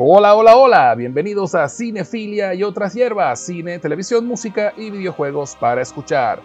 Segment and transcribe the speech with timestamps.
[0.00, 5.82] Hola, hola, hola, bienvenidos a Cinefilia y otras hierbas, cine, televisión, música y videojuegos para
[5.82, 6.40] escuchar.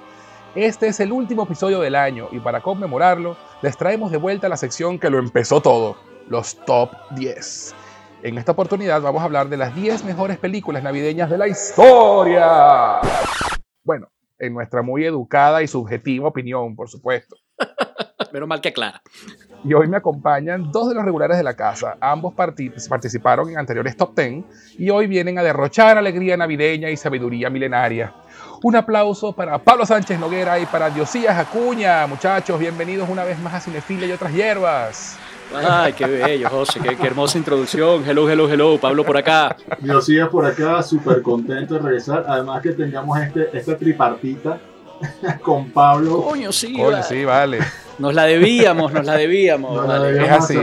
[0.56, 4.58] Este es el último episodio del año y para conmemorarlo les traemos de vuelta la
[4.58, 5.98] sección que lo empezó todo,
[6.30, 7.76] los top 10.
[8.24, 13.02] En esta oportunidad vamos a hablar de las 10 mejores películas navideñas de la historia.
[13.84, 14.08] Bueno,
[14.40, 17.36] en nuestra muy educada y subjetiva opinión, por supuesto.
[18.34, 19.04] Menos mal que clara.
[19.66, 21.96] Y hoy me acompañan dos de los regulares de la casa.
[22.02, 24.44] Ambos participaron en anteriores top 10
[24.78, 28.14] y hoy vienen a derrochar alegría navideña y sabiduría milenaria.
[28.62, 32.06] Un aplauso para Pablo Sánchez Noguera y para Diosías Acuña.
[32.08, 35.18] Muchachos, bienvenidos una vez más a Cinefilia y otras hierbas.
[35.56, 38.04] Ay, qué bello, José, qué, hermosa introducción.
[38.06, 38.78] Hello, hello, hello.
[38.80, 39.56] Pablo por acá.
[39.80, 42.26] Diosías por acá, súper contento de regresar.
[42.28, 44.60] Además que tengamos este, esta tripartita
[45.42, 46.22] con Pablo.
[46.22, 46.74] Coño, sí.
[46.74, 47.60] Coño, sí, vale.
[48.00, 49.86] Nos la debíamos, nos la debíamos.
[50.10, 50.58] es, así,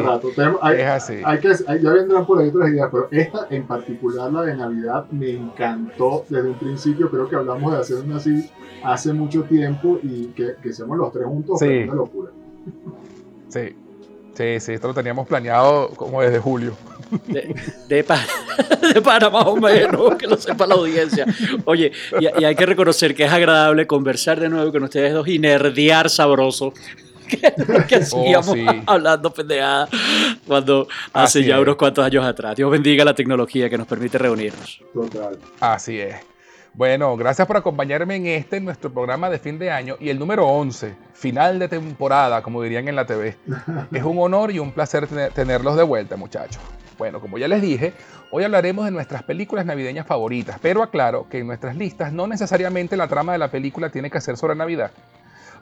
[0.61, 1.15] hay, es así.
[1.25, 5.07] Hay que, ya vendrán por ahí otras ideas, pero esta en particular, la de Navidad,
[5.11, 7.11] me encantó desde un principio.
[7.11, 8.51] Creo que hablamos de hacer una así
[8.83, 11.61] hace mucho tiempo y que, que seamos los tres juntos.
[11.61, 11.85] Sí.
[11.85, 12.31] Una locura.
[13.49, 13.77] Sí.
[14.41, 16.75] Sí, sí, esto lo teníamos planeado como desde julio.
[17.27, 17.55] De,
[17.89, 18.05] de,
[19.05, 21.27] para, más o menos, que lo sepa la audiencia.
[21.67, 25.39] Oye, y, hay que reconocer que es agradable conversar de nuevo con ustedes dos y
[25.39, 26.73] nerdear sabroso.
[27.31, 27.39] Que,
[27.87, 28.43] que oh,
[28.87, 29.89] hablando pendejada
[30.49, 32.57] cuando hace ya unos cuantos años atrás.
[32.57, 34.81] Dios bendiga la tecnología que nos permite reunirnos.
[34.93, 35.39] Total.
[35.61, 36.17] Así es.
[36.73, 40.47] Bueno, gracias por acompañarme en este, nuestro programa de fin de año y el número
[40.47, 43.37] 11, final de temporada, como dirían en la TV.
[43.93, 46.63] Es un honor y un placer tenerlos de vuelta, muchachos.
[46.97, 47.93] Bueno, como ya les dije,
[48.31, 52.97] hoy hablaremos de nuestras películas navideñas favoritas, pero aclaro que en nuestras listas no necesariamente
[52.97, 54.93] la trama de la película tiene que ser sobre Navidad.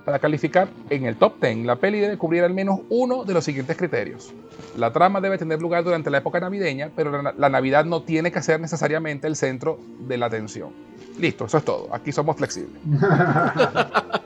[0.04, 3.44] Para calificar en el top 10, la peli debe cubrir al menos uno de los
[3.44, 4.32] siguientes criterios.
[4.76, 8.42] La trama debe tener lugar durante la época navideña, pero la Navidad no tiene que
[8.42, 10.72] ser necesariamente el centro de la atención.
[11.18, 11.88] Listo, eso es todo.
[11.92, 12.80] Aquí somos flexibles.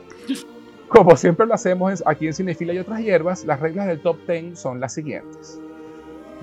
[0.87, 4.59] Como siempre lo hacemos aquí en Cinefila y otras hierbas, las reglas del top 10
[4.59, 5.59] son las siguientes.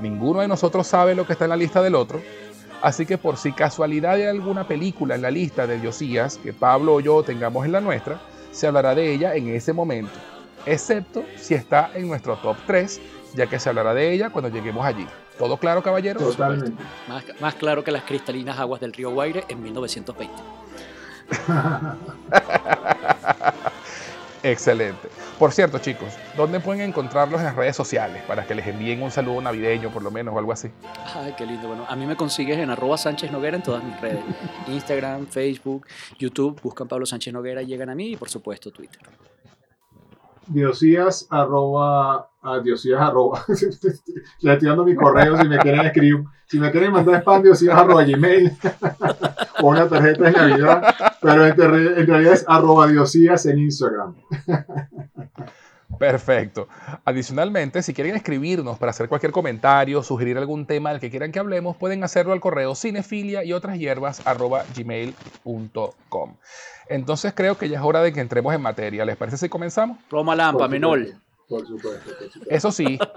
[0.03, 2.21] Ninguno de nosotros sabe lo que está en la lista del otro,
[2.83, 6.95] así que por si casualidad hay alguna película en la lista de Diosías que Pablo
[6.95, 10.19] o yo tengamos en la nuestra, se hablará de ella en ese momento,
[10.67, 13.01] excepto si está en nuestro top 3,
[13.37, 15.07] ya que se hablará de ella cuando lleguemos allí.
[15.41, 16.21] ¿Todo claro, caballero?
[16.21, 16.83] Totalmente.
[17.41, 20.35] Más, claro que las cristalinas aguas del río Guaire en 1920.
[24.43, 25.09] Excelente.
[25.39, 29.11] Por cierto, chicos, ¿dónde pueden encontrarlos en las redes sociales para que les envíen un
[29.11, 30.71] saludo navideño, por lo menos, o algo así?
[31.15, 31.69] Ay, qué lindo.
[31.69, 34.23] Bueno, a mí me consigues en arroba Sánchez Noguera en todas mis redes.
[34.69, 35.87] Instagram, Facebook,
[36.19, 39.01] YouTube, buscan Pablo Sánchez Noguera, llegan a mí y, por supuesto, Twitter.
[40.49, 46.59] Diosías arroba, ah, Diosías arroba, le estoy dando mi correo si me quieren escribir, si
[46.59, 48.53] me quieren mandar spam, Diosías arroba gmail,
[49.63, 54.15] o una tarjeta de Navidad, pero en, realidad es arroba Diosías en Instagram.
[55.99, 56.67] Perfecto.
[57.05, 61.39] Adicionalmente, si quieren escribirnos para hacer cualquier comentario, sugerir algún tema del que quieran que
[61.39, 66.37] hablemos, pueden hacerlo al correo cinefilia y otras hierbas arroba gmail.com.
[66.89, 69.05] Entonces creo que ya es hora de que entremos en materia.
[69.05, 69.99] ¿Les parece si comenzamos?
[70.11, 71.01] Roma Lampa, menor.
[71.51, 72.11] Por supuesto,
[72.49, 72.99] Eso sí.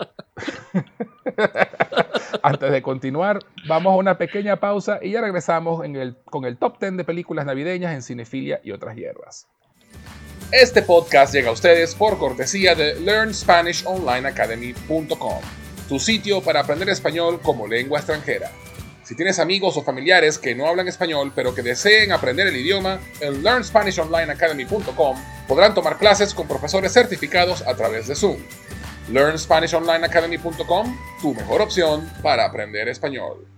[2.41, 5.83] Antes de continuar, vamos a una pequeña pausa y ya regresamos
[6.25, 9.45] con el top 10 de películas navideñas en cinefilia y otras hierbas.
[10.51, 15.41] Este podcast llega a ustedes por cortesía de LearnSpanishOnlineAcademy.com,
[15.87, 18.49] tu sitio para aprender español como lengua extranjera.
[19.13, 22.99] Si tienes amigos o familiares que no hablan español pero que deseen aprender el idioma,
[23.19, 28.37] en LearnSpanishOnlineAcademy.com podrán tomar clases con profesores certificados a través de Zoom.
[29.11, 33.52] LearnSpanishOnlineAcademy.com, tu mejor opción para aprender español.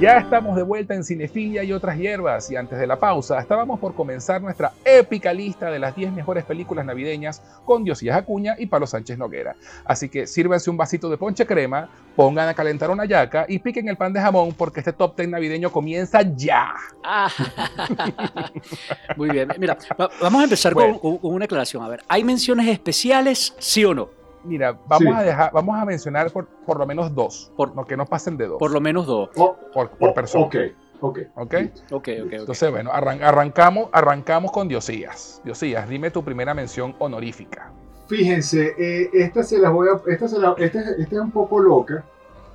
[0.00, 3.78] Ya estamos de vuelta en Cinefilia y otras hierbas y antes de la pausa estábamos
[3.78, 8.64] por comenzar nuestra épica lista de las 10 mejores películas navideñas con Diosías Acuña y
[8.64, 9.56] Pablo Sánchez Noguera.
[9.84, 13.90] Así que sírvanse un vasito de ponche crema, pongan a calentar una yaca y piquen
[13.90, 16.72] el pan de jamón porque este top 10 navideño comienza ya.
[17.04, 17.30] Ah.
[19.18, 21.82] Muy bien, mira, vamos a empezar con, con una aclaración.
[21.82, 24.19] A ver, ¿hay menciones especiales, sí o no?
[24.44, 27.96] Mira, vamos a dejar, vamos a mencionar por, por lo menos dos, por, no, que
[27.96, 28.58] no pasen de dos.
[28.58, 29.28] Por lo menos dos.
[29.74, 30.44] por, por persona.
[30.44, 30.56] Ok,
[31.00, 31.18] ok.
[31.34, 31.54] Ok,
[31.90, 35.40] ok, Entonces, bueno, arrancamos, arrancamos con Diosías.
[35.44, 37.70] Diosías, dime tu primera mención honorífica.
[38.08, 41.60] Fíjense, eh, esta se las voy a, esta, se la, esta, esta es un poco
[41.60, 42.04] loca,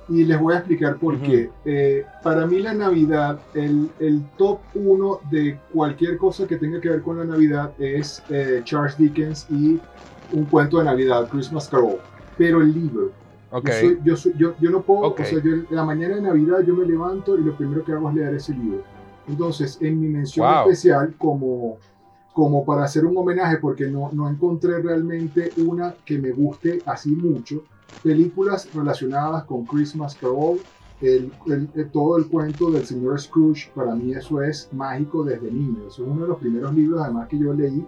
[0.08, 1.50] Y les voy a explicar por qué.
[1.64, 6.90] Eh, para mí la Navidad, el, el top uno de cualquier cosa que tenga que
[6.90, 9.80] ver con la Navidad es eh, Charles Dickens y
[10.32, 11.98] un cuento de Navidad, Christmas Carol.
[12.38, 13.10] Pero el libro,
[13.50, 13.66] Ok.
[13.68, 15.20] yo, soy- yo, soy- yo, yo no puedo, Ok.
[15.20, 17.92] o sea, yo en la mañana de Navidad yo me levanto y lo primero que
[17.92, 18.82] hago es leer ese libro.
[19.28, 20.62] Entonces, en mi mención Wow.
[20.70, 21.78] especial, como,
[22.32, 27.10] como para hacer un homenaje, porque no, no encontré realmente una que me guste así
[27.10, 27.64] mucho,
[28.02, 30.58] películas relacionadas con Christmas Carol,
[31.00, 35.50] el, el- el- todo el cuento del señor Scrooge, para mí eso es mágico desde
[35.50, 35.78] niño.
[35.88, 37.84] Eso es uno de los primeros libros, además, que yo leí.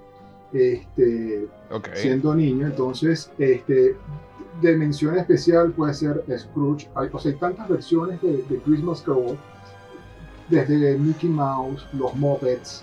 [0.53, 1.89] Este, ok.
[1.95, 3.97] siendo niño, entonces, este,
[4.63, 6.89] de mención especial puede ser Scrooge.
[6.95, 9.37] Hay, o sea, hay tantas versiones de, de Christmas Carol,
[10.49, 12.83] desde Mickey Mouse, los Muppets.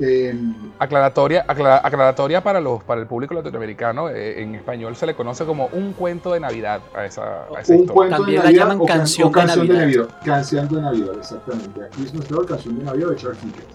[0.00, 4.08] em, Aclaratoria, aclara- aclaratoria para, los, para el público latinoamericano.
[4.08, 7.74] eh, en español se le conoce como un cuento de Navidad a esa, a esa
[7.74, 7.92] un historia.
[7.94, 9.98] cuento También de la Navidad llaman o can- canción o de canción de Navidad.
[10.02, 10.18] Navidad.
[10.24, 11.82] Canción de Navidad, exactamente.
[11.84, 13.66] A Christmas Carol, canción de Navidad de Charles Dickens.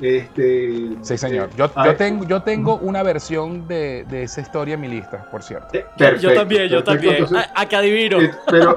[0.00, 1.50] Este, Sí, señor.
[1.56, 5.42] Yo, yo, tengo, yo tengo una versión de, de esa historia en mi lista, por
[5.42, 5.68] cierto.
[5.72, 6.84] eh, yo perfecto, también, yo perfecto.
[6.92, 7.14] también.
[7.14, 8.20] Entonces, A, a que adivino.
[8.20, 8.74] Eh, pero,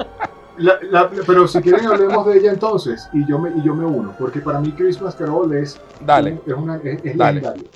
[0.57, 3.85] la- la- pero si quieren hablemos de ella entonces y yo me, y yo me
[3.85, 6.39] uno, porque para mí Christmas Carol es, Dale.
[6.45, 7.41] es, una, es, es Dale.
[7.41, 7.69] legendario.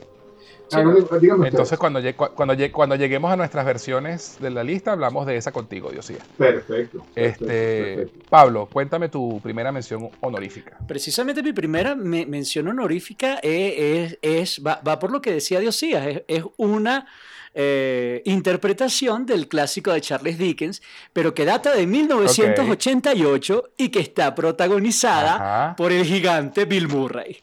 [1.19, 1.99] Dígame Entonces, cuando,
[2.35, 6.17] cuando, cuando lleguemos a nuestras versiones de la lista, hablamos de esa contigo, Diosía.
[6.37, 7.05] Perfecto.
[7.13, 8.25] perfecto, Este, perfecto.
[8.29, 10.77] Pablo, cuéntame tu primera mención honorífica.
[10.87, 15.59] Precisamente mi primera me- mención honorífica es, es- es- va, va por lo que decía
[15.59, 17.05] Diosías, es, es una
[17.53, 20.81] eh, interpretación del clásico de Charles Dickens,
[21.11, 25.75] pero que data de 1988 y que está protagonizada Ajá.
[25.75, 27.37] por el gigante Bill Murray.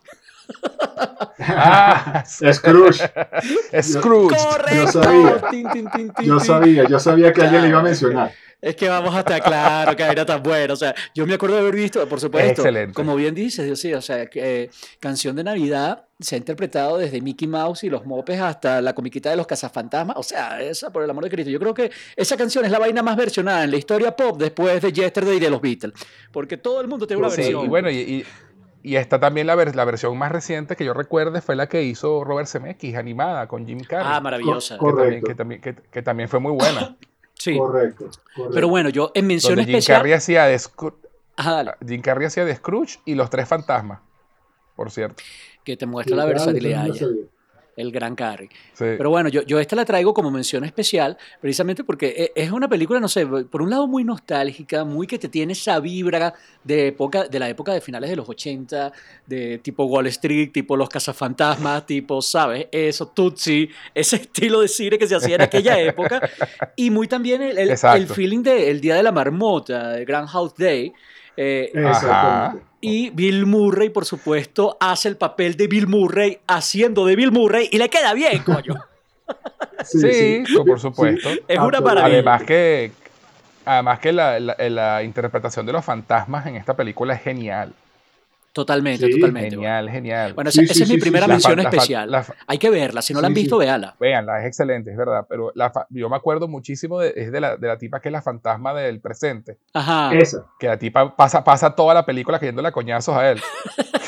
[1.41, 3.11] Ah, Scrooge.
[3.83, 4.37] Scrooge.
[4.37, 5.03] ¡Correcto!
[5.03, 5.43] sabía.
[5.51, 8.33] Tin, tin, tin, tin, Yo sabía, yo sabía que alguien le iba a mencionar.
[8.61, 10.75] Es que vamos hasta claro que era tan bueno.
[10.75, 12.93] O sea, yo me acuerdo de haber visto, por supuesto, excelente.
[12.93, 16.99] como bien dices, Dios sí, o sea, que, eh, canción de Navidad se ha interpretado
[16.99, 20.17] desde Mickey Mouse y los mopes hasta la comiquita de los cazafantasmas.
[20.19, 21.51] O sea, esa por el amor de Cristo.
[21.53, 24.83] Yo creo que esa canción es la vaina más versionada en la historia pop después
[24.83, 25.95] de Yesterday y de los Beatles.
[26.33, 27.65] Porque todo el mundo tiene una Sí, versión.
[27.65, 28.25] y bueno, y, y-
[28.83, 31.83] y está también la, ver- la versión más reciente que yo recuerde fue la que
[31.83, 34.07] hizo Robert Zemeckis, animada con Jim Carrey.
[34.09, 34.79] ah, maravillosa.
[34.79, 36.97] Que, también, que, también, que, que también fue muy buena.
[37.41, 37.57] Sí.
[37.57, 38.51] Correcto, correcto.
[38.53, 39.99] Pero bueno, yo en mención donde Jim especial.
[39.99, 40.97] Carrey, hacía de Scroo-
[41.37, 44.01] Ajá, dale, Jim Carrey hacía de Scrooge y los tres fantasmas,
[44.75, 45.23] por cierto.
[45.63, 46.89] que te muestra la Sí, claro, versatilidad.
[46.89, 47.09] eso
[47.79, 48.49] El gran Carrey.
[48.75, 48.85] Sí.
[48.99, 52.69] Pero bueno, yo, yo esta la traigo como mención especial, precisamente porque e- es una
[52.69, 56.35] película, no sé, por un lado muy nostálgica, muy que te tiene esa vibra
[56.65, 58.93] de, época, de la época de finales de los 80,
[59.27, 62.67] de tipo Wall Street, tipo Los Cazafantasmas, tipo, ¿sabes?
[62.73, 66.21] Eso, Tutsi, ese estilo de cine que se hacía en aquella época.
[66.75, 70.55] Y muy también el, el, el feeling del Día de la Marmota, de Grand House
[70.59, 70.93] Day.
[71.37, 72.68] eh, Exactamente.
[72.81, 77.69] Y Bill Murray, por supuesto, hace el papel de Bill Murray haciendo de Bill Murray
[77.73, 78.75] y le queda bien, coño.
[79.85, 81.29] Sí, por supuesto.
[81.29, 81.81] Es una Absolutamente.
[81.83, 82.17] maravilla.
[82.19, 82.93] Además que,
[83.65, 87.73] además que la, la- la interpretación de los fantasmas en esta película es genial.
[88.53, 89.51] Totalmente, Sí, totalmente.
[89.51, 90.35] Genial, genial.
[90.35, 92.11] Bueno, Sí, esa, sí, esa es mi primera mención especial.
[92.11, 93.67] la Hay que verla, si no la han visto, sí.
[93.67, 93.95] véala.
[94.01, 95.27] Véanla, es excelente, es verdad.
[95.29, 98.13] Pero la yo me acuerdo muchísimo de, es de, la, de la tipa que es
[98.13, 99.59] la fantasma del presente.
[99.75, 100.13] Ajá.
[100.15, 100.47] Esa.
[100.59, 103.41] Que la tipa pasa, pasa toda la película cayéndole a coñazos a él.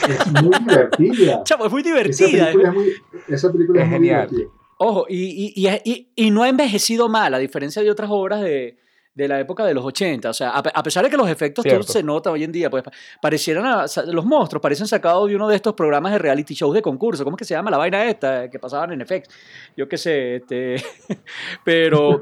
[0.09, 1.42] Es muy divertida.
[1.44, 2.47] Chavo, es muy Esa divertida.
[2.47, 2.92] película es muy,
[3.28, 4.28] esa película Es es muy genial.
[4.30, 4.52] divertida.
[4.78, 8.40] Ojo, y, y, y, y- y no ha envejecido mal, a diferencia de otras obras
[8.40, 8.78] de,
[9.12, 10.31] de la época de los 80.
[10.31, 11.93] O sea, a, pe- a pesar de que los efectos todo Cierto.
[11.93, 15.49] se nota hoy en día, pues pa- parecieran, a- los monstruos parecen sacados de uno
[15.49, 17.25] de estos programas de reality shows de concurso.
[17.25, 19.29] ¿Cómo es que se llama la vaina esta que pasaban en FX?
[19.76, 20.76] Yo qué sé, este,
[21.64, 22.21] pero,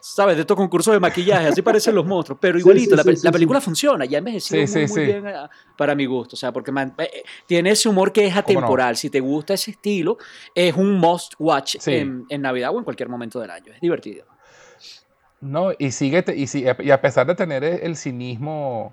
[0.00, 0.36] ¿sabes?
[0.36, 2.38] De estos concursos de maquillaje, así parecen los monstruos.
[2.40, 3.32] Pero igualito, sí, la, sí, pe- sí, la sí.
[3.32, 6.34] película funciona, ya envejecido muy, muy bien ah, para mi gusto.
[6.34, 8.96] O sea, porque man- eh, eh, tiene ese humor que es atemporal.
[8.96, 10.18] Si te gusta ese estilo,
[10.54, 13.72] es un must watch en, en Navidad o en cualquier momento del año.
[13.72, 14.24] Es divertido.
[15.40, 16.46] No, y sigue, y,
[16.84, 18.92] y a pesar de tener el, el cinismo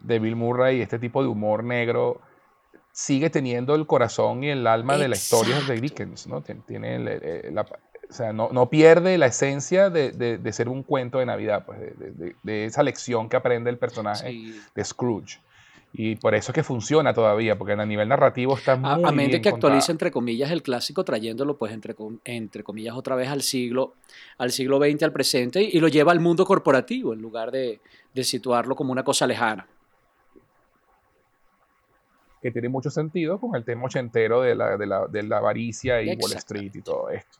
[0.00, 2.20] de Bill Murray y este tipo de humor negro,
[2.92, 5.80] sigue teniendo el corazón y el alma de la historia de.
[5.80, 6.42] Dickens, ¿no?
[6.42, 7.62] Tien- Tiene el- la-
[8.08, 11.64] o sea, no, no pierde la esencia de, de- de ser un cuento de Navidad,
[11.66, 14.60] pues, de, de- de- de esa lección que aprende el personaje Sí.
[14.74, 15.40] de Scrooge.
[15.92, 19.12] Y por eso es que funciona todavía, porque a nivel narrativo está muy A, a
[19.12, 19.92] mente bien que actualiza contada.
[19.92, 23.94] entre comillas el clásico trayéndolo pues entre, entre comillas otra vez al siglo
[24.36, 27.80] al siglo XX al presente y, y lo lleva al mundo corporativo en lugar de,
[28.12, 29.66] de situarlo como una cosa lejana.
[32.42, 36.02] que tiene mucho sentido con el tema ochentero de la, de la, de la avaricia
[36.02, 37.38] y Wall Street y todo esto.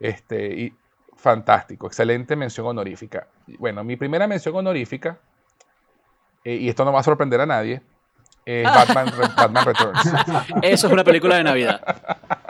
[0.00, 0.74] Este, y
[1.16, 3.28] fantástico, excelente mención honorífica.
[3.58, 5.18] Bueno, mi primera mención honorífica
[6.44, 7.82] eh, y esto no va a sorprender a nadie,
[8.44, 10.00] es Batman, Batman Returns.
[10.62, 11.80] Eso es una película de Navidad.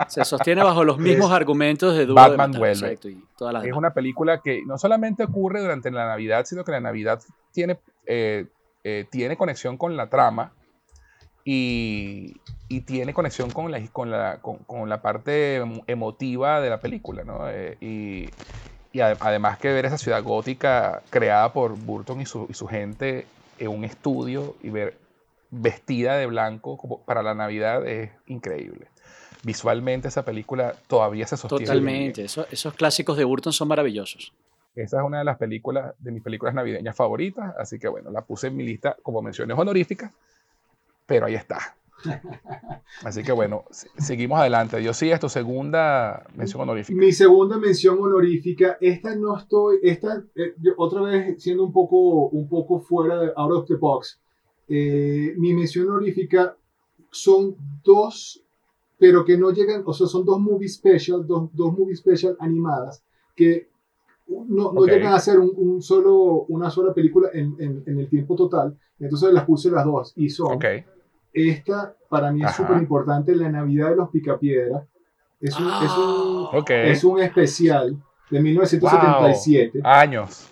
[0.08, 2.86] Se sostiene bajo los mismos Es- argumentos de Duro de Batman Matar, vuelve.
[2.86, 3.78] exacto, y todas las Es demás.
[3.78, 7.20] una película que no solamente ocurre durante la Navidad, sino que la Navidad
[7.52, 8.46] tiene, eh,
[8.84, 10.52] eh, tiene conexión con la trama
[11.44, 12.36] y,
[12.68, 16.78] y tiene conexión con la, con, la, con, con la parte emo- emotiva de la
[16.80, 17.24] película.
[17.24, 17.48] ¿no?
[17.48, 18.28] Eh, y
[18.90, 22.66] y ade- además que ver esa ciudad gótica creada por Burton y su, y su
[22.66, 23.26] gente
[23.58, 24.96] en un estudio y ver
[25.50, 28.88] vestida de blanco como para la Navidad es increíble.
[29.44, 31.64] Visualmente esa película todavía se sostiene.
[31.66, 32.24] Totalmente.
[32.24, 34.32] Eso- esos clásicos de Burton son maravillosos.
[34.74, 38.22] Esa es una de las películas, de mis películas navideñas favoritas, así que bueno, la
[38.22, 40.12] puse en mi lista como menciones honoríficas,
[41.06, 41.74] pero ahí está.
[43.04, 43.64] Así que bueno,
[43.98, 44.82] seguimos adelante.
[44.82, 46.98] Yo sí, es tu segunda mención honorífica.
[46.98, 52.48] Mi segunda mención honorífica, esta no estoy, esta, eh, otra vez siendo un poco, un
[52.48, 54.20] poco fuera de out of the box,
[54.68, 56.56] eh, mi mención honorífica
[57.10, 58.42] son dos,
[58.98, 63.02] pero que no llegan, o sea, son dos movie special, dos, dos movie special animadas,
[63.36, 63.68] que
[64.26, 64.88] no, no Ok.
[64.88, 68.76] llegan a ser un, un solo, una sola película en, en- en el tiempo total,
[68.98, 70.64] entonces las puse las dos, y son Ok.
[71.48, 74.84] Esta para mí es súper importante, la Navidad de los Picapiedras.
[75.40, 76.70] Es un, es un, Ok.
[76.70, 77.96] es un especial
[78.30, 80.48] de 1977, Años.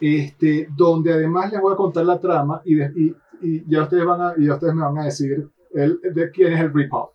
[0.00, 4.04] este, donde además les voy a contar la trama y, de- y, y ya, ustedes
[4.04, 7.10] van a, y ya ustedes me van a decir el, de quién es el rip-off.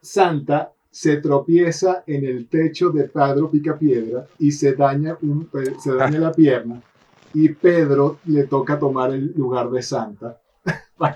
[0.00, 6.18] Santa se tropieza en el techo de Pedro Picapiedra y se daña, un, se daña
[6.20, 6.80] la pierna
[7.34, 10.40] y Pedro le toca tomar el lugar de Santa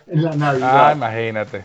[0.06, 0.88] en la Navidad.
[0.88, 1.64] Ah, imagínate.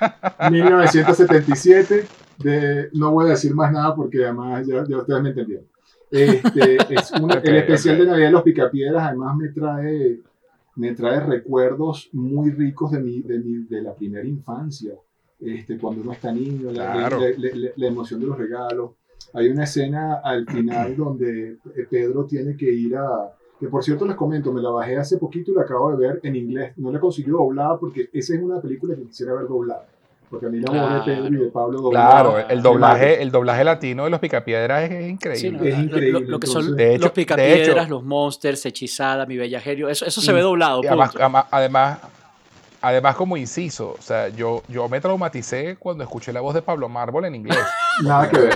[0.50, 2.06] 1977.
[2.38, 5.64] De, no voy a decir más nada porque además ya, ya ustedes me entendieron.
[6.10, 8.00] Este, es un- Ok, el especial ok.
[8.02, 10.20] de Navidad de los Picapiedras además me trae,
[10.76, 14.92] me trae recuerdos muy ricos de, mi, de, mi- de la primera infancia.
[15.40, 17.20] Este, cuando uno está niño, la, Claro.
[17.20, 18.90] la- la- la- la emoción de los regalos.
[19.32, 21.56] Hay una escena al final donde
[21.90, 23.32] Pedro tiene que ir a...
[23.58, 26.20] Que por cierto les comento, me la bajé hace poquito y la acabo de ver
[26.22, 26.72] en inglés.
[26.76, 29.86] No la conseguí doblada porque esa es una película que quisiera ver doblada.
[30.28, 32.10] Porque a mí la voz de Pedro y de Pablo doblada.
[32.10, 35.40] Claro, el doblaje, el doblaje latino de los Picapiedras es, es increíble.
[35.40, 35.62] Sí, ¿no?
[35.64, 38.02] Es Lo- increíble, Lo, lo que son entonces- De hecho- los de picapiedras, hecho- los
[38.04, 39.88] monsters, hechizada, mi bella genio.
[39.88, 40.80] Eso, eso se Y- ve doblado.
[40.86, 41.98] Además, además,
[42.82, 46.88] además, como inciso, o sea, yo, yo me traumaticé cuando escuché la voz de Pablo
[46.88, 47.58] Mármol en inglés.
[48.04, 48.54] Nada que ver.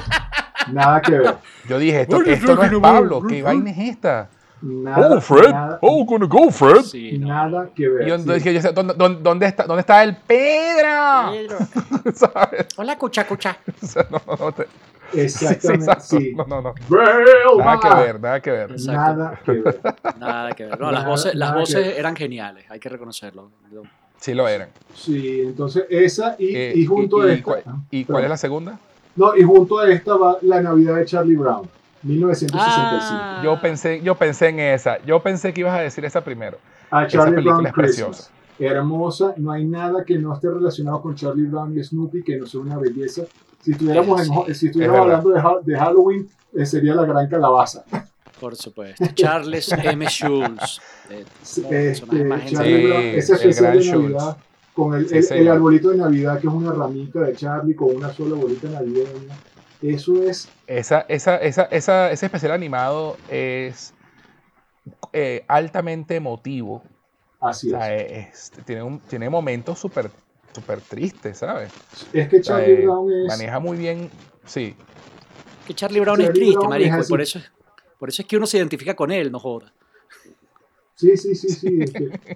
[0.73, 1.35] Nada que ver.
[1.69, 4.29] Yo dije, esto, esto no es Pablo, ¿qué vaina es esta?
[4.63, 6.83] Nada, oh, Fred, nada, oh, gonna go, Fred.
[6.83, 7.29] Sí, no.
[7.29, 8.07] nada que ver.
[8.07, 8.33] Y yo, sí.
[8.35, 11.31] dije, yo, ¿dónde, dónde, dónde está, ¿dónde está el Pedro?
[11.31, 11.59] Pedro.
[12.15, 12.67] ¿Sabes?
[12.77, 13.57] Hola, cucha, cucha.
[14.11, 14.69] No, no, no, te- sí,
[15.11, 16.05] sí, Exactamente, exacto.
[16.19, 16.35] sí.
[16.37, 16.75] No, no, no.
[17.59, 18.71] Nada que ver, nada que ver.
[18.73, 18.93] Exacto.
[18.93, 19.81] Nada que ver.
[20.19, 20.79] Nada que ver.
[20.81, 21.99] No, las Nada- voces, las nada que voces ver.
[21.99, 23.51] eran geniales, hay que reconocerlo.
[24.19, 24.69] Sí lo eran.
[24.95, 27.45] Sí, entonces esa y, Eh, y junto y- a y esta.
[27.45, 28.13] cuál- ¿Y perdón.
[28.15, 28.79] cuál es la segunda?
[29.17, 31.69] No, y junto a esta va la Navidad de Charlie Brown,
[32.03, 32.59] 1965.
[32.93, 33.41] Ah.
[33.45, 35.03] Yo pensé, yo pensé en esa.
[35.05, 36.59] Yo pensé que ibas a decir esa primero.
[36.91, 38.07] a Esa Charlie película Brown es Christmas.
[38.17, 38.31] preciosa.
[38.59, 42.47] Hermosa, no hay nada que no esté relacionado con Charlie Brown y Snoopy que no
[42.47, 43.23] sea una belleza.
[43.63, 47.85] Si estuviéramos, en- Sí, si estuviéramos hablando de, de Halloween, eh, sería la gran calabaza.
[48.39, 49.05] Por supuesto.
[49.15, 50.07] Charles M.
[50.09, 50.81] Schulz.
[51.11, 53.93] Eh, Este, Charlie Sí, Brown, ese el especial gran de.
[53.93, 54.37] Navidad
[54.75, 57.95] con el, Sí, el- el arbolito de Navidad, que es una ramita de Charlie con
[57.97, 59.37] una sola bolita navideña.
[59.83, 63.95] Eso es Esa, esa, esa, esa, ese especial animado es
[65.13, 66.83] eh, altamente emotivo.
[67.41, 68.51] así O sea, es.
[68.53, 70.11] es- tiene, un- tiene momentos súper
[70.55, 71.71] súper tristes, ¿sabes?
[72.13, 73.27] Es que O sea, Charlie eh, Brown es.
[73.29, 74.11] maneja muy bien,
[74.47, 74.75] sí.
[75.67, 77.51] que Charlie Brown Charlie es triste, Brown marico, por eso, es-
[77.99, 79.73] por eso es que uno se identifica con él, no joda.
[80.97, 81.79] Sí, sí, sí, sí.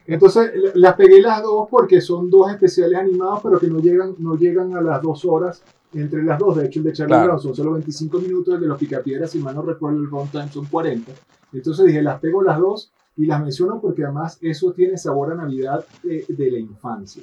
[0.07, 4.15] Entonces, la- las pegué las dos porque son dos especiales animados, pero que no llegan,
[4.19, 5.63] no llegan a las dos horas
[5.95, 6.57] entre las dos.
[6.57, 7.25] De hecho, el de Charlie Claro.
[7.27, 10.49] Brown son solo 25 minutos, el de los Picapiedras, si mal no recuerdo, el runtime
[10.49, 11.13] son 40.
[11.53, 15.37] Entonces dije, las pego las dos y las menciono porque además eso tiene sabor a
[15.37, 17.23] Navidad de, de la infancia.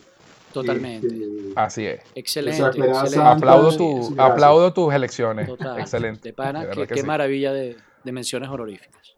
[0.54, 1.08] Totalmente.
[1.08, 2.02] Este, Así es.
[2.16, 2.58] excelente.
[2.58, 3.16] esa esperanza excelente.
[3.30, 5.48] Santa, Aplaudo, tu, sí, aplaudo tus elecciones.
[5.48, 5.80] Total.
[5.80, 6.30] Excelente.
[6.30, 7.06] De pana, De que qué sí.
[7.06, 9.16] maravilla de, de menciones honoríficas.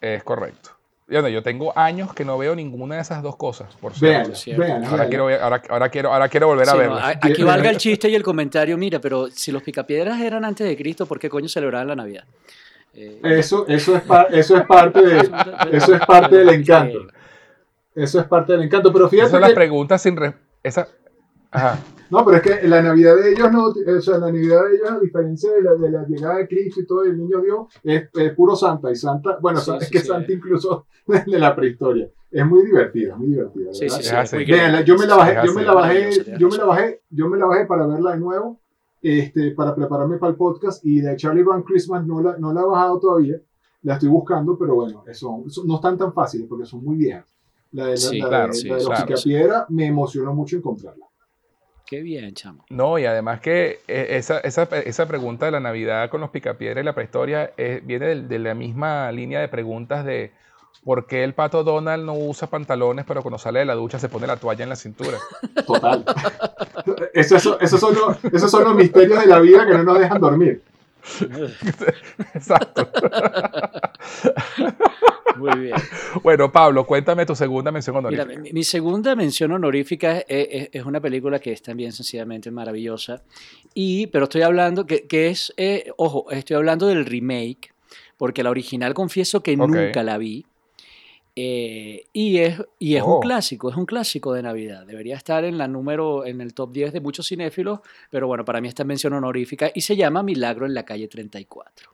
[0.00, 0.70] Es correcto.
[1.12, 4.34] Yo tengo años que no veo ninguna de esas dos cosas, por Vean, cierto.
[4.40, 4.62] cierto.
[4.62, 4.84] vean.
[4.84, 5.08] Ahora vean.
[5.08, 8.14] quiero, ahora, ahora quiero, ahora quiero volver a no, a- aquí valga el chiste y
[8.14, 11.88] el comentario, mira, pero si los picapiedras eran antes de Cristo, ¿por qué coño celebraban
[11.88, 12.24] la Navidad?
[12.94, 14.02] Eh, Eso, eso, es
[14.32, 15.30] eso es parte de,
[15.72, 16.98] eso es parte del encanto.
[17.94, 18.92] Eso es parte del encanto.
[18.92, 20.18] Pero Esas fíjate son las que preguntas sin
[20.62, 20.88] esa,
[21.50, 21.78] ajá.
[22.12, 24.90] No, pero es que la Navidad de ellos no, o sea, la Navidad de ellos,
[24.90, 28.08] a diferencia de la, de la llegada de Cristo y todo el niño Dios, es,
[28.12, 28.90] es puro Santa.
[28.92, 30.06] Y Santa, bueno, Sí, es sí, que sí.
[30.08, 32.10] Santa incluso de la prehistoria.
[32.30, 33.72] Es muy divertida, muy divertida.
[33.72, 34.44] Sí, sí, sí.
[34.84, 37.46] Yo me la bajé, yo me la bajé, yo me la bajé, yo me la
[37.46, 38.60] bajé para verla de nuevo,
[39.00, 42.60] este, para prepararme para el podcast y de Charlie Brown Christmas no la, no la
[42.60, 43.36] he bajado todavía,
[43.82, 47.26] la estoy buscando, pero bueno, eso, eso no están tan fáciles porque son muy viejas.
[47.72, 49.06] La de, la- Sí, la de- claro, la sí, de los claro.
[49.06, 51.06] Picapiedra me emocionó mucho encontrarla.
[51.92, 52.64] Qué bien, chamo.
[52.70, 56.80] No, y además que eh, esa, esa, esa pregunta de la Navidad con los picapiedra
[56.80, 60.32] y la prehistoria eh, viene del- de, la misma línea de preguntas de
[60.84, 64.08] por qué el pato Donald no usa pantalones, pero cuando sale de la ducha se
[64.08, 65.18] pone la toalla en la cintura.
[65.66, 66.02] Total.
[67.12, 69.98] esos, son, esos, son los, esos son los misterios de la vida que no nos
[69.98, 70.62] dejan dormir.
[72.34, 72.88] Exacto.
[75.36, 75.74] Muy bien.
[76.22, 78.40] Bueno, Pablo, cuéntame tu segunda mención Mira, honorífica.
[78.42, 83.22] mi, mi segunda mención honorífica es, es- es una película que es también sencillamente maravillosa.
[83.74, 87.72] Y, pero estoy hablando, que, que es, eh, ojo, estoy hablando del remake,
[88.18, 89.58] porque la original confieso que Ok.
[89.70, 90.44] nunca la vi.
[91.34, 93.14] Eh, y es, y es Oh.
[93.16, 94.84] un clásico, es un clásico de Navidad.
[94.86, 98.60] Debería estar en la número, en el top 10 de muchos cinéfilos, pero bueno, para
[98.60, 101.90] mí esta mención honorífica y se llama Milagro en la calle 34.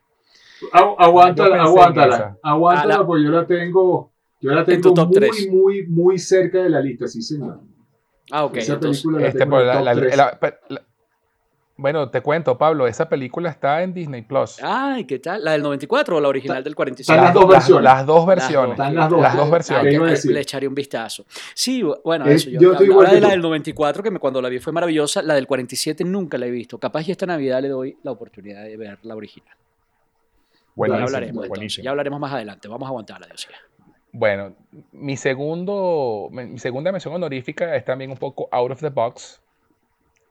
[0.73, 5.15] Agu- Aguántala, aguántala, aguántala, Ah, la- porque yo la tengo, yo la tengo top muy,
[5.15, 5.49] tres.
[5.51, 7.61] muy, muy cerca de la lista, sí señor.
[8.31, 8.57] Ah, ok.
[8.57, 10.83] Esa entonces- película la Este, tengo por en el la-
[11.81, 14.57] bueno, te cuento, Pablo, esa película está en Disney Plus.
[14.61, 15.45] Ay, ¿qué tal?
[15.45, 17.13] ¿La del 94 o la original del 45?
[17.15, 17.85] Están las dos do- versiones.
[17.85, 18.71] Las, dos versiones.
[18.73, 19.21] Están las dos.
[19.23, 19.85] Las dos versiones.
[19.85, 20.33] ¿qué iba a le- decir?
[20.33, 21.25] Le echaré un vistazo.
[21.55, 22.51] Sí, bueno, Eh, eso.
[22.51, 24.73] Yo, yo estoy igual que de la del 94, que me- cuando la vi fue
[24.73, 25.23] maravillosa.
[25.23, 26.79] La del 47 nunca la he visto.
[26.79, 29.55] Capaz y esta Navidad le doy la oportunidad de ver la original.
[30.79, 31.85] Ya Buenísimo, hablaremos, entonces, buenísimo.
[31.85, 32.69] ya hablaremos más adelante.
[32.69, 33.59] Vamos a aguantarla, Dios mío.
[34.13, 34.55] Bueno,
[34.93, 39.41] mi segundo, mi segunda mención honorífica es también un poco out of the box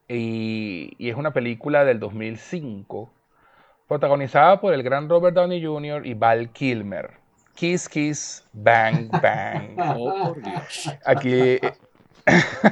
[0.07, 3.11] y, y es una película del 2005
[3.87, 6.05] protagonizada por el gran Robert Downey Jr.
[6.05, 7.11] y Val Kilmer.
[7.55, 9.77] Kiss Kiss Bang Bang.
[9.97, 10.91] Oh, por Dios.
[11.05, 11.59] Aquí eh,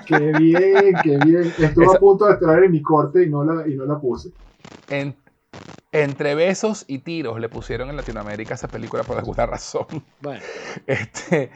[0.05, 1.43] Qué bien, qué bien.
[1.59, 3.97] Estuve Esa- a punto de traer en mi corte y no la, y no la
[3.99, 4.29] puse.
[4.89, 5.15] en-
[6.01, 9.85] entre besos y tiros le pusieron en Latinoamérica esa película por alguna razón.
[10.19, 10.41] Bueno,
[10.85, 11.49] Este,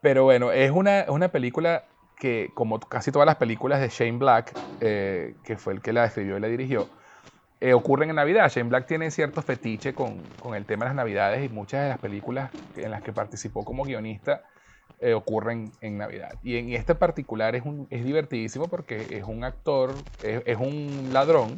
[0.00, 1.84] pero bueno, es una, es una película
[2.18, 6.04] que, como casi todas las películas de Shane Black, eh, que fue el que la
[6.06, 6.88] escribió y la dirigió,
[7.60, 8.50] eh, ocurren en Navidad.
[8.50, 11.88] Shane Black tiene cierto fetiche con, con el tema de las Navidades y muchas de
[11.90, 14.42] las películas en las que participó como guionista
[14.98, 16.40] eh, ocurren en Navidad.
[16.42, 21.10] Y en este particular es, un, es divertidísimo porque es un actor, es, es un
[21.12, 21.54] ladrón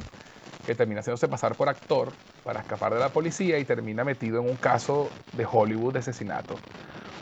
[0.66, 2.12] que termina haciéndose pasar por actor
[2.44, 6.56] para escapar de la policía y termina metido en un caso de Hollywood de asesinato,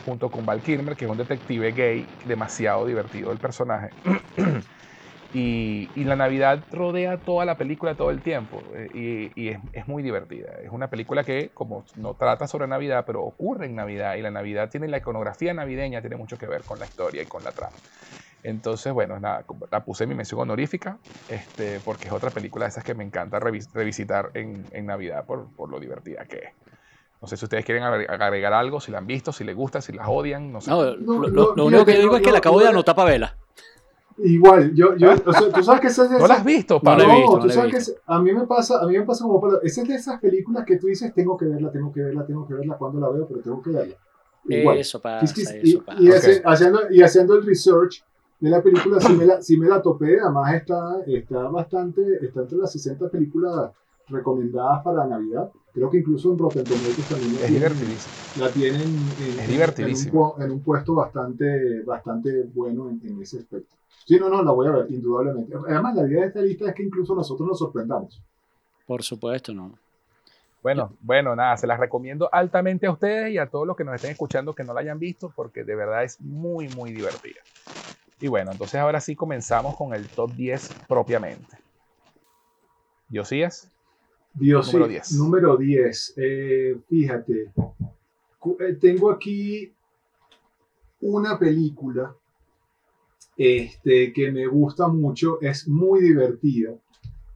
[0.05, 3.91] junto con Val Kilmer, que es un detective gay, demasiado divertido el personaje.
[5.33, 9.87] y, la Navidad rodea toda la película todo el tiempo eh, y, y es, es
[9.87, 10.51] muy divertida.
[10.63, 14.31] Es una película que, como no trata sobre Navidad, pero ocurre en Navidad y la
[14.31, 17.51] Navidad tiene la iconografía navideña, tiene mucho que ver con la historia y con la
[17.51, 17.77] trama.
[18.49, 22.69] Entonces, bueno, nada, la puse en mi mención honorífica, este, porque es otra película de
[22.69, 26.49] esas que me encanta revis- revisitar en, en Navidad por, por lo divertida que es.
[27.21, 29.81] No sé si ustedes quieren agre- agregar algo, si la han visto, si les gusta,
[29.81, 30.69] si las odian, no sé.
[30.69, 32.37] no, No, lo, no, lo- lo único fíjate, que digo yo- es que yo- la
[32.37, 33.35] acabo de anotar para vela.
[34.19, 36.45] Igual, yo, yo, o sea, tú sabes que esa es de ¿No la esas- has
[36.45, 37.03] visto, No Pablo?
[37.03, 38.97] he No, visto, no tú he sabes que es- a mí me pasa, a mí
[38.97, 41.71] me pasa como Pablo, esa es de esas películas que tú dices, tengo que verla,
[41.71, 43.95] tengo que verla, tengo que verla, cuando la veo, pero tengo que verla.
[44.47, 44.77] Igual.
[44.77, 45.99] Eso pasa, que- eso y, pasa.
[45.99, 46.15] y Ok.
[46.15, 48.03] hace- haciendo, y haciendo el research
[48.39, 52.41] de la película, sí me la, sí me la topé, además está, está bastante, está
[52.41, 53.71] entre las 60 películas
[54.09, 55.49] recomendadas para Navidad.
[55.73, 58.13] Creo que incluso en Rotten Tomatoes también la Es tienen, divertidísimo.
[58.45, 58.93] la tienen en,
[59.39, 60.33] Es en- divertidísimo.
[60.37, 63.75] En, un, en un puesto bastante, bastante bueno en, en ese aspecto.
[64.05, 65.53] Sí, no, no, la voy a ver, indudablemente.
[65.67, 68.21] Además, la idea de esta lista es que incluso nosotros nos sorprendamos.
[68.85, 69.71] Por supuesto, no.
[70.61, 73.95] Bueno, bueno, nada, se las recomiendo altamente a ustedes y a todos los que nos
[73.95, 77.39] estén escuchando que no la hayan visto, porque de verdad es muy, muy divertida.
[78.19, 81.57] Y bueno, entonces ahora sí comenzamos con el top 10 propiamente.
[83.13, 83.71] Josías,
[84.33, 85.11] Dios Número sí, 10.
[85.13, 86.13] Número 10.
[86.17, 87.51] Eh, fíjate,
[88.59, 89.73] eh, tengo aquí
[91.01, 92.15] una película
[93.37, 96.75] este, que me gusta mucho, es muy divertida.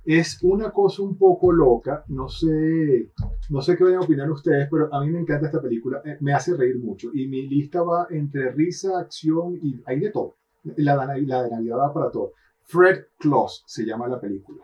[0.05, 3.11] Es una cosa un poco loca, no sé,
[3.49, 6.17] no sé qué vayan a opinar ustedes, pero a mí me encanta esta película, eh,
[6.21, 10.38] me hace reír mucho y mi lista va entre risa, acción y hay de todo.
[10.63, 12.33] La, de- la de Navidad va para todo.
[12.63, 14.63] Fred Claus se llama la película.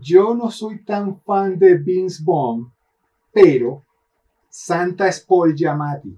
[0.00, 2.72] Yo no soy tan fan de Vince Vaughn,
[3.32, 3.84] pero
[4.48, 6.16] Santa es Paul Giamatti.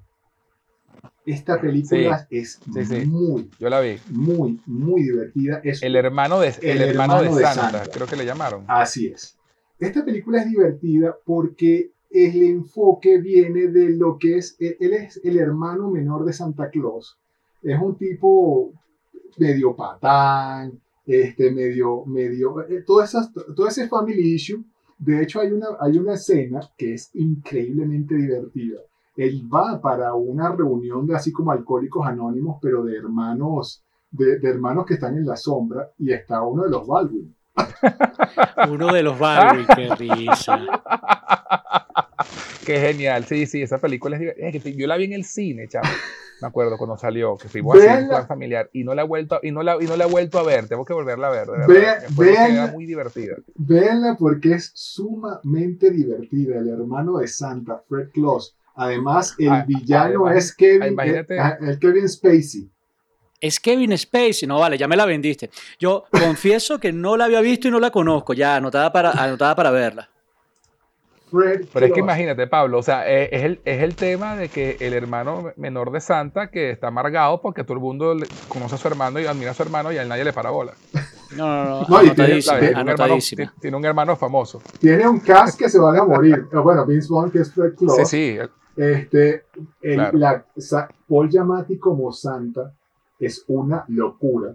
[1.26, 3.06] Esta película es Sí, sí.
[3.06, 3.98] muy, Yo la vi.
[4.10, 5.60] muy, muy divertida.
[5.62, 7.90] Es El hermano de, el El hermano de hermano de Santa, Santa.
[7.92, 8.64] creo que le llamaron.
[8.66, 9.36] Así es.
[9.78, 15.38] Esta película es divertida porque el enfoque viene de lo que es, él es el
[15.38, 17.18] hermano menor de Santa Claus.
[17.62, 18.72] Es un tipo
[19.38, 24.62] medio patán, este, medio, medio, eh, todas esas, todo ese family issue.
[24.98, 28.81] De hecho, hay una, hay una escena que es increíblemente divertida.
[29.16, 34.87] Él va para una reunión de así como alcohólicos anónimos, pero de hermanos, de, hermanos
[34.87, 37.35] que están en la sombra, y está uno de los Baldwin.
[38.70, 40.61] Uno de los Barbie, qué risa.
[42.64, 43.24] Qué genial.
[43.24, 44.48] Sí, sí, esa película es divertida.
[44.48, 45.86] Es que yo la vi en el cine, chavo.
[46.40, 48.02] Me acuerdo cuando salió, que fuimos así Véanla.
[48.02, 50.08] un plan familiar y no la he vuelto, y no la, y no la he
[50.08, 50.68] vuelto a ver.
[50.68, 51.66] Tengo que volverla a ver, de verdad.
[52.16, 52.62] Ve- véanla.
[52.64, 53.36] era muy divertida.
[53.56, 56.58] Véanla porque es sumamente divertida.
[56.58, 58.54] El hermano de Santa, Fred Claus.
[58.76, 61.40] Además, el Ah, villano además- es Kevin, ah, imagínate.
[61.40, 62.70] ah, el Kevin Spacey.
[63.40, 64.46] Es Kevin Spacey.
[64.46, 65.50] No, vale, ya me la vendiste.
[65.80, 68.32] Yo confieso que no la había visto y no la conozco.
[68.34, 70.08] Ya, anotada para, anotada para verla.
[71.30, 74.48] Fred Pero es que imagínate, Pablo, o sea, eh, es el, es el tema de
[74.48, 78.14] que el hermano menor de Santa que está amargado porque todo el mundo
[78.48, 80.50] conoce a su hermano y admira a su hermano y a él nadie le para
[80.50, 80.72] bola.
[81.36, 81.86] No, no, no.
[82.14, 83.44] Tiene- un hermano- anotadísima.
[83.44, 84.62] ti- tiene un hermano famoso.
[84.80, 86.46] Tiene un cast que se van a morir.
[86.52, 87.96] Eh, Bueno, Vince Vaughn, que es Fred Claus.
[87.96, 88.38] Sí, sí.
[88.76, 89.44] Este,
[89.82, 90.18] el- Claro.
[90.18, 92.72] la- Paul Giamatti como Santa
[93.18, 94.54] es una locura.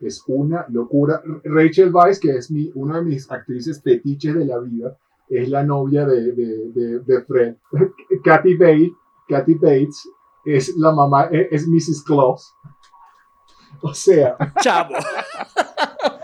[0.00, 1.22] Es una locura.
[1.44, 4.96] Rachel Weisz, que es mi, una de mis actrices fetiches de la vida,
[5.30, 7.54] es la novia de, de, de, de Fred.
[8.24, 8.92] Kathy Bates,
[9.28, 10.08] Kathy Bates
[10.44, 12.02] es la mamá, es, es Mrs.
[12.04, 12.54] Claus.
[13.82, 14.94] O sea, Chavo.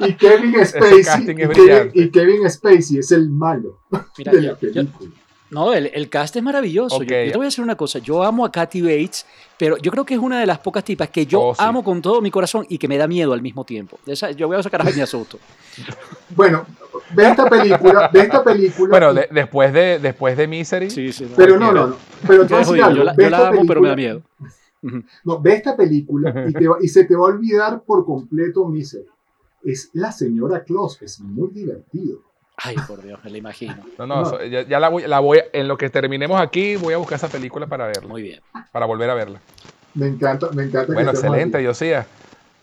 [0.00, 3.80] y Kevin Spacey, es y Kevin, y Kevin Spacey es el malo
[4.18, 5.10] Mira, de yo- la yo- película.
[5.50, 6.98] No, el, el cast es maravilloso.
[7.02, 7.10] Yo- Ok.
[7.26, 7.98] Yo, te voy a decir una cosa.
[8.00, 9.26] Yo amo a Kathy Bates,
[9.58, 11.60] pero yo creo que es una de las pocas tipas que yo Oh, sí.
[11.62, 13.98] amo con todo mi corazón y que me da miedo al mismo tiempo.
[14.06, 15.38] Esa- yo voy a sacar a mi asusto.
[16.34, 16.66] Bueno,
[17.14, 18.90] ve esta película, ve esta película.
[18.90, 21.24] Bueno, y- de- después, de, después de Misery, Sí, sí.
[21.24, 21.36] no.
[21.36, 21.96] pero no, no, no.
[22.26, 22.96] Pero te voy a Yo, decir algo.
[22.98, 24.22] yo la, ve yo la esta amo, pero me da película-
[24.82, 25.04] miedo.
[25.24, 28.66] No, ve esta película y, te va- y se te va a olvidar por completo
[28.68, 29.06] Misery.
[29.64, 32.20] Es la señora Claus, es muy divertido.
[32.56, 33.76] Ay, por Dios, me la imagino.
[33.98, 34.24] no, no, No.
[34.30, 37.16] so- ya, ya la, voy, la voy, en lo que terminemos aquí, voy a buscar
[37.16, 38.40] esa película para verla, Muy bien.
[38.72, 39.40] para volver a verla.
[39.94, 40.86] Me encanta, me encanta.
[40.88, 41.66] que Bueno, estemos excelente.
[41.66, 42.06] Josías.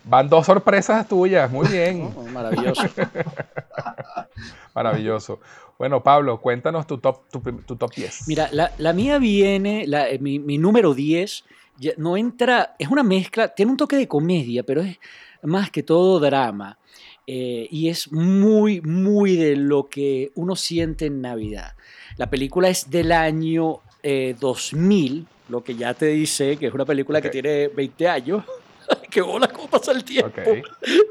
[0.05, 2.83] Van dos sorpresas tuyas, muy bien, Oh, maravilloso.
[4.75, 5.39] maravilloso.
[5.77, 8.27] Bueno, Pablo, cuéntanos tu top, tu, top 10.
[8.27, 11.45] Mira, la, la mía viene, la- eh, mi, mi número 10,
[11.77, 14.97] ya no entra, es una mezcla, tiene un toque de comedia, pero es
[15.43, 16.77] más que todo drama.
[17.25, 21.73] Eh, y es muy, muy de lo que uno siente en Navidad.
[22.17, 26.85] La película es del año eh, 2000, lo que ya te dice que es una
[26.85, 28.43] película que tiene 20 años.
[29.09, 30.41] ¡Qué bola cómo pasa el tiempo!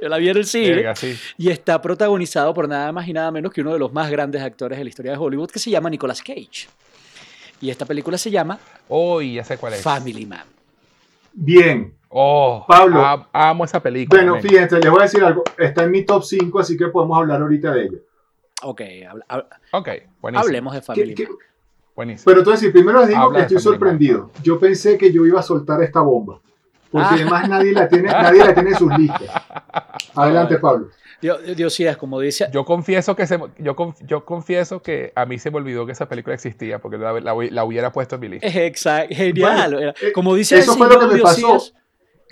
[0.02, 0.94] Yo la vi en el cine.
[0.94, 1.16] Sí.
[1.38, 4.42] Y está protagonizado por nada más y nada menos que uno de los más grandes
[4.42, 6.68] actores de la historia de Hollywood, que se llama Nicolas Cage.
[7.60, 9.82] Y esta película se llama Uy, ya sé cuál es.
[9.82, 10.44] Family Man.
[11.32, 11.94] Bien.
[12.14, 13.04] Oh, Pablo.
[13.04, 14.22] am- amo esa película.
[14.22, 15.42] Bueno, fíjense, les voy a decir algo.
[15.56, 17.98] Está en mi top 5, así que podemos hablar ahorita de ella.
[18.62, 19.88] Ok, habla- hab- Ok,
[20.20, 20.44] buenísimo.
[20.46, 21.36] hablemos de ¿Qué- Family qué- Man.
[21.96, 22.24] Buenísimo.
[22.26, 24.30] Pero entonces, primero les digo Habla que estoy sorprendido.
[24.42, 26.38] Yo pensé que yo iba a soltar esta bomba.
[26.90, 27.14] Porque Ah.
[27.14, 29.22] además nadie la tiene, nadie la tiene en sus listas.
[30.14, 30.88] Adelante, Pablo.
[31.20, 35.38] Dios, Diosías, como dice, Yo confieso que se, yo, conf- yo confieso que a mí
[35.38, 38.28] se me olvidó que esa película existía porque la, la- la hubiera puesto en mi
[38.28, 38.46] lista.
[38.46, 39.72] es exa- genial.
[39.74, 41.58] Bueno, eh, como dice eso el fue lo que me pasó.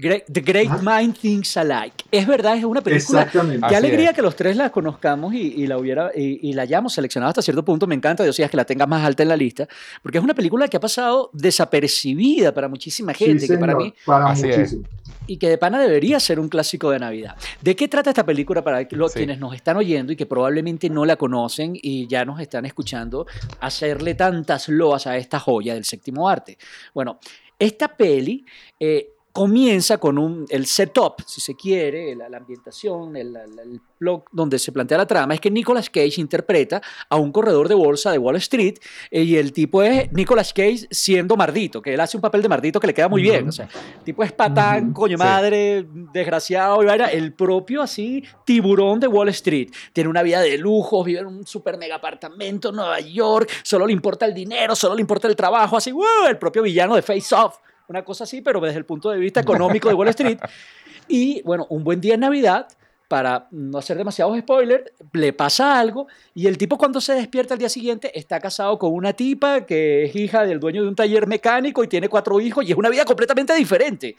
[0.00, 0.70] Great- The Great.
[0.82, 2.04] Mind Thinks Alike.
[2.10, 3.60] Es verdad, es una película Exactamente.
[3.60, 4.16] Qué Así alegría es.
[4.16, 7.42] que los tres la conozcamos y, y la hubiera y, y la hayamos seleccionado hasta
[7.42, 7.86] cierto punto.
[7.86, 9.68] Me encanta, Dios que la tengas más alta en la lista,
[10.02, 13.92] porque es una película que ha pasado desapercibida para muchísima Sí, gente, que para mí
[14.04, 14.56] para Así es.
[14.58, 14.82] muchísimo.
[15.26, 17.36] y que de pana debería ser un clásico de Navidad.
[17.60, 19.18] ¿De qué trata esta película para los Sí.
[19.18, 23.26] quienes nos están oyendo y que probablemente no la conocen y ya nos están escuchando
[23.60, 26.58] hacerle tantas loas a esta joya del séptimo arte?
[26.94, 27.18] Bueno,
[27.58, 28.44] esta peli
[28.80, 34.58] eh, comienza con un, el setup, si se quiere, la, la ambientación, el, plot donde
[34.58, 38.18] se plantea la trama, es que Nicolas Cage interpreta a un corredor de bolsa de
[38.18, 38.76] Wall Street
[39.10, 42.48] eh, y el tipo es Nicolas Cage siendo mardito, que él hace un papel de
[42.48, 43.66] mardito que le queda muy bien, o sea,
[43.98, 45.22] el tipo es patán, coño Sí.
[45.22, 49.70] madre, desgraciado, y vaina, el propio así tiburón de Wall Street.
[49.92, 53.86] Tiene una vida de lujos, vive en un super mega apartamento en Nueva York, solo
[53.86, 56.26] le importa el dinero, solo le importa el trabajo, así, ¡wow!
[56.28, 57.56] el propio villano de Face Off,
[57.90, 60.38] una cosa así, pero desde el punto de vista económico de Wall Street.
[61.12, 62.68] Y bueno, un buen día en Navidad,
[63.08, 67.58] para no hacer demasiados spoilers, le pasa algo y el tipo cuando se despierta al
[67.58, 71.26] día siguiente está casado con una tipa que es hija del dueño de un taller
[71.26, 74.14] mecánico y tiene cuatro hijos y es una vida completamente diferente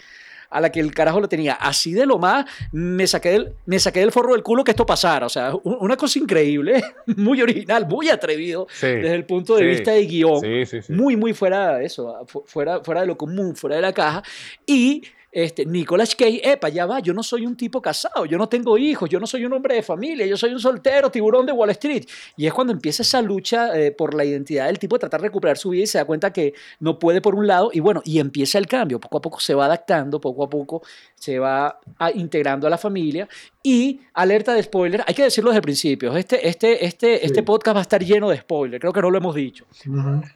[0.52, 1.54] a la que el carajo lo tenía.
[1.54, 4.86] Así de lo más, me saqué del, me saqué del forro del culo que esto
[4.86, 5.26] pasara.
[5.26, 6.84] O sea, una cosa increíble,
[7.18, 10.42] muy original, muy atrevido desde el punto de vista de guion.
[10.90, 14.22] muy, muy fuera de eso, fuera, fuera de lo común, fuera de la caja.
[14.66, 18.50] Y este, Nicolas Cage, epa, ya va, yo no soy un tipo casado, yo no
[18.50, 21.52] tengo hijos, yo no soy un hombre de familia, yo soy un soltero, tiburón de
[21.54, 22.06] Wall Street.
[22.36, 25.28] Y es cuando empieza esa lucha eh, por la identidad del tipo de tratar de
[25.28, 28.02] recuperar su vida y se da cuenta que no puede por un lado, y bueno,
[28.04, 30.82] y empieza el cambio, poco a poco se va adaptando, poco a poco
[31.16, 31.80] se va
[32.14, 33.28] integrando a la familia.
[33.64, 37.76] Y alerta de spoiler, hay que decirlo desde el principio, este, este, este, este podcast
[37.76, 39.66] va a estar lleno de spoiler, creo que no lo hemos dicho.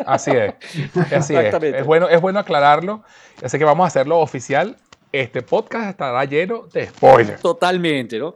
[0.05, 0.53] Así es,
[1.11, 1.53] así es.
[1.53, 3.03] Es bueno, es bueno aclararlo,
[3.41, 4.77] así que vamos a hacerlo oficial
[5.21, 7.41] este podcast estará lleno de spoilers.
[7.41, 8.35] Totalmente, ¿no?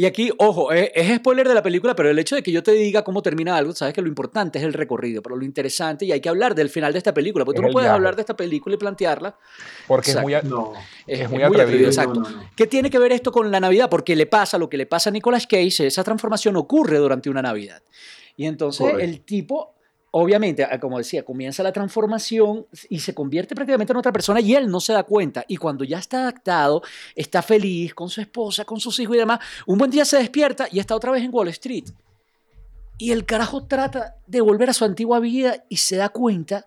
[0.00, 2.72] Y aquí, ojo, es, spoiler de la película, pero el hecho de que yo te
[2.72, 6.12] diga cómo termina algo, sabes que lo importante es el recorrido, pero lo interesante, y
[6.12, 8.34] hay que hablar del final de esta película, porque tú no puedes hablar de esta
[8.34, 9.36] película y plantearla.
[9.86, 11.86] Porque es muy, es, muy, atrevido.
[11.86, 12.22] exacto.
[12.56, 13.90] ¿Qué tiene que ver esto con la Navidad?
[13.90, 17.42] Porque le pasa lo que le pasa a Nicolas Cage, esa transformación ocurre durante una
[17.42, 17.82] Navidad.
[18.38, 19.74] Y entonces el tipo
[20.12, 24.54] obviamente, ah, como decía, comienza la transformación y se convierte prácticamente en otra persona y
[24.54, 25.44] él no se da cuenta.
[25.46, 26.82] Y cuando ya está adaptado,
[27.14, 30.66] está feliz con su esposa, con sus hijos y demás, un buen día se despierta
[30.70, 31.84] y está otra vez en Wall Street.
[32.98, 36.66] Y el carajo trata de volver a su antigua vida y se da cuenta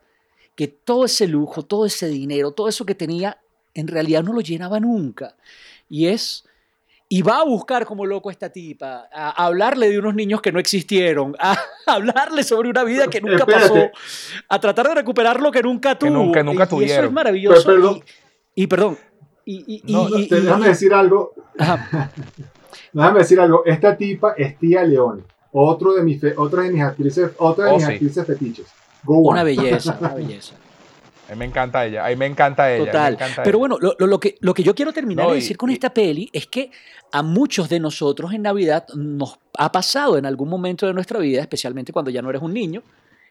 [0.55, 3.39] que todo ese lujo, todo ese dinero, todo eso que tenía,
[3.73, 5.35] en realidad no lo llenaba nunca.
[5.89, 6.45] Y es
[7.13, 10.51] y va a buscar como loco a esta tipa, a hablarle de unos niños que
[10.51, 13.91] no existieron, a hablarle sobre una vida que nunca pasó,
[14.49, 16.31] a tratar de recuperar lo que nunca tuvo.
[16.31, 16.97] Que nunca, tuvieron.
[16.97, 18.01] eso es maravilloso.
[18.55, 18.97] Y, perdón.
[19.45, 19.83] Y,
[20.27, 21.35] déjame decir algo.
[22.93, 23.63] déjame decir algo.
[23.63, 27.75] Esta tipa es tía León, otro de mis, otra de mis actrices, otra de oh,
[27.75, 28.65] mis actrices fetiches.
[29.05, 30.55] una belleza, una belleza.
[31.29, 32.85] A mí me encanta ella, a mí me encanta ella.
[32.85, 33.17] Total.
[33.43, 36.29] Pero bueno, lo, lo, que, lo que yo quiero terminar de decir con esta peli
[36.33, 36.69] es que
[37.13, 41.41] a muchos de nosotros en Navidad nos ha pasado en algún momento de nuestra vida,
[41.41, 42.81] especialmente cuando ya no eres un niño,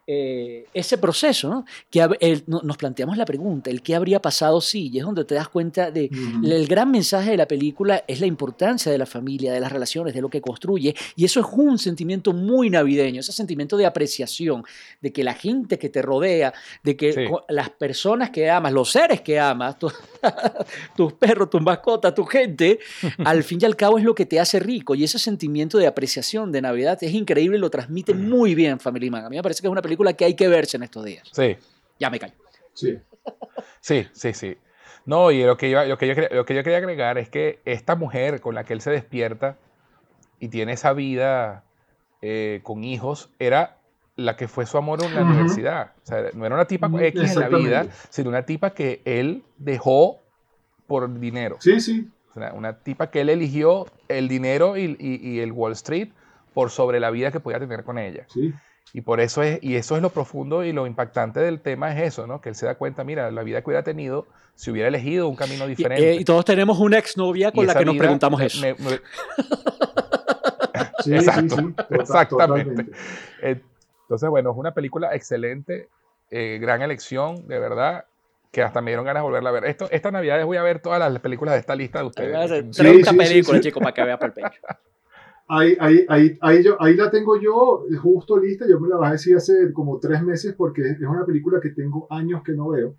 [0.06, 1.64] eh, ese proceso, ¿no?
[1.90, 5.48] Que nos planteamos la pregunta, el qué habría pasado si, y es donde te das
[5.48, 6.10] cuenta de
[6.44, 10.14] el gran mensaje de la película es la importancia de la familia, de las relaciones,
[10.14, 14.64] de lo que construye, y eso es un sentimiento muy navideño, ese sentimiento de apreciación,
[15.00, 16.52] de que la gente que te rodea,
[16.84, 19.76] de que las personas que amas, los seres que amas,
[20.96, 22.80] tus perros, tus mascotas, tu gente,
[23.24, 25.86] al fin y al cabo es lo que te hace rico, y ese sentimiento de
[25.86, 29.24] apreciación de Navidad es increíble y lo transmite muy bien Family Man.
[29.24, 31.04] A mí me parece que es una película película que hay que verse en estos
[31.04, 31.28] días.
[31.32, 31.56] Sí.
[31.98, 32.34] Ya me callo.
[32.72, 32.98] Sí.
[33.80, 34.56] Sí, sí, sí.
[35.04, 37.60] No, y lo que, yo, lo, que yo, lo que yo quería agregar es que
[37.64, 39.58] esta mujer con la que él se despierta
[40.40, 41.64] y tiene esa vida
[42.22, 43.78] eh, con hijos, era
[44.16, 45.92] la que fue su amor en la universidad.
[46.02, 49.42] O sea, no era una tipa X en la vida, sino una tipa que él
[49.58, 50.22] dejó
[50.86, 51.56] por dinero.
[51.60, 52.08] Sí, sí.
[52.30, 56.08] O sea, una tipa que él eligió el dinero y, y, y, el Wall Street
[56.54, 58.26] por sobre la vida que podía tener con ella.
[58.28, 58.54] Sí.
[58.94, 62.02] Y por eso es, y eso es lo profundo y lo impactante del tema es
[62.12, 62.40] eso, ¿no?
[62.42, 65.36] Que él se da cuenta, mira, la vida que hubiera tenido si hubiera elegido un
[65.36, 66.14] camino diferente.
[66.14, 68.58] Y, eh, todos tenemos una exnovia con la que nos preguntamos eso.
[71.04, 72.86] sí, Exacto, sí, exactamente.
[74.12, 75.88] Entonces, bueno, es una película excelente,
[76.30, 78.04] eh, gran elección, de verdad,
[78.50, 79.64] que hasta me dieron ganas de volverla a ver.
[79.64, 82.76] Esto, esta Navidad voy a ver todas las películas de esta lista de ustedes.
[82.76, 84.60] 30 películas, chicos, para que vea por el pecho.
[85.48, 89.12] Ahí, ahí, ahí, ahí, yo, ahí la tengo yo justo lista, yo me la bajé
[89.12, 92.94] decir hace como tres meses porque es una película que tengo años que no veo,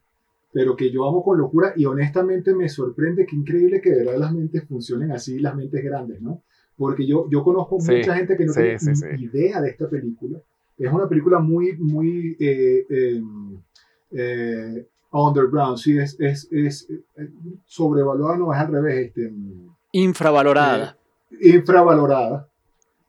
[0.52, 4.20] pero que yo amo con locura y honestamente me sorprende que increíble que de verdad
[4.20, 6.44] las mentes funcionen así, las mentes grandes, ¿no?
[6.76, 8.78] Porque yo, yo conozco mucha gente que no tiene
[9.20, 10.40] idea de esta película.
[10.78, 13.58] Es una película muy, muy eh, em,
[14.12, 17.30] eh, underground, sí, es, es, es, eh,
[17.66, 19.08] sobrevaluada, no es al revés.
[19.08, 19.32] Este,
[19.92, 20.98] Infravalorada
[21.40, 22.48] infravalorada.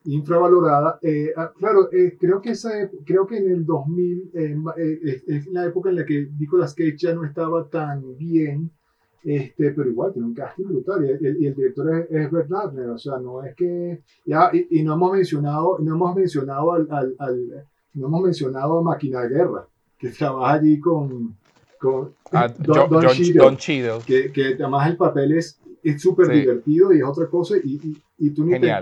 [0.05, 0.99] Infravalorada.
[1.03, 2.71] Eh, ah, claro, eh, creo, que esa,
[3.07, 7.15] creo que en el 2000 eh, es la época en la que Nicolas Cage ya
[7.15, 8.71] no estaba tan bien,
[9.25, 11.05] este, pero igual tiene un casting brutal.
[11.05, 14.03] Y el, director es, es, o sea, no es que.
[14.25, 19.23] Ya, y, no hemos mencionado, no hemos mencionado al, al, no hemos mencionado a Máquina
[19.23, 19.67] de Guerra,
[19.99, 21.37] que trabaja allí con.
[21.79, 27.05] con ah, Don, Cheadle, que, que además el papel es es súper divertido y es
[27.05, 28.73] otra cosa y, y, y tú ni te,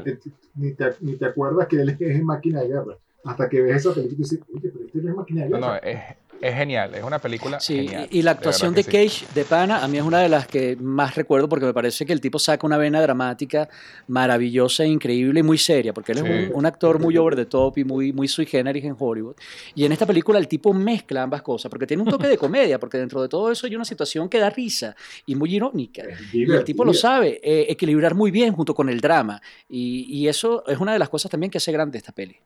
[0.55, 2.96] ni te, ni, te, acuerdas que él es en máquina de guerra.
[3.24, 5.61] Hasta que ves esa película y dices, oye, pero este no es máquina de guerra.
[5.61, 5.98] No, no, es,
[6.42, 8.09] Es genial, es una película Sí, genial.
[8.11, 9.20] y la actuación de, verdad que sí.
[9.24, 12.05] Cage de Pana a mí es una de las que más recuerdo porque me parece
[12.05, 13.68] que el tipo saca una vena dramática
[14.09, 16.31] maravillosa, increíble y muy seria, porque él es Sí.
[16.31, 19.37] un, un actor muy over the top y muy, muy sui generis en Hollywood.
[19.74, 22.78] Y en esta película el tipo mezcla ambas cosas, porque tiene un toque de comedia,
[22.78, 24.94] porque dentro de todo eso hay una situación que da risa
[25.26, 26.02] y muy irónica.
[26.02, 29.40] Es Y el tipo lo sabe eh, equilibrar muy bien junto con el drama.
[29.68, 32.37] Y, y eso es una de las cosas también que hace grande esta peli.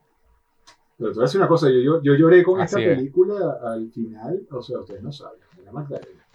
[0.97, 2.97] Pero te voy a decir una cosa, yo, yo, yo lloré con Así esta es.
[2.97, 6.25] película al final, o sea, ustedes no saben, la Magdalena.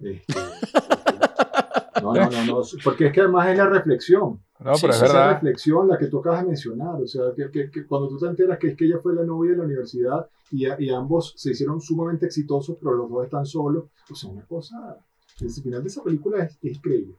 [0.00, 0.34] Este,
[2.02, 4.40] no, no, no, no, porque es que además es la reflexión.
[4.60, 5.32] No, pero sí, es esa verdad.
[5.34, 8.26] reflexión la que tú acabas de mencionar, o sea, que, que- que cuando tú te
[8.26, 11.32] enteras que es que ella fue la novia de la universidad y, a- y ambos
[11.36, 14.98] se hicieron sumamente exitosos, pero los dos están solos, o sea, una cosa,
[15.40, 17.16] el final de esa película es, es increíble.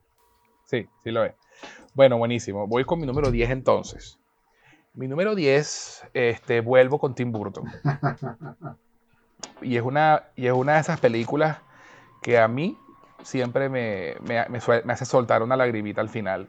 [0.64, 1.34] Sí, sí lo es.
[1.94, 2.66] Bueno, buenísimo.
[2.66, 4.18] Voy con mi número 10 entonces.
[4.96, 7.64] Mi número 10, este, vuelvo con Tim Burton.
[9.60, 11.58] Y es una, y es una de esas películas
[12.22, 12.76] que a mí
[13.22, 16.48] siempre me, me- me me hace soltar una lagrimita al final.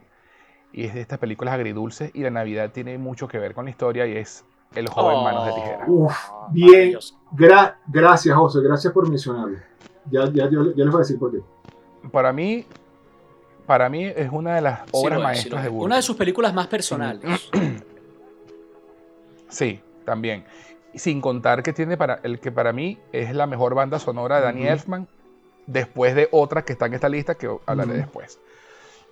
[0.72, 3.70] Y es de estas películas agridulces y la Navidad tiene mucho que ver con la
[3.70, 5.84] historia y es El joven manos de tijera.
[5.86, 6.16] Uf,
[6.50, 6.94] bien,
[7.32, 9.58] gra- gracias José, gracias por mencionarlo.
[10.10, 11.38] Ya, ya, yo- ya les voy a decir por qué.
[12.10, 12.64] Para mí,
[13.66, 15.64] para mí es una de las Sí obras sí maestras es.
[15.64, 15.86] de Burton.
[15.86, 17.50] Una de sus películas más personales.
[19.48, 20.44] Sí, también.
[20.94, 24.42] Sin contar que tiene para el que para mí es la mejor banda sonora de
[24.42, 24.66] Danny.
[24.66, 25.06] Elfman,
[25.66, 28.38] después de otra que está en esta lista que hablaré después.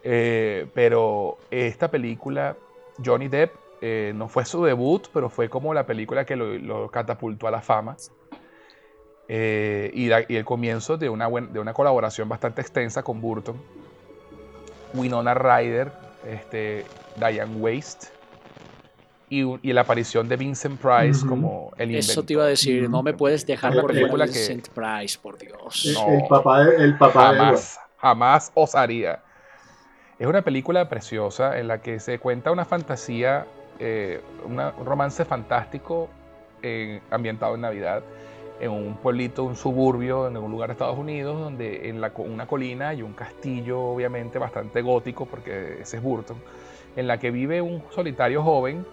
[0.03, 2.57] Eh, pero esta película,
[3.05, 6.88] Johnny Depp, eh, no fue su debut, pero fue como la película que lo, lo
[6.90, 7.96] catapultó a la fama.
[9.29, 13.20] Eh, y, da- y el comienzo de una, buen- de una colaboración bastante extensa con
[13.20, 13.57] Burton.
[14.94, 15.92] Winona Ryder,
[16.27, 16.85] este,
[17.16, 18.09] Diane Waste
[19.29, 21.29] y, y la aparición de Vincent Price Ujú.
[21.29, 22.11] como el inventor.
[22.11, 25.19] Eso te iba a decir, no me puedes dejar Una por película que- Vincent Price,
[25.21, 25.85] por Dios.
[25.87, 26.09] El, No.
[26.09, 27.47] el papá de, el papá de Edward.
[27.49, 29.23] Jamás, jamás osaría.
[30.19, 33.47] Es una película preciosa en la que se cuenta una fantasía,
[33.79, 36.09] eh, una- un romance fantástico
[36.62, 38.03] eh, ambientado en Navidad,
[38.59, 42.47] en un pueblito, un suburbio, en un lugar de Estados Unidos, donde en la, una
[42.47, 46.39] colina hay un castillo, obviamente bastante gótico, porque ese es Burton,
[46.97, 48.87] en la que vive un solitario joven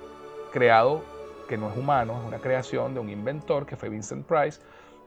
[0.53, 1.03] creado,
[1.49, 4.61] que no es humano, es una creación de un inventor que fue Vincent Price,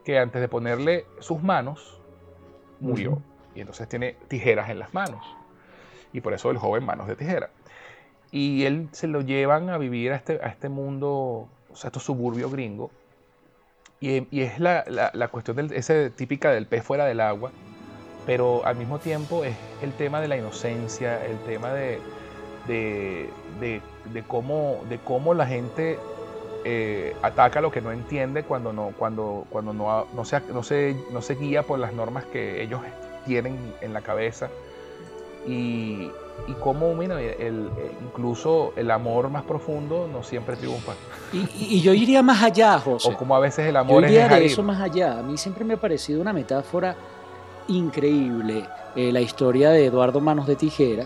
[0.05, 1.99] que antes de ponerle sus manos,
[2.81, 3.23] murió.
[3.55, 5.25] Y entonces tiene tijeras en las manos.
[6.13, 7.49] Y por eso el joven manos de tijera.
[8.31, 11.91] Y él se lo llevan a vivir a este, a este mundo, o sea, a
[11.91, 12.91] estos suburbios gringos.
[14.01, 17.51] Y, y es la, la- la cuestión del, ese típica del pez fuera del agua,
[18.27, 22.01] pero al mismo tiempo es el tema de la inocencia, el tema de,
[22.67, 23.29] de,
[23.61, 23.81] de-
[24.13, 25.99] de cómo, de cómo la gente
[26.65, 30.97] eh, ataca lo que no entiende cuando no, cuando, cuando no, no, se, no, se,
[31.13, 32.81] no se guía por las normas que ellos
[33.25, 34.49] tienen en la cabeza.
[35.47, 36.11] Y,
[36.49, 37.69] y cómo, mira, el,
[38.05, 40.93] incluso el amor más profundo no siempre triunfa.
[41.33, 43.11] Y, y- yo iría más allá, José.
[43.13, 44.51] O como a veces el Yo amor es iría de dejar ir.
[44.51, 45.19] eso más allá.
[45.21, 46.97] A mí siempre me ha parecido una metáfora
[47.69, 48.65] increíble
[48.97, 51.05] eh, la historia de Eduardo Manos de Tijera,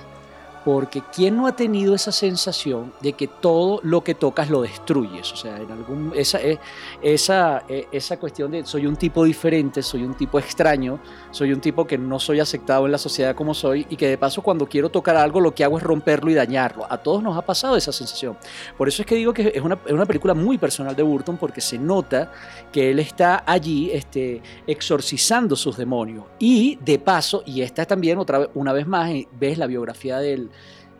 [0.73, 5.33] porque ¿quién no ha tenido esa sensación de que todo lo que tocas lo destruyes?
[5.33, 6.61] O sea, en algún, esa, eh,
[7.03, 11.01] esa, eh, esa cuestión de soy un tipo diferente, soy un tipo extraño,
[11.33, 14.17] soy un tipo que no soy aceptado en la sociedad como soy y que de
[14.17, 16.87] paso cuando quiero tocar algo lo que hago es romperlo y dañarlo.
[16.89, 18.39] A todos nos ha pasado esa sensación.
[18.79, 21.37] Por eso es que digo que es una, es una película muy personal de Burton
[21.37, 22.31] porque se nota
[22.71, 26.27] que él está allí este, exorcizando sus demonios.
[26.39, 30.49] Y de paso, y esta también otra una vez más, eh, ves la biografía del,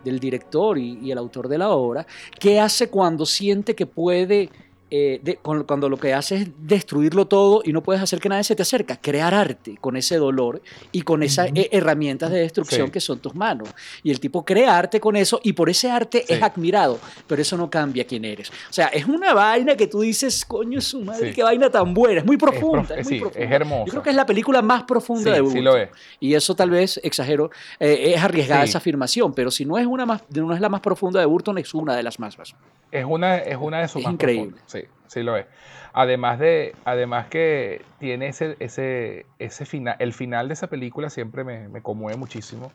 [0.03, 2.05] del director y, el autor de la obra,
[2.39, 4.49] qué hace cuando siente que puede,
[4.91, 8.27] eh, de- con- cuando lo que hace es destruirlo todo y no puedes hacer que
[8.29, 12.39] nadie se te acerca, crear arte con ese dolor y con esas eh, herramientas de
[12.41, 12.91] destrucción Sí.
[12.91, 13.69] que son tus manos.
[14.03, 16.33] Y el tipo crea arte con eso y por ese arte Sí.
[16.33, 18.49] es admirado, pero eso no cambia quién eres.
[18.49, 21.35] O sea, es una vaina que tú dices, coño, su madre, Sí.
[21.35, 22.95] qué vaina tan buena, es muy Es prof- profunda.
[22.97, 23.45] Es, muy sí, profunda.
[23.45, 23.85] es hermosa.
[23.85, 25.57] Yo creo que es la película más profunda de Burton.
[25.57, 25.89] sí lo es.
[26.19, 27.49] Y eso tal vez, exagero,
[27.79, 30.81] eh, es arriesgada esa afirmación, pero si no es, una más, no es la más
[30.81, 32.37] profunda de Burton, es una de las más.
[32.37, 32.53] más.
[32.91, 34.57] Es una, es una de sus Es más increíble.
[34.57, 34.63] profundas.
[34.67, 35.47] Sí, sí lo es.
[35.93, 41.43] Además de, además que tiene ese, ese, ese final, el final de esa película siempre
[41.43, 42.73] me, me conmueve muchísimo,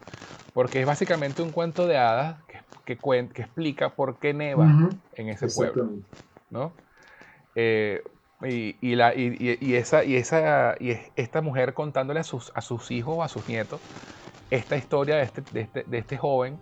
[0.53, 4.79] porque es básicamente un cuento de hadas que, que, cuen- que explica por qué neva
[5.13, 5.83] en ese pueblo.
[6.51, 6.75] ¿no?
[7.55, 8.03] Eh,
[8.45, 12.53] y, y la, y, y- esa, y esa, y es- esta mujer contándole a sus,
[12.55, 13.83] a sus hijos o a sus nietos
[14.51, 16.61] esta historia de este, de este, de este joven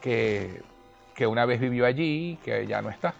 [0.00, 0.62] que,
[1.18, 3.12] que una vez vivió allí que ya no está.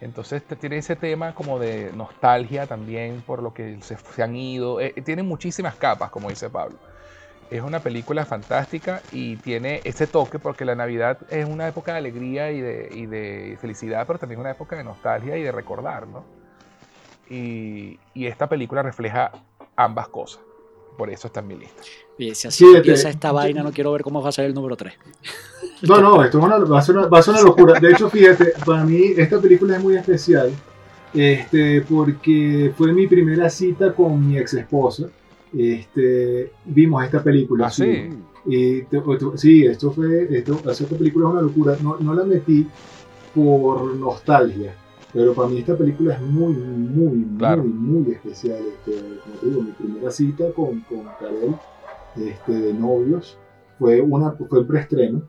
[0.00, 4.80] Entonces tiene ese tema como de nostalgia también por lo que se, han ido.
[4.80, 6.78] Eh, tiene muchísimas capas, como dice Pablo.
[7.50, 11.98] Es una película fantástica y tiene ese toque porque la Navidad es una época de
[11.98, 16.24] alegría y de, felicidad, pero también una época de nostalgia y de recordar, ¿no?
[17.28, 19.32] Y esta película refleja
[19.74, 20.47] ambas cosas.
[20.98, 21.80] Por eso está en mi lista.
[22.18, 24.76] Oye, si así empieza esta vaina, no quiero ver cómo va a ser el número
[24.76, 24.92] 3.
[25.82, 27.78] No, no, esto es una- va, a ser una, va a ser una locura.
[27.78, 30.50] De hecho, fíjate, para mí esta película es muy especial
[31.14, 35.06] este, porque fue mi primera cita con mi ex esposa.
[35.56, 37.68] Este, vimos esta película.
[37.68, 38.10] Ah, sí.
[38.46, 41.76] Y te- te- sí, esto fue, esto, hacer esta película es una locura.
[41.80, 42.66] No, no la metí
[43.32, 44.74] por nostalgia,
[45.12, 47.64] pero para mí esta película es muy, muy, Claro.
[47.64, 48.58] muy, muy especial.
[48.58, 51.54] Este, como te digo, mi primera cita con, con Karel
[52.16, 53.38] este, de novios
[53.78, 55.22] fue, una, fue el preestreno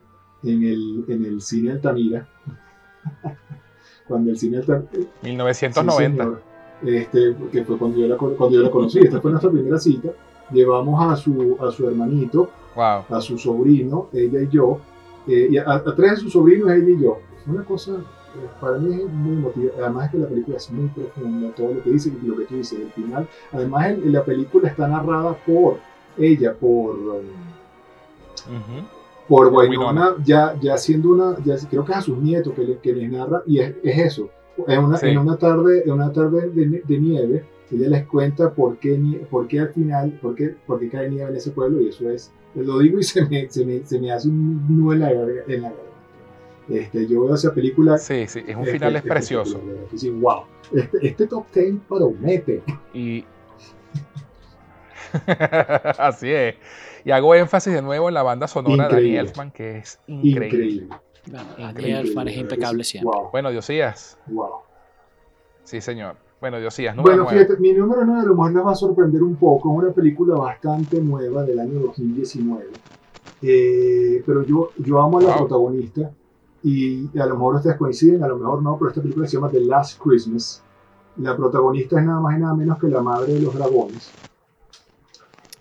[0.44, 2.28] en el, en el cine Altamira.
[4.08, 4.90] cuando el cine Altamira,
[5.24, 6.40] 1990.
[6.84, 9.00] este, que fue cuando yo, la, cuando yo la conocí.
[9.00, 10.10] Esta fue nuestra primera cita.
[10.52, 13.04] Llevamos a su, a su hermanito, wow.
[13.10, 14.80] a su sobrino, ella y yo,
[15.28, 17.20] eh, y a, a tres de sus sobrinos, ella y yo.
[17.40, 18.04] Es una cosa, eh,
[18.62, 19.72] para mí es muy emotiva.
[19.80, 22.46] Además es que la película es muy profunda, todo lo que dice y lo que
[22.46, 23.28] tú dices, el final.
[23.52, 25.78] Además, el- la película está narrada por
[26.18, 26.96] ella, por...
[26.98, 27.24] um,
[29.28, 32.64] por Por Winona, ya, ya siendo una, ya, creo que es a sus nietos que,
[32.64, 34.30] le- que les narra, y es, es eso.
[34.68, 35.08] En una, Sí.
[35.08, 39.60] en una tarde, en una tarde de, nieve, ella les cuenta por qué, por qué
[39.60, 42.80] al final, por qué, por qué cae nieve en ese pueblo, y eso es, lo
[42.80, 45.74] digo y se me, se me, se me hace un nudo en la garganta.
[46.70, 47.98] Este, yo veo esa película.
[47.98, 49.60] Sí, sí, es un este, final es precioso.
[49.90, 50.44] que sí, wow.
[50.74, 52.62] Este, este top 10 promete.
[52.94, 53.24] Y.
[55.98, 56.56] Así es.
[57.06, 59.20] Y hago énfasis de nuevo en la banda sonora de Danny Increíble.
[59.20, 60.46] Elfman, que es increíble.
[60.48, 60.88] Increíble.
[61.28, 63.12] Bueno, Daniel Elfman es impecable siempre.
[63.14, 64.18] Wow, Bueno, Diosías.
[64.28, 64.50] wow.
[65.64, 66.16] Sí, señor.
[66.42, 67.46] Bueno, Diosías, número Bueno, 9.
[67.46, 69.72] fíjate, mi número 9 a lo mejor les va a sorprender un poco.
[69.74, 72.66] Es una película bastante nueva del año 2019.
[73.42, 75.38] Eh, pero yo, yo amo a la Wow.
[75.40, 76.12] protagonista
[76.64, 79.50] y a lo mejor ustedes coinciden, a lo mejor no, pero esta película se llama
[79.50, 80.64] The Last Christmas.
[81.18, 84.12] La protagonista es nada más y nada menos que la madre de los dragones.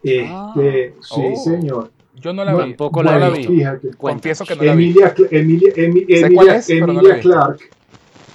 [0.02, 0.52] Este, Ah.
[1.00, 1.36] sí, Oh.
[1.36, 1.90] señor.
[2.20, 2.64] Yo no la No, vi.
[2.64, 3.44] tampoco no la vi.
[3.44, 3.90] Fíjate.
[3.96, 4.84] Confieso que no la vi.
[4.90, 7.28] Emilia, Emilia, Emi- Emilia- es, no Emilia visto.
[7.30, 7.58] Clark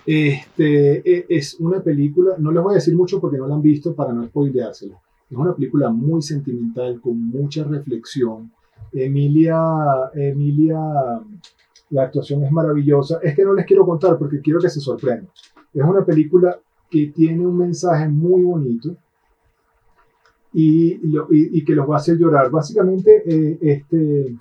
[0.05, 3.61] este, e- es una película, no les voy a decir mucho porque no la han
[3.61, 4.99] visto para no spoileársela.
[5.29, 8.51] Es una película muy sentimental, con mucha reflexión.
[8.91, 9.57] Emilia,
[10.13, 10.77] Emilia,
[11.93, 13.19] la actuación es maravillosa.
[13.23, 15.29] Es que no les quiero contar porque quiero que se sorprendan.
[15.73, 16.57] Es una película
[16.89, 18.95] que tiene un mensaje muy bonito
[20.53, 22.49] y, y- y que los va a hacer llorar.
[22.51, 24.35] Básicamente, eh, este,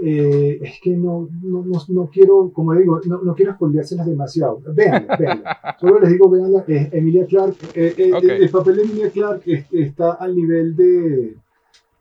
[0.00, 4.60] eh, es que no, no, no, no quiero, como digo, no, no quiero spoileárselas demasiado.
[4.74, 5.56] Veanla, veanla.
[5.80, 6.64] Solo les digo, veanla.
[6.68, 8.22] Eh, Emilia Clark, eh, eh, Ok.
[8.24, 11.36] el, el papel de Emilia Clark es- está al nivel de,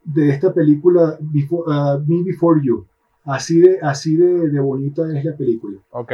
[0.03, 2.85] de esta película Before, uh, Me Before You.
[3.25, 5.79] Así de, así de, de bonita es la película.
[5.91, 6.11] Ok.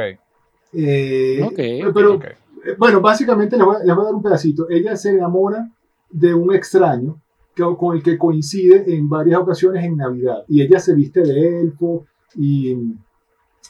[0.74, 2.24] Eh, Ok, pero ok.
[2.26, 4.70] eh, Bueno, básicamente les voy, a- les voy a dar un pedacito.
[4.70, 5.70] Ella se enamora
[6.10, 7.22] de un extraño
[7.54, 10.44] que- con el que coincide en varias ocasiones en Navidad.
[10.48, 12.06] Y ella se viste de elfo
[12.36, 12.78] y,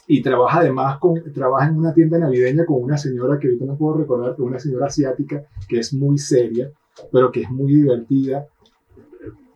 [0.06, 3.76] y trabaja además con, trabaja en una tienda navideña con una señora que ahorita no
[3.76, 6.70] puedo recordar, pero una señora asiática que es muy seria,
[7.10, 8.46] pero que es muy divertida.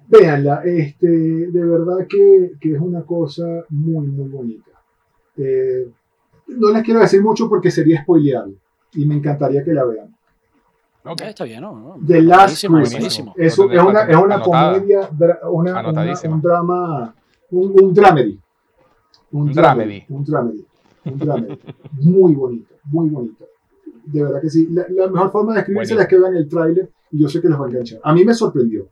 [0.08, 4.70] Véanla, este, de verdad que, que es una cosa muy, muy bonita.
[5.36, 5.88] Eh,
[6.48, 8.54] no les quiero decir mucho porque sería spoilearlo
[8.94, 10.14] y me encantaría que la vean.
[11.04, 11.20] Ok.
[11.22, 11.72] Ah, está bien, ¿no?
[11.78, 13.36] no, The Last buenísimo, Christmas.
[13.36, 15.10] Lo es una, es una comedia,
[15.50, 15.88] una, una-
[16.30, 17.14] un drama,
[17.50, 18.40] un, un dramedy.
[19.32, 20.04] Un dramedy.
[20.08, 20.66] Un dramedy.
[21.04, 21.58] Un dramedy.
[22.02, 23.44] muy bonito, muy bonito.
[24.04, 24.68] De verdad que sí.
[24.70, 27.48] La, la mejor forma de escribirse es que vean el tráiler y yo sé que
[27.48, 28.00] los va a enganchar.
[28.02, 28.88] A mí me sorprendió.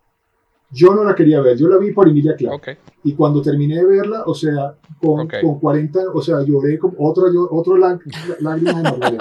[0.75, 2.57] Yo no la quería ver, yo la vi por Emilia Clarke.
[2.73, 2.79] Ok.
[3.05, 5.35] Y cuando terminé de verla, o sea, con, Ok.
[5.43, 7.99] con 40, o sea, lloré como otro, yo- otro lá-
[8.41, 9.19] lágrima enorme.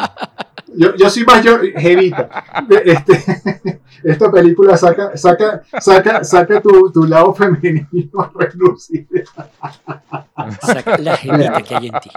[0.75, 2.27] Yo, yo soy mayor, jevita.
[2.83, 3.13] Este,
[4.03, 9.05] esta película saca, saca, saca, saca tu, tu lado femenino a relucir.
[10.61, 12.09] Saca la gemita que hay en ti.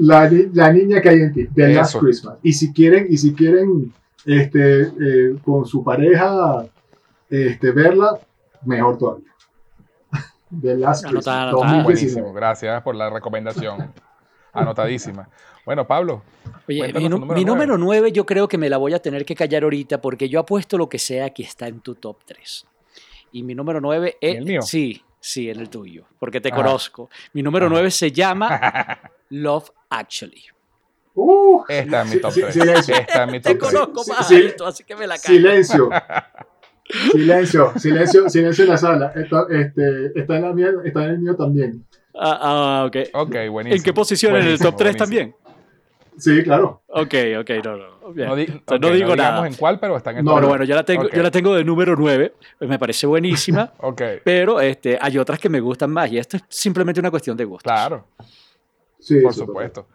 [0.00, 2.00] La, la niña que hay en ti, The Last Eso.
[2.00, 2.34] Christmas.
[2.42, 3.92] Y si quieren, y si quieren
[4.26, 6.66] este, eh, con su pareja
[7.30, 8.18] este, verla,
[8.64, 9.24] mejor todavía.
[10.60, 11.26] The Last Anotada, Christmas.
[11.36, 11.50] anotada.
[11.52, 11.84] 2019.
[11.84, 12.32] Buenísimo.
[12.32, 13.92] Gracias por la recomendación.
[14.52, 15.28] Anotadísima.
[15.64, 16.22] Bueno, Pablo.
[16.66, 17.66] Oye, mi, número mi nueve.
[17.66, 20.40] número 9 yo creo que me la voy a tener que callar ahorita porque yo
[20.40, 22.66] apuesto lo que sea que está en tu top 3.
[23.32, 24.36] Y mi número 9 es...
[24.38, 24.62] el mío?
[24.62, 26.54] Sí, sí, en el tuyo, porque te Ah.
[26.56, 27.10] conozco.
[27.34, 27.70] Mi número Ah.
[27.70, 28.58] 9 se llama
[29.28, 30.44] Love Actually.
[31.14, 32.54] Uh, Esta es mi top Sí, 3.
[32.54, 32.94] silencio.
[32.96, 33.72] Esta es mi Te top 3.
[33.80, 34.36] conozco Sí, más sí.
[34.36, 35.34] alto, así que me la callo.
[35.36, 35.90] silencio.
[37.12, 39.12] Silencio, silencio, silencio en la sala.
[39.14, 41.84] Esto, este, está en la mía, está en el mío también.
[42.14, 42.96] Ah, ah, ok.
[43.14, 43.76] Ok, buenísimo.
[43.76, 44.36] ¿En qué posición?
[44.36, 44.98] ¿En el top 3 buenísimo.
[44.98, 45.34] también?
[46.18, 46.82] Sí, claro.
[46.88, 48.12] Ok, ok, no, no.
[48.12, 48.28] bien.
[48.28, 49.46] No, di- Entonces, ok, no digo digamos nada.
[49.46, 50.48] en cuál, pero está en el No, top Pero no.
[50.48, 51.14] bueno, yo la tengo, Ok.
[51.14, 52.34] yo la tengo de número 9.
[52.60, 53.72] Me parece buenísima.
[53.80, 56.10] Ok, pero este, hay otras que me gustan más.
[56.10, 57.64] Y esto es simplemente una cuestión de gusto.
[57.68, 58.06] claro,
[58.98, 59.86] Sí, por supuesto.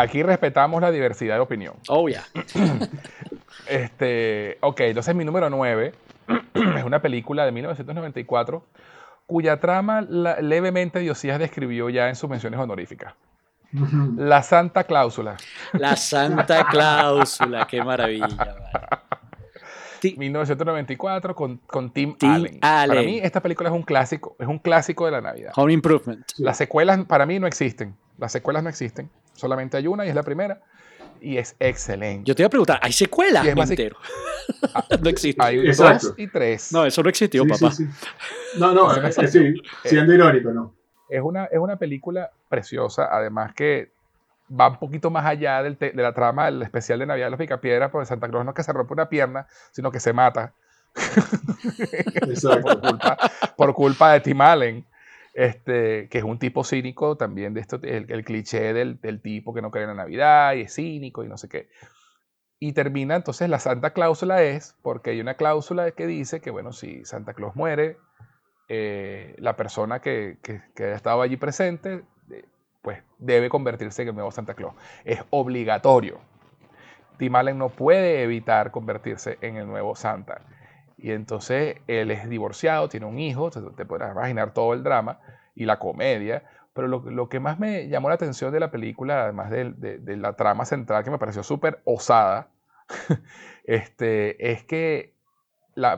[0.00, 1.74] Aquí respetamos la diversidad de opinión.
[1.88, 2.24] Oh, ya.
[3.68, 5.92] Este, ok, entonces mi número 9
[6.54, 8.64] es una película de 1994
[9.26, 13.14] cuya trama la- levemente Diosías describió ya en sus menciones honoríficas.
[14.16, 15.36] La Santa Cláusula,
[15.74, 17.66] La Santa Cláusula.
[17.66, 18.26] Qué maravilla.
[18.28, 18.52] vale.
[20.00, 22.60] Ti- 1994 con, con Tim, Tim Allen.
[22.60, 23.04] Para Allen.
[23.06, 25.52] mí esta película es un clásico, es un clásico de la Navidad.
[25.56, 26.24] Home Improvement.
[26.38, 30.14] Las secuelas para mí no existen, las secuelas no existen, solamente hay una y es
[30.14, 30.60] la primera
[31.20, 32.24] y es excelente.
[32.28, 33.44] Yo te iba a preguntar, ¿hay secuelas?
[33.44, 33.96] Y es entero.
[35.02, 35.42] no existe.
[35.44, 36.08] Hay Exacto.
[36.08, 36.72] dos y tres.
[36.72, 37.70] No, eso no existió, Sí, papá.
[37.72, 38.06] sí, sí.
[38.58, 40.74] No, no, eh, eh, sí, siendo irónico, ¿no?
[41.08, 43.92] Es una, es una película preciosa, además que
[44.50, 47.30] va un poquito más allá del te- de la trama del especial de Navidad de
[47.32, 50.12] los Picapiedras, porque Santa Claus no es que se rompe una pierna, sino que se
[50.12, 50.54] mata
[52.26, 52.60] Exacto.
[52.62, 53.16] por culpa,
[53.56, 54.86] por culpa de Tim Allen,
[55.38, 59.70] este, que es un tipo cínico también, de esto, el, cliché del, tipo que no
[59.70, 61.68] cree en la Navidad y es cínico y no sé qué.
[62.58, 66.72] Y termina entonces la Santa Cláusula es, porque hay una cláusula que dice que, bueno,
[66.72, 67.98] si Santa Claus muere,
[68.68, 72.44] eh, la persona que, que, que estaba allí presente, eh,
[72.82, 74.74] pues debe convertirse en el nuevo Santa Claus.
[75.04, 76.18] Es obligatorio.
[77.16, 80.42] Tim Allen no puede evitar convertirse en el nuevo Santa.
[80.98, 85.20] Y entonces él es divorciado, tiene un hijo, te, te podrás imaginar todo el drama
[85.54, 86.42] y la comedia.
[86.72, 90.64] Pero lo, que más me llamó la atención de la película, además de, la trama
[90.64, 92.48] central, que me pareció súper osada,
[93.64, 95.14] este, es que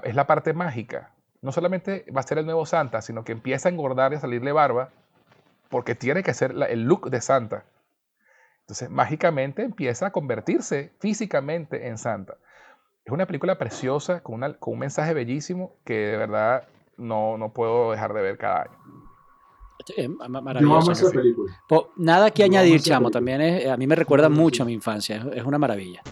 [0.04, 1.12] es la parte mágica.
[1.42, 4.20] No solamente va a ser el nuevo Santa, sino que empieza a engordar y a
[4.20, 4.90] salirle barba,
[5.68, 7.64] porque tiene que ser la- el look de Santa.
[8.62, 12.36] Entonces, mágicamente empieza a convertirse físicamente en Santa.
[13.04, 17.52] Es una película preciosa, con, una- con un mensaje bellísimo que de verdad no, no
[17.52, 18.78] puedo dejar de ver cada año.
[20.20, 20.92] Amo Maravilloso.
[20.92, 21.16] esa sí.
[21.16, 21.52] película.
[21.66, 23.06] Po- Nada que Yo añadir, chamo.
[23.10, 23.10] película.
[23.12, 24.40] También es, a mí me recuerda Sí, sí.
[24.40, 25.16] mucho a mi infancia.
[25.16, 26.02] Es, es una maravilla.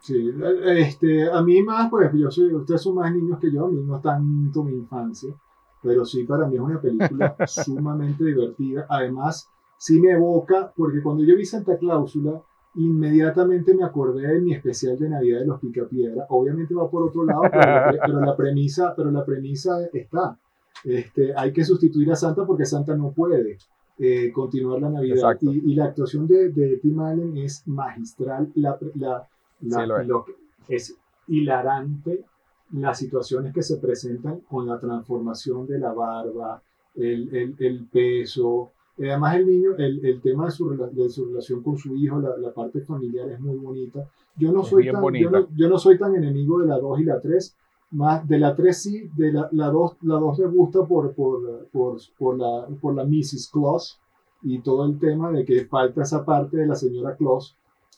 [0.00, 0.32] Sí,
[0.66, 3.80] este, a mí más, pues yo soy, ustedes son más niños que yo, a mí
[3.84, 5.32] no tanto mi infancia,
[5.80, 8.84] pero sí para mí es una película sumamente divertida.
[8.88, 12.42] Además, sí me evoca, porque cuando yo vi Santa Cláusula,
[12.74, 16.26] inmediatamente me acordé de mi especial de Navidad de los Picapiedra.
[16.30, 20.38] Obviamente va por otro lado, pero la, pre- pero la premisa, pero la premisa está.
[20.84, 23.58] Este, hay que sustituir a Santa porque Santa no puede
[23.98, 25.16] eh, continuar la Navidad.
[25.52, 28.50] Y, y la actuación de, de Tim Allen es magistral.
[28.54, 29.28] La, la,
[29.60, 30.06] la- Sí, lo es.
[30.08, 30.34] lo que-
[30.68, 30.96] es
[31.28, 32.24] hilarante
[32.72, 36.62] las situaciones que se presentan con la transformación de la barba,
[36.94, 38.70] el, el- el peso.
[38.98, 42.20] Eh, Además, el niño, el, el tema de su, de su relación con su hijo,
[42.20, 44.06] la, la parte familiar es muy bonita.
[44.36, 45.24] Yo no, Es soy tan, bonita.
[45.24, 47.56] yo, no, yo no soy tan enemigo de la 2 y la 3.
[47.92, 51.66] Más de la 3 sí, de la, la 2 la 2 me gusta por, por,
[51.72, 53.50] por, por, la, por la Mrs.
[53.52, 53.98] Claus
[54.42, 57.54] y todo el tema de que falta esa parte de la señora Claus,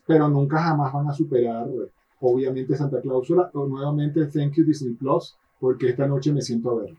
[0.07, 1.69] pero nunca jamás van a superar,
[2.21, 6.83] obviamente, Santa Cláusula o nuevamente Thank You Disney Plus, porque esta noche me siento a
[6.83, 6.95] ver.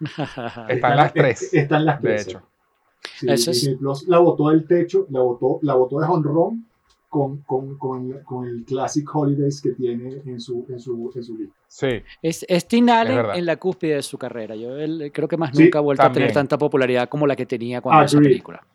[0.68, 2.26] Están las tres, Están las de tres.
[2.28, 2.42] hecho.
[3.18, 6.66] Sí, Eso es- la botó del techo, la botó, la botó de honrón
[7.08, 11.36] con, con, con, con el Classic Holidays que tiene en su, en su, en su
[11.38, 11.54] lista.
[11.66, 13.36] Sí, Es, es Tim Allen verdad.
[13.38, 14.54] en la cúspide de su carrera.
[14.56, 16.34] Yo él, creo que más Sí, nunca ha vuelto a tener también.
[16.34, 18.30] tanta popularidad como la que tenía cuando hizo esa Agreed.
[18.32, 18.66] película.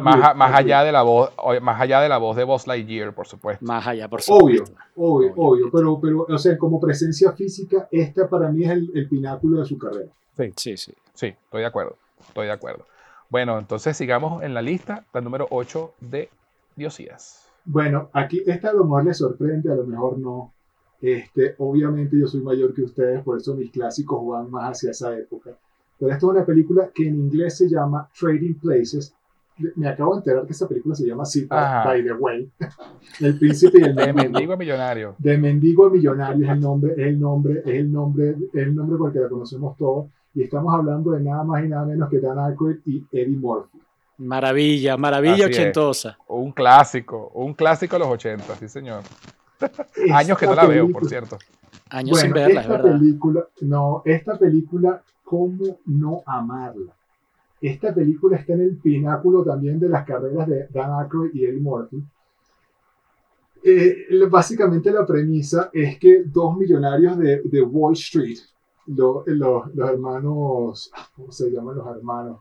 [0.00, 3.14] Más, a- más allá de la voz, más allá de la voz de Buzz Lightyear,
[3.14, 3.64] por supuesto.
[3.64, 4.76] Más allá, por Obvio, supuesto.
[4.96, 5.34] obvio, Obvio.
[5.36, 9.60] obvio, pero, pero, o sea, como presencia física, esta para mí es el, el pináculo
[9.60, 10.10] de su carrera.
[10.56, 10.92] Sí, sí.
[11.12, 11.96] Sí, estoy de acuerdo,
[12.26, 12.86] estoy de acuerdo.
[13.30, 16.28] Bueno, entonces sigamos en la lista, la número 8 de
[16.74, 17.46] Diosías.
[17.64, 20.52] Bueno, aquí esta a lo mejor les sorprende, a lo mejor no.
[21.00, 25.16] Este, obviamente yo soy mayor que ustedes, por eso mis clásicos van más hacia esa
[25.16, 25.50] época.
[25.98, 29.14] Pero esta es una película que en inglés se llama Trading Places.
[29.76, 32.50] Me acabo de enterar que esta película se llama así, by the way.
[33.20, 34.54] El príncipe y el De mendigo.
[34.54, 35.14] a millonario.
[35.18, 38.74] De mendigo a millonario es el nombre, es el nombre, es el nombre, es el
[38.74, 40.06] nombre con el que la conocemos todos.
[40.34, 43.78] Y estamos hablando de nada más y nada menos que Dan Aykroyd y Eddie Murphy.
[44.18, 45.58] Maravilla, maravilla Así es.
[45.58, 46.18] ochentosa.
[46.28, 49.02] Un clásico, un clásico de los 80, sí señor.
[50.12, 51.38] Años que no la veo, por cierto.
[51.90, 52.98] Años sin verla, es esta verdad.
[52.98, 56.92] película, no, esta película, ¿cómo no amarla?
[57.60, 61.60] Esta película está en el pináculo también de las carreras de Dan Aykroyd y Eddie
[61.60, 62.02] Murphy.
[63.62, 68.38] Eh, básicamente la premisa es que dos millonarios de, de Wall Street,
[68.96, 72.40] lo- lo- los hermanos, ¿cómo se llaman los hermanos?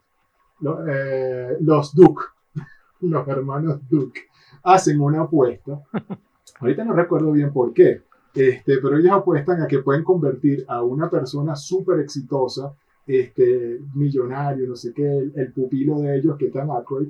[0.61, 2.23] Lo- eh, los Duke,
[3.01, 4.21] los hermanos Duke,
[4.63, 5.81] hacen una apuesta.
[6.59, 8.01] Ahorita no recuerdo bien por qué,
[8.33, 12.73] este, pero ellos apuestan a que pueden convertir a una persona súper exitosa,
[13.07, 17.09] este, millonario, no sé qué, el, el pupilo de ellos que está en Aykroyd,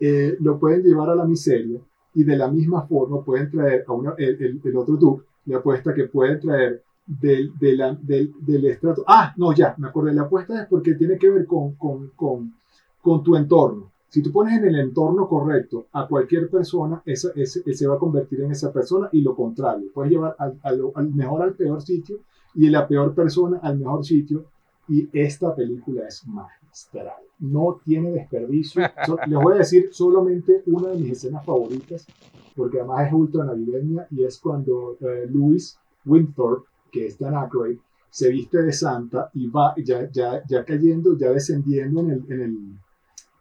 [0.00, 1.80] eh, lo pueden llevar a la miseria
[2.14, 5.54] y de la misma forma pueden traer a una, el, el- el otro Duke, le
[5.54, 9.04] apuesta que pueden traer del, de la- del, del estrato.
[9.06, 12.54] Ah, no, ya, me acordé, la apuesta es porque tiene que ver con, con, con,
[13.00, 13.90] con tu entorno.
[14.08, 17.98] Si tú pones en el entorno correcto a cualquier persona, esa, ese, se va a
[17.98, 19.88] convertir en esa persona y lo contrario.
[19.94, 22.18] Puedes llevar al, al- al mejor al peor sitio
[22.54, 24.44] y la peor persona al mejor sitio.
[24.88, 27.14] Y esta película es magistral.
[27.38, 28.82] No tiene desperdicio.
[29.06, 32.06] So- les voy a decir solamente una de mis escenas favoritas,
[32.54, 37.78] porque además es ultra navideña y es cuando eh, Louis Winthorpe, que está en Aykroyd,
[38.10, 42.40] se viste de Santa y va ya, ya, ya cayendo, ya descendiendo en el, en
[42.42, 42.56] el,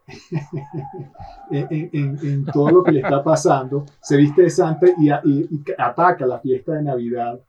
[1.51, 5.47] en, en- en- todo lo que le está pasando, se viste de Santa y, y-
[5.51, 7.39] y ataca la fiesta de Navidad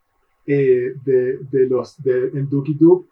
[0.47, 3.09] eh, de, de los de en Dookie Duke.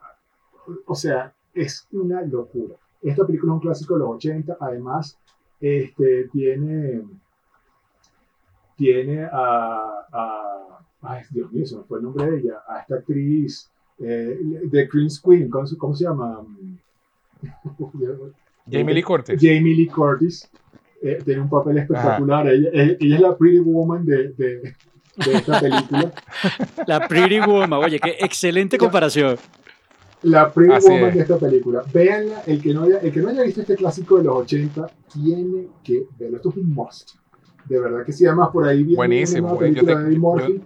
[0.86, 2.74] O sea, es una locura.
[3.03, 5.16] Esta película es un clásico de los 80, además
[5.61, 7.03] este, tiene,
[8.76, 10.69] tiene a, a-
[11.03, 14.88] ay, Dios mío, se me fue el nombre de ella, a esta actriz eh, de
[14.88, 16.44] Queen's Queen, ¿cómo, se- cómo se llama?
[18.70, 19.36] Jamie Lee Curtis.
[19.40, 20.48] Jamie Lee Curtis
[21.03, 22.46] eh, tiene un papel espectacular.
[22.48, 24.74] Ella, ella- ella es la Pretty Woman de, de,
[25.16, 26.12] de esta película.
[26.86, 29.36] La Pretty Woman, oye, qué excelente comparación.
[30.22, 31.14] La Pretty Así Woman es.
[31.14, 31.82] de esta película.
[31.92, 34.86] Véanla, el que, no haya, el que no haya visto este clásico de los 80
[35.12, 36.36] tiene que verlo.
[36.36, 37.11] Esto es un must.
[37.66, 40.07] De verdad que sí, además por ahí viene Buenísimo, una eh, yo película te- de
[40.07, 40.61] Eddie yo- Murphy.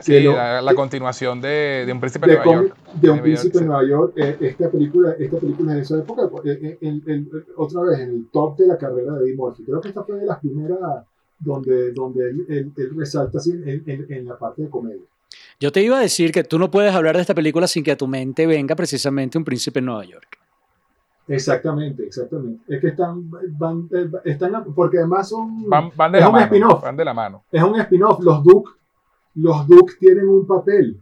[0.00, 2.76] Sí, lo- la, continuación de, de Un Príncipe de de, Nueva York.
[2.94, 4.12] de un príncipe en Nueva York.
[4.16, 7.24] Eh, esta, película, esta película de esa época, eh, eh,
[7.56, 9.62] otra vez en el top de la carrera de Eddie Murphy.
[9.62, 10.78] Creo que esta fue de las primeras
[11.38, 15.02] donde, donde él, él- él resalta así en, en- en la parte de comedia.
[15.60, 17.92] Yo te iba a decir que tú no puedes hablar de esta película sin que
[17.92, 20.38] a tu mente venga precisamente un príncipe en Nueva York.
[21.28, 22.62] Exactamente, exactamente.
[22.74, 23.88] Es que están, van,
[24.24, 26.44] están porque además son, Van, van de Es la un mano.
[26.46, 26.82] spin-off.
[26.82, 27.44] Van de la mano.
[27.52, 28.20] es un spin-off.
[28.24, 28.70] Los Duke,
[29.34, 30.98] los Duke tienen un papel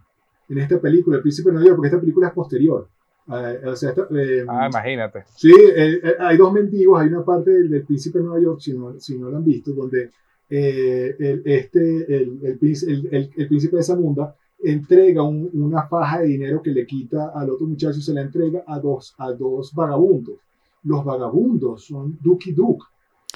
[0.48, 2.88] en esta película, El Príncipe de Nueva York, porque esta película es posterior.
[3.30, 5.24] Eh, o sea, esta- eh, Ah, imagínate.
[5.36, 8.60] Sí, eh, eh, hay dos mendigos, hay una parte del, del Príncipe de Nueva York,
[8.60, 10.10] si no, si no lo han visto, donde
[10.50, 11.80] eh, el, este,
[12.16, 17.32] el, el, príncipe- el- de Zamunda entrega un- una faja de dinero que le quita
[17.34, 20.36] al otro muchacho, se la entrega a dos, a dos vagabundos.
[20.84, 22.84] Los vagabundos son Duki Duke.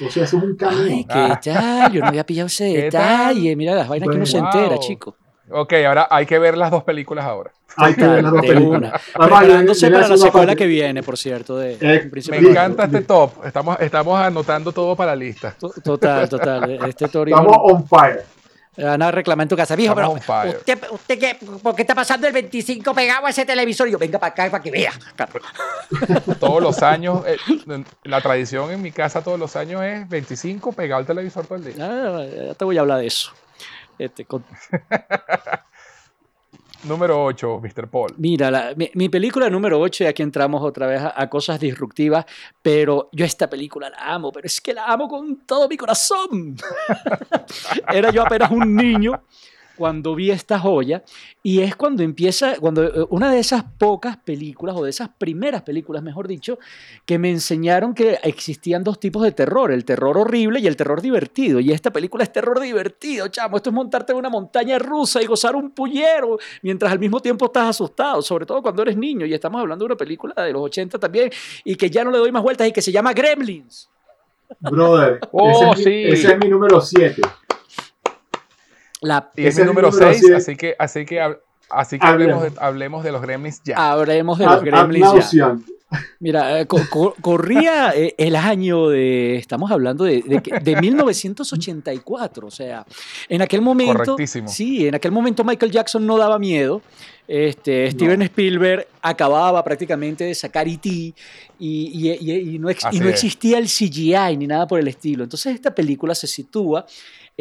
[0.06, 0.84] O sea, eso es un cameo.
[0.84, 3.56] Ay, qué tal, yo no había pillado ese detalle.
[3.56, 5.16] Mira las vainas que uno se entera, chico.
[5.50, 7.50] Ok, ahora hay que ver las dos películas ahora.
[7.76, 9.00] Hay que ver las dos películas.
[9.14, 13.44] Preparándose para la secuela que viene, por cierto, de Eh, Me encanta este top.
[13.44, 15.54] Estamos, estamos anotando todo para la lista.
[15.82, 16.70] Total, total.
[16.88, 18.22] Este Estamos on fire.
[18.76, 19.76] Van a reclamar en tu casa.
[19.76, 23.88] Viejo, pero usted, usted qué, ¿por qué está pasando el 25 pegado a ese televisor?
[23.88, 24.92] Y yo, venga para acá para que vea.
[25.16, 25.32] Claro.
[26.40, 27.36] Todos los años, eh,
[28.04, 31.64] la tradición en mi casa todos los años es 25 pegado al televisor todo el
[31.64, 31.74] día.
[31.80, 33.32] Ah, ya te voy a hablar de eso.
[33.98, 34.44] Este, con-
[36.84, 37.88] Número 8, Mr.
[37.88, 38.14] Paul.
[38.16, 42.24] Mira, la- mi, película número 8, y aquí entramos otra vez a, a cosas disruptivas,
[42.60, 46.56] pero yo esta película la amo, pero es que la amo con todo mi corazón.
[47.92, 49.22] Era yo apenas un niño
[49.76, 51.02] cuando vi esta joya
[51.42, 55.62] y es cuando empieza, cuando eh, una de esas pocas películas o de esas primeras
[55.62, 56.58] películas, mejor dicho,
[57.04, 61.02] que me enseñaron que existían dos tipos de terror, el terror horrible y el terror
[61.02, 61.60] divertido.
[61.60, 63.56] Y esta película es terror divertido, chamo.
[63.56, 67.46] Esto es montarte en una montaña rusa y gozar un pullero mientras al mismo tiempo
[67.46, 69.26] estás asustado, sobre todo cuando eres niño.
[69.26, 71.30] Y estamos hablando de una película de los 80 también
[71.64, 73.88] y que ya no le doy más vueltas y que se llama Gremlins.
[74.60, 76.04] Brother, Oh, ese, es mi, sí.
[76.08, 77.22] ese es mi número 7.
[79.02, 80.34] La Y es Ese mi es mi número número 6, siete.
[80.36, 81.20] así que, así que,
[81.70, 82.36] así que Hablemos.
[82.36, 83.92] hablemos, de, hablemos de los gremlins ya.
[83.92, 85.56] Hablemos de los Gremlins ya.
[86.20, 90.80] Mira, eh, co- co- corría eh, el año de, estamos hablando de, de, que- de
[90.80, 92.86] 1984, o sea,
[93.28, 94.48] en aquel momento, Correctísimo.
[94.48, 96.80] sí, en aquel momento Michael Jackson no daba miedo,
[97.28, 100.88] este, Steven Spielberg acababa prácticamente de sacar E.T.
[100.88, 101.14] y,
[101.58, 105.24] y, y- y no, ex- y no existía el CGI ni nada por el estilo.
[105.24, 106.86] Entonces esta película se sitúa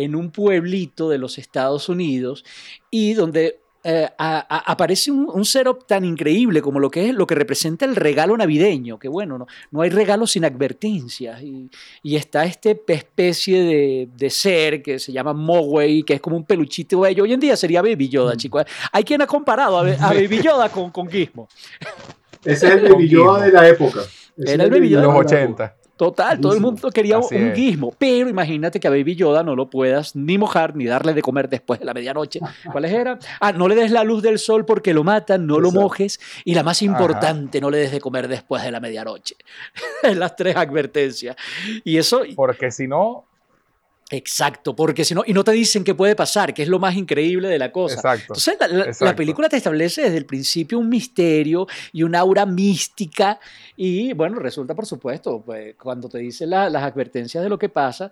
[0.03, 2.43] en un pueblito de los Estados Unidos
[2.89, 7.33] y donde eh, aparece un, un, setup tan increíble como lo que es lo que
[7.33, 11.41] representa el regalo navideño, que bueno, no, no hay regalo sin advertencias.
[11.41, 11.67] Y,
[12.03, 16.45] y está este especie de, de, ser que se llama Moway, que es como un
[16.45, 17.23] peluchito bello.
[17.23, 18.37] Hoy en día sería Baby Yoda, mm.
[18.37, 18.65] chicos.
[18.91, 21.47] Hay quien ha comparado a, Baby Yoda con, con Gizmo.
[22.45, 24.01] Ese es el Baby Yoda de la época.
[24.37, 25.75] Era el Baby Yoda de los 80.
[26.01, 29.69] Total, todo el mundo quería un guismo, pero imagínate que a Baby Yoda no lo
[29.69, 32.39] puedas ni mojar ni darle de comer después de la medianoche.
[32.71, 33.19] ¿Cuáles eran?
[33.39, 36.55] Ah, no le des la luz del sol porque lo matan, no lo mojes y
[36.55, 39.35] la más importante, no le des de comer después de la medianoche.
[40.15, 41.35] Las tres advertencias.
[41.83, 42.23] Y eso...
[42.35, 43.27] Porque si no,
[44.11, 46.95] Exacto, porque si no, y no te dicen qué puede pasar, que es lo más
[46.95, 47.95] increíble de la cosa.
[47.95, 53.39] Exacto, Entonces, la, película te establece desde el principio un misterio y una aura mística,
[53.77, 58.11] y bueno, resulta, por supuesto, pues, cuando te dicen las advertencias de lo que pasa,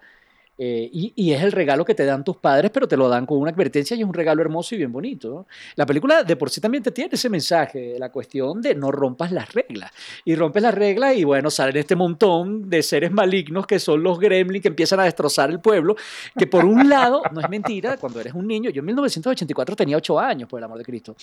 [0.61, 3.37] eh, y, es el regalo que te dan tus padres, pero te lo dan con
[3.37, 5.47] una advertencia y es un regalo hermoso y bien bonito.
[5.77, 9.31] La película de por sí también te tiene ese mensaje, la cuestión de no rompas
[9.31, 9.89] las reglas.
[10.25, 14.19] Y rompes las reglas y bueno, salen este montón de seres malignos que son los
[14.19, 15.95] gremlins que empiezan a destrozar el pueblo,
[16.37, 19.95] que por un lado, no es mentira, cuando eres un niño, yo en 1984 tenía
[19.95, 21.15] 8 años, por el amor de Cristo,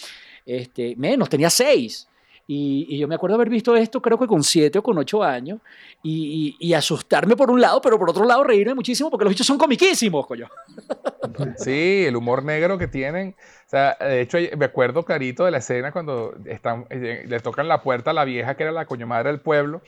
[0.46, 2.08] este, menos, tenía 6.
[2.48, 5.60] Y, yo me acuerdo haber visto esto, creo que con siete o con ocho años,
[6.02, 9.58] y, asustarme por un lado, pero por otro lado reírme muchísimo porque los bichos son
[9.58, 10.48] comiquísimos, coño.
[11.56, 13.34] Sí, el humor negro que tienen.
[13.66, 17.66] O sea, de hecho, me acuerdo clarito de la escena cuando están, eh, le tocan
[17.68, 19.82] la puerta a la vieja que era la coño madre del pueblo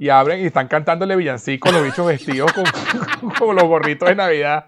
[0.00, 2.64] y abren y están cantándole villancicos los bichos vestidos con,
[3.38, 4.64] como los gorritos de Navidad.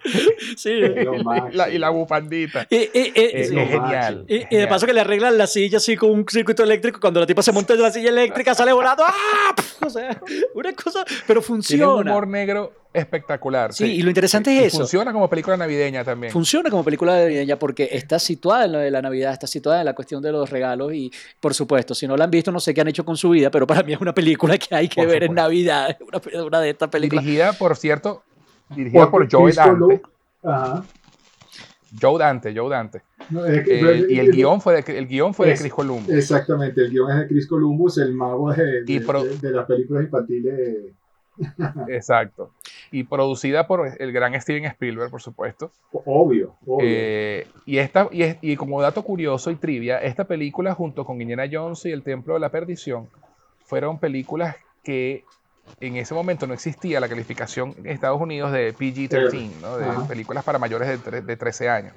[0.59, 0.69] Sí.
[0.73, 2.67] y, la, y la bufandita.
[2.69, 4.27] es, genial.
[4.29, 7.01] Y, de paso que le arreglan la silla así con un circuito eléctrico.
[7.01, 9.05] Cuando la tipa se monta en la silla eléctrica sale volando.
[9.07, 9.55] ¡Ah!
[9.85, 10.21] O sea,
[10.55, 11.85] una cosa, pero funciona.
[11.85, 13.73] Tiene un humor negro espectacular.
[13.73, 14.79] Sí, y lo interesante es eso.
[14.79, 16.33] Funciona como película navideña también.
[16.33, 19.87] Funciona como película navideña porque está situada en lo de la Navidad, está situada en
[19.87, 22.75] la cuestión de los regalos y, por supuesto, si no la han visto, no sé
[22.75, 25.07] qué han hecho con su vida, pero para mí es una película que hay que
[25.07, 27.25] ver en Navidad, una, una, de estas películas.
[27.25, 28.23] Dirigida, por cierto,
[28.71, 30.03] dirigida por, Joe Dante.
[32.01, 33.03] Joe Dante, Joe Dante.
[33.47, 36.13] Eh, y el guion fue de, el guion fue de Chris Columbus.
[36.13, 40.95] Exactamente, el guion es de Chris Columbus, el mago de, de las películas infantiles
[41.89, 42.51] Exacto.
[42.91, 45.71] Y producida por el gran Steven Spielberg, por supuesto.
[45.93, 46.57] Obvio.
[46.83, 51.85] Eh, y, esta, y, como dato curioso y trivia, esta película junto con Indiana Jones
[51.87, 53.09] y El Templo de la Perdición
[53.65, 55.25] fueron películas que
[55.81, 59.79] en ese momento no existía la calificación en Estados Unidos de PG-13, ¿no?
[59.79, 61.95] de películas para mayores de, de 13 años,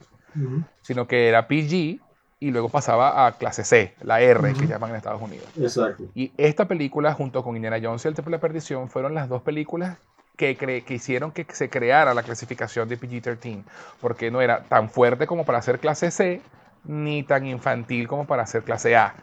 [0.81, 1.99] sino que era PG
[2.39, 5.47] y luego pasaba a clase C, la R, que llaman en Estados Unidos.
[5.57, 6.03] Exacto.
[6.13, 9.29] Y esta película, junto con Indiana Jones y el Templo de la Perdición, fueron las
[9.29, 9.97] dos películas
[10.35, 13.63] que, que hicieron que se creara la clasificación de PG-13,
[14.01, 16.41] porque no era tan fuerte como para hacer clase C,
[16.83, 19.15] ni tan infantil como para hacer clase A.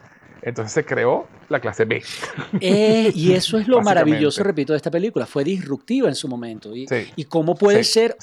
[0.43, 2.03] Entonces se creó la clase B.
[2.59, 5.25] Eh, y eso es lo maravilloso, repito, de esta película.
[5.25, 6.75] Fue disruptiva en su momento.
[6.75, 6.85] Y,
[7.15, 8.17] y cómo puede ser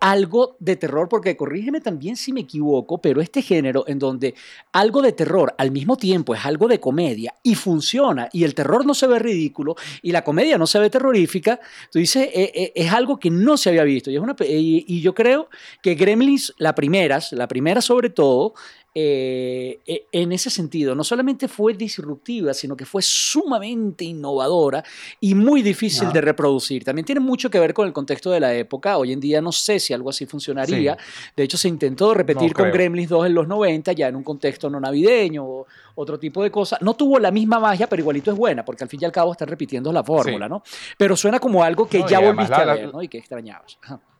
[0.00, 4.34] algo de terror, porque corrígeme también si me equivoco, pero este género en donde
[4.72, 8.86] algo de terror al mismo tiempo es algo de comedia y funciona, y el terror
[8.86, 11.60] no se ve ridículo y la comedia no se ve terrorífica,
[11.90, 14.10] tú dices, eh, eh, es algo que no se había visto.
[14.10, 15.48] Y, es una, y, yo creo
[15.82, 18.54] que Gremlins, la primeras, la primera sobre todo,
[19.00, 24.82] eh, e, en ese sentido, no solamente fue disruptiva, sino que fue sumamente innovadora
[25.20, 26.82] y muy difícil de reproducir.
[26.82, 28.98] También tiene mucho que ver con el contexto de la época.
[28.98, 30.98] Hoy en día no sé si algo así funcionaría.
[31.36, 34.68] De hecho, se intentó repetir con Gremlins 2 en los 90, ya en un contexto
[34.68, 36.82] no navideño o otro tipo de cosas.
[36.82, 39.30] No tuvo la misma magia, pero igualito es buena, porque al fin y al cabo
[39.30, 40.64] están repitiendo la fórmula, ¿no?
[40.96, 43.00] Pero suena como algo que ya volviste a ver, ¿no?
[43.00, 43.78] Y que extrañabas.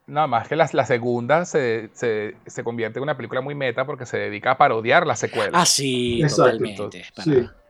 [0.09, 3.85] Nada más que la, la segunda se, se, se, convierte en una película muy meta
[3.85, 5.61] porque se dedica a parodiar la secuela.
[5.61, 7.05] Ah, sí, totalmente.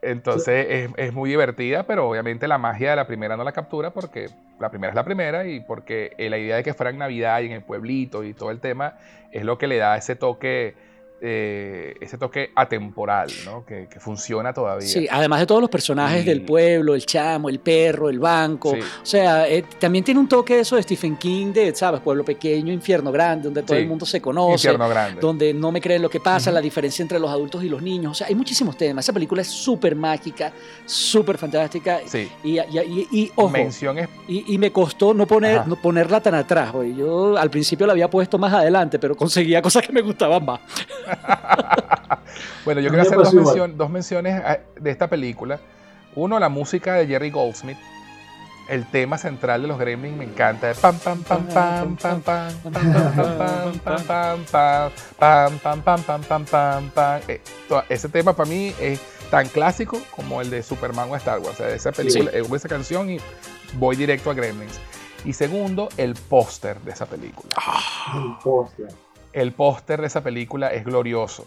[0.01, 3.91] Entonces, es, es, muy divertida, pero obviamente la magia de la primera no la captura
[3.91, 4.29] porque
[4.59, 7.47] la primera es la primera y porque la idea de que fuera en Navidad y
[7.47, 8.95] en el pueblito y todo el tema
[9.31, 10.88] es lo que le da ese toque
[11.21, 13.65] eh, ese toque atemporal, ¿no?
[13.65, 14.87] Que, funciona todavía.
[14.87, 18.71] Sí, además de todos los personajes del pueblo, el chamo, el perro, el banco.
[18.71, 22.01] O sea, eh, también tiene un toque de eso de Stephen King, de, ¿sabes?
[22.01, 24.71] Pueblo pequeño, infierno grande, donde todo el mundo se conoce.
[24.71, 25.19] grande.
[25.19, 28.11] Donde no me creen lo que pasa, la diferencia entre los adultos y los niños.
[28.11, 29.05] O sea, hay muchísimos temas.
[29.05, 30.53] Esa película es súper mágica,
[30.85, 31.99] súper fantástica.
[32.05, 32.29] Sí.
[32.43, 33.53] Y, y, y, ojo,
[34.27, 36.73] y, me costó no, poner, no ponerla tan atrás.
[36.95, 40.59] Yo al principio la había puesto más adelante, pero conseguía cosas que me gustaban más.
[42.65, 43.17] Bueno, yo quiero hacer
[43.75, 45.59] dos, menciones ah, de esta película.
[46.15, 47.77] Uno, la música de Jerry Goldsmith.
[48.69, 50.73] el tema central de los Gremlins me encanta.
[50.79, 54.79] Pam pam pam pam pam pam pam pam pam pam pam
[55.19, 57.21] pam pam pam pam pam pam
[57.89, 59.01] Ese tema para mí es
[59.31, 61.59] tan clásico como el de Superman o Star Wars.
[61.59, 63.17] esa película, esa canción y
[63.73, 64.79] voy directo a Gremlins.
[65.25, 67.49] Y segundo, el póster de esa película.
[68.13, 68.87] El póster.
[69.33, 71.45] El póster de esa película es glorioso.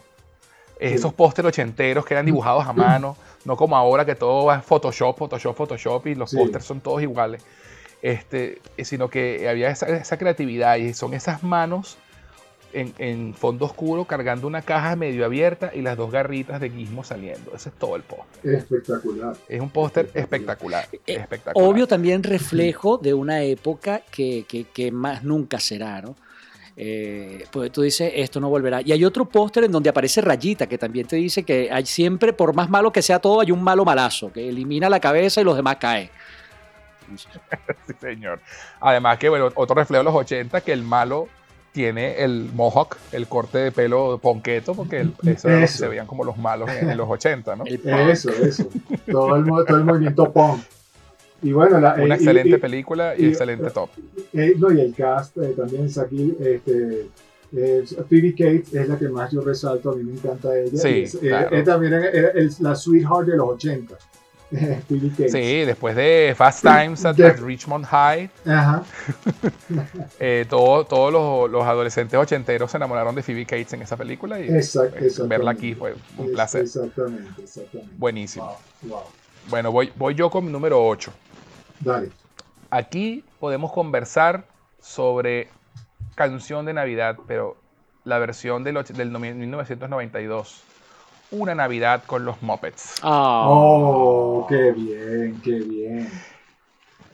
[0.78, 5.16] Esos pósteres ochenteros que eran dibujados a mano, no como ahora que todo va Photoshop,
[5.16, 7.42] Photoshop, Photoshop y los pósters son todos iguales.
[8.02, 11.98] Este, sino que había esa, creatividad y son esas manos
[12.72, 17.54] en, fondo oscuro cargando una caja medio abierta y las dos garritas de Gizmo saliendo.
[17.54, 18.54] Ese es todo el póster.
[18.54, 19.36] Espectacular.
[19.48, 21.70] Es un póster espectacular, eh, espectacular.
[21.70, 26.16] Obvio también reflejo de una época que, que más nunca será, ¿no?
[26.76, 28.80] Eh, pues tú dices, esto no volverá.
[28.82, 32.32] Y hay otro póster en donde aparece Rayita, que también te dice que hay siempre,
[32.32, 35.44] por más malo que sea todo, hay un malo malazo, que elimina la cabeza y
[35.44, 36.10] los demás caen.
[37.86, 38.40] sí, señor.
[38.80, 41.28] Además que, bueno, otro reflejo de los 80, que el malo
[41.72, 46.70] tiene el mohawk, el corte de pelo ponqueto, porque eso, se veían como los malos
[46.70, 47.64] en, los 80, ¿no?
[47.64, 48.68] Eso, eso.
[49.10, 50.62] Todo el, todo el movimiento punk.
[51.42, 53.90] Y bueno, una eh, excelente película y, excelente top.
[54.32, 56.36] Eh, no, y el cast eh, también es aquí.
[56.40, 57.08] Este,
[58.08, 60.78] Phoebe Cates es la que más yo resalto, a mí me encanta ella.
[60.78, 63.94] Sí, es, también era, la sweetheart de los 80.
[64.88, 65.32] Phoebe Cates.
[65.32, 68.84] Sí, después de Fast Times at, Richmond High, Ajá.
[70.48, 74.78] todos los, los, adolescentes ochenteros se enamoraron de Phoebe Cates en esa película y pues,
[75.28, 76.62] verla aquí fue un placer.
[76.62, 77.94] Exactamente, exactamente.
[77.98, 78.56] Buenísimo.
[79.50, 81.12] Bueno, voy, voy yo con mi número 8.
[81.84, 82.10] Dale.
[82.70, 84.44] Aquí podemos conversar
[84.80, 85.48] sobre
[86.14, 87.56] canción de Navidad, pero
[88.04, 90.62] la versión del, del 1992.
[91.30, 92.96] Una Navidad con los Muppets.
[93.02, 93.46] Ah.
[93.48, 96.10] Oh, qué bien, qué bien.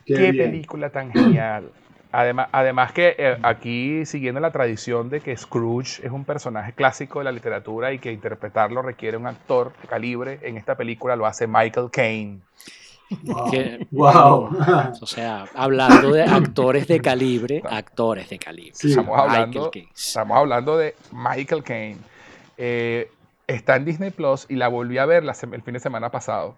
[0.04, 1.70] Qué, película tan genial.
[2.10, 7.18] Además, además que eh, aquí, siguiendo la tradición de que Scrooge es un personaje clásico
[7.20, 11.26] de la literatura y que interpretarlo requiere un actor de calibre, en esta película lo
[11.26, 12.40] hace Michael Caine.
[13.90, 14.50] Wow.
[15.00, 18.72] O sea, hablando de actores de calibre, actores de calibre.
[18.72, 21.98] estamos, hablando, estamos hablando de Michael Caine.
[22.56, 23.10] Eh,
[23.46, 26.56] está en Disney Plus y la volví a ver el fin de semana pasado.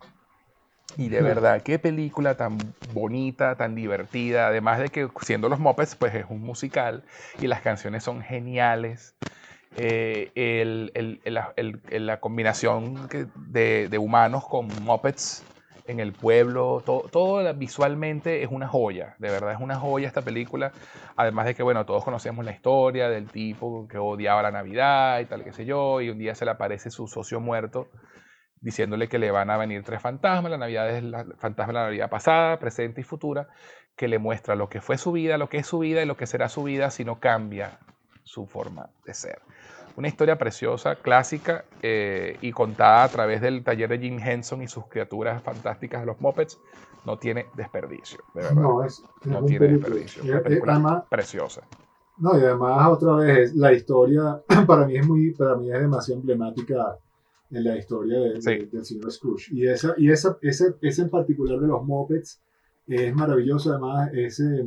[0.97, 2.59] Y de verdad, qué película tan
[2.93, 4.49] bonita, tan divertida.
[4.49, 7.05] Además de que siendo los Muppets, pues es un musical
[7.41, 9.15] y las canciones son geniales.
[9.77, 10.33] Eh,
[11.93, 15.45] la combinación de, de, humanos con Muppets
[15.91, 20.73] en el pueblo, todo, visualmente es una joya, de verdad es una joya esta película,
[21.17, 25.27] además de que, bueno, todos conocemos la historia del tipo que odiaba la Navidad y
[25.27, 27.89] tal, qué sé yo, y un día se le aparece su socio muerto
[28.61, 31.85] diciéndole que le van a venir tres fantasmas, la Navidad es la fantasma de la
[31.87, 33.49] Navidad pasada, presente y futura,
[33.97, 36.17] que le muestra lo que fue su vida, lo que es su vida y lo
[36.17, 37.79] que será su vida si no cambia
[38.23, 39.41] su forma de ser.
[40.01, 44.67] Una historia preciosa, clásica eh, y contada a través del taller de Jim Henson y
[44.67, 46.59] sus criaturas fantásticas de los Muppets.
[47.05, 48.63] No tiene desperdicio, de verdad.
[48.63, 50.23] No, es, no tiene desperdicio.
[50.25, 51.69] Una película preciosa.
[52.17, 56.19] No, y además otra vez la historia para mí es muy, para mí es demasiado
[56.19, 56.97] emblemática
[57.51, 58.43] en la historia del
[58.87, 59.53] señor Scrooge.
[59.53, 62.41] Y esa, y esa, ese, ese en particular de los Muppets
[62.87, 63.73] es maravilloso.
[63.73, 64.65] Además, ese,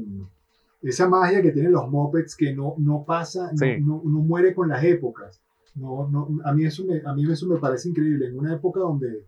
[0.84, 4.84] esa magia que tienen los mopeds que no, no pasa, no, no, muere con las
[4.84, 5.42] épocas.
[5.76, 8.28] No, no, a, mí eso me, a mí eso me parece increíble.
[8.28, 9.26] En una época donde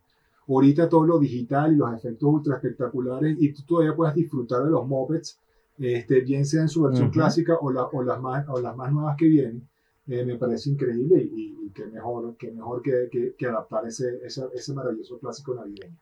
[0.48, 4.70] ahorita todo lo digital y los efectos ultra espectaculares y tú todavía puedas disfrutar de
[4.70, 5.40] los mopeds,
[5.78, 8.92] este, bien sea en su versión clásica o, la, o, las más, o las más
[8.92, 9.68] nuevas que vienen,
[10.08, 14.44] eh, me parece increíble y, y, que mejor, que, mejor que, que, adaptar ese, ese,
[14.54, 15.96] ese, maravilloso clásico navideño.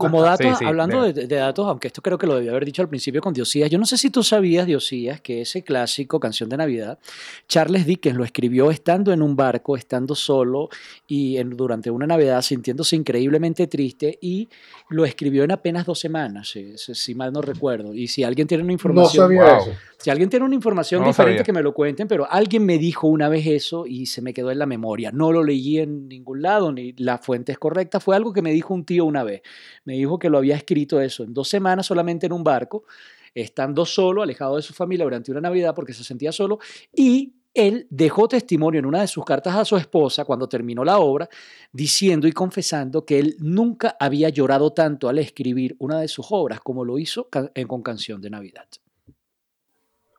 [0.00, 3.20] Como datos, hablando de, datos, aunque esto creo que lo debía haber dicho al principio
[3.20, 6.98] con Diosías, yo no sé si tú sabías, Diosías, que ese clásico, Canción de Navidad,
[7.48, 10.70] Charles Dickens lo escribió estando en un barco, estando solo
[11.06, 14.48] y en, durante una Navidad sintiéndose increíblemente triste y
[14.88, 17.94] lo escribió en apenas dos semanas, si, mal no recuerdo.
[17.94, 19.34] Y si alguien tiene una información...
[19.34, 19.72] No sabía eso.
[20.00, 23.28] Si alguien tiene una información diferente que me lo cuenten, pero alguien me dijo una
[23.28, 25.12] vez eso y se me quedó en la memoria.
[25.12, 28.00] No lo leí en ningún lado, ni la fuente es correcta.
[28.00, 29.42] Fue algo que me dijo un tío una vez.
[29.84, 32.84] Me dijo que lo había escrito eso en dos semanas solamente en un barco,
[33.34, 36.60] estando solo, alejado de su familia durante una Navidad porque se sentía solo
[36.94, 40.98] y él dejó testimonio en una de sus cartas a su esposa cuando terminó la
[40.98, 41.28] obra,
[41.72, 46.60] diciendo y confesando que él nunca había llorado tanto al escribir una de sus obras
[46.60, 47.28] como lo hizo
[47.66, 48.66] con Canción de Navidad.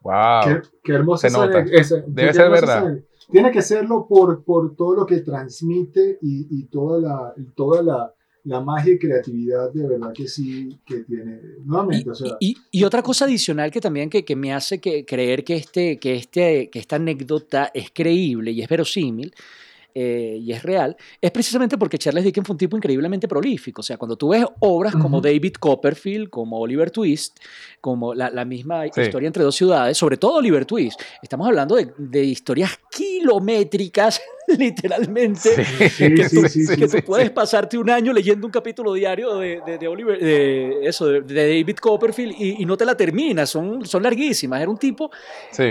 [0.02, 0.44] Wow.
[0.44, 2.98] Qué, qué hermoso Debe ser verdad.
[3.32, 8.14] Tiene que serlo por, por todo lo que transmite y, y toda, la, toda la,
[8.44, 11.40] la magia y creatividad de verdad que sí que tiene.
[11.64, 12.36] Nuevamente, o sea.
[12.40, 15.98] Y, y, otra cosa adicional que también que, que me hace que creer que, este,
[16.00, 19.34] que, este, que esta anécdota es creíble y es verosímil
[19.94, 23.82] eh, y es real, es precisamente porque Charles Dickens fue un tipo increíblemente prolífico.
[23.82, 27.38] O sea, cuando tú ves obras como David Copperfield, como Oliver Twist,
[27.80, 31.92] como la, la misma historia entre dos ciudades, sobre todo Oliver Twist, estamos hablando de,
[31.98, 34.22] de historias kilométricas,
[34.58, 35.50] literalmente,
[35.98, 36.42] que, tú,
[36.76, 40.88] que tú puedes pasarte un año leyendo un capítulo diario de, de, de Oliver, de
[40.88, 44.62] eso, de, David Copperfield y, y, no te la terminas, son, son larguísimas.
[44.62, 45.12] Era un tipo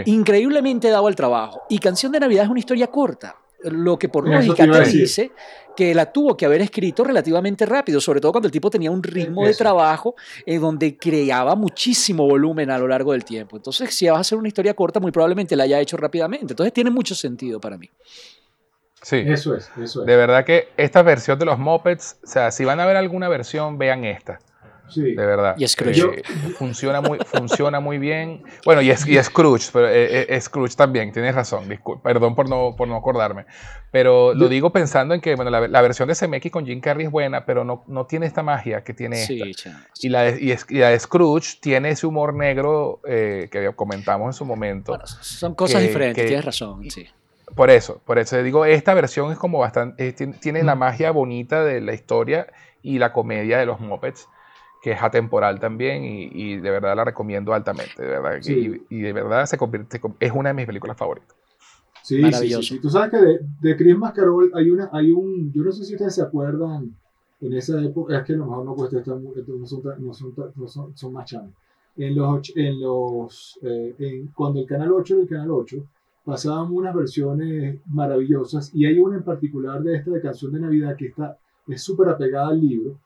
[0.05, 1.63] increíblemente dado al trabajo.
[1.69, 5.33] Y Canción de Navidad es una historia corta lo que por lógica te dice
[5.77, 9.03] que la tuvo que haber escrito relativamente rápido, sobre todo cuando el tipo tenía un
[9.03, 13.57] ritmo de trabajo en donde creaba muchísimo volumen a lo largo del tiempo.
[13.57, 16.53] Entonces, si vas a hacer una historia corta, muy probablemente la haya hecho rápidamente.
[16.53, 17.89] Entonces, tiene mucho sentido para mí.
[19.03, 19.25] Sí.
[19.27, 20.07] Eso es, eso es.
[20.07, 23.29] De verdad que esta versión de los Mopeds, o sea, si van a ver alguna
[23.29, 24.39] versión, vean esta.
[24.91, 25.15] Sí.
[25.15, 25.55] De verdad.
[25.57, 26.19] Y Scrooge.
[26.19, 26.23] Eh,
[26.57, 28.43] funciona, muy, funciona muy bien.
[28.65, 31.69] Bueno, y, es, y Scrooge, pero eh, eh, Scrooge también, tienes razón.
[32.03, 33.47] perdón por no, por no acordarme.
[33.91, 37.07] Pero lo digo pensando en que bueno, la, la, versión de Zemeckis con Jim Carrey
[37.07, 39.87] es buena, pero no, no tiene esta magia que tiene sí, esta.
[40.01, 44.29] Y la, de, y, y la de Scrooge tiene ese humor negro eh, que comentamos
[44.29, 44.93] en su momento.
[44.93, 47.09] Bueno, son cosas que, diferentes, que, tienes razón, sí.
[47.55, 51.65] Por eso, por eso digo, esta versión es como bastante, tiene, tiene la magia bonita
[51.65, 52.47] de la historia
[52.81, 54.29] y la comedia de los Muppets
[54.81, 58.03] que es atemporal también y, y, de verdad la recomiendo altamente.
[58.03, 58.83] De verdad, sí.
[58.89, 61.37] y, y, de verdad se convierte, es una de mis películas favoritas.
[62.03, 62.63] Sí, Maravilloso.
[62.63, 62.81] sí, sí.
[62.81, 65.95] Tú sabes que de, de Christmas Carol hay, una, hay un, yo no sé si
[65.95, 66.95] ustedes se acuerdan,
[67.41, 70.35] en esa época, es que a lo mejor no, pues, están, no, son, no, son,
[70.57, 71.53] no son, son más chanos.
[71.97, 75.77] En los, en los eh, en, cuando el Canal 8 era el Canal 8,
[76.25, 80.97] pasaban unas versiones maravillosas y hay una en particular de esta de Canción de Navidad
[80.97, 82.99] que está, es súper apegada al libro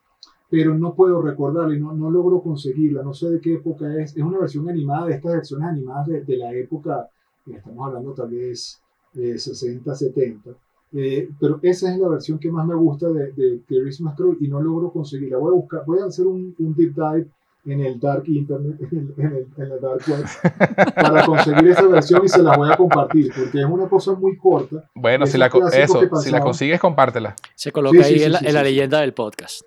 [0.50, 4.16] pero no puedo recordarla y no, no logro conseguirla, no sé de qué época es.
[4.16, 7.08] Es una versión animada de estas versiones animadas de, de la época,
[7.46, 8.80] estamos hablando tal vez
[9.14, 10.50] eh, 60, 70.
[10.96, 14.36] Eh, pero esa es la versión que más me gusta de, de, de Christmas Carol
[14.40, 15.38] y no logro conseguirla.
[15.38, 17.28] Voy a buscar, voy a hacer un, un deep dive
[17.66, 21.86] en el dark internet, en el, en el, en el dark web, para conseguir esa
[21.88, 24.88] versión y se la voy a compartir, porque es una cosa muy corta.
[24.94, 27.34] Bueno, si la, eso, si la consigues, compártela.
[27.54, 29.62] Se coloca sí, ahí sí, en, la, sí, en la leyenda del podcast.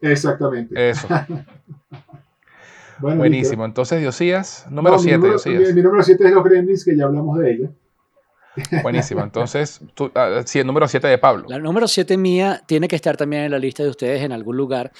[0.00, 0.90] Exactamente.
[0.90, 1.08] Eso.
[2.98, 3.64] bueno, Buenísimo.
[3.64, 5.18] Entonces, Diosías, número 7.
[5.18, 7.70] No, mi, mi, mi, número 7 es los Gremlins, que ya hablamos de ella.
[8.82, 9.22] Buenísimo.
[9.22, 11.46] Entonces, tú, uh, sí, el número 7 de Pablo.
[11.48, 14.56] La número 7 mía tiene que estar también en la lista de ustedes en algún
[14.56, 14.92] lugar.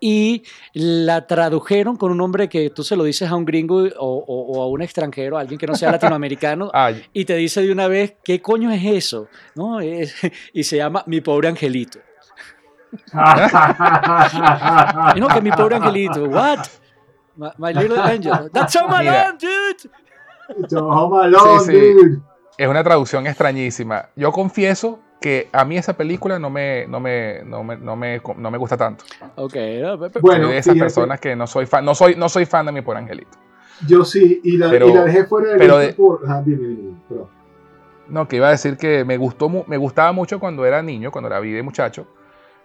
[0.00, 0.42] Y
[0.72, 4.58] la tradujeron con un nombre que tú se lo dices a un gringo o, o,
[4.58, 7.02] o a un extranjero, a alguien que no sea latinoamericano, Ay.
[7.12, 9.28] y te dice de una vez, ¿qué coño es eso?
[9.54, 9.80] ¿No?
[9.80, 10.14] Es,
[10.52, 11.98] y se llama Mi Pobre Angelito.
[15.16, 16.24] y no, que mi pobre angelito.
[16.24, 16.66] What?
[17.36, 18.50] My, my little angel.
[18.52, 19.88] That's Home Alone, dude.
[20.58, 21.72] It's Home Alone, sí, sí.
[21.72, 22.20] dude.
[22.58, 24.10] Es una traducción extrañísima.
[24.14, 28.20] Yo confieso que a mí esa película no me, no me, no me, no me,
[28.36, 29.06] no me gusta tanto.
[29.36, 29.54] Ok.
[30.20, 30.80] Bueno, de esas fíjate.
[30.80, 33.38] personas que no soy fan, no soy, no soy fan de mi pobre angelito.
[33.86, 36.20] Yo sí, y la, pero, y la dejé fuera de pero de, por...
[36.28, 37.30] Ah, dime, dime, pero.
[38.08, 41.28] No, que iba a decir que me gustó, me gustaba mucho cuando era niño, cuando
[41.28, 42.06] era vida de muchacho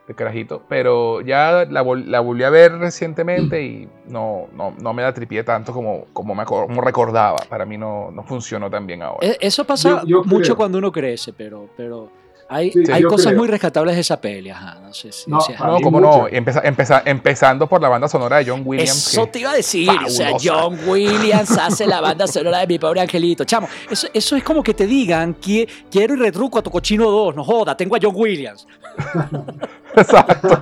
[0.07, 5.03] de carajito, pero ya la, la, volví a ver recientemente y no, no, no me
[5.03, 7.37] da tripié tanto como, como, me, como recordaba.
[7.49, 9.27] Para mí no, no funcionó tan bien ahora.
[9.27, 10.55] E, eso pasa yo, yo mucho creo.
[10.55, 12.09] cuando uno crece, pero, pero
[12.47, 13.39] hay, sí, hay cosas creo.
[13.39, 15.29] muy rescatables de esa peli, ajá, no sé si...
[15.29, 18.61] No, o sea, no como no, empeza, empeza, empezando por la banda sonora de John
[18.63, 19.07] Williams.
[19.07, 20.35] Eso te iba a decir, fabulosa.
[20.35, 23.43] o sea, John Williams hace la banda sonora de Mi Pobre Angelito.
[23.43, 27.11] Chamo, eso, eso es como que te digan, que quiero y retruco a tu cochino
[27.11, 28.65] 2, no joda, tengo a John Williams.
[29.97, 30.61] Exacto.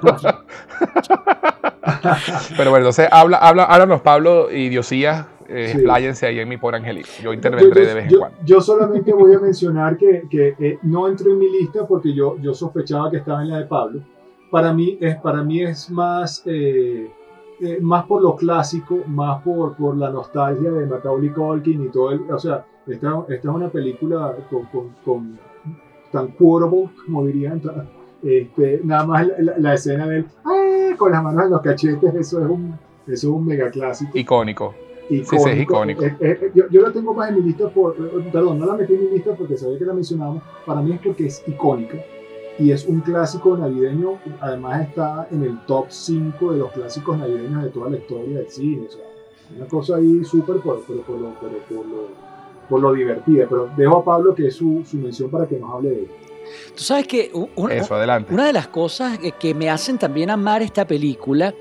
[2.58, 5.78] Pero bueno, entonces habla, habla, háblanos Pablo y Diosías eh, sí.
[5.78, 7.10] expláyense ahí en mi pobre angelito.
[7.22, 8.38] Yo intervendré yo, yo, de vez en cuando.
[8.44, 12.38] Yo solamente voy a mencionar que, que eh, no entró en mi lista porque yo,
[12.40, 14.02] yo sospechaba que estaba en la de Pablo.
[14.50, 17.10] Para mí es, para mí es más, eh,
[17.60, 22.12] eh más por lo clásico, más por, por la nostalgia de Macaulay Culkin y todo
[22.12, 22.22] el...
[22.32, 25.40] O sea, esta, esta es una película con, con, con
[26.12, 27.62] tan quotable, como dirían,
[28.26, 30.96] este, nada más la, la, la escena del ¡ay!
[30.96, 32.74] con las manos en los cachetes, eso es un,
[33.06, 34.18] eso es un mega clásico.
[34.18, 34.74] Icónico.
[35.10, 35.38] Icónico.
[35.38, 36.04] Sí, sí, es icónico.
[36.04, 37.96] Eh, eh, yo, yo, la tengo más en mi lista, por,
[38.32, 40.42] perdón, no la metí en mi lista porque sabía que la mencionamos.
[40.66, 41.98] Para mí es porque es icónica
[42.58, 44.18] y es un clásico navideño.
[44.42, 48.50] Además, está en el top 5 de los clásicos navideños de toda la historia del
[48.50, 48.88] cine.
[48.88, 49.06] O sea,
[49.56, 52.08] una cosa ahí súper por, por, por, lo, por, lo,
[52.68, 53.46] por lo divertida.
[53.48, 56.12] Pero dejo a Pablo que es su, su mención para que nos hable de ella.
[56.76, 58.34] Tú sabes que u- un- Eso, adelante.
[58.34, 61.54] una de las cosas que me hacen también amar esta película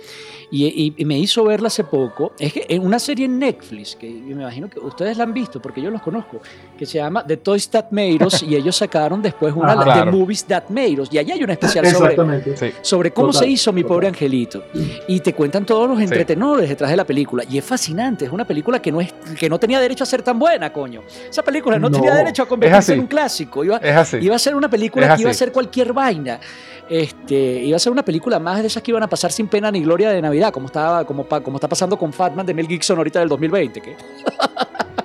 [0.51, 3.97] y, y- y me hizo verla hace poco es que en una serie en Netflix,
[3.97, 6.41] que me imagino que ustedes la han visto porque yo los conozco,
[6.79, 9.79] que se llama The Toys That Made Us y ellos sacaron después una Ajá.
[9.79, 10.13] de Claro.
[10.13, 12.57] Movies That Made Us y allá hay un especial sobre.
[12.57, 12.67] Sí.
[12.83, 13.95] sobre cómo Total, se hizo mi total.
[13.95, 14.65] pobre angelito
[15.09, 16.05] y te cuentan todos los Sí.
[16.05, 19.49] entretenores detrás de la película y es fascinante, es una película que no es que
[19.49, 21.03] no tenía derecho a ser tan buena, coño.
[21.29, 21.97] Esa película no, No.
[21.97, 24.19] tenía derecho a convertirse en un clásico, iba, Es así.
[24.21, 26.41] Iba a ser una película que iba a ser cualquier vaina.
[26.89, 29.71] Este, iba a ser una película más de esas que iban a pasar sin pena
[29.71, 32.99] ni gloria de Navidad, como estaba, como, como está pasando con Fatman de Mel Gibson
[32.99, 33.81] ahorita del 2020.
[33.81, 33.97] Que,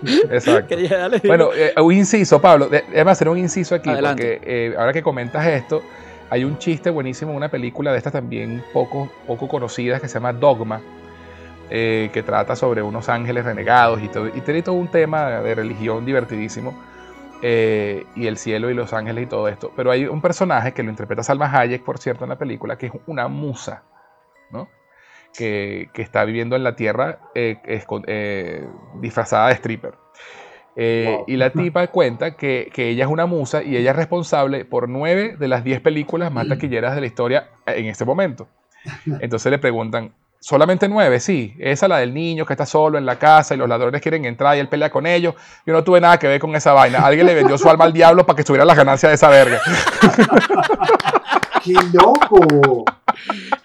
[0.31, 0.75] Exacto.
[1.25, 2.67] Bueno, eh, un inciso, Pablo.
[2.69, 4.37] Déjame hacer un inciso aquí, Adelante.
[4.37, 5.81] porque eh, ahora que comentas esto,
[6.29, 10.33] hay un chiste buenísimo, una película de estas también poco, poco conocidas que se llama
[10.33, 10.81] Dogma,
[11.69, 15.55] eh, que trata sobre unos ángeles renegados y, todo, y tiene todo un tema de
[15.55, 16.73] religión divertidísimo,
[17.41, 19.71] eh, y el cielo y los ángeles y todo esto.
[19.75, 22.87] Pero hay un personaje que lo interpreta Salma Hayek, por cierto, en la película, que
[22.87, 23.83] es una musa,
[24.51, 24.67] ¿no?
[25.37, 27.57] Que, que está viviendo en la tierra eh,
[28.07, 29.93] eh, disfrazada de stripper.
[30.75, 31.25] Eh, Wow.
[31.27, 34.87] Y la tipa cuenta que, que ella es una musa y ella es responsable por
[34.89, 38.47] nueve de las diez películas más taquilleras de la historia en este momento.
[39.19, 41.19] Entonces le preguntan, ¿solamente nueve?
[41.19, 44.25] Sí, esa la del niño que está solo en la casa y los ladrones quieren
[44.25, 45.35] entrar y él pelea con ellos.
[45.65, 46.99] Yo no tuve nada que ver con esa vaina.
[46.99, 49.59] Alguien le vendió su alma al diablo para que estuviera las ganancias de esa verga.
[51.63, 52.85] ¡Qué loco!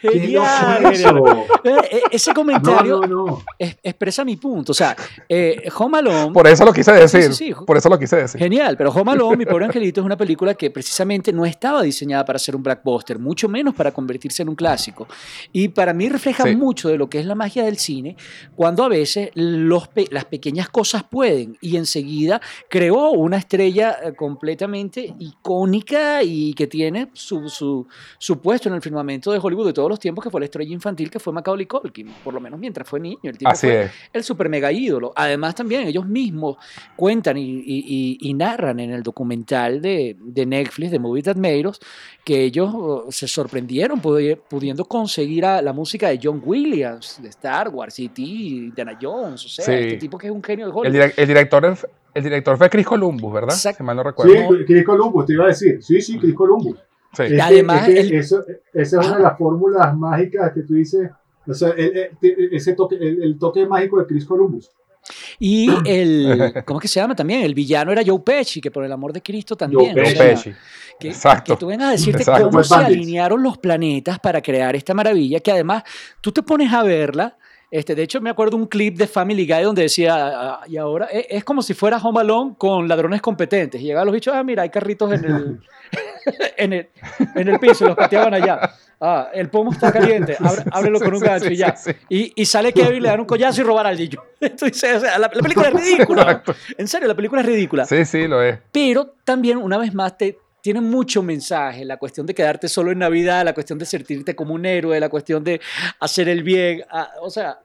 [0.00, 1.16] ¡Qué Genial, loco genial.
[1.18, 1.44] eso!
[1.64, 3.42] Eh, eh, Ese comentario no, no.
[3.58, 4.72] es- expresa mi punto.
[4.72, 4.96] O sea,
[5.28, 6.32] eh, Home Alone.
[6.32, 7.22] Por eso lo quise decir.
[7.24, 7.54] Sí, sí, sí.
[7.66, 8.38] Por eso lo quise decir.
[8.40, 12.24] Genial, pero Home Alone, mi pobre angelito, es una película que precisamente no estaba diseñada
[12.24, 15.06] para ser un blockbuster, mucho menos para convertirse en un clásico.
[15.52, 16.56] Y para mí refleja Sí.
[16.56, 18.16] mucho de lo que es la magia del cine,
[18.56, 24.14] cuando a veces los pe- las pequeñas cosas pueden y enseguida creó una estrella eh,
[24.14, 27.83] completamente icónica y que tiene su, su,
[28.18, 30.72] su puesto en el firmamento de Hollywood de todos los tiempos, que fue la estrella
[30.72, 33.18] infantil que fue Macaulay Culkin, por lo menos mientras fue niño.
[33.24, 33.90] El tipo Así fue es.
[34.12, 35.12] el super mega ídolo.
[35.16, 36.56] Además, también ellos mismos
[36.96, 41.36] cuentan y, y- y- y narran en el documental de, de Netflix, de Movie That
[41.36, 41.80] Made Us,
[42.24, 47.28] que ellos oh, se sorprendieron pudi- pudiendo conseguir a la música de John Williams, de
[47.28, 49.72] Star Wars, E.T., Indiana Jones, o sea, Sí.
[49.72, 50.96] este tipo que es un genio de El, Hollywood.
[50.96, 51.78] direc- el director,
[52.14, 53.54] el director fue Chris Columbus, ¿verdad?
[53.54, 53.78] Exacto.
[53.78, 54.32] Si mal no recuerdo.
[54.32, 55.82] Sí, Chris Columbus, te iba a decir.
[55.82, 56.78] Sí, sí, Chris Columbus.
[57.16, 57.22] Sí.
[57.24, 60.62] Es que- además, es que el- eso- esa es una de las fórmulas mágicas que
[60.62, 61.10] tú dices.
[61.46, 62.10] O sea, el,
[62.52, 64.70] ese toque, el, el toque mágico de Chris Columbus.
[65.38, 67.42] Y el, ¿cómo es que se llama también?
[67.42, 69.92] El villano era Joe Pesci, que por el amor de Cristo también.
[69.92, 70.52] Joe o sea, Pesci.
[70.98, 71.54] Que, Exacto.
[71.54, 72.44] que tú vengas a decirte Exacto.
[72.48, 72.96] cómo se Bandits.
[72.96, 75.82] alinearon los planetas para crear esta maravilla, que además
[76.20, 77.36] tú te pones a verla.
[77.70, 81.06] Este, de hecho, me acuerdo un clip de Family Guy donde decía, ah, y ahora
[81.06, 83.80] es, es como si fuera Home Alone con ladrones competentes.
[83.80, 85.60] Y llegaban los bichos, ah, mira, hay carritos en el,
[86.56, 86.88] en el,
[87.34, 88.70] en el piso, los pateaban allá.
[89.00, 90.36] Ah, el pomo está caliente,
[90.72, 91.74] ábrelo con un gancho y ya.
[92.08, 94.22] Y, y sale Kevin, le dan un collazo y robar al niño.
[94.40, 96.42] Entonces, o sea, la, la película es ridícula.
[96.78, 98.58] En serio, la película es ridícula Sí, sí, lo es.
[98.72, 103.00] pero también una vez más te tiene mucho mensaje, la cuestión de quedarte solo en
[103.00, 105.60] Navidad, la cuestión de sentirte como un héroe, la cuestión de
[106.00, 106.82] hacer el bien,
[107.20, 107.58] o sea,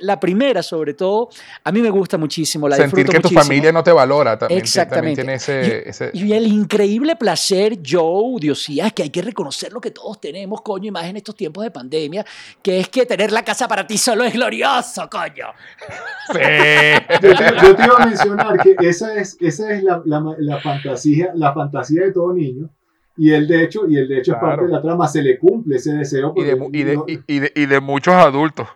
[0.00, 1.28] la primera sobre todo,
[1.62, 3.40] a mí me gusta muchísimo, la Sentir que tu muchísimo.
[3.42, 4.58] familia no te valora también.
[4.60, 5.22] Exactamente.
[5.22, 9.80] También tiene ese, ese- Y el increíble placer, Joe, Diosías, que hay que reconocer lo
[9.80, 12.24] que todos tenemos, coño, y más en estos tiempos de pandemia,
[12.62, 15.48] que es que tener la casa para ti solo es glorioso, coño.
[16.32, 16.38] Sí.
[17.22, 20.60] Yo te, yo te iba a mencionar que esa es, esa es la, la, la
[20.60, 22.70] fantasía, la fantasía de todo niño.
[23.16, 24.56] Y él, de hecho, y él, de hecho, es Claro.
[24.56, 26.32] parte de la trama, se le cumple ese deseo.
[26.36, 28.66] Y de, y, de, y, y de, y de muchos adultos.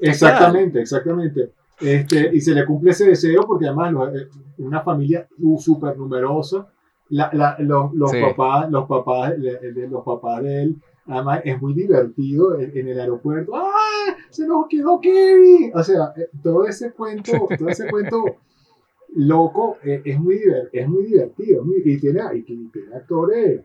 [0.00, 1.52] Exactamente, exactamente.
[1.80, 4.28] Este, y se le cumple ese deseo porque además eh,
[4.58, 5.28] una familia
[5.58, 6.66] súper numerosa,
[7.10, 8.20] la- la- los, los Sí.
[8.20, 10.76] papás, los papás, los papás de él,
[11.06, 13.52] además es muy divertido en, en el aeropuerto.
[13.54, 14.16] ¡Ah!
[14.30, 15.70] Se nos quedó Kevin.
[15.74, 18.24] O sea, eh, todo ese cuento, todo ese cuento
[19.14, 20.40] loco eh, es muy
[20.72, 23.62] es muy divertido muy- y tiene y tiene actores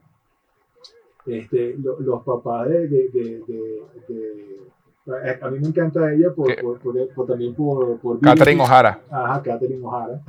[1.25, 4.59] este, lo- los papás de, de, de- de- de-
[5.07, 6.61] a a mí me encanta ella por, ¿Qué?
[6.61, 10.21] por, por- por- también por, por Catherine O'Hara, Ajá, Catherine O'Hara.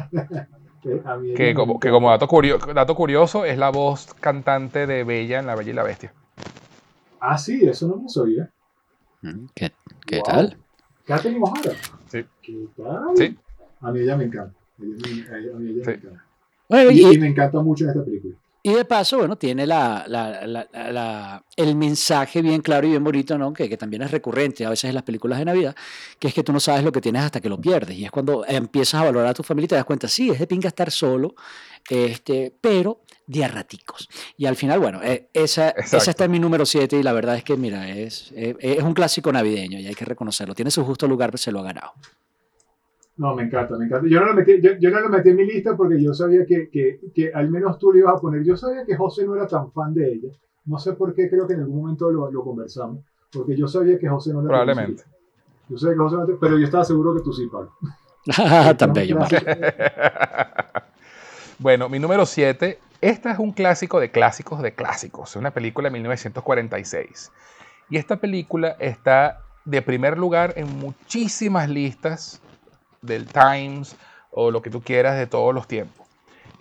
[0.82, 1.90] Que a mí ella que como, que encanta.
[1.93, 5.74] como dato, curio- dato curioso es la voz cantante de Bella en La Bella y
[5.74, 6.12] la Bestia.
[7.20, 8.51] Ah, sí, eso no me sabía.
[9.55, 9.70] ¿Qué,
[10.07, 10.24] qué Wow.
[10.24, 10.57] tal?
[11.07, 11.77] Catherine O'Hara.
[12.09, 12.24] Sí.
[12.43, 13.16] ¿Qué tal?
[13.16, 13.39] Sí.
[13.81, 14.55] A mí ella me encanta.
[14.81, 14.82] A
[15.39, 16.24] ella- a mí ella me encanta.
[16.69, 18.35] Bueno, Y, y- y me encanta mucho en esta película.
[18.64, 23.52] Y de paso, bueno, tiene la, el mensaje bien claro y bien bonito, ¿no?
[23.52, 25.74] Que, que también es recurrente a veces en las películas de Navidad,
[26.20, 27.97] que es que tú no sabes lo que tienes hasta que lo pierdes.
[27.97, 30.39] Y es cuando empiezas a valorar a tu familia y te das cuenta, sí, es
[30.39, 31.34] de pinga estar solo,
[31.90, 34.09] este, pero de raticos.
[34.36, 35.97] Y al final, bueno, eh, esa, Exacto.
[35.97, 38.82] esa está en mi número 7 y la verdad es que, mira, es, eh, es
[38.82, 40.55] un clásico navideño y hay que reconocerlo.
[40.55, 41.94] Tiene su justo lugar, pero se lo ha ganado.
[43.16, 44.09] No, me encanta, me encanta.
[44.09, 46.47] Yo no lo metí, yo, yo no lo metí en mi lista porque yo sabía
[46.47, 48.43] que, que, que al menos tú le ibas a poner.
[48.43, 50.28] Yo sabía que José no era tan fan de ella.
[50.64, 53.05] No sé por qué, creo que en algún momento lo, lo conversamos.
[53.32, 55.02] Porque yo sabía que José no la Probablemente.
[55.05, 55.18] conocía.
[55.68, 57.72] Yo sabía que José no te- pero yo estaba seguro que tú sí, Pablo.
[58.78, 59.18] Tan bello.
[61.59, 62.78] Bueno, mi número 7.
[63.01, 65.30] Esta es un clásico de clásicos de clásicos.
[65.30, 67.30] Es una película de 1946.
[67.90, 72.40] Y esta película está de primer lugar en muchísimas listas
[73.03, 73.97] del Times
[74.31, 76.07] o lo que tú quieras de todos los tiempos.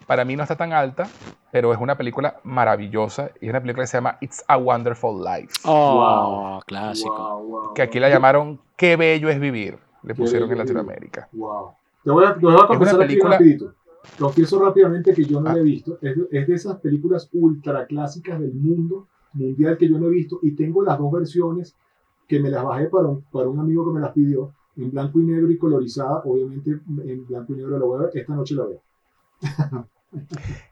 [0.07, 1.07] Para mí no está tan alta,
[1.51, 5.23] pero es una película maravillosa y es una película que se llama It's a Wonderful
[5.23, 5.53] Life.
[5.65, 7.15] Oh, clásico.
[7.15, 9.77] Wow, wow, Que aquí la llamaron Qué bello es vivir.
[10.03, 10.57] Le pusieron en es.
[10.59, 11.29] Latinoamérica.
[11.31, 11.71] Wow.
[12.03, 13.73] Te voy a, te voy a confesar aquí película- rapidito.
[14.17, 15.53] Confieso rápidamente que yo no Ah.
[15.53, 15.99] la he visto.
[16.01, 20.09] Es, de- es de esas películas ultra clásicas del mundo mundial que yo no he
[20.09, 21.75] visto y tengo las dos versiones
[22.27, 25.19] que me las bajé para un, para un amigo que me las pidió en blanco
[25.19, 26.21] y negro y colorizada.
[26.25, 28.11] Obviamente en blanco y negro la voy a ver.
[28.17, 28.81] Esta noche la veo.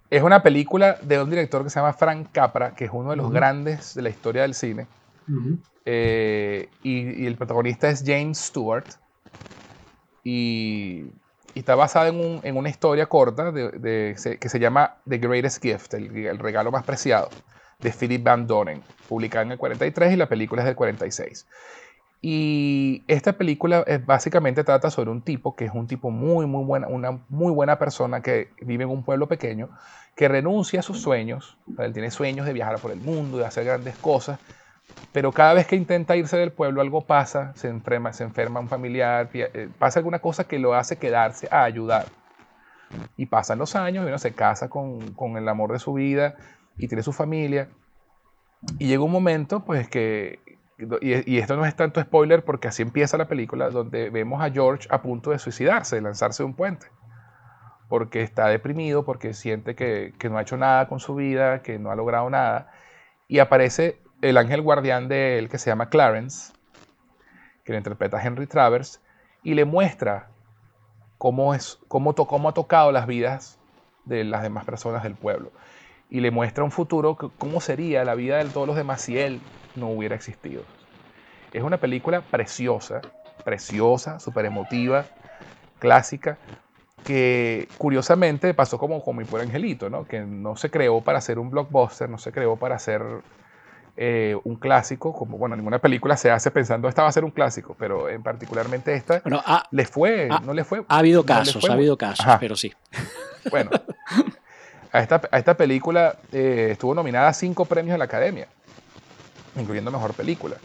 [0.10, 3.16] Es una película de un director que se llama Frank Capra, que es uno de
[3.16, 3.36] los Ujú.
[3.36, 4.88] grandes de la historia del cine.
[5.28, 5.58] Ujú.
[5.86, 8.86] Eh, y, y el protagonista es James Stewart.
[10.24, 11.06] Y,
[11.54, 15.18] y está basada en, un- en una historia corta de- de- que se llama The
[15.18, 17.30] Greatest Gift, el, el regalo más preciado,
[17.80, 21.48] de Philip Van Donen, publicada en el 43 y la película es del 46.
[22.22, 26.66] Y esta película es, básicamente trata sobre un tipo que es un tipo muy, muy
[26.66, 29.70] buena, una muy buena persona que vive en un pueblo pequeño,
[30.16, 31.58] que renuncia a sus sueños.
[31.78, 34.38] Él tiene sueños de viajar por el mundo, de hacer grandes cosas,
[35.12, 38.68] pero cada vez que intenta irse del pueblo algo pasa, se enferma, se enferma un
[38.68, 42.08] familiar, eh, pasa alguna cosa que lo hace quedarse a ayudar.
[43.18, 46.36] Y pasan los años y uno se casa con, con el amor de su vida
[46.78, 47.70] y tiene su familia.
[48.78, 50.40] Y llega un momento, pues que,
[51.01, 54.88] y, esto no es tanto spoiler porque así empieza la película, donde vemos a George
[54.91, 56.88] a punto de suicidarse, de lanzarse de un puente.
[57.89, 61.80] Porque está deprimido, porque siente que, que no ha hecho nada con su vida, que
[61.80, 62.72] no ha logrado nada.
[63.27, 66.53] Y aparece el ángel guardián de él, que se llama Clarence,
[67.65, 69.01] que lo interpreta Henry Travers,
[69.43, 70.27] y le muestra
[71.18, 73.60] cómo, es, cómo, to- cómo ha tocado las vidas
[74.06, 75.51] de las demás personas del pueblo.
[76.10, 79.41] Y le muestra un futuro, cómo sería la vida de todos los demás si él
[79.76, 80.64] no hubiera existido.
[81.54, 83.02] Es una película preciosa,
[83.44, 85.06] preciosa, súper emotiva,
[85.80, 86.38] clásica,
[87.04, 90.06] que curiosamente pasó como con mi pobre angelito, ¿no?
[90.06, 93.02] que no se creó para ser un blockbuster, no se creó para ser
[93.96, 97.32] eh, un clásico, como bueno, ninguna película se hace pensando esta va a ser un
[97.32, 100.84] clásico, pero en particularmente esta Bueno, ha, fue, no le fue.
[100.88, 102.38] ha habido no casos, fue ha habido casos, Ajá.
[102.40, 102.74] pero sí.
[103.50, 103.72] Bueno,
[104.91, 108.48] a esta, a esta película eh, estuvo nominada a cinco premios de la Academia,
[109.56, 110.58] incluyendo Mejor Película.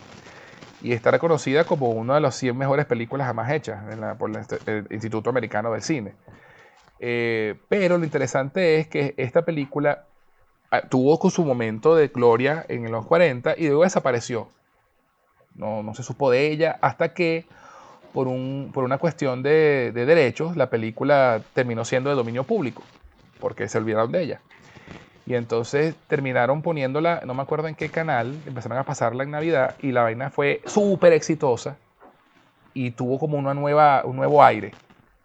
[0.81, 3.83] Y está reconocida como una de las 100 mejores películas jamás hechas
[4.19, 4.31] por
[4.67, 6.15] el Instituto Americano del Cine.
[7.01, 10.07] Eh, pero lo interesante es que esta película
[10.71, 14.49] ah, tuvo su momento de gloria en los 40 y luego desapareció.
[15.55, 17.47] No, se supo de ella hasta que
[18.13, 22.83] por una cuestión de, de derechos la película terminó siendo de dominio público
[23.45, 24.41] porque se olvidaron de ella.
[25.27, 29.77] Y entonces terminaron poniéndola, no me acuerdo en qué canal, empezaron a pasarla en Navidad
[29.81, 31.77] y la vaina fue súper exitosa
[32.75, 34.73] y tuvo como una nueva, un nuevo aire.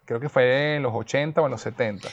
[0.06, 2.08] Creo que fue en los 80 o en los 70.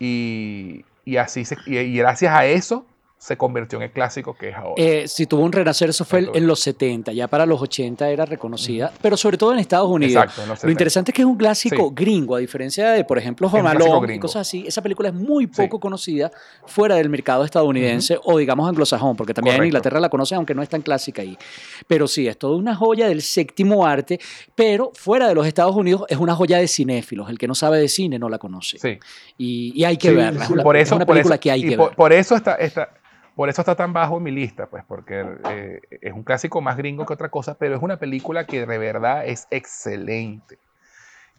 [0.00, 2.86] Y, y así se, y, y gracias a eso
[3.24, 4.74] se convirtió en el clásico que es ahora.
[4.76, 8.26] Eh, si tuvo un renacer, eso fue en los 70, ya para los 80 era
[8.26, 10.22] reconocida, pero sobre todo en Estados Unidos.
[10.22, 10.72] Exacto, en los Lo 70.
[10.72, 11.94] interesante es que es un clásico Sí.
[11.94, 14.64] gringo, a diferencia de, por ejemplo, un Home clásico Alone y cosas así.
[14.66, 15.52] Esa película es muy Sí.
[15.62, 16.30] poco conocida
[16.66, 19.64] fuera del mercado estadounidense o, digamos, anglosajón, porque también en.
[19.64, 21.38] Inglaterra la conocen, aunque no es tan clásica ahí.
[21.86, 24.20] Pero sí, es toda una joya del séptimo arte,
[24.54, 27.30] pero fuera de los Estados Unidos es una joya de cinéfilos.
[27.30, 28.78] El que no sabe de cine no la conoce.
[28.78, 28.98] Sí.
[29.38, 30.44] Y, y hay que verla.
[30.44, 31.96] Es una, por es eso, una por película eso- que hay que por, ver.
[31.96, 32.90] por eso está, está-
[33.34, 36.76] por eso está tan bajo en mi lista, pues, porque eh, es un clásico más
[36.76, 40.58] gringo que otra cosa, pero es una película que de verdad es excelente.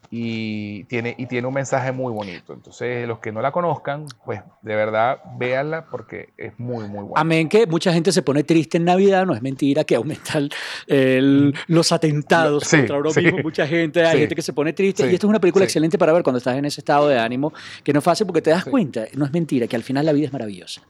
[0.08, 2.52] Y tiene, y tiene un mensaje muy bonito.
[2.52, 7.20] Entonces, los que no la conozcan, pues de verdad véanla porque es muy, muy buena.
[7.20, 10.38] Amén que mucha gente se pone triste en Navidad, no es mentira que aumenta
[10.86, 13.32] el- los atentados Sí, contra uno sí.
[13.42, 14.18] mucha gente, hay Sí.
[14.20, 16.56] gente que se pone triste y esto es una película excelente para ver cuando estás
[16.56, 17.52] en ese estado de ánimo,
[17.82, 20.12] que no es fácil porque te das cuenta, no es mentira, que al final la
[20.12, 20.82] vida es maravillosa.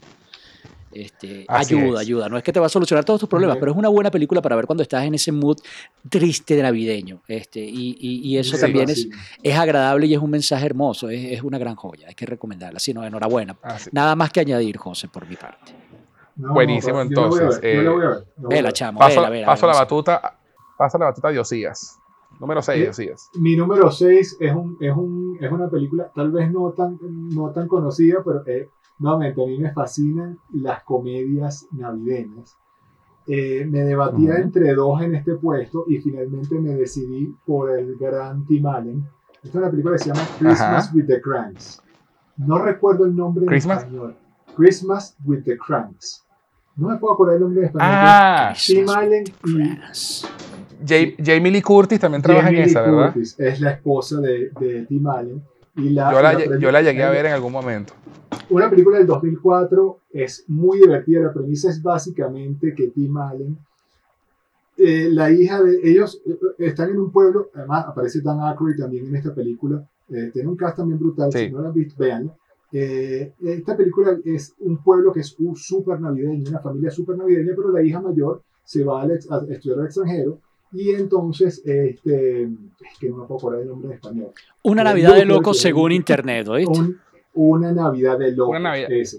[1.05, 2.07] Este, ayuda, es.
[2.07, 2.29] ayuda.
[2.29, 3.61] No es que te va a solucionar todos tus problemas, Ujú.
[3.61, 5.59] pero es una buena película para ver cuando estás en ese mood
[6.09, 7.21] triste de navideño.
[7.29, 9.09] Este, y, y- y eso Sí, también es,
[9.43, 11.09] es agradable y es un mensaje hermoso.
[11.11, 12.09] Es, es una gran joya.
[12.09, 12.79] Hay que recomendarla.
[12.79, 13.57] Sí, no, enhorabuena.
[13.63, 13.91] Así.
[13.93, 15.73] Nada más que añadir, José, por mi parte.
[16.37, 18.99] No, Buenísimo, la a entonces, la eh, a la a Vela, chamo.
[18.99, 19.83] Paso, vela, vela, paso la vela.
[19.85, 20.39] batuta,
[20.77, 21.99] pasa la batuta de Osías.
[22.39, 23.03] Número 6 de Sí.
[23.05, 23.31] Osías.
[23.41, 27.51] Mi número 6 es, un, es, un, es una película tal vez no tan, no
[27.53, 28.69] tan conocida, pero eh,
[28.99, 32.57] nuevamente a mí me fascinan las comedias navideñas.
[33.29, 34.43] Eh, me debatía Ujú.
[34.43, 39.05] entre dos en este puesto y finalmente me decidí por el gran Tim Allen.
[39.43, 40.91] Esta es una película que se llama Christmas Ajá.
[40.95, 41.83] with the Cranks.
[42.37, 43.79] No recuerdo el nombre en Christmas.
[43.83, 44.17] español.
[44.57, 46.25] Christmas with the Cranks.
[46.77, 47.89] No me puedo acordar el nombre en español.
[47.93, 53.13] Ah, Tim Allen y Jamie Lee Curtis también trabaja Jamie en Lee esa, ¿verdad?
[53.13, 55.43] Curtis es la esposa de, de Tim Allen.
[55.77, 57.93] Y la, Yo la, la yo la llegué a ver en algún momento.
[58.51, 61.21] Una película del 2004 es muy divertida.
[61.21, 63.59] La premisa es básicamente que Tim Allen,
[64.79, 67.51] eh, la hija de ellos, eh, están en un pueblo.
[67.55, 69.87] Además, aparece Dan Aykroyd también en esta película.
[70.09, 71.33] eh, tiene un cast también brutal.
[71.33, 71.47] Sí.
[71.47, 72.33] Si no la han visto, véanla.
[72.73, 77.53] Eh, esta película es un pueblo que es un súper navideño, una familia súper navideña,
[77.57, 80.39] pero la hija mayor se va ex- a estudiar al extranjero.
[80.73, 84.31] Y entonces, este, es que no me puedo acordar el nombre en español.
[84.63, 86.79] Una Pero Navidad de locos que- según internet, ¿oíste?
[86.79, 87.01] Un-
[87.35, 88.51] una Navidad de locos.
[88.51, 88.91] Una Navidad.
[88.93, 89.19] Eso.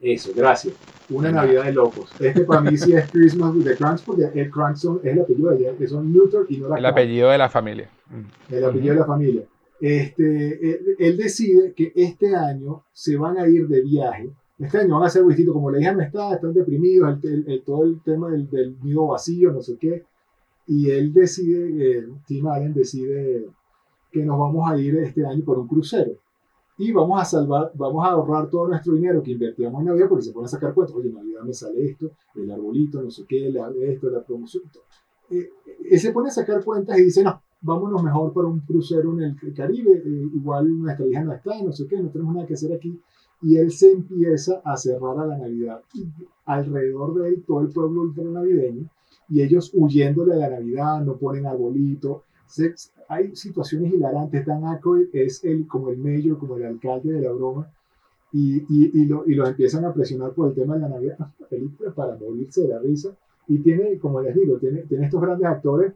[0.00, 0.74] Eso, gracias.
[1.10, 1.32] Una.
[1.32, 2.10] Navidad de locos.
[2.20, 5.20] Este para mí sí es Christmas with the Cranks porque el Cranks son- es el
[5.22, 7.90] apellido de ella, que son Luther y no la El Crank, apellido de la familia.
[8.10, 8.54] Mm.
[8.54, 9.42] el apellido de la familia.
[9.80, 14.28] Este, él, él decide que este año se van a ir de viaje.
[14.58, 15.52] Este año van a hacer algo distinto.
[15.52, 18.76] Como la hija no está, están deprimidos, el, el- el- todo el tema del, del
[18.82, 20.04] nido vacío, no sé qué.
[20.66, 23.46] Y él decide, eh, Tim Allen decide
[24.10, 26.12] que nos vamos a ir este año por un crucero.
[26.76, 30.24] Y vamos a salvar, vamos a ahorrar todo nuestro dinero que invertíamos en Navidad porque
[30.24, 30.94] se pueden sacar cuentas.
[30.96, 34.62] Oye, en Navidad me sale esto, el arbolito, no sé qué, la- esto, la promoción.
[34.72, 34.82] todo.
[35.30, 35.50] Eh,
[35.90, 39.36] él se pone a sacar cuentas y dice, no, vámonos mejor para un crucero en
[39.42, 40.02] el Caribe.
[40.04, 43.00] eh, igual nuestra hija no está, no sé qué, no tenemos nada que hacer aquí.
[43.42, 45.80] Y él se empieza a cerrar a la Navidad.
[46.44, 48.88] Alrededor de él, todo el pueblo ultra navideño.
[49.28, 52.24] Y ellos huyéndole a la Navidad, no ponen arbolito.
[52.46, 52.74] Se-
[53.08, 54.44] hay situaciones hilarantes.
[54.46, 57.70] Dan Aykroyd es el, como el mayor, como el alcalde de la broma.
[58.32, 61.16] Y, y, y, lo, y los empiezan a presionar por el tema de la Navidad.
[61.38, 63.16] Una película para morirse de la risa.
[63.46, 65.92] Y tiene, como les digo, tiene, tiene estos grandes actores.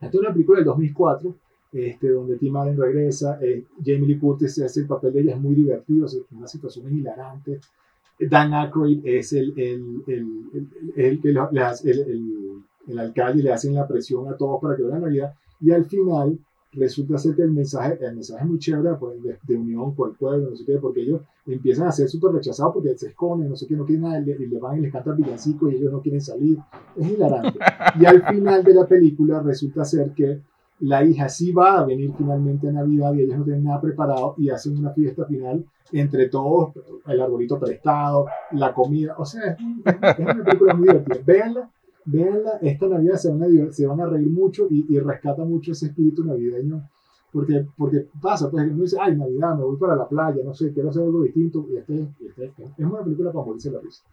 [0.00, 1.34] Esta es una película del 2004,
[1.74, 3.38] este, donde Tim Allen regresa.
[3.42, 6.50] eh, Jamie Lee Curtis hace el papel de ella, es muy divertido, o sea, unas
[6.50, 7.60] situaciones hilarantes.
[8.18, 11.20] Dan Aykroyd es el, el, el,
[12.86, 15.34] el, alcalde y le hacen la presión a todos para que vean Navidad.
[15.60, 16.38] Y al final
[16.74, 20.10] resulta ser que el mensaje, el mensaje es muy chévere pues, de, de unión con
[20.10, 23.48] el pueblo, no sé qué, porque ellos empiezan a ser súper rechazados porque se esconden,
[23.48, 25.72] no sé qué, no quieren nada, y le, y le van y les cantan villancicos
[25.72, 26.58] y ellos no quieren salir.
[26.96, 27.58] Es hilarante.
[28.00, 30.40] Y al final de la película resulta ser que
[30.80, 34.34] la hija sí va a venir finalmente a Navidad y ellos no tienen nada preparado
[34.38, 36.72] y hacen una fiesta final entre todos,
[37.06, 39.58] el arbolito prestado, la comida, o sea, es,
[40.18, 41.18] es una película muy divertida.
[41.24, 41.70] Véanla,
[42.04, 45.72] véanla, esta Navidad se van a, se van a reír mucho y, y rescata mucho
[45.72, 46.88] ese espíritu navideño.
[47.32, 50.72] Porque, porque pasa, pues uno dice, ay, Navidad, me voy para la playa, no sé,
[50.72, 51.66] quiero hacer algo distinto.
[51.68, 54.04] Y este, y este- es una película para morirse la risa.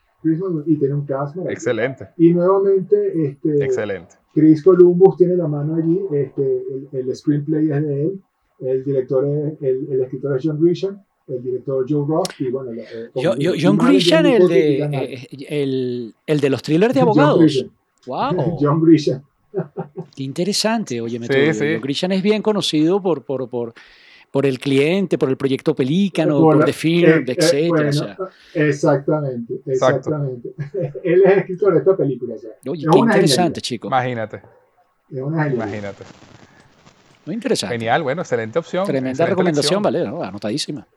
[0.65, 1.37] Y tiene un cast.
[1.47, 4.15] Excelente, Y nuevamente, este, excelente.
[4.33, 8.21] Chris Columbus tiene la mano allí, este, el, el screenplay es de él,
[8.59, 10.97] el director es, el, el escritor es John Grisham,
[11.27, 16.13] el director Joe Roth, y bueno, eh, Yo- yo- John Grisham, el de, eh, el,
[16.25, 17.39] el de los thrillers de John abogados.
[17.39, 17.69] Grisham.
[18.07, 19.21] Wow, John Grisham.
[20.15, 21.01] qué interesante.
[21.01, 21.65] Oye, me Sí, sí.
[21.73, 23.73] John Grisham es bien conocido por, por, por,
[24.31, 27.67] por el cliente, por el proyecto Pelícano, Por The Firm, Eh, eh, etcétera.
[27.69, 28.17] bueno, o sea,
[28.53, 29.97] exactamente, Exacto.
[29.97, 30.49] exactamente.
[31.03, 32.35] Él es escritor de esta película.
[32.35, 33.87] o sea, oye, es qué interesante, chico.
[33.87, 34.37] Imagínate,
[35.11, 35.67] Es una genialidad.
[35.67, 36.03] imagínate.
[37.25, 37.75] Muy interesante.
[37.75, 38.85] Genial, bueno, excelente opción.
[38.85, 40.07] Tremenda excelente recomendación, elección.
[40.09, 40.23] vale, ¿no?
[40.23, 40.87] anotadísima.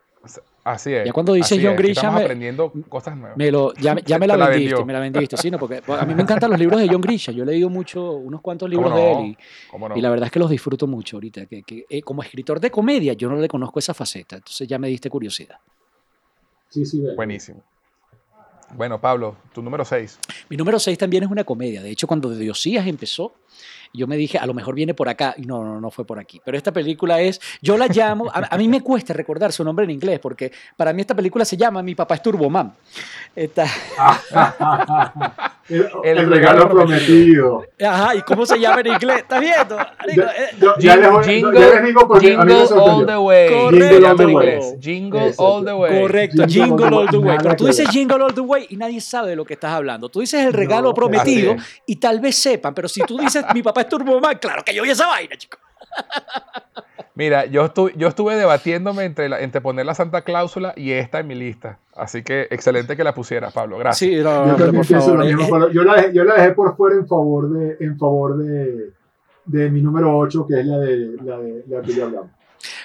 [0.65, 1.07] Así es.
[1.07, 3.37] Ya cuando dices John es, Estamos Grisham, me- aprendiendo cosas nuevas.
[3.37, 4.87] Me lo, ya, ya me la Te la vendiste, vendió.
[4.87, 5.59] me la vendiste, sí, ¿no?
[5.59, 7.35] Porque a mí me encantan los libros de John Grisham.
[7.35, 9.39] Yo he leído mucho, unos cuantos libros ¿Cómo de él y,
[9.71, 9.97] ¿Cómo no?
[9.97, 11.47] y la verdad es que los disfruto mucho ahorita.
[11.47, 14.79] Que, que, eh, como escritor de comedia, yo no le conozco esa faceta, entonces ya
[14.79, 15.57] me diste curiosidad.
[16.71, 17.15] Sí, sí, ve.
[17.15, 17.63] Buenísimo.
[18.77, 20.19] Bueno, Pablo, tu número 6.
[20.49, 21.83] Mi número 6 también es una comedia.
[21.83, 23.35] De hecho, cuando Diosías empezó,
[23.93, 25.35] yo me dije, a lo mejor viene por acá.
[25.37, 26.41] Y no, no, no fue por aquí.
[26.45, 29.85] Pero esta película es, yo la llamo, a, a mí me cuesta recordar su nombre
[29.85, 32.73] en inglés, porque para mí esta película se llama Mi papá es Turboman.
[33.37, 33.67] Esta,
[35.67, 37.65] El, el regalo prometido.
[37.81, 39.19] Ajá, ¿y cómo se llama en inglés?
[39.21, 39.81] ¿Estás viendo?
[39.81, 43.49] Eh, yo- ya les voy- Jingle, ya les digo porque jingle all the way.
[43.51, 44.07] Correcto.
[44.09, 44.75] All the inglés.
[44.81, 46.01] Jingle all the way.
[46.03, 47.29] Correcto, Jingle Jingle all the way.
[47.29, 47.39] Way.
[47.43, 47.89] Pero tú dices.
[47.89, 50.09] Jingle All the Way y nadie sabe de lo que estás hablando.
[50.11, 51.55] Tú dices el regalo No, prometido
[51.87, 54.83] y tal vez sepan, pero si tú dices mi papá es Turboman, claro que yo
[54.83, 55.59] vi esa vaina, chico.
[57.17, 61.21] Mira, yo, estu- yo estuve debatiéndome entre, la- entre poner la Santa Cláusula y esta
[61.21, 61.79] en mi lista.
[61.95, 63.79] Así que excelente que la pusieras, Pablo.
[63.79, 64.11] Gracias.
[64.11, 65.25] Sí, no, Yo por favor.
[65.25, 68.91] mismo, yo la, dejé, yo la dejé por fuera en favor de, en favor de,
[69.45, 72.31] de mi número 8, que es la de la de la que ya hablamos.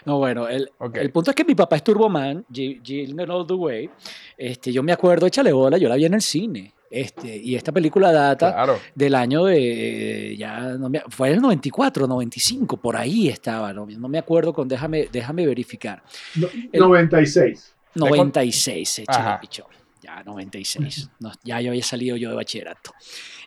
[0.05, 0.69] No, bueno, el,
[1.11, 3.89] punto es que mi papá es Turboman, Jingle All the Way.
[4.37, 6.71] Este, yo me acuerdo, échale bola, yo la vi en el cine.
[6.89, 8.79] Este, y esta película data Claro.
[8.95, 13.85] del año de, ya no me- fue en el 94, 95, por ahí estaba, no,
[13.85, 16.01] no me acuerdo con, déjame, déjame verificar.
[16.35, 17.75] No- El- 96.
[17.95, 19.39] 96, échale Ajá.
[19.39, 19.67] pichón.
[20.01, 21.09] Ya, 96.
[21.19, 22.91] No, ya yo había salido yo de bachillerato.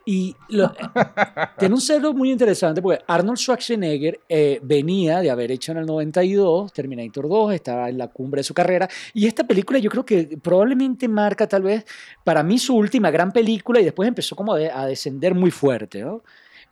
[0.04, 0.72] Y lo-
[1.58, 5.86] tiene un cerdo muy interesante porque Arnold Schwarzenegger eh, venía de haber hecho en el
[5.86, 8.88] 92 Terminator 2, estaba en la cumbre de su carrera.
[9.14, 11.84] Y esta película yo creo que probablemente marca tal vez
[12.24, 15.50] para mí su última gran película y después empezó como a, de- a descender muy
[15.50, 16.22] fuerte, ¿no?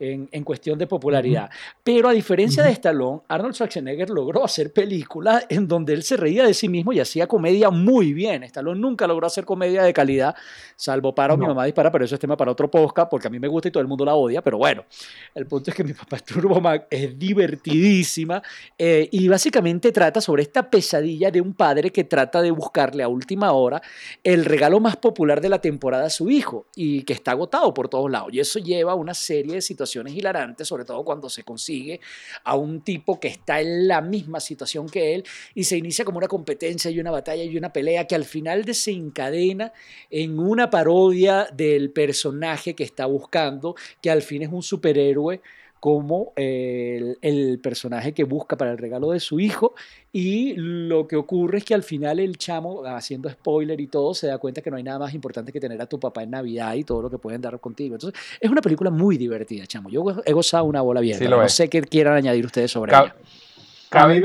[0.03, 1.51] En, en cuestión de popularidad.
[1.85, 6.47] Pero a diferencia de Stallone, Arnold Schwarzenegger logró hacer películas en donde él se reía
[6.47, 8.43] de sí mismo y hacía comedia muy bien.
[8.45, 10.35] Stallone nunca logró hacer comedia de calidad,
[10.75, 11.49] salvo para mi No.
[11.49, 13.71] mamá dispara, pero eso es tema para otro podcast, porque a mí me gusta y
[13.73, 14.87] todo el mundo la odia, pero bueno,
[15.35, 18.43] el punto es que mi papá Turboman, es divertidísima
[18.79, 23.09] eh, y básicamente trata sobre esta pesadilla de un padre que trata de buscarle a
[23.09, 23.83] última hora
[24.25, 27.89] el regalo más popular de la temporada a su hijo y que está agotado por
[27.89, 28.31] todos lados.
[28.33, 32.01] Y eso lleva a una serie de situaciones hilarantes, sobre todo cuando se consigue
[32.45, 36.19] a un tipo que está en la misma situación que él y se inicia como
[36.19, 39.73] una competencia y una batalla y una pelea que al final desencadena
[40.11, 45.41] en una parodia del personaje que está buscando, que al fin es un superhéroe
[45.81, 49.75] como el, el personaje que busca para el regalo de su hijo
[50.13, 54.27] y lo que ocurre es que al final el chamo, haciendo spoiler y todo, se
[54.27, 56.75] da cuenta que no hay nada más importante que tener a tu papá en Navidad
[56.75, 57.95] y todo lo que pueden dar contigo.
[57.95, 59.89] Entonces, es una película muy divertida, chamo.
[59.89, 61.19] Yo he gozado una bola bien.
[61.19, 61.55] Sí no es.
[61.55, 63.17] sé qué quieran añadir ustedes sobre Ca- ella.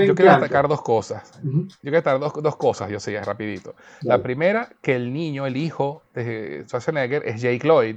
[0.06, 1.40] Yo quiero destacar dos cosas.
[1.44, 3.76] Yo quiero destacar dos, dos cosas, yo sé, rapidito.
[4.04, 7.96] La primera, que el niño, el hijo de Schwarzenegger es Jake Lloyd,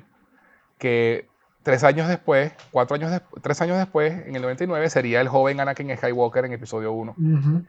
[0.78, 1.27] que
[1.68, 5.60] tres años después, cuatro años después, tres años después, en el 99, sería el joven
[5.60, 7.14] Anakin Skywalker en episodio 1.
[7.18, 7.62] Ujú.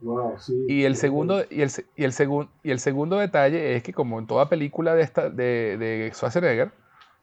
[0.00, 0.52] Wow, sí.
[0.68, 4.18] Y el segundo, y el, y el segun- y el segundo detalle es que como
[4.18, 6.72] en toda película de, esta, de, de Schwarzenegger,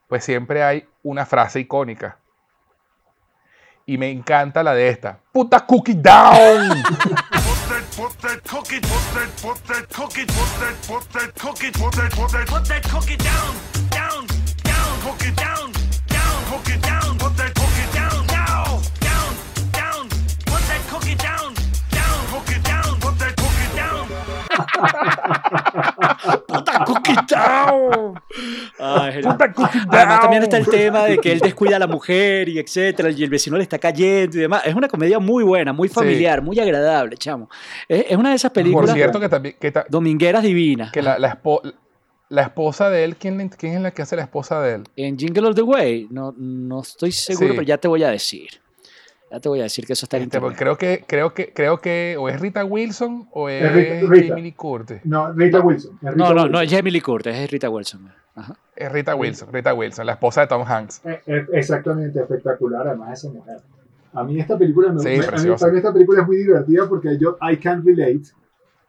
[0.07, 2.17] pues siempre hay una frase icónica.
[3.85, 5.19] Y me encanta la de esta.
[5.31, 6.81] ¡Puta cookie down!
[26.47, 28.21] ¡Puta Cookie Down!
[28.79, 29.33] Ay, genial.
[29.33, 29.89] ¡Puta cookie down!
[29.95, 33.23] Además también está el tema de que él descuida a la mujer y etcétera, y
[33.23, 34.61] el vecino le está cayendo y demás.
[34.65, 37.49] Es una comedia muy buena, muy familiar, muy agradable, chamo.
[37.87, 40.91] Es, es una de esas Por películas cierto, que también que, ta- domingueras divinas.
[40.91, 41.61] que la, la, espo-
[42.31, 44.83] la esposa de él, ¿quién, le- quién es la que hace la esposa de él?
[44.95, 47.53] En Jingle All the Way, no, no estoy seguro, Sí.
[47.53, 48.49] pero ya te voy a decir.
[49.29, 50.57] Ya te voy a decir que eso está en Este, internet.
[50.59, 54.27] creo que, creo que, creo que o es Rita Wilson o es, Es Rita- Rita.
[54.29, 54.97] Jamie Lee Curtis.
[55.05, 55.97] No, Rita Wilson.
[56.01, 56.51] Rita No, no, Wilson.
[56.51, 58.11] no es Jamie Lee Curtis, es Rita Wilson.
[58.35, 58.57] Ajá.
[58.75, 61.01] Es Rita Wilson, Rita Wilson, la esposa de Tom Hanks.
[61.05, 63.57] Eh, eh, Exactamente, espectacular además esa mujer.
[64.13, 65.25] A mí esta película me, Sí, me- a mí,
[65.59, 68.21] para mí esta película es muy divertida porque yo I can relate.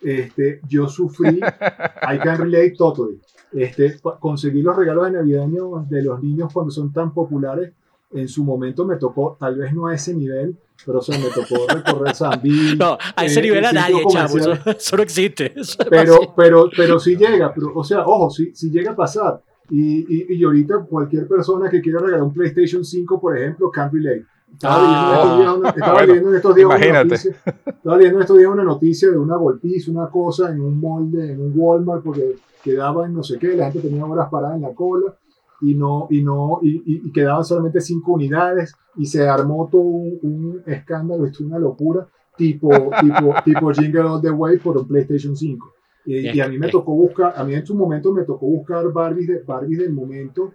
[0.01, 1.39] Este, yo sufrí
[2.13, 3.21] I can relate totally.
[3.53, 7.73] Este, conseguí los regalos de navideño de los niños cuando son tan populares.
[8.15, 10.55] En su momento me tocó, tal vez no a ese nivel,
[10.85, 12.77] pero o sea, me tocó recorrer San Bill.
[12.79, 14.37] No, a ese eh, nivel a nadie, chamo.
[14.37, 15.53] Eso, eso no existe.
[15.59, 18.97] Eso es pero, pero, pero sí llega, pero, o sea, ojo, sí, sí llega a
[18.97, 19.41] pasar.
[19.71, 23.91] Y, y, y ahorita cualquier persona que quiera regalar un PlayStation 5, por ejemplo, can
[23.91, 24.27] relate.
[24.53, 24.87] Estaba Ah.
[24.87, 27.31] leyendo en estos días una- estaba Bueno, leyendo en estos días una noticia,
[27.67, 31.33] estaba leyendo en estos días una noticia de una golpiza, una cosa en un molde,
[31.33, 34.63] en un Walmart, porque quedaba en no sé qué, la gente tenía horas paradas en
[34.63, 35.15] la cola
[35.61, 40.19] y no, y no, y, y- quedaban solamente cinco unidades y se armó todo un,
[40.23, 42.07] un escándalo, esto es una locura,
[42.37, 42.69] tipo,
[43.01, 45.73] tipo, tipo Jingle All the Way por un PlayStation 5.
[46.05, 48.93] Y, y a mí me tocó buscar, a mí en su momento me tocó buscar
[48.93, 50.53] Barbies, de, Barbies del momento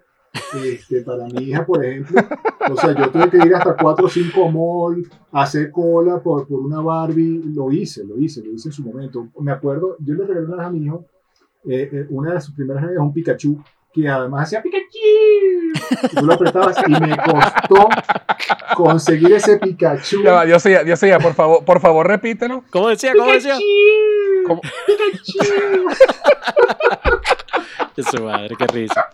[0.64, 2.20] este, para mi hija, por ejemplo.
[2.70, 6.60] O sea, yo tuve que ir hasta 4 o 5 mall, hacer cola por, por
[6.60, 7.42] una Barbie.
[7.54, 9.28] Lo hice, lo hice, lo hice en su momento.
[9.40, 11.06] Me acuerdo, yo le regalé una vez a mi hijo,
[11.68, 13.62] eh, eh, una de sus primeras navidades, un Pikachu.
[13.92, 14.86] que además hacía Pikachu.
[16.12, 17.88] Y tú lo apretabas y me costó
[18.76, 20.22] conseguir ese Pikachu.
[20.22, 22.64] Ya va, Dios sea, Dios sea, por favor, por favor, repítelo.
[22.70, 23.12] ¿Cómo decía?
[23.16, 23.58] ¿Cómo decía?
[24.46, 24.60] ¿Cómo?
[27.98, 29.08] Su madre, qué risa.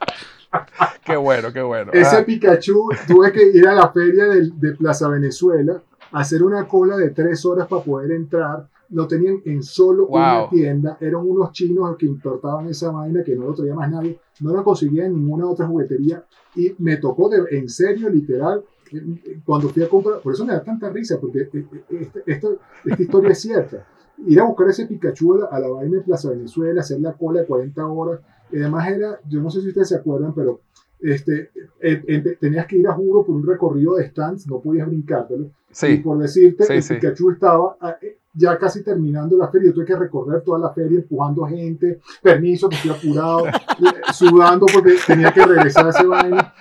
[1.04, 1.92] Qué bueno, qué bueno.
[1.92, 5.82] Ese Ah, Pikachu, tuve que ir a la feria de, Plaza Venezuela,
[6.12, 8.68] hacer una cola de tres horas para poder entrar.
[8.90, 10.96] Lo tenían en solo una tienda.
[11.00, 14.18] Eran unos chinos que importaban esa vaina que no lo traía más nadie.
[14.40, 16.24] No lo conseguía en ninguna otra juguetería.
[16.54, 18.62] Y me tocó, de, en serio, literal,
[18.92, 20.20] eh, eh, cuando fui a comprar.
[20.20, 21.66] Por eso me da tanta risa, porque eh,
[22.00, 22.48] esta, esta-
[22.84, 23.86] esta historia es cierta.
[24.26, 27.12] Ir a buscar ese Pikachu a la, a la vaina de Plaza Venezuela, hacer la
[27.14, 28.20] cola de 40 horas.
[28.52, 30.60] Y además era, yo no sé si ustedes se acuerdan, pero
[31.00, 31.50] este,
[31.80, 35.44] eh, eh, tenías que ir a juro por un recorrido de stands, no podías brincártelo.
[35.46, 36.94] Y sí, por decirte, Sí, el sí.
[36.94, 39.68] Pikachu estaba ah, eh, ya casi terminando la feria.
[39.68, 43.44] Yo tuve que recorrer toda la feria empujando gente, permiso, que estoy apurado,
[44.14, 46.54] sudando porque tenía que regresar a ese vaina.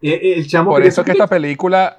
[0.00, 1.98] Eh, eh, el chamo por eso es que esta película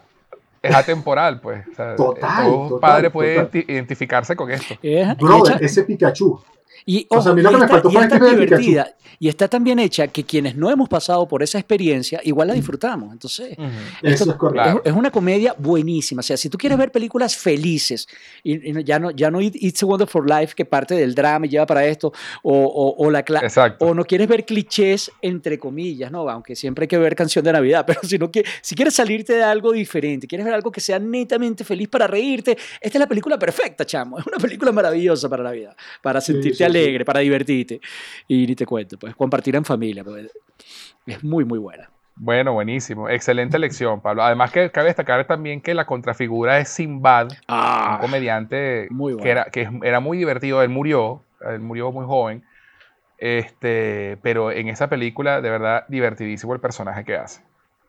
[0.62, 1.66] es atemporal, pues.
[1.68, 3.52] O sea, Total, todo total, padre puede total.
[3.62, 4.76] identi- identificarse con esto.
[4.82, 6.40] Y Brother, ese Pikachu.
[6.86, 8.42] Y, O sea, a mí lo que me está- faltó fue es tan de Pikachu.
[8.62, 12.50] divertida y está tan bien hecha que quienes no hemos pasado por esa experiencia igual
[12.50, 13.14] la disfrutamos.
[13.14, 13.56] Entonces,
[14.02, 14.82] Eso es correcto.
[14.84, 16.20] Es, es una comedia buenísima.
[16.20, 18.08] O sea, si tú quieres ver películas felices
[18.44, 21.46] y, y ya no ya no It- It's a Wonderful Life que parte del drama
[21.46, 22.12] y lleva para esto
[22.42, 23.86] o, o- o la Exacto.
[23.86, 27.54] o no quieres ver clichés entre comillas, no, aunque siempre hay que ver canción de
[27.54, 30.82] Navidad, pero si no que si quieres salirte de algo diferente, quieres ver algo que
[30.82, 34.20] sea netamente feliz para reírte, esta es la película perfecta, chamo.
[34.20, 36.64] Es una película maravillosa para Navidad, para Sí, sentirte sí, sí.
[36.80, 37.80] Alegre, para divertirte
[38.28, 40.32] y ni te cuento, pues compartir en familia, pues,
[41.06, 41.90] es muy muy buena.
[42.16, 43.10] Bueno, buenísimo.
[43.10, 44.24] Excelente elección, Pablo.
[44.24, 49.24] Además que cabe destacar también que la contrafigura es Sinbad, un Ah, comediante Muy bueno.
[49.24, 50.62] que, era, que era muy divertido.
[50.62, 52.44] Él murió, él murió muy joven.
[53.18, 57.42] Este, pero en esa película, de verdad, divertidísimo el personaje que hace.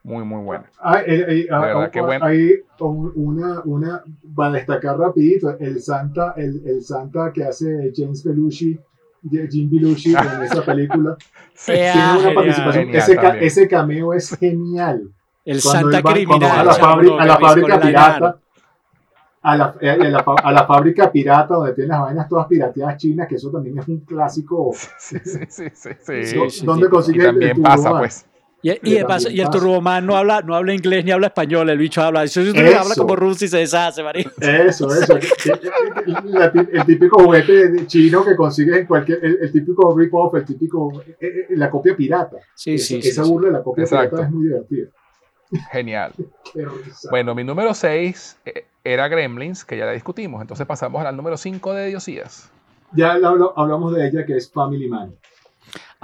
[0.05, 0.65] Muy, muy bueno.
[0.81, 2.25] Ah, eh, eh, ah, verdad, ah, qué bueno.
[2.27, 2.51] Hay
[2.81, 4.05] un- una, una,
[4.37, 8.79] para destacar rapidito, el Santa, el, el Santa que hace James Belushi,
[9.51, 11.17] Jim Belushi en esa película,
[11.55, 11.73] Sí.
[11.73, 12.35] Tiene una genial.
[12.35, 15.09] participación, Genial ese, ca- ese cameo es genial.
[15.47, 16.39] el Cuando Santa va- criminal.
[16.39, 17.19] cuando va a la, ¿no?
[17.19, 18.39] a la fábrica pirata,
[19.41, 19.97] a la, eh, a,
[20.51, 23.89] la, a fábrica pirata donde tienen las vainas todas pirateadas chinas, que eso también es
[23.89, 24.73] un clásico.
[24.99, 26.25] Sí, sí, sí, sí, sí.
[26.25, 26.87] Sí, Do- sí, ¿Dónde típico.
[26.87, 28.27] Y consigues el también pasa, pues.
[28.66, 29.59] Y, y, Que de paso- también y el pasa.
[29.59, 32.95] turboman no habla, no habla inglés ni habla español, el bicho habla, eso, eso, habla
[32.97, 34.31] como ruso y se deshace, marico.
[34.41, 35.19] Eso, eso.
[35.19, 39.23] ti- el típico juguete chino que consigues en cualquier.
[39.24, 41.03] El, el típico rip-off, el típico.
[41.07, 42.39] eh, eh, la copia pirata.
[42.55, 43.09] Sí, esa sí, sí.
[43.09, 43.31] esa sí.
[43.31, 44.11] burla de la copia Exacto.
[44.16, 44.86] pirata es muy divertida.
[45.70, 46.12] Genial.
[47.11, 48.39] Bueno, mi número 6
[48.85, 50.41] era Gremlins, que ya la discutimos.
[50.41, 52.51] Entonces pasamos al número 5 de Diosías.
[52.93, 55.15] Ya hablamos de ella que es Family Man.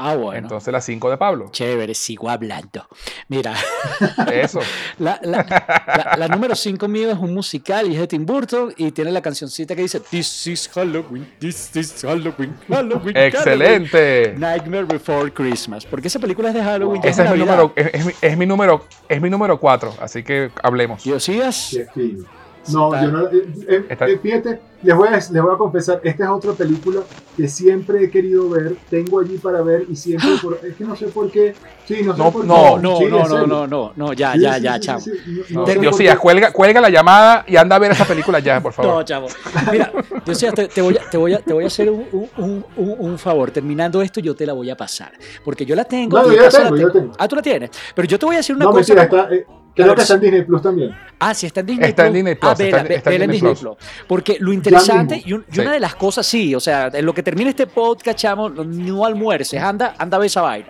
[0.02, 0.38] Ah, bueno.
[0.38, 1.48] Entonces la 5 de Pablo.
[1.52, 2.86] Chévere, sigo hablando.
[3.28, 3.54] Mira,
[4.32, 4.60] Eso.
[4.98, 5.44] la, la-
[5.86, 9.10] la- la número 5 mío es un musical y es de Tim Burton y tiene
[9.12, 13.14] la cancioncita que dice This is Halloween, this is Halloween, Halloween.
[13.14, 14.34] Halloween, Excelente.
[14.38, 15.84] Nightmare Before Christmas.
[15.84, 17.02] Porque esa película es de Halloween.
[17.04, 20.22] Ese es mi número, es, es mi, es mi número, es mi número 4, así
[20.22, 21.04] que hablemos.
[21.04, 22.24] Diosías, fino.
[22.68, 23.26] No, Está- yo no.
[23.28, 27.00] eh, eh, eh, fíjate, les voy, a, les voy a confesar, esta es otra película
[27.36, 30.28] que siempre he querido ver, tengo allí para ver y siempre.
[30.42, 31.54] por- es que no sé por qué.
[31.86, 32.48] Sí, no sé No, por qué.
[32.48, 35.00] no, no, sí, no, no, no, no, no, ya, Sí, ya, sí, ya, sí, chamo.
[35.00, 36.16] sí, sí, no- No, no qué.
[36.16, 38.94] cuelga, cuelga la llamada y anda a ver esa película ya, por favor.
[38.94, 39.26] No, chavo.
[39.72, 39.90] Mira,
[40.24, 42.06] Diosías, te, te voy a, te, voy a, te voy a hacer un,
[42.36, 43.50] un- un- un favor.
[43.50, 45.12] Terminando esto, yo te la voy a pasar.
[45.44, 46.18] Porque yo la tengo.
[46.18, 47.12] No, yo la paso tengo, yo la tengo.
[47.18, 47.70] Ah, tú la tienes.
[47.94, 48.94] Pero yo te voy a decir una No, cosa.
[48.94, 50.96] mentira, como- está, eh, creo que está en Disney Plus también.
[51.18, 52.16] Ah, sí, está en Disney Está en Plus.
[52.16, 54.06] Disney Ah, Plus, vela, está en- ve- está en vela en Disney Disney Plus.
[54.06, 55.60] Porque lo interesante y, un- y Sí.
[55.60, 59.04] una de las cosas, sí, o sea, en lo que termine este podcast, chamo, no
[59.04, 60.68] almuerces, anda, anda a ver esa vaina.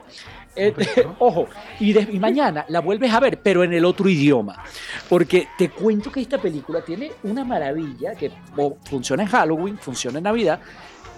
[0.57, 0.75] Eh,
[1.21, 1.47] ojo,
[1.79, 4.63] y, de- y mañana la vuelves a ver, pero en el otro idioma.
[5.09, 8.33] Porque te cuento que esta película tiene una maravilla que
[8.85, 10.61] funciona en Halloween, funciona en Navidad.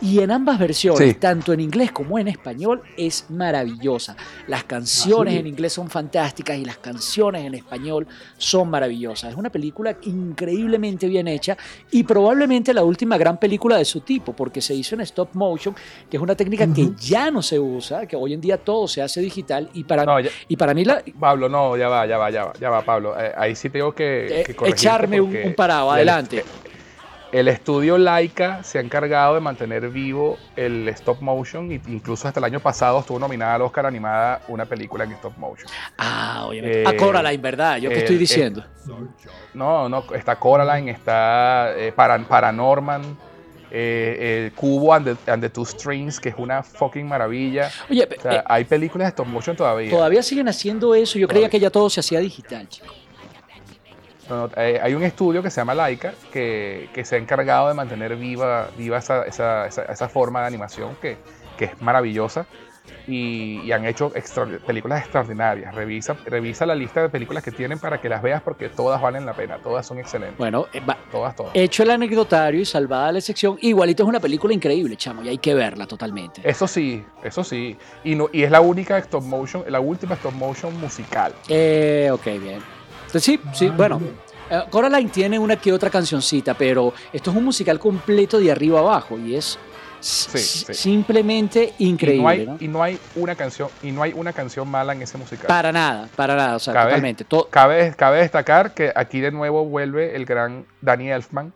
[0.03, 1.15] Y en ambas versiones, Sí.
[1.15, 4.17] tanto en inglés como en español, es maravillosa.
[4.49, 8.07] Las canciones Ah, en inglés son fantásticas y las canciones en español
[8.37, 9.31] son maravillosas.
[9.31, 11.57] Es una película increíblemente bien hecha
[11.91, 15.75] y probablemente la última gran película de su tipo, porque se hizo en stop motion,
[16.11, 19.03] que es una técnica que ya no se usa, que hoy en día todo se
[19.03, 22.19] hace digital y para, No, ya- y para mí la, Pablo, no, ya va, ya
[22.19, 23.15] va, ya va, ya va, Pablo.
[23.21, 26.39] Eh, ahí sí tengo que, eh, que corregirte echarme un, parado, el- adelante.
[26.39, 26.72] El
[27.49, 32.45] estudio Laika se ha encargado de mantener vivo el stop motion e incluso hasta el
[32.45, 35.67] año pasado estuvo nominada al Oscar animada una película en stop motion.
[35.97, 36.83] Ah, obviamente.
[36.83, 37.79] eh, a Coraline, ¿verdad?
[37.79, 38.65] Yo eh, estoy eh, diciendo.
[39.55, 43.03] No, no, está Coraline, está eh, Paran- Paranorman,
[43.71, 47.71] eh, el Cubo and the, and the Two Strings, que es una fucking maravilla.
[47.89, 49.91] Oye, O sea, eh, hay películas de stop motion todavía.
[49.91, 51.19] todavía siguen haciendo eso.
[51.19, 52.93] Yo creía que ya todo se hacía digital, chico.
[54.33, 57.69] No, no, eh, hay un estudio que se llama Laika que, que se ha encargado
[57.69, 61.19] de mantener viva, viva esa, esa- esa- esa forma de animación que,
[61.59, 62.47] que es maravillosa
[63.07, 65.75] y, y han hecho extra- películas extraordinarias.
[65.75, 69.27] Revisa, revisa la lista de películas que tienen para que las veas porque todas valen
[69.27, 70.39] la pena, todas son excelentes.
[70.39, 71.53] Bueno, eh, va- Todas, todas.
[71.55, 75.39] hecho el anecdotario y salvada la sección, igualito es una película increíble, chamo, y hay
[75.39, 76.41] que verla totalmente.
[76.43, 77.77] Eso sí, eso sí.
[78.03, 81.35] Y, no, y es la única stop motion, la última stop motion musical.
[81.49, 82.63] Eh, ok, bien.
[83.13, 84.01] Entonces, sí, sí, bueno.
[84.49, 88.79] eh, Coraline tiene una que otra cancioncita, pero esto es un musical completo de arriba
[88.79, 89.59] abajo y es
[90.01, 90.75] s- Sí, sí.
[90.75, 92.23] simplemente Y increíble.
[92.23, 92.57] no, hay, ¿no?
[92.59, 95.47] y no hay una canción, y no hay una canción mala en ese musical.
[95.47, 97.25] Para nada, para nada, o sea, Cabe- totalmente.
[97.25, 101.53] To- Cabe, cabe destacar que aquí de nuevo vuelve el gran Danny Elfman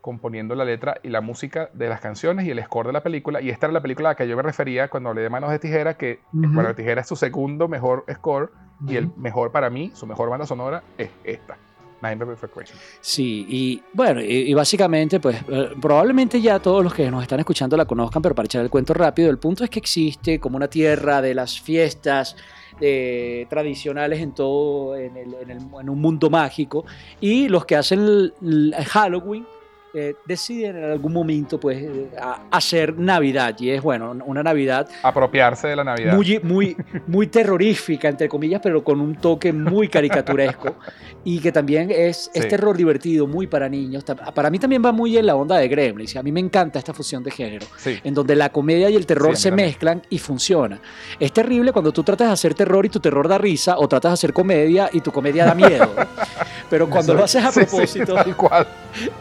[0.00, 3.40] componiendo la letra y la música de las canciones y el score de la película.
[3.42, 5.50] Y esta era la película a la que yo me refería cuando hablé de Manos
[5.50, 6.46] de Tijera, que Ujú.
[6.46, 8.50] Manos de Tijera es su segundo mejor score
[8.86, 11.56] y el mejor para mí, su mejor banda sonora es esta.
[12.00, 12.80] Nightmare Before Christmas.
[13.00, 17.40] Sí, y bueno, y, y básicamente, pues eh, probablemente ya todos los que nos están
[17.40, 20.56] escuchando la conozcan, pero para echar el cuento rápido, el punto es que existe como
[20.56, 22.36] una tierra de las fiestas
[22.80, 26.84] eh, tradicionales en todo, en, el- en el- en un mundo mágico,
[27.20, 29.44] y los que hacen el, el Halloween
[29.94, 34.88] eh, deciden en algún momento, pues, eh, a- hacer Navidad, y es, bueno, una Navidad
[35.02, 36.14] Apropiarse de la Navidad.
[36.14, 40.76] muy, muy, muy terrorífica, entre comillas, pero con un toque muy caricaturesco
[41.24, 42.48] y que también es, es Sí.
[42.48, 44.04] terror divertido, muy para niños.
[44.34, 46.14] Para mí también va muy en la onda de Gremlins.
[46.14, 47.98] y A mí me encanta esta fusión de género, Sí.
[48.04, 50.80] en donde la comedia y el terror Sí, se mezclan y funciona.
[51.18, 54.10] Es terrible cuando tú tratas de hacer terror y tu terror da risa, o tratas
[54.10, 55.94] de hacer comedia y tu comedia da miedo.
[56.70, 58.66] Pero cuando lo haces a propósito tal cual,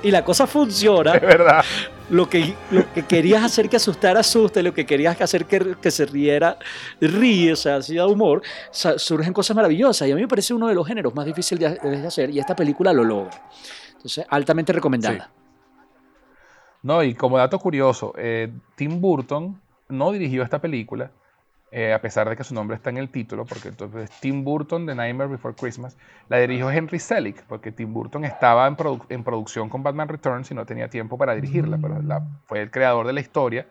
[0.03, 1.63] y la cosa funciona, es verdad.
[2.09, 5.91] lo que, lo que querías hacer que asustara, asuste, lo que querías hacer que, que
[5.91, 6.57] se riera,
[6.99, 10.07] ríe, o sea, hacía humor, surgen cosas maravillosas.
[10.07, 12.39] Y a mí me parece uno de los géneros más difíciles de, de hacer y
[12.39, 13.49] esta película lo logra.
[13.95, 15.31] Entonces, altamente recomendada.
[16.83, 19.59] No, y como dato curioso, eh, Tim Burton
[19.89, 21.11] no dirigió esta película,
[21.71, 24.85] eh, a pesar de que su nombre está en el título, porque entonces Tim Burton
[24.85, 25.97] de Nightmare Before Christmas
[26.29, 30.49] la dirigió Henry Selick, porque Tim Burton estaba en, produ- en producción con Batman Returns
[30.51, 33.67] y no tenía tiempo para dirigirla, pero la- fue el creador de la historia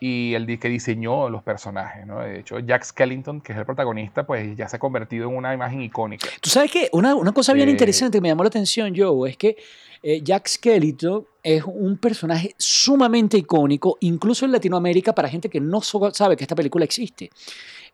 [0.00, 2.06] y el que diseñó los personajes.
[2.06, 2.20] ¿no?
[2.20, 5.54] De hecho, Jack Skellington, que es el protagonista, pues ya se ha convertido en una
[5.54, 6.28] imagen icónica.
[6.40, 9.30] Tú sabes que una, una cosa bien Eh, interesante que me llamó la atención, Joe,
[9.30, 9.56] es que
[10.02, 15.80] eh, Jack Skellington es un personaje sumamente icónico, incluso en Latinoamérica, para gente que no
[15.80, 17.30] sabe que esta película existe.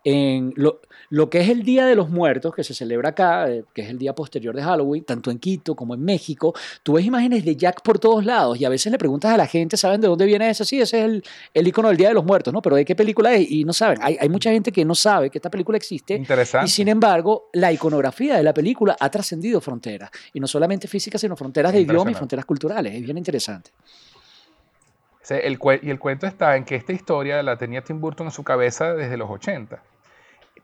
[0.04, 0.80] En lo,
[1.10, 3.90] lo que es el Día de los Muertos, que se celebra acá, eh, que es
[3.90, 7.54] el día posterior de Halloween, tanto en Quito como en México, tú ves imágenes de
[7.54, 10.24] Jack por todos lados y a veces le preguntas a la gente, ¿saben de dónde
[10.24, 10.64] viene eso?
[10.64, 12.62] Sí, ese es el, el icono del Día de los Muertos, ¿no?
[12.62, 13.50] Pero ¿de qué película es?
[13.50, 13.98] Y no saben.
[14.00, 16.66] Hay, hay mucha gente que no sabe que esta película existe Interesante.
[16.66, 20.10] y sin embargo, la iconografía de la película ha trascendido fronteras.
[20.32, 22.94] Y no solamente físicas, sino fronteras de idioma y fronteras culturales.
[22.94, 23.70] Es bien interesante.
[25.28, 28.42] El y el cuento está en que esta historia la tenía Tim Burton en su
[28.42, 29.80] cabeza desde los 80.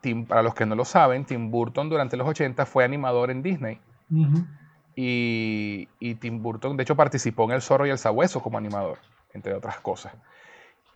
[0.01, 3.43] Tim- para los que no lo saben, Tim Burton durante los 80 fue animador en
[3.43, 3.79] Disney.
[4.11, 4.45] Ujú.
[4.97, 8.99] Y, y Tim Burton, de hecho, participó en El Zorro y el Sabueso como animador,
[9.33, 10.13] entre otras cosas.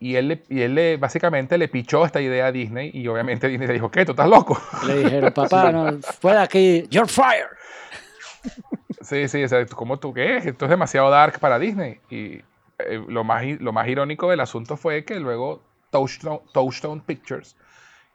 [0.01, 3.47] Y él, le- y él le- básicamente le pichó esta idea a Disney y obviamente
[3.49, 4.05] Disney le dijo, ¿qué?
[4.05, 4.59] ¿Tú estás loco?
[4.87, 7.47] Le dijeron, papá, no, fuera aquí, you're fired.
[9.03, 10.39] Sí, sí, o sea, ¿cómo tú qué?
[10.39, 12.01] Esto es demasiado dark para Disney.
[12.11, 12.41] Y
[12.79, 17.57] eh, lo, más, lo más irónico del asunto fue que luego Touchstone, Touchstone Pictures,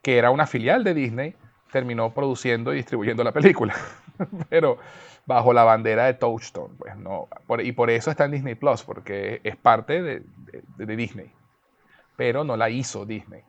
[0.02, 1.34] que era una filial de Disney,
[1.72, 3.74] terminó produciendo y distribuyendo la película.
[4.48, 4.78] Pero
[5.26, 7.28] bajo la bandera de Touchstone, pues no.
[7.62, 11.32] y por eso está en Disney Plus, porque es parte de, de- de Disney.
[12.16, 13.42] Pero no la hizo Disney.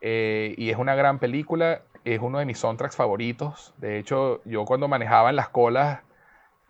[0.00, 3.74] Eh, y es una gran película, es uno de mis soundtracks favoritos.
[3.78, 6.00] De hecho, yo cuando manejaba en las colas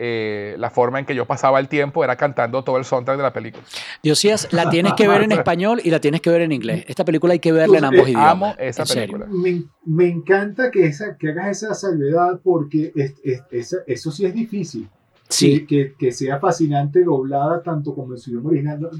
[0.03, 3.23] eh, la forma en que yo pasaba el tiempo era cantando todo el soundtrack de
[3.23, 3.63] la película.
[4.03, 6.85] Diosías, la tienes que ver en español y la tienes que ver en inglés.
[6.89, 8.31] Esta película hay que verla en ambos Eh, idiomas.
[8.31, 9.27] amo esa película.
[9.27, 14.25] Me, me encanta que, esa, que hagas esa salvedad porque es- es- esa- eso sí
[14.25, 14.89] es difícil.
[15.29, 18.91] Sí, Que, que, sea fascinante doblada tanto como en su idioma original.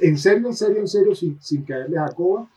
[0.00, 2.48] En serio, en serio, en serio, sin, sin caerle a Jacoba,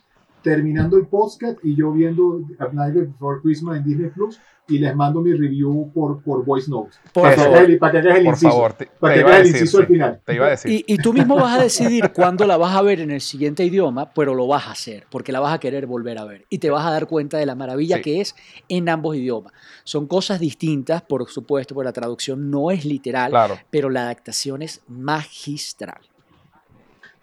[0.56, 4.94] terminando el podcast y yo viendo A Nightmare Before Christmas en Disney Plus y les
[4.96, 7.00] mando mi review por, por voice notes.
[7.14, 7.56] por para, favor.
[7.58, 8.50] hagas el, para que hagas el Por inciso.
[8.52, 9.62] favor, te, para te que hagas el decir.
[9.62, 10.22] inciso al final.
[10.26, 10.72] te iba a decir.
[10.72, 13.64] Y, y tú mismo vas a decidir cuándo la vas a ver en el siguiente
[13.64, 16.46] idioma, pero lo vas a hacer, porque la vas a querer volver a ver.
[16.50, 18.02] Y te vas a dar cuenta de la maravilla Sí.
[18.02, 18.36] que es
[18.68, 19.54] en ambos idiomas.
[19.86, 23.58] Son cosas distintas, por supuesto, porque la traducción no es literal, Claro.
[23.70, 26.00] pero la adaptación es magistral.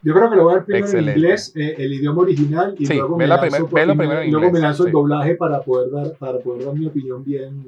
[0.04, 1.10] Yo creo que lo voy a ver primero Excelente.
[1.12, 4.30] en inglés, eh, el idioma original, y Sí, luego, me la lanzo, primer- primero en
[4.30, 4.92] luego me lanzo el sí.
[4.92, 7.64] doblaje para poder, dar, para poder dar mi opinión bien.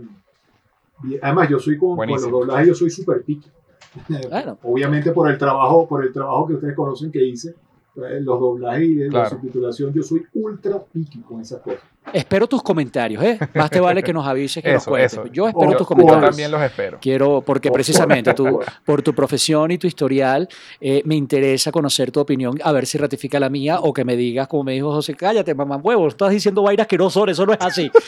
[1.02, 1.18] bien.
[1.22, 3.50] Además, yo soy con, con los doblajes, yo soy súper picky.
[4.30, 4.58] Bueno.
[4.62, 7.54] Obviamente por el trabajo, por el trabajo que ustedes conocen que hice,
[7.96, 9.30] eh, los doblajes y de la Claro.
[9.30, 11.80] subtitulación, yo soy ultra picky con esas cosas.
[12.12, 13.38] Espero tus comentarios, ¿eh?
[13.54, 15.12] Más te vale que nos avises, que nos Eso, cuentes.
[15.12, 15.26] eso.
[15.26, 16.30] Yo espero Yo- tus Yo comentarios.
[16.30, 16.98] también los espero.
[17.00, 20.48] Quiero, porque precisamente tú, por tu profesión y tu historial,
[20.80, 24.16] eh, me interesa conocer tu opinión, a ver si ratifica la mía o que me
[24.16, 27.44] digas, como me dijo José, cállate, mamá huevo, estás diciendo vainas que no son, eso
[27.44, 27.90] no es así.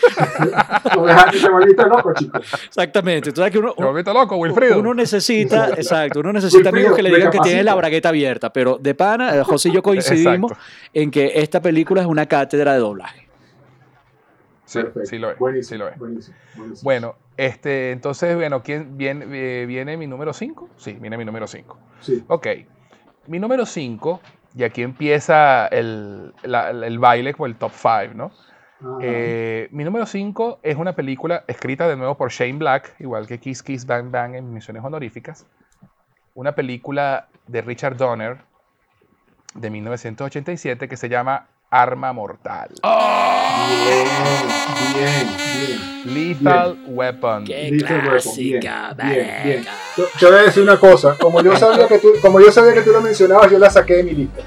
[0.95, 2.13] No volviste loco.
[2.67, 3.29] Exactamente.
[3.31, 4.79] Entonces, que uno, ¿Te volviste loco, Wilfrido?
[4.79, 8.79] uno necesita, exacto, uno necesita amigos que le digan que tienes la bragueta abierta, pero
[8.79, 10.69] de pana, eh, José y yo coincidimos Exacto.
[10.95, 13.28] en que esta película es una cátedra de doblaje.
[14.69, 15.39] Sí, sí lo es.
[15.39, 15.99] Buenísimo, sí lo es.
[15.99, 16.85] buenísimo, buenísimo.
[16.85, 20.69] Bueno, este, entonces, bueno, ¿quién viene, eh, viene mi número 5?
[20.77, 21.79] Sí, viene mi número 5.
[22.01, 22.23] Sí.
[22.29, 22.47] Ok.
[23.27, 24.21] Mi número 5,
[24.55, 28.31] y aquí empieza el, la- el baile con el top 5, ¿no?
[29.01, 33.39] Eh, mi número 5 es una película escrita de nuevo por Shane Black, igual que
[33.41, 35.47] Kiss Kiss Bang Bang en Misiones Honoríficas.
[36.35, 38.39] Una película de Richard Donner
[39.55, 42.69] de 1987 que se llama Arma Mortal.
[43.69, 44.07] Bien,
[44.95, 45.29] bien,
[46.05, 46.39] bien.
[46.39, 47.45] Lethal Weapon.
[47.45, 49.57] Qué Lethal Weapon, clásica, bien, bien, bien.
[49.59, 49.71] venga.
[49.97, 52.73] Yo, yo voy a decir una cosa, como yo sabía que tú, como yo sabía
[52.75, 54.43] que tú lo mencionabas, yo la saqué de mi lista.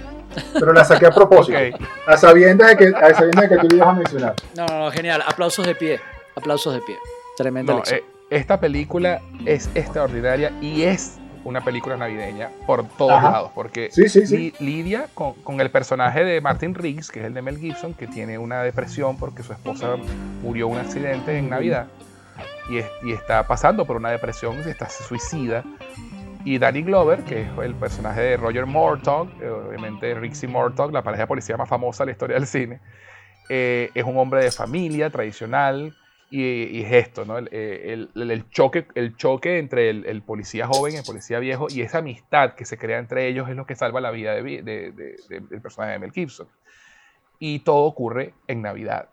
[0.54, 1.58] Pero la saqué a propósito.
[1.58, 1.82] Ok.
[2.08, 4.34] A sabiendas de que, a sabiendas de que tú lo ibas a mencionar.
[4.56, 5.22] No, no, no, genial.
[5.28, 6.00] Aplausos de pie.
[6.36, 6.96] Aplausos de pie.
[7.36, 8.00] Tremenda No, lección.
[8.00, 13.32] eh, esta película es extraordinaria y es una película navideña por todos Ajá.
[13.32, 14.38] lados, porque Sí, sí, sí.
[14.38, 17.94] li- lidia con, con el personaje de Martin Riggs, que es el de Mel Gibson,
[17.94, 19.96] que tiene una depresión porque su esposa
[20.44, 21.88] murió en un accidente en Navidad
[22.70, 25.64] y, es- y está pasando por una depresión, está se suicida.
[26.44, 31.04] Y Danny Glover, que es el personaje de Roger Murtaugh, eh, obviamente Rixie Murtaugh, la
[31.04, 32.80] pareja de policía más famosa de la historia del cine,
[33.50, 35.94] eh, es un hombre de familia tradicional
[36.32, 36.44] y,
[36.78, 37.38] y es esto, ¿no?
[37.38, 37.50] El,
[38.16, 42.54] el- choque, el choque entre el, policía joven y el policía viejo y esa amistad
[42.56, 44.92] que se crea entre ellos es lo que salva la vida de de- de-
[45.30, 46.48] de- del personaje de Mel Gibson.
[47.38, 49.10] Y todo ocurre en Navidad.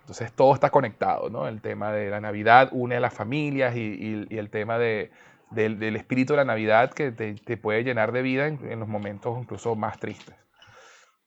[0.00, 1.48] Entonces todo está conectado, ¿no?
[1.48, 5.10] El tema de la Navidad une a las familias y, y- el tema de-
[5.50, 8.88] del, del espíritu de la Navidad que te, te puede llenar de vida en los
[8.88, 10.34] momentos incluso más tristes.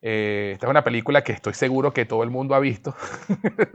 [0.06, 2.94] Eh, esta es una película que estoy seguro que todo el mundo ha visto.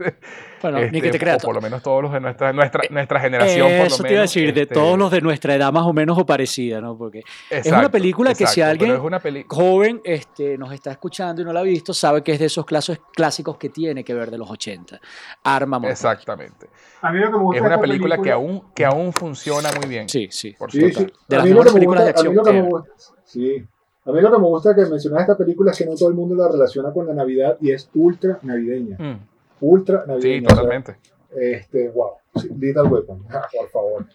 [0.62, 1.42] Bueno, ni Este, que te creas.
[1.42, 3.66] O por lo menos todos los de nuestra, nuestra, nuestra generación.
[3.66, 5.72] por lo Eso te iba a menos, decir, de este, todos los de nuestra edad
[5.72, 6.98] más o menos o parecida, ¿no?
[6.98, 10.90] Porque es una exacto, película que si exacto, alguien es una joven este, nos está
[10.92, 14.04] escuchando y no la ha visto, sabe que es de esos clasos- clásicos que tiene
[14.04, 15.00] que ver de los 80.
[15.42, 15.92] Arma mortal.
[15.92, 16.68] Exactamente.
[17.00, 19.12] A mí lo que me gusta Es de una esta película que aún, que aún
[19.14, 20.08] funciona muy bien.
[20.10, 20.54] Sí, sí.
[20.58, 21.06] Por Sí, sí.
[21.26, 22.90] De las lo mejores películas de gusta, a mí acción lo que me gusta,
[23.24, 23.64] sí.
[24.10, 26.14] A mí lo que me gusta que mencionas esta película es que no todo el
[26.14, 28.96] mundo la relaciona con la Navidad y es ultra navideña.
[28.98, 29.18] Mm,
[29.62, 30.46] Ultra Sí, navideña.
[30.46, 30.96] o sea, totalmente.
[31.36, 32.10] este, wow.
[32.34, 33.22] Sí, Lethal Weapon.
[33.56, 34.06] Por favor.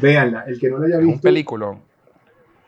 [0.00, 0.44] Véanla.
[0.46, 1.22] El que no la haya Es un visto.
[1.22, 1.80] peliculón.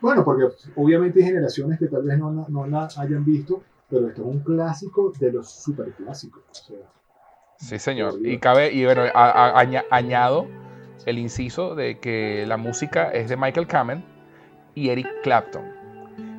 [0.00, 0.44] Bueno, porque
[0.76, 4.26] obviamente hay generaciones que tal vez no, la- no la hayan visto, pero esto es
[4.28, 6.42] un clásico de los super clásicos.
[6.50, 6.76] O sea,
[7.58, 8.14] Sí, señor.
[8.24, 10.46] Y cabe, y bueno, a- a- aña- añado
[11.04, 14.02] el inciso de que la música es de Michael Kamen
[14.74, 15.79] y Eric Clapton.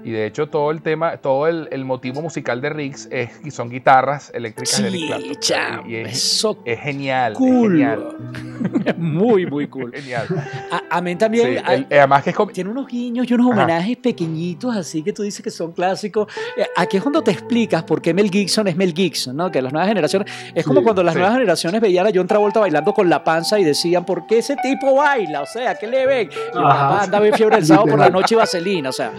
[0.04, 3.52] Y de hecho todo el tema, todo el, el motivo musical de Riggs es, y
[3.52, 5.36] son guitarras eléctricas de Eric Sí, Clapton.
[5.40, 7.72] chamo, Y es, eso es genial, es cool.
[7.72, 8.16] genial,
[8.98, 9.92] muy, muy cool.
[9.94, 10.28] genial.
[10.72, 13.34] A, a mí también Sí, hay- el- además que es como- tiene unos guiños y
[13.34, 13.64] unos Ajá.
[13.64, 16.28] homenajes pequeñitos, así que tú dices que son clásicos.
[16.58, 19.52] Eh, Aquí es cuando te explicas por qué Mel Gibson es Mel Gibson, ¿no?
[19.52, 20.32] Que las nuevas generaciones.
[20.56, 21.20] Es como Sí, cuando las sí.
[21.20, 24.56] nuevas generaciones veían a John Travolta bailando con la panza y decían, ¿por qué ese
[24.62, 25.42] tipo baila?
[25.42, 26.30] O sea, ¿qué le ven?
[26.54, 26.90] Y el Ajá.
[26.90, 29.12] papá andaba en fiebre el sábado por la noche y vaselina, o sea,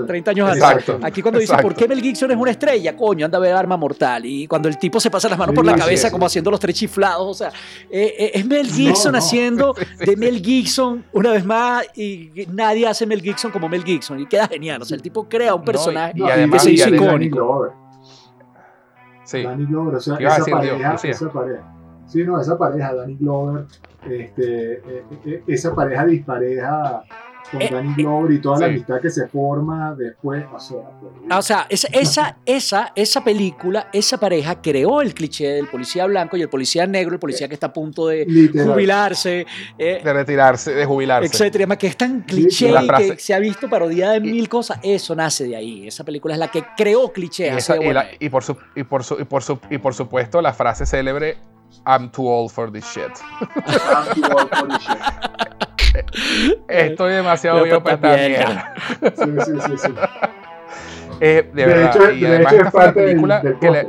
[0.00, 0.06] Exactamente.
[0.24, 0.62] 30 años antes.
[0.88, 1.06] Exacto.
[1.06, 1.68] Aquí cuando dice, Exacto.
[1.68, 2.96] ¿por qué Mel Gibson es una estrella?
[2.96, 4.24] Coño, anda a ver arma mortal.
[4.26, 6.74] Y cuando el tipo se pasa las manos por la cabeza como haciendo los tres
[6.76, 7.48] chiflados, o sea,
[7.90, 9.18] eh, eh, es Mel Gibson no.
[9.18, 14.20] haciendo de Mel Gibson una vez más y nadie hace Mel Gibson como Mel Gibson
[14.20, 14.82] y queda genial.
[14.82, 17.36] O sea, el tipo crea un No, personaje y además- que se y hizo icónico.
[17.36, 17.70] Glover.
[19.24, 21.74] Sí, Danny Glover, o sea, ¿Qué ibas a esa pareja, esa pareja.
[22.06, 23.66] Sí, no, esa pareja, Danny Glover,
[24.08, 27.02] este, eh, eh, esa pareja dispareja
[27.50, 31.12] con Eh, Danny Glover y toda la amistad que se forma después, o sea, Dios.
[31.30, 36.06] Ah, O sea, esa, esa, esa, esa película, esa pareja creó el cliché del policía
[36.06, 38.72] blanco y el policía negro, el policía que está a punto de literal.
[38.72, 39.46] jubilarse,
[39.78, 41.26] eh, de retirarse, de jubilarse.
[41.28, 44.78] etcétera, además que es tan cliché y que se ha visto parodiada en mil cosas,
[44.82, 45.86] eso nace de ahí.
[45.88, 47.56] Esa película es la que creó Y, clichés.
[47.56, 48.16] esa- así de y la- buena.
[48.20, 51.36] y por su- y por su- y por su- y por supuesto la frase célebre
[51.86, 53.12] I'm too old for this shit.
[53.66, 54.98] I'm too old for this shit.
[56.68, 58.74] Estoy demasiado viejo para esta mierda.
[59.16, 59.94] Sí, sí, sí, sí.
[61.20, 61.96] Eh, de, De verdad.
[61.96, 63.88] hecho- y de además hecho esta es fue la parte del- película del que le-.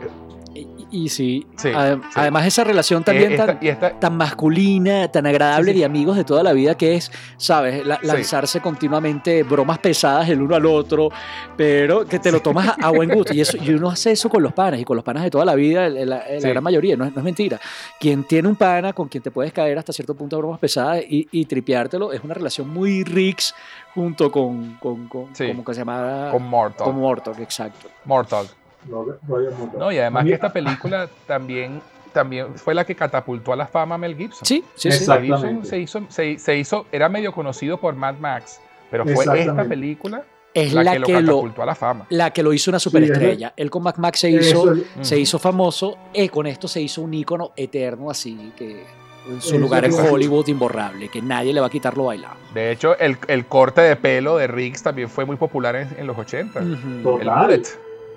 [0.92, 2.10] Y, sí, Sí, ade- sí.
[2.16, 6.18] además esa relación también eh, esta- tan, esta- tan masculina, tan agradable Sí, de amigos
[6.18, 7.86] de toda la vida que es, ¿sabes?
[7.86, 11.10] La- lanzarse continuamente bromas pesadas el uno al otro,
[11.56, 13.34] pero que te lo tomas a, a buen gusto.
[13.34, 15.46] Y, eso, y uno hace eso con los panas y con los panas de toda
[15.46, 17.60] la vida, la, gran mayoría, no es, no es mentira.
[18.00, 21.04] Quien tiene un pana con quien te puedes caer hasta cierto punto a bromas pesadas
[21.08, 23.54] y, y tripeártelo, es una relación muy rix
[23.94, 25.48] junto con, con, con Sí.
[25.50, 26.30] ¿cómo que se llama?
[26.32, 26.86] con Mortal.
[26.86, 27.90] Con Mortok, exacto.
[28.06, 28.48] Mortal.
[28.88, 29.72] No, Roger Moore.
[29.78, 31.82] No, y además que esta película también,
[32.14, 34.46] también fue la que catapultó a la fama a Mel Gibson.
[34.46, 35.08] Sí, sí, sí.
[35.10, 39.26] Mel Gibson se hizo, se, se hizo, era medio conocido por Mad Max, pero fue
[39.40, 40.24] esta película
[40.54, 42.06] Es la, la, que, lo que lo, catapultó a la fama.
[42.10, 43.54] la que lo hizo una superestrella.
[43.56, 47.02] Él con Mac Max se hizo, es- se hizo famoso y con esto se hizo
[47.02, 48.84] un ícono eterno así que
[49.30, 50.00] en su Eso lugar en es.
[50.00, 52.36] Hollywood imborrable, que nadie le va a quitar lo bailado.
[52.56, 56.08] De hecho, el, el corte de pelo de Riggs también fue muy popular en, en
[56.08, 56.60] los 80.
[56.60, 56.68] Ujú.
[56.72, 57.62] El Total.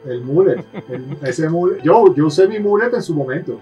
[0.04, 0.12] Mullet.
[0.14, 0.64] El mullet.
[0.88, 1.82] el- ese mullet.
[1.82, 3.58] Yo, yo usé mi mullet en su momento.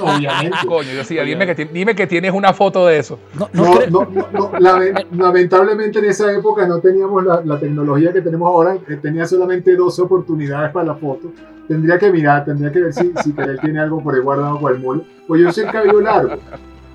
[0.00, 0.56] Obviamente.
[0.66, 3.18] Coño, yo decía, dime que, ti- dime que tienes una foto de eso.
[3.38, 7.58] No, no No, no, no, no, lame- lamentablemente en esa época no teníamos la, la
[7.58, 11.32] tecnología que tenemos ahora, eh, tenía solamente dos oportunidades para la foto.
[11.68, 14.72] Tendría que mirar, tendría que ver si, si Karel tiene algo por ahí guardado con
[14.74, 15.02] el mole.
[15.26, 16.34] Pues yo soy el cabello largo.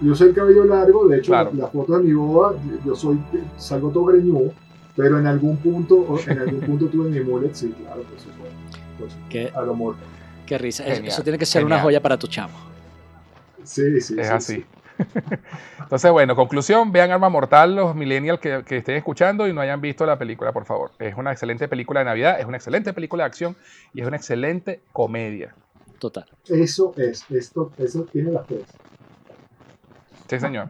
[0.01, 1.51] Yo soy el cabello largo, de hecho Claro.
[1.53, 2.53] la, la foto de mi boda,
[2.85, 3.19] yo soy,
[3.57, 4.51] salgo todo greñudo,
[4.95, 8.55] pero en algún punto, en algún punto tuve mi mullet, sí, claro, por supuesto.
[8.99, 9.19] Supuesto.
[9.29, 9.95] Qué, A lo amor.
[10.45, 10.83] qué risa.
[10.83, 12.57] Eso- Genial, Eso tiene que ser una joya para tu chamo.
[13.63, 14.55] Sí, sí, Es sí, así.
[14.55, 14.65] sí.
[15.79, 19.79] Entonces, bueno, conclusión, vean Arma Mortal los millennials que, que estén escuchando y no hayan
[19.79, 20.91] visto la película, por favor.
[20.99, 23.55] Es una excelente película de Navidad, es una excelente película de acción
[23.93, 25.55] y es una excelente comedia.
[25.99, 26.25] Total.
[26.47, 28.63] Eso es, esto, eso tiene las tres.
[30.29, 30.67] Sí, señor.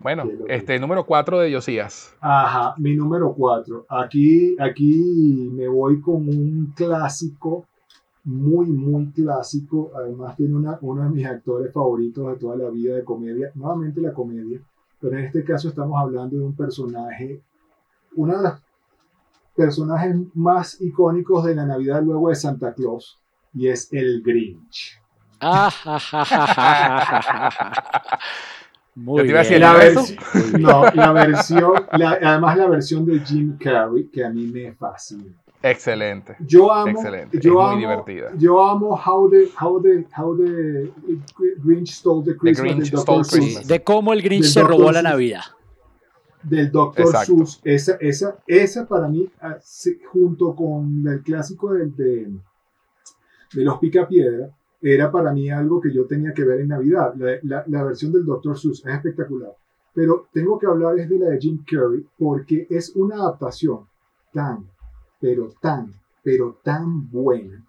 [0.00, 2.14] Bueno, este número 4 de Josías.
[2.20, 3.84] Ajá, mi número cuatro.
[3.86, 7.66] Aquí, aquí me voy con un clásico,
[8.24, 9.90] muy, muy clásico.
[9.94, 13.50] Además tiene una, uno de mis actores favoritos de toda la vida de comedia.
[13.54, 14.58] Nuevamente la comedia,
[14.98, 17.42] pero en este caso estamos hablando de un personaje,
[18.16, 18.54] uno de los
[19.54, 23.18] personajes más icónicos de la Navidad luego de Santa Claus,
[23.52, 24.98] y es el Grinch.
[29.02, 29.60] Muy decir.
[29.60, 30.62] La versión- Muy bien.
[30.62, 35.24] No, la versión, la- además la versión de Jim Carrey, que a mí me fascina.
[35.62, 36.36] Excelente.
[36.40, 38.30] Yo amo, Excelente, es yo muy amo, divertida.
[38.38, 40.90] yo amo how the, how the, how the
[41.62, 42.90] Grinch stole the Christmas Grinch
[43.30, 43.66] Christmas.
[43.66, 44.70] De cómo el Grinch Del se Dr.
[44.70, 45.02] robó la.
[45.02, 45.42] Navidad.
[46.42, 47.14] del Dr.
[47.26, 47.60] Seuss.
[47.64, 49.58] Esa, esa, esa para mí, ah,
[50.10, 52.28] junto con el clásico del- de,
[53.52, 54.48] de los Picapiedra,
[54.82, 57.14] era para mí algo que yo tenía que ver en Navidad.
[57.16, 58.58] La, la- la versión del Dr.
[58.58, 59.52] Seuss es espectacular.
[59.94, 63.80] Pero tengo que hablar es de la de Jim Carrey porque es una adaptación
[64.32, 64.64] tan,
[65.20, 65.92] pero tan,
[66.22, 67.64] pero tan buena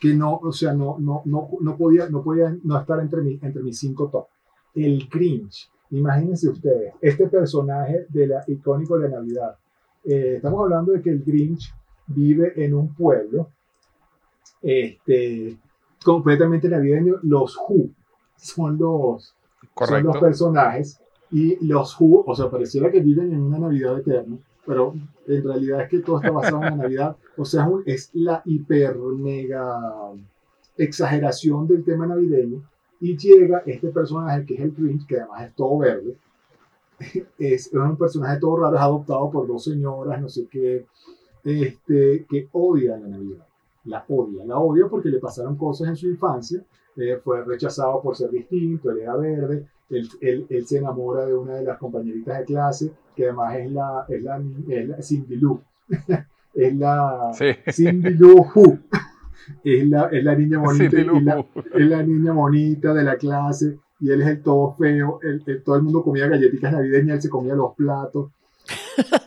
[0.00, 3.38] que no, o sea, no, no, no, no podía, no podía no estar entre, mi-
[3.42, 4.26] entre mis cinco top.
[4.74, 5.70] El Grinch.
[5.90, 9.56] Imagínense ustedes, este personaje de la icónico de la Navidad.
[10.04, 11.72] Eh, estamos hablando de que el Grinch
[12.08, 13.50] vive en un pueblo
[14.62, 15.56] este,
[16.06, 17.16] completamente navideño.
[17.22, 17.90] Los Who
[18.36, 19.34] son los,
[19.76, 21.00] son los personajes
[21.32, 24.94] y los Who, o sea, pareciera que viven en una Navidad eterna, pero
[25.26, 27.16] en realidad es que todo está basado en la Navidad.
[27.36, 30.12] O sea, es la hiper mega
[30.76, 32.62] exageración del tema navideño
[33.00, 36.16] y llega este personaje que es el Grinch, que además es todo verde.
[37.38, 40.86] Es, es un personaje todo raro, es adoptado por dos señoras, no sé qué,
[41.44, 43.45] este, que odia la Navidad.
[43.86, 46.60] La odia, la odia porque le pasaron cosas en su infancia,
[46.96, 51.34] eh, fue rechazado por ser distinto, él era verde, él, él- él se enamora de
[51.34, 55.36] una de las compañeritas de clase, que además es la, es la, es la Cindy
[55.36, 55.60] Lou.
[56.54, 57.46] es la Sí.
[57.72, 58.78] Cindy Lou Who.
[59.62, 61.44] Es la, es la niña bonita y la,
[61.74, 65.20] es la niña bonita de la clase y él es el todo feo.
[65.22, 68.32] El, el- todo el mundo comía galletitas navideñas, él se comía los platos.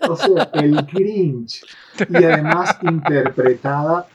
[0.09, 1.63] O sea, el Grinch.
[2.09, 4.07] Y además interpretada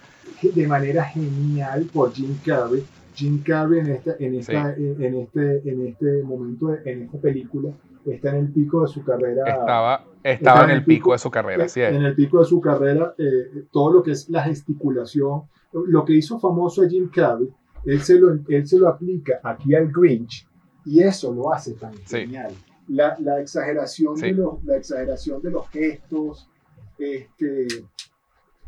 [0.43, 2.83] de manera genial por Jim Carrey.
[3.15, 7.71] Jim Carrey en, esta, en, esta, en, en este, en este momento, en esta película,
[8.05, 9.45] está en el pico de su carrera.
[9.47, 11.95] Estaba, estaba en el pico de su carrera, así es.
[11.95, 15.43] En el pico de su carrera, eh, todo lo que es la gesticulación,
[15.73, 17.49] lo que hizo famoso a Jim Carrey,
[17.85, 20.47] él se lo, él se lo aplica aquí al Grinch
[20.85, 22.19] y eso lo hace tan Sí.
[22.19, 22.53] genial.
[22.89, 24.27] La, la exageración Sí.
[24.27, 26.49] de los, la exageración de los gestos,
[26.99, 27.67] este,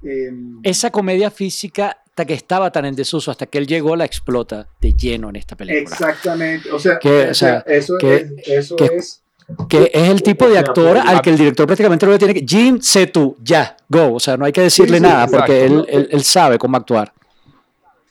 [0.03, 4.05] em, Esa comedia física hasta que estaba tan en desuso, hasta que él llegó, la
[4.07, 5.81] explota de lleno en esta película.
[5.83, 9.23] exactamente, o sea, Que, o o sea, sea, eso, que- es, eso que- es
[9.69, 12.45] Que es el tipo de actor al que el director prácticamente no le tiene que.
[12.45, 14.15] Jim, sé tú, ya, go.
[14.15, 15.99] O sea, no hay que decirle Sí, sí, nada porque él, exacto.
[15.99, 17.13] él- él sabe cómo actuar.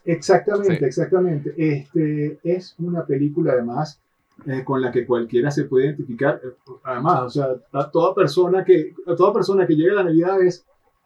[0.06, 0.86] Exactamente, Sí.
[0.86, 1.54] exactamente.
[1.58, 4.00] Este es una película además
[4.46, 6.40] eh, con la que cualquiera se puede identificar.
[6.44, 6.50] Eh,
[6.84, 10.42] Además, o sea, a toda persona que a toda persona que llega a la Navidad
[10.42, 10.64] es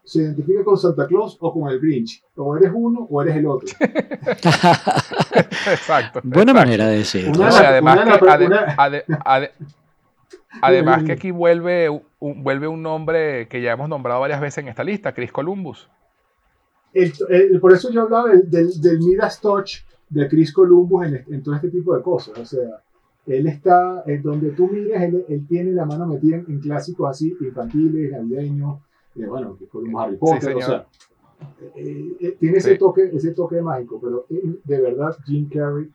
[0.09, 2.23] se identifica con Santa Claus o con el Grinch.
[2.35, 3.67] O eres uno o eres el otro.
[5.71, 6.21] Exacto.
[6.23, 6.53] Buena exacto.
[6.53, 7.31] manera de decirlo.
[7.37, 9.51] Una- O sea, además, una que, ade- una- ade- ade-
[10.61, 14.67] además que aquí vuelve un, vuelve un nombre que ya hemos nombrado varias veces en
[14.69, 15.87] esta lista, Chris Columbus.
[16.93, 21.23] El- el- por eso yo hablaba del, del, del Midas Touch de Chris Columbus en,
[21.31, 22.37] en todo este tipo de cosas.
[22.39, 22.81] O sea,
[23.27, 27.11] él está, en donde tú mires, él, él tiene la mano metida en, en clásicos
[27.11, 28.79] así, infantiles, navideños,
[29.15, 30.63] eh, bueno, Chris Columbus, Harry Potter, señor.
[30.63, 30.87] o sea,
[31.75, 32.77] eh, eh, tiene ese, Sí.
[32.77, 35.89] toque, ese toque mágico, pero eh, de verdad, Jim Carrey,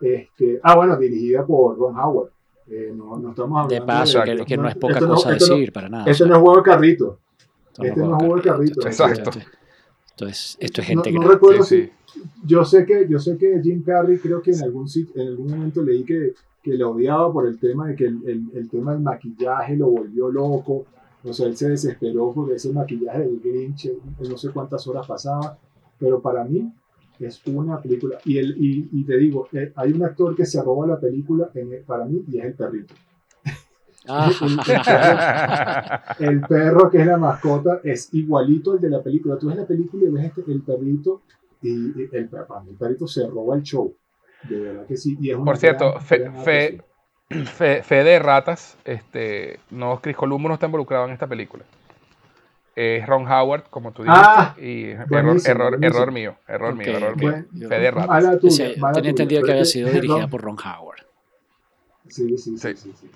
[0.00, 2.30] este, ah, bueno, dirigida por Ron Howard.
[2.68, 4.44] Eh, no, no estamos hablando De paso, Exacto.
[4.44, 6.04] que, que no es poca esto cosa decir para nada.
[6.10, 7.18] Esto no es juego de carrito.
[7.72, 8.86] Esto este no es juego de carrito.
[8.86, 9.30] Exacto.
[10.06, 12.22] Esto es, esto es gente no, no recuerdo Sí, si, sí.
[12.44, 15.82] yo sé que yo sé que Jim Carrey creo que en algún en algún momento
[15.82, 19.00] leí que, que lo odiaba por el tema de que el, el- el tema del
[19.00, 20.84] maquillaje lo volvió loco
[21.24, 23.90] o sea él se desesperó porque ese maquillaje del Grinch
[24.28, 25.58] no sé cuántas horas pasaba
[25.98, 26.72] pero para mí
[27.20, 30.60] es una película y el y, y te digo eh, hay un actor que se
[30.62, 32.94] roba la película en el- para mí y es el perrito
[34.08, 34.28] Ah,
[36.18, 39.38] el perro que es la mascota es igualito al de la película.
[39.38, 41.22] Tú ves la película y ves este- el perrito
[41.62, 43.94] y y el, para mí el perrito se roba el show.
[44.48, 45.16] De verdad que sí.
[45.20, 46.82] Y es Por cierto, gran- fe- gran fe-.
[47.54, 51.64] Fe, fe de ratas, este, no, Chris Columbus no está involucrado en esta película.
[52.74, 57.16] Es Ron Howard, como tú dijiste, Ah, y error, error, error mío, error mío, error
[57.16, 57.30] mío.
[57.52, 58.08] Bueno, Fe de ratas.
[58.08, 61.00] Mala o tuya, sea, mala tenía tuya, entendido que había sido dirigida por Ron Howard.
[62.08, 62.76] Sí, sí, sí, Sí.
[62.76, 63.10] sí, sí.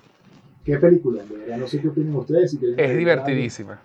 [0.63, 1.23] ¿Qué película?
[1.57, 2.51] No sé qué opinan ustedes.
[2.51, 3.79] si Es divertidísima.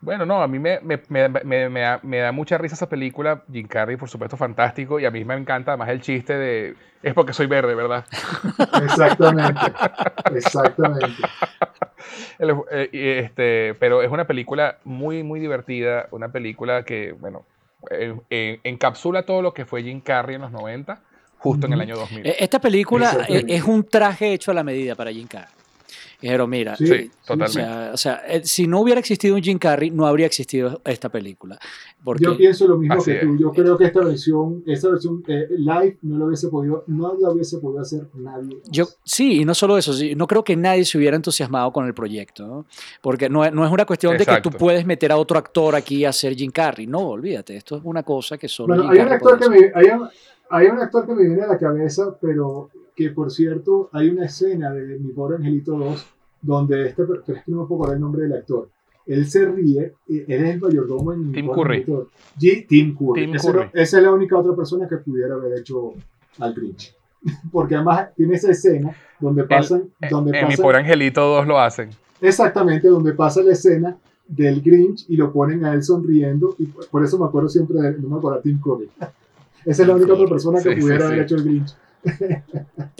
[0.00, 2.88] Bueno, no, a mí me, me- me- me- me da, me da mucha risa esa
[2.88, 3.42] película.
[3.52, 5.00] Jim Carrey, por supuesto, fantástico.
[5.00, 6.76] Y a mí me encanta además el chiste de...
[7.02, 8.04] Es porque soy verde, ¿verdad?
[8.84, 9.60] Exactamente.
[10.34, 11.22] Exactamente.
[12.38, 16.06] El- eh, este, pero es una película muy, muy divertida.
[16.12, 17.46] Una película que, bueno,
[17.90, 21.00] eh, eh, encapsula todo lo que fue Jim Carrey en los 90,
[21.38, 22.26] justo en el año 2000.
[22.26, 23.54] Eh, Esta película Exactamente.
[23.54, 25.52] es un traje hecho a la medida para Jim Carrey.
[26.20, 27.52] Pero mira, Sí, Sí, sí, o totalmente.
[27.52, 31.08] sea, o sea, eh, si no hubiera existido un Jim Carrey, no habría existido esta
[31.10, 31.58] película.
[32.02, 33.34] Porque Yo pienso lo mismo Así que tú.
[33.34, 33.40] es.
[33.40, 37.30] Yo creo que esta versión, esta versión eh, live no lo hubiese podido, no la
[37.30, 38.56] hubiese podido hacer nadie.
[38.56, 38.68] más.
[38.70, 41.86] Yo, sí, y no solo eso, sí, no creo que nadie se hubiera entusiasmado con
[41.86, 42.66] el proyecto, ¿no?
[43.00, 45.76] porque no, es- no es una cuestión de que tú puedes meter a otro actor
[45.76, 48.92] aquí a hacer Jim Carrey, no, olvídate, esto es una cosa que solo Bueno, Jim
[49.00, 50.08] hay un, actor que me, hay, un,
[50.50, 54.24] hay un actor que me viene a la cabeza, pero que por cierto, hay una
[54.26, 56.06] escena de Mi Pobre Angelito 2
[56.42, 58.68] donde este, pero es que no me puedo acordar el nombre del actor.
[59.06, 61.84] Él se ríe, él es el mayordomo en Mi Tim Curry.
[61.84, 62.06] 2.
[62.38, 63.26] G- Tim Curry.
[63.26, 63.70] Tim Curry.
[63.72, 65.94] esa es la única otra persona que pudiera haber hecho
[66.38, 66.94] al Grinch.
[67.52, 71.58] Porque además tiene esa escena donde pasan, donde en mi pasan- pobre angelito dos lo
[71.58, 71.90] hacen.
[72.20, 73.96] Exactamente, donde pasa la escena
[74.26, 76.54] del Grinch y lo ponen a él sonriendo.
[76.58, 78.90] Y por por eso me acuerdo siempre de no me acuerdo a Tim Curry.
[79.64, 81.24] Esa es la única otra persona que Sí, pudiera sí, haber sí.
[81.24, 81.74] hecho el Grinch.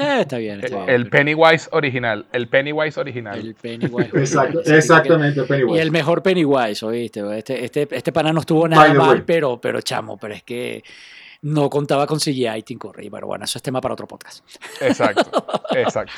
[0.01, 0.91] Eh, está bien, está bien.
[0.91, 2.27] El Pennywise original.
[2.33, 3.39] El Pennywise original.
[3.39, 4.11] El Pennywise.
[4.19, 5.77] Exacto, exactamente, que- Pennywise.
[5.77, 7.39] Y el mejor Pennywise, ¿oíste?
[7.39, 9.23] Este, este, este pana no estuvo nada mal, way.
[9.27, 10.83] pero, pero chamo, pero es que
[11.43, 13.09] no contaba con CGI Tim Curry.
[13.11, 14.45] Pero bueno, eso es tema para otro podcast.
[14.81, 15.31] Exacto,
[15.77, 16.13] exacto.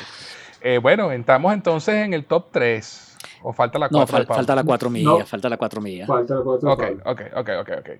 [0.63, 3.17] Eh, bueno, entramos entonces en el top 3.
[3.43, 4.19] ¿O falta la 4?
[4.19, 5.27] No, fal- falta la 4 millas, No.
[5.27, 6.07] falta la 4 millas.
[6.07, 7.03] Falta la cuatro Ok, Pablo.
[7.07, 7.91] ok, ok, ok, ok.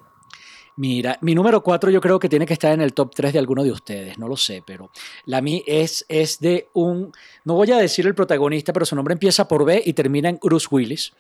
[0.81, 3.39] Mira, mi número 4 yo creo que tiene que estar en el top 3 de
[3.39, 4.91] alguno de ustedes, no lo sé, pero
[5.27, 7.13] la mí es, es de un,
[7.45, 10.39] no voy a decir el protagonista, pero su nombre empieza por B y termina en
[10.43, 11.13] Bruce Willis.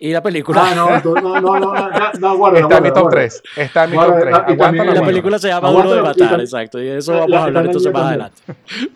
[0.00, 2.88] Y la película, Ah, no, no, no, no, no, no, no, guarda, Está en mi
[2.88, 3.10] top guarda.
[3.10, 3.42] 3.
[3.56, 4.24] Está en mi top 3.
[4.24, 7.12] ah, y también Aguántalo, la película se llama Duro de Matar, exacto, y de eso
[7.12, 8.42] vamos a hablar la- entonces más la- adelante.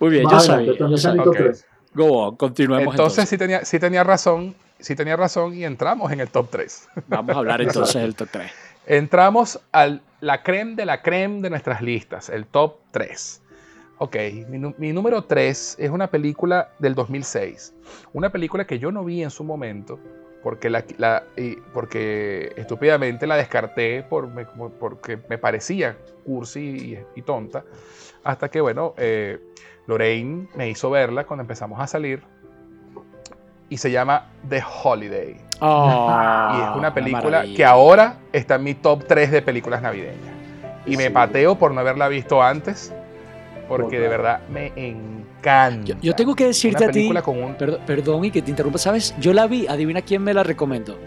[0.01, 0.67] Muy bien, yo sabía.
[0.67, 1.25] yo también está en mi sabía.
[1.25, 1.37] top Ok.
[1.39, 1.67] 3.
[1.95, 3.29] Go on, continuemos Entonces entonces.
[3.29, 6.89] sí tenía, sí tenía razón, sí tenía razón y entramos en el top 3.
[7.07, 8.51] Vamos a hablar entonces del top 3.
[8.91, 13.41] Entramos a la creme de la creme de nuestras listas, el top 3.
[13.99, 14.17] Ok,
[14.49, 17.73] mi, número 3 es una película del 2006.
[18.13, 20.01] Una película que yo no vi en su momento,
[20.43, 21.23] porque, la, la-
[21.73, 27.65] porque estúpidamente la descarté porque me parecía cursi y, y tonta.
[28.25, 29.39] Hasta que, bueno, eh,
[29.87, 32.25] Lorraine me hizo verla cuando empezamos a salir.
[33.71, 35.37] Y se llama The Holiday.
[35.61, 40.35] Oh, Y es una película que ahora está en mi top 3 de películas navideñas.
[40.87, 42.93] Y me pateo por no haberla visto antes,
[43.69, 45.85] porque de verdad me encanta.
[45.85, 48.51] Yo, yo tengo que decirte Una a ti, con un perdón, perdón y que te
[48.51, 49.15] interrumpa, ¿sabes?
[49.21, 50.99] Yo la vi, adivina quién me la recomendó.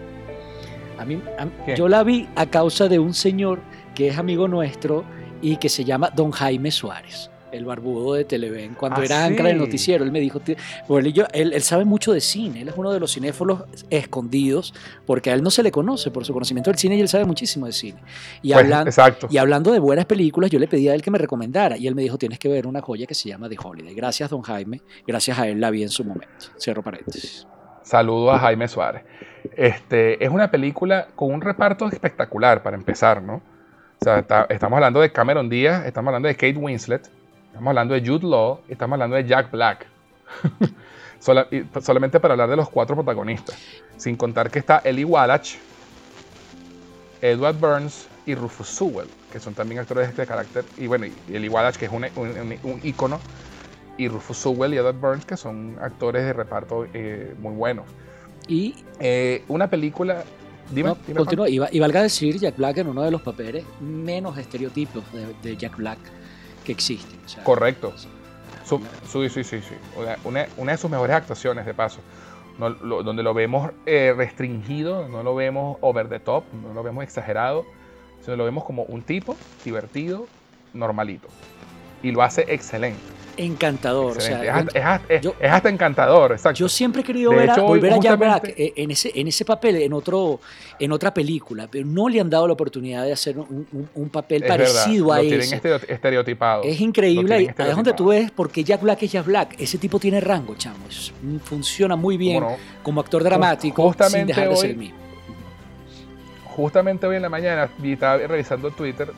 [0.98, 3.58] A mí, a- yo la vi a causa de un señor
[3.94, 5.04] que es amigo nuestro
[5.42, 8.74] y que se llama Don Jaime Suárez, el barbudo de Televen.
[8.74, 9.64] Cuando Ah, era ancla del sí.
[9.64, 10.40] noticiero, él me dijo,
[10.88, 13.12] bueno, él, y yo- él, él sabe mucho de cine, él es uno de los
[13.14, 14.74] cinéfilos escondidos,
[15.06, 17.24] porque a él no se le conoce por su conocimiento del cine y él sabe
[17.24, 17.98] muchísimo de cine.
[18.42, 19.26] Y, Pues, hablan- exacto.
[19.30, 21.94] y hablando de buenas películas, yo le pedí a él que me recomendara y él
[21.94, 23.94] me dijo, tienes que ver una joya que se llama The Holiday.
[23.94, 24.80] Gracias, don Jaime.
[25.06, 26.46] Gracias a él la vi en su momento.
[26.60, 27.46] Cierro paréntesis.
[27.82, 29.02] Saludo a Jaime Suárez.
[29.56, 33.36] Este, es una película con un reparto espectacular para empezar, ¿no?
[34.00, 37.08] O sea, está- estamos hablando de Cameron Díaz, estamos hablando de Kate Winslet,
[37.54, 39.86] estamos hablando de Jude Law, y estamos hablando de Jack Black.
[41.20, 43.56] Solamente para hablar de los cuatro protagonistas.
[43.96, 45.54] Sin contar que está Ellie Wallach,
[47.22, 50.64] Edward Burns y Rufus Sewell, que son también actores de este carácter.
[50.76, 53.20] Y bueno, y Ellie Wallach, que es un, un, un- un ícono,
[53.96, 57.86] y Rufus Sewell y Edward Burns, que son actores de reparto eh, muy buenos.
[58.48, 60.24] Y Eh, una película.
[60.70, 61.48] Dime, no, dime, continúa.
[61.48, 65.32] Y, va- y valga decir, Jack Black en uno de los papeles menos estereotipos de,
[65.42, 65.98] de Jack Black
[66.64, 67.18] que existen.
[67.24, 67.44] O sea, Juan.
[67.44, 67.92] Correcto.
[68.64, 68.80] Su-
[69.10, 69.74] su- sí, sí, sí.
[69.96, 72.00] Una, una- una de sus mejores actuaciones, de paso.
[72.58, 76.82] No, lo- donde lo vemos eh, restringido, no lo vemos over the top, no lo
[76.82, 77.64] vemos exagerado,
[78.22, 80.26] sino lo vemos como un tipo divertido,
[80.72, 81.28] normalito.
[82.02, 83.02] Y lo hace excelente.
[83.36, 84.16] Encantador.
[84.16, 86.58] o sea, es, hasta, es es- yo- es hasta encantador, exacto.
[86.58, 89.44] Yo siempre he querido ver a- hecho, volver a Jack Black en ese, en ese
[89.44, 90.40] papel, en, otro,
[90.78, 94.08] en otra película, pero no le han dado la oportunidad de hacer un, un- un
[94.08, 95.56] papel parecido verdad, a lo tienen ese.
[95.56, 96.62] estereo- estereotipado.
[96.62, 99.54] Es increíble, tienen ahí es donde tú ves por qué Jack Black es Jack Black.
[99.58, 100.86] Ese tipo tiene rango, chamo.
[100.88, 101.12] es-
[101.44, 102.56] funciona muy bien ¿Cómo no?
[102.82, 104.98] como actor dramático sin justamente dejar de ser hoy- el mismo.
[106.56, 109.10] justamente hoy en la mañana estaba revisando Twitter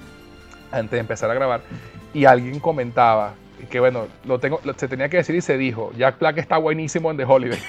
[0.72, 1.60] antes de empezar a grabar
[2.14, 3.34] y alguien comentaba
[3.70, 6.58] que bueno, lo tengo, lo- se tenía que decir y se dijo, Jack Black está
[6.58, 7.58] buenísimo en The Holiday.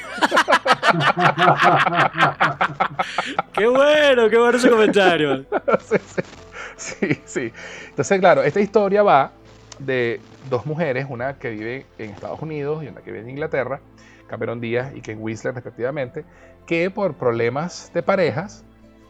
[3.53, 5.45] Qué bueno, qué bueno ese comentario.
[5.79, 5.97] sí,
[6.77, 7.53] sí, sí, sí.
[7.89, 9.31] Entonces, claro, esta historia va
[9.79, 10.19] de
[10.49, 13.79] dos mujeres, una que vive en Estados Unidos y una que vive en Inglaterra,
[14.27, 16.25] Cameron Díaz y Kate Winslet respectivamente,
[16.65, 18.63] que por problemas de parejas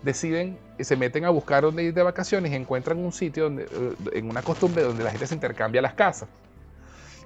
[0.03, 3.63] deciden y se meten a buscar dónde ir de vacaciones y encuentran un sitio donde,
[3.63, 6.29] eh, en una costumbre donde la gente se intercambia las casas.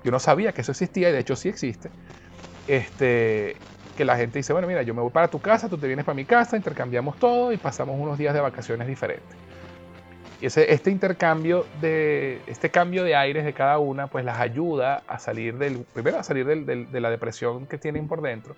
[0.03, 1.91] Yo no sabía que eso existía y de hecho sí existe.
[2.67, 3.57] Este,
[3.95, 6.05] que la gente dice, bueno, mira, yo me voy para tu casa, tú te vienes
[6.05, 9.35] para mi casa, intercambiamos todo y pasamos unos días de vacaciones diferentes.
[10.39, 15.03] Y ese, este intercambio de, este cambio de aires de cada una, pues las ayuda
[15.07, 18.55] a salir del, primero a salir del- de la depresión que tienen por dentro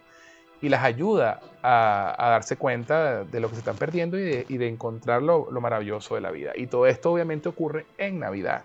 [0.62, 4.46] y las ayuda a, a darse cuenta de lo que se están perdiendo y de,
[4.48, 6.54] y de encontrar lo, lo maravilloso de la vida.
[6.56, 8.64] Y todo esto obviamente ocurre en Navidad.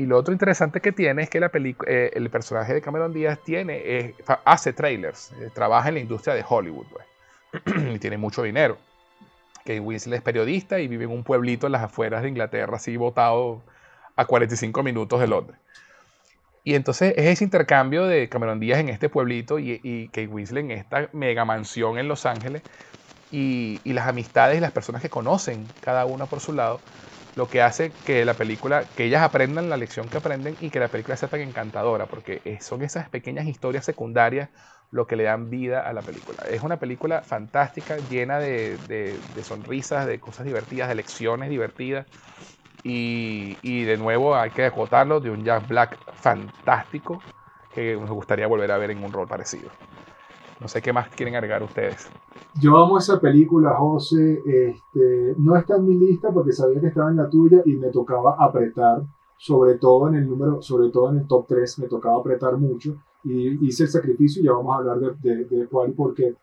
[0.00, 1.50] Y lo otro interesante que tiene es que la
[1.86, 4.14] eh, el personaje de Cameron Díaz tiene,
[4.46, 8.78] hace trailers, eh, trabaja en la industria de Hollywood pues, y tiene mucho dinero.
[9.58, 12.96] Kate Winslet es periodista y vive en un pueblito en las afueras de Inglaterra, así
[12.96, 13.60] botado
[14.16, 15.60] a 45 minutos de Londres.
[16.64, 20.64] Y entonces es ese intercambio de Cameron Díaz en este pueblito y, y Kate Winslet
[20.64, 22.62] en esta mega mansión en Los Ángeles
[23.30, 26.80] y, y las amistades y las personas que conocen cada una por su lado,
[27.34, 30.80] lo que hace que la película, que ellas aprendan la lección que aprenden y que
[30.80, 34.50] la película sea tan encantadora, porque es- son esas pequeñas historias secundarias
[34.90, 36.42] lo que le dan vida a la película.
[36.48, 42.06] Es una película fantástica, llena de, de- de sonrisas, de cosas divertidas, de lecciones divertidas.
[42.82, 47.26] Y, y de nuevo hay que acotarlo de un Jack Black fantástico
[47.70, 49.74] que nos gustaría volver a ver en un rol parecido.
[50.60, 52.08] No sé qué más quieren agregar ustedes.
[52.60, 54.40] Yo amo esa película, José.
[54.44, 57.88] Este, no está en mi lista porque sabía que estaba en la tuya y me
[57.90, 59.02] tocaba apretar,
[59.38, 62.96] sobre todo en el número, sobre todo en el top 3, me tocaba apretar mucho.
[63.24, 66.34] Y hice el sacrificio y ya vamos a hablar de, de, de cuál, porque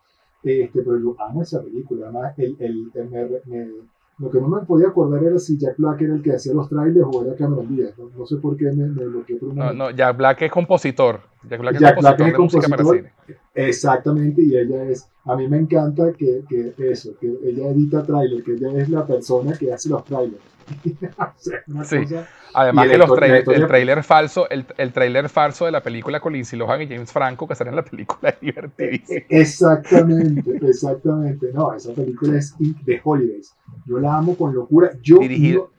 [0.44, 2.08] este, pero yo amo esa película.
[2.08, 3.72] Además, el, el, el- me- me-
[4.20, 6.68] lo que no me podía acordar era si Jack Black era el que hacía los
[6.70, 7.94] trailers o era Cameron Díaz.
[7.98, 9.84] No, no sé por qué me, me bloqueé por un No, momento.
[9.84, 11.22] no, Jack Black es compositor.
[11.48, 13.12] Jack Black es Jack Black compositor es de música para cine.
[13.54, 18.44] Exactamente, y ella es, a mí me encanta que, que eso, que ella edita trailer,
[18.44, 20.42] que ella es la persona que hace los trailers.
[21.18, 21.98] O sea, una Sí.
[22.04, 25.82] cosa- Además Y que los historia- el trailer falso, el, el trailer falso de la
[25.84, 29.20] película con Lindsay Lohan y James Franco que sale en la película es divertidísimo.
[29.30, 31.52] Exactamente, exactamente.
[31.54, 33.54] No, esa película es de Holidays.
[33.86, 34.92] Yo la amo con locura.
[35.04, 35.20] Yo,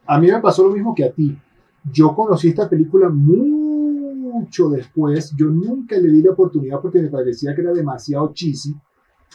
[0.06, 1.36] a mí me pasó lo mismo que a ti.
[1.90, 5.32] Yo conocí esta película mucho después.
[5.36, 8.74] Yo nunca le di la oportunidad porque me parecía que era demasiado cheesy.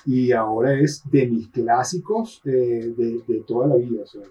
[0.06, 4.04] Y ahora es de mis clásicos eh, de, de toda la vida.
[4.04, 4.22] o sea,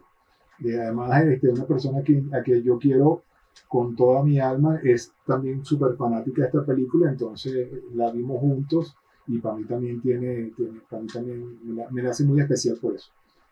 [0.59, 3.23] de, además, este, una persona que, a que yo quiero
[3.69, 8.97] con toda mi alma, es también súper fanática de esta película, entonces la vimos juntos
[9.27, 12.41] y para mí también tiene, tiene para mí también me la, me la hace muy
[12.41, 13.11] especial por eso.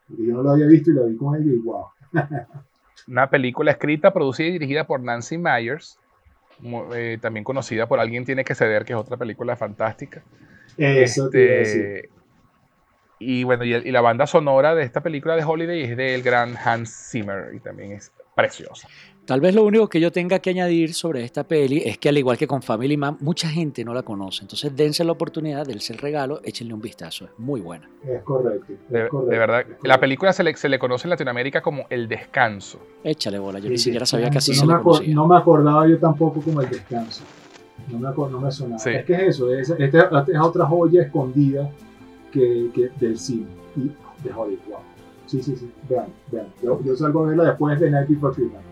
[0.09, 1.87] Porque yo no la había visto y la vi con ella y wow.
[3.09, 5.99] Una película escrita, producida y dirigida por Nancy Myers,
[6.95, 10.23] eh, también conocida por Alguien Tiene que Ceder, que es otra película fantástica.
[10.77, 11.27] Eso.
[11.33, 12.11] Este,
[13.21, 16.23] y bueno, y, el- y la banda sonora de esta película de Holiday es del
[16.23, 18.89] gran Hans Zimmer y también es preciosa.
[19.27, 22.19] Tal vez lo único que yo tenga que añadir sobre esta peli es que al
[22.19, 24.43] igual que con Family Man, mucha gente no la conoce.
[24.43, 27.27] Entonces dense la oportunidad, dense el regalo, échenle un vistazo.
[27.27, 27.89] Es muy buena.
[28.05, 28.73] Es correcto.
[28.73, 29.87] es De, de correcto, verdad, es correcto.
[29.89, 32.81] la película se le, se le conoce en Latinoamérica como El Descanso.
[33.05, 35.15] Échale bola, yo ni Sí, siquiera sabía que así no se le conocía.
[35.15, 37.23] No me acordaba yo tampoco como el descanso.
[37.89, 38.79] No me, no me sonaba.
[38.81, 38.91] Sí.
[38.91, 41.71] Es que es eso, es, esta es otra joya escondida
[42.31, 43.47] que, que del cine
[43.77, 43.93] y
[44.23, 44.59] de Hollywood.
[44.69, 44.79] Wow.
[45.27, 45.71] Sí, sí, sí.
[45.89, 46.47] Vean, vean.
[46.63, 48.63] Yo, yo salgo a verla después de Night Before Christmas.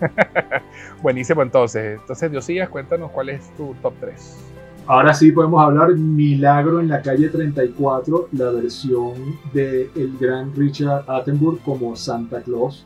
[1.02, 1.98] Buenísimo entonces.
[2.00, 4.48] Entonces, Diosías, cuéntanos cuál es tu top 3.
[4.86, 9.12] Ahora sí podemos hablar Milagro en la calle 34, la versión
[9.52, 12.84] de el gran Richard Attenborough como Santa Claus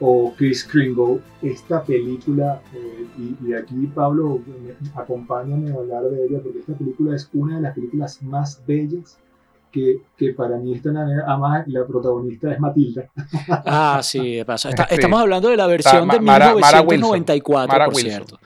[0.00, 1.20] o Chris Kringle.
[1.42, 6.74] Esta película, eh, y, y aquí Pablo, me- acompáñame a hablar de ella porque esta
[6.74, 9.18] película es una de las películas más bellas
[9.70, 13.08] que, que para mí está en la, además la protagonista es Matilda.
[13.66, 14.68] Ah, sí, de paso.
[14.68, 14.94] Está- Sí.
[14.94, 16.86] Estamos hablando de la versión Ma- de Mara- Mara Wilson.
[16.88, 18.38] 1994, Mara por cierto.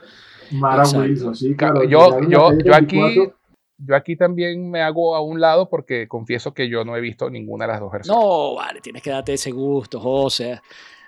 [0.51, 0.99] Mara Exacto.
[1.05, 1.83] Wilson, sí, claro.
[1.83, 3.35] yo, yo, yo aquí, 34.
[3.77, 7.29] yo aquí también me hago a un lado porque confieso que yo no he visto
[7.29, 8.19] ninguna de las dos versiones.
[8.23, 10.59] No, vale, tienes que darte ese gusto, José.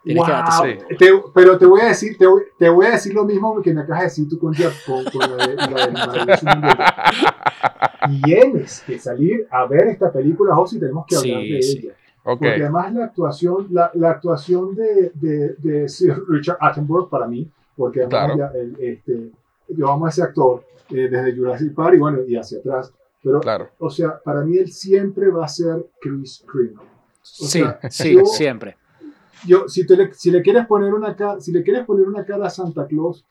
[0.03, 0.65] Tienes que darte Wow.
[0.65, 0.95] ese sí.
[0.97, 3.73] Te- pero te voy a decir, te voy, te voy a decir lo mismo que
[3.73, 5.87] me acabas de decir tú con, con, con la de, la
[8.07, 8.21] de.
[8.25, 11.77] Tienes que salir a ver esta película, José, y tenemos que hablar Sí, de sí.
[11.83, 11.93] ella.
[12.23, 17.27] Ok, Porque además la actuación, la, la actuación de, de, de Sir Richard Attenborough para
[17.27, 18.51] mí, porque además Claro.
[18.53, 19.31] ya el- este,
[19.69, 22.93] yo amo a ese actor eh, desde Jurassic Park y bueno, y hacia atrás.
[23.23, 23.69] Pero, claro.
[23.79, 26.85] o sea, para mí él siempre va a ser Chris Kringle.
[27.21, 28.77] Sí, sea, sí, yo- siempre.
[29.47, 32.25] Yo, si, te le, si le quieres poner una cara, si le quieres poner una
[32.25, 33.25] cara a Santa Claus,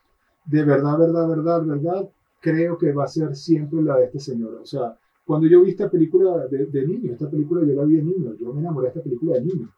[0.45, 2.09] de verdad, verdad, verdad, verdad,
[2.39, 4.55] creo que va a ser siempre la de este señor.
[4.61, 7.95] O sea, cuando yo vi esta película de, de niño, esta película yo la vi
[7.95, 9.69] de niño, yo me enamoré de esta película de niño.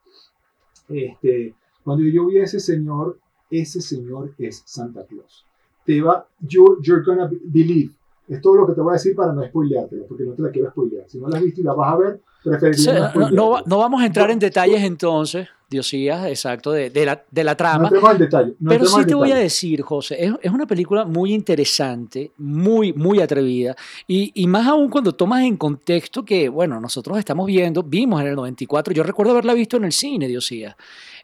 [0.90, 3.20] Este, cuando yo vi a ese señor,
[3.50, 5.46] ese señor es Santa Claus.
[5.86, 7.94] Te va, you, you're gonna believe.
[8.28, 10.50] Es todo lo que te voy a decir para no spoileártela, porque no te la
[10.50, 11.10] quiero spoilear.
[11.10, 13.62] Si no la has visto y la vas a ver, preferiría Sí, no no, no,
[13.66, 17.90] no vamos a entrar en detalles entonces, Diosías, exacto, de, de la, de la trama.
[18.18, 18.54] detalle.
[18.60, 22.94] no Pero sí te voy a decir, José, es, es una película muy interesante, muy,
[22.94, 23.76] muy atrevida,
[24.08, 28.28] y, y más aún cuando tomas en contexto que, bueno, nosotros estamos viendo, vimos en
[28.28, 30.78] el 94, yo recuerdo haberla visto en el cine, Diosía,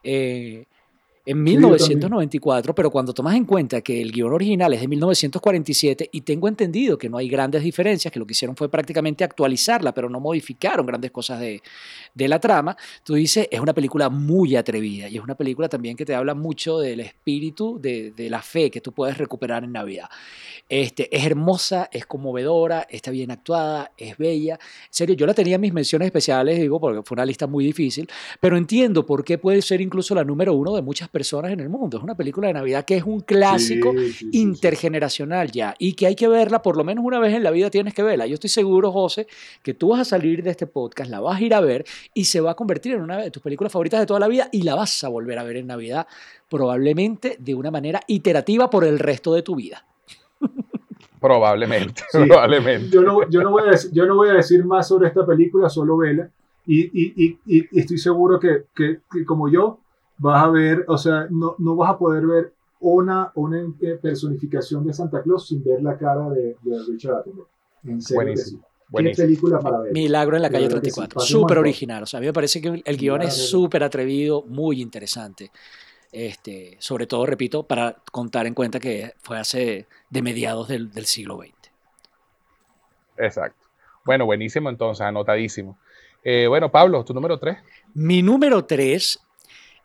[0.04, 0.66] eh,
[1.30, 6.10] en yo 1994, pero cuando tomas en cuenta que el guion original es de 1947
[6.12, 9.94] y tengo entendido que no hay grandes diferencias, que lo que hicieron fue prácticamente actualizarla,
[9.94, 11.62] pero no modificaron grandes cosas de,
[12.16, 15.96] de la trama, tú dices, es una película muy atrevida y es una película también
[15.96, 19.74] que te habla mucho del espíritu, de, de la fe que tú puedes recuperar en
[19.74, 20.10] Navidad.
[20.68, 24.54] Este, es hermosa, es conmovedora, está bien actuada, es bella.
[24.54, 27.66] En serio, yo la tenía en mis menciones especiales, digo, porque fue una lista muy
[27.66, 31.19] difícil, pero entiendo por qué puede ser incluso la número uno de muchas personas
[31.52, 31.98] en el mundo.
[31.98, 35.94] Es una película de Navidad que es un clásico Sí, sí, sí, intergeneracional ya y
[35.94, 38.26] que hay que verla por lo menos una vez en la vida tienes que verla.
[38.28, 39.28] Yo estoy seguro, José,
[39.64, 42.26] que tú vas a salir de este podcast, la vas a ir a ver y
[42.26, 44.62] se va a convertir en una de tus películas favoritas de toda la vida y
[44.64, 46.08] la vas a volver a ver en Navidad
[46.50, 49.86] probablemente de una manera iterativa por el resto de tu vida.
[51.20, 52.18] Probablemente, Sí.
[52.28, 52.90] probablemente.
[52.90, 55.26] Yo no, yo, no voy a decir, yo no voy a decir más sobre esta
[55.26, 56.30] película, solo vela.
[56.66, 59.80] Y, y, y, y- y estoy seguro que, que, que como yo,
[60.20, 64.86] vas a ver, o sea, no, no vas a poder ver una, una eh, personificación
[64.86, 67.50] de Santa Claus sin ver la cara de, de Richard Attenborough.
[67.86, 68.66] En serio Buenísimo, sí.
[68.90, 69.26] Qué buenísimo.
[69.28, 69.94] película para ver.
[69.94, 71.16] Milagro en la calle verdad que sí, 34.
[71.20, 72.04] pasemos Súper a- original.
[72.04, 75.52] O sea, a mí me parece que el guion es súper atrevido, muy interesante.
[76.12, 81.06] Este, sobre todo, repito, para contar en cuenta que fue hace de mediados del, del
[81.06, 81.54] siglo XX.
[83.18, 83.68] Exacto.
[84.06, 85.78] Bueno, buenísimo entonces, anotadísimo.
[86.24, 87.58] Eh, bueno, Pablo, tu número 3.
[87.94, 89.20] Mi número tres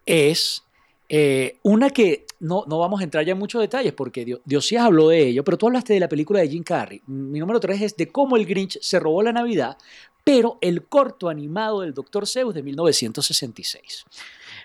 [0.07, 0.63] es
[1.09, 4.85] eh, una que no, no vamos a entrar ya en muchos detalles porque Dio- Diosías
[4.85, 7.03] habló de ello, pero tú hablaste de la película de Jim Carrey.
[7.07, 9.77] Mi número tres es de cómo el Grinch se robó la Navidad,
[10.25, 12.27] pero el corto animado del Dr.
[12.27, 14.05] Zeus de 1966.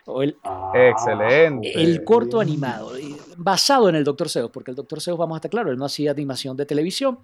[0.06, 1.72] O el, Ah, Excelente.
[1.82, 2.94] el corto animado,
[3.38, 4.30] basado en el Dr.
[4.30, 5.02] Zeus, porque el Dr.
[5.02, 7.20] Zeus, vamos a estar claro, él no hacía animación de televisión,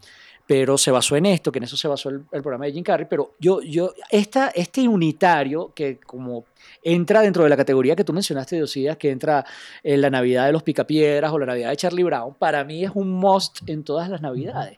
[0.47, 2.83] pero se basó en esto, que en eso se basó el, el programa de Jim
[2.83, 6.45] Carrey, pero yo, yo, esta, este unitario que como
[6.83, 9.45] entra dentro de la categoría que tú mencionaste, Diosías, que entra
[9.83, 12.91] en la Navidad de los Picapiedras o la Navidad de Charlie Brown, para mí es
[12.93, 14.77] un must en todas las Navidades.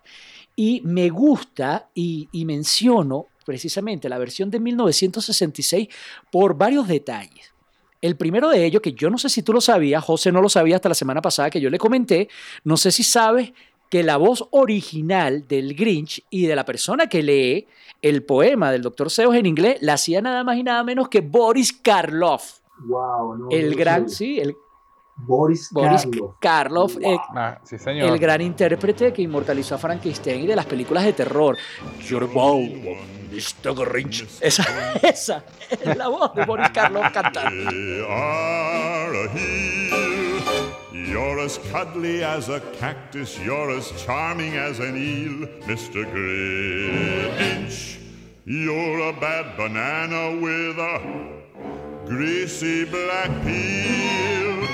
[0.55, 5.87] Y me gusta y, y menciono precisamente la versión de 1966
[6.31, 7.53] por varios detalles.
[8.01, 10.49] El primero de ellos, que yo no sé si tú lo sabías, José no lo
[10.49, 12.29] sabía hasta la semana pasada que yo le comenté,
[12.63, 13.53] no sé si sabes
[13.89, 17.67] que la voz original del Grinch y de la persona que lee
[18.01, 19.09] el poema del Dr.
[19.09, 22.59] Seuss en inglés la hacía nada más y nada menos que Boris Karloff.
[22.85, 24.15] Wow, no, El no gran, sé.
[24.15, 24.55] sí, el
[25.15, 26.35] Boris, Boris Karloff.
[26.39, 28.11] Karloff, eh, Ah, sí, señor.
[28.13, 31.57] el gran intérprete que inmortalizó a Frankenstein y de las películas de terror.
[32.07, 33.73] Your Mr.
[33.73, 34.25] Grinch.
[34.41, 34.63] Esa,
[35.01, 37.71] esa es la voz de Boris Karloff cantando.
[41.05, 43.37] You're as cuddly as a cactus.
[43.43, 46.03] You're as charming as an eel, Mr.
[46.11, 47.97] Grinch.
[48.45, 50.99] You're a bad banana with a
[52.07, 54.67] greasy black peel.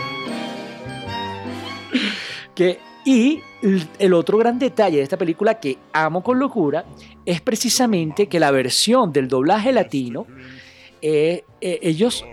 [2.56, 3.42] Que, y
[4.00, 6.86] el- otro gran detalle de esta película que amo con locura
[7.26, 10.26] es precisamente que la versión del doblaje latino,
[11.02, 12.24] eh, eh, ellos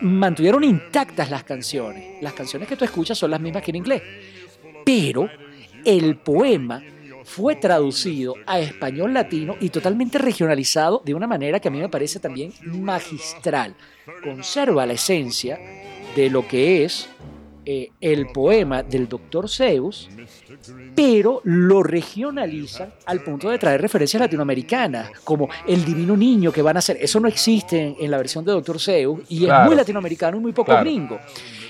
[0.00, 2.22] mantuvieron intactas las canciones.
[2.22, 4.02] Las canciones que tú escuchas son las mismas que en inglés.
[4.84, 5.28] Pero
[5.84, 6.82] el poema
[7.24, 11.88] fue traducido a español latino y totalmente regionalizado de una manera que a mí me
[11.88, 13.74] parece también magistral.
[14.22, 15.58] Conserva la esencia
[16.14, 17.08] de lo que es
[17.66, 19.48] eh, el poema del Dr.
[19.50, 20.08] Zeus,
[20.94, 26.76] pero lo regionalizan al punto de traer referencias latinoamericanas, como el divino niño que van
[26.76, 26.96] a hacer.
[27.00, 28.78] Eso no existe en, en la versión de Dr.
[28.80, 30.82] Zeus y es muy latinoamericano y muy poco Claro.
[30.82, 31.18] gringo.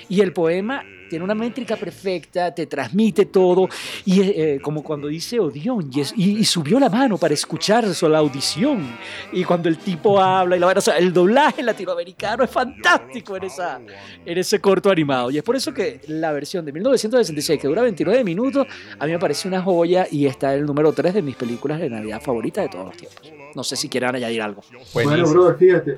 [0.09, 3.69] Y el poema tiene una métrica perfecta, te transmite todo,
[4.05, 7.93] y eh, como cuando dice Odión, y, es- y- y subió la mano para escuchar
[7.93, 8.85] su- la audición,
[9.31, 13.43] y cuando el tipo habla, y la o sea, el doblaje latinoamericano es fantástico en,
[13.45, 13.79] esa,
[14.25, 17.83] en ese corto animado, y es por eso que la versión de 1966, que dura
[17.83, 18.67] 29 minutos,
[18.99, 21.89] a mí me parece una joya, y está el número 3 de mis películas de
[21.89, 23.31] Navidad favoritas de todos los tiempos.
[23.55, 24.61] No sé si quieran añadir algo.
[24.93, 25.95] Bueno, brother, fíjate.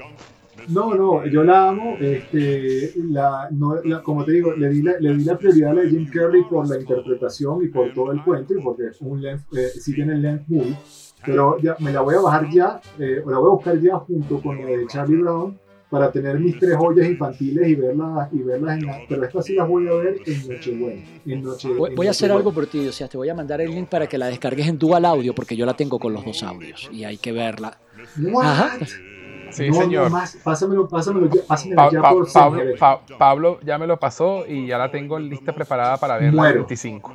[0.69, 1.95] No, no, yo la amo.
[1.99, 5.73] Este, la, no, la- como te digo, le di, la, le di la prioridad a
[5.75, 9.01] la de Jim Carrey por la interpretación y por todo el cuento, y porque es
[9.01, 10.75] un length, eh, sí tiene el length movie.
[11.25, 13.97] Pero ya, me la voy a bajar ya, eh, o la voy a buscar ya
[13.97, 15.57] junto con la de Charlie Brown
[15.89, 19.55] para tener mis tres joyas infantiles y verlas, y verlas en la, Pero estas sí
[19.55, 21.01] las voy a ver en Nochebuena.
[21.25, 23.33] En noche, Voy, en voy a hacer algo por ti, o sea, te voy a
[23.33, 26.13] mandar el link para que la descargues en Dual Audio, porque yo la tengo con
[26.13, 27.75] los dos audios, y hay que verla.
[28.41, 28.77] Ajá.
[29.51, 30.03] Sí, no, señor.
[30.05, 33.97] No más, pásamelo, pásamelo pásamelo Pa- ya pa- por Pablo, Pa- Pablo ya me lo
[33.97, 36.55] pasó y ya la tengo lista preparada para ver la Muero.
[36.59, 37.13] 25.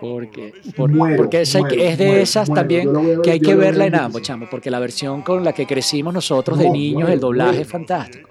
[0.00, 2.60] Porque, por- Muero, porque muero, es de muero, esas muero.
[2.60, 4.26] también ver- que hay que verla ver en ambos, 25.
[4.26, 7.48] chamo, porque la versión con la que crecimos nosotros de No, niños, muero, el doblaje
[7.50, 7.62] muero.
[7.62, 8.28] es fantástico.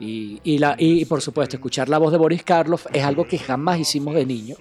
[0.00, 3.38] Y, y, la, y por supuesto, escuchar la voz de Boris Karloff es algo que
[3.38, 4.56] jamás hicimos de niño,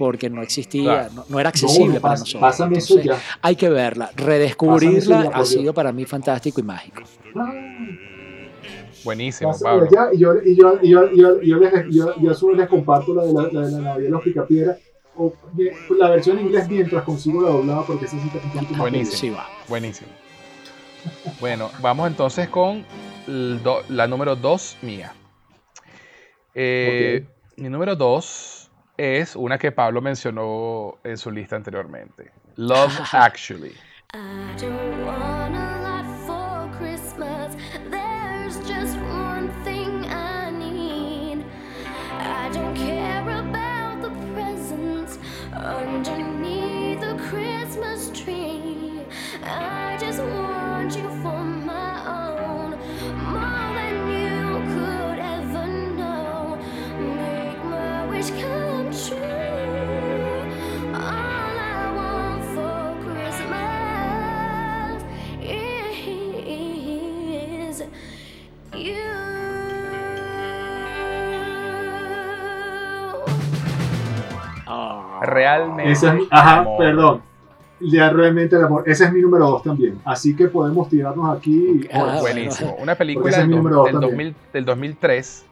[0.00, 1.10] porque no existía, Claro.
[1.14, 2.40] no, no era accesible No, para nosotros.
[2.40, 3.38] Pásame eso Entonces, ya.
[3.42, 7.02] Hay que verla, redescubrirla ha sido para mí fantástico y mágico.
[9.04, 9.88] Buenísimo, Pablo.
[9.92, 13.14] ya y yo, y yo, y yo, y yo, y yo les, yo, yo comparto
[13.14, 14.76] la de la, la de la Navidad de los Picapiedra.
[15.16, 15.34] O,
[15.98, 19.16] la versión en inglés mientras consigo la doblada porque esa sí más Buenísimo.
[19.18, 19.46] Sí, va.
[19.68, 20.08] Buenísimo.
[21.40, 22.86] Bueno, vamos entonces con
[23.26, 25.12] do- la número 2 mía.
[26.54, 28.59] Eh, Mi número 2
[29.00, 32.30] es una que Pablo mencionó en su lista anteriormente.
[32.56, 33.74] Love Actually.
[75.30, 75.92] Realmente.
[75.92, 76.78] Esa es mi- ajá, amor.
[76.78, 77.22] perdón.
[77.80, 78.84] Ya realmente el amor.
[78.86, 79.98] Ese es mi número 2 también.
[80.04, 81.88] Así que podemos tirarnos aquí.
[81.92, 82.20] Ah, horas.
[82.20, 82.76] Buenísimo.
[82.78, 84.10] Una película del, mi do- número dos del también.
[84.10, 85.46] 2000 del 2003.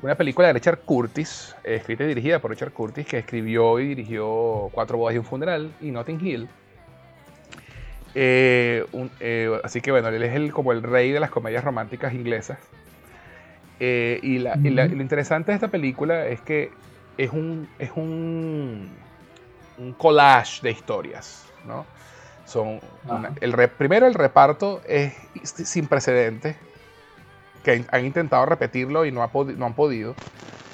[0.00, 4.68] Una película de Richard Curtis, escrita y dirigida por Richard Curtis, que escribió y dirigió
[4.70, 6.48] Cuatro bodas y un funeral y Notting Hill.
[8.14, 11.64] Eh, un- eh, así que bueno, él es el, como el rey de las comedias
[11.64, 12.58] románticas inglesas.
[13.80, 14.96] Eh, y, la- y la- Ujú.
[14.96, 16.70] lo interesante de esta película es que
[17.18, 18.90] es un, es un
[19.76, 21.86] un collage de historias, ¿no?
[22.46, 25.12] Son una- el re- primero el reparto es
[25.44, 26.56] sin precedentes,
[27.62, 30.14] que han intentado repetirlo y no, ha no han podido.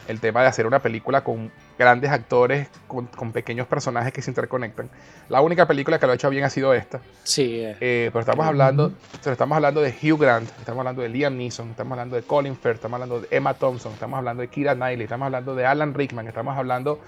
[0.07, 4.31] El tema de hacer una película con grandes actores, con, con pequeños personajes que se
[4.31, 4.91] interconectan.
[5.29, 7.01] La única película que lo ha hecho bien ha sido esta.
[7.23, 11.09] Sí, eh, Eh, pero estamos hablando, pero estamos hablando de Hugh Grant, estamos hablando de
[11.09, 14.49] Liam Neeson, estamos hablando de Colin Firth, estamos hablando de Emma Thompson, estamos hablando de
[14.49, 17.01] Kira Knightley, estamos hablando de Alan Rickman, estamos hablando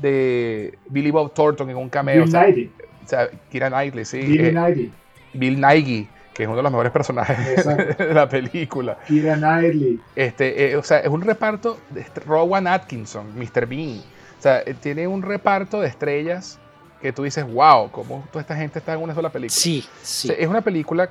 [0.00, 2.24] de Billy Bob Thornton en un cameo.
[2.24, 4.20] Bill o sea, o sea, Kira Knightley, sí.
[4.20, 4.92] Bill eh, Nighy.
[5.34, 8.04] Bill Nighy, que es uno de los mejores personajes Exacto.
[8.04, 8.98] de la película.
[9.06, 10.00] Kira Knightley.
[10.16, 13.66] Este, eh, o sea, es un reparto de Rowan Atkinson, Mr.
[13.66, 13.98] Bean.
[14.38, 16.58] O sea, eh, tiene un reparto de estrellas
[17.00, 19.54] que tú dices, wow, cómo toda esta gente está en una sola película.
[19.58, 20.28] sí, O sí.
[20.28, 21.10] sea, es una película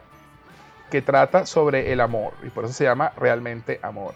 [0.90, 4.14] que trata sobre el amor y por eso se llama realmente amor.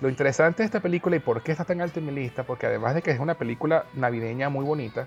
[0.00, 2.66] Lo interesante de esta película y por qué está tan alto en mi lista, porque
[2.66, 5.06] además de que es una película navideña muy bonita,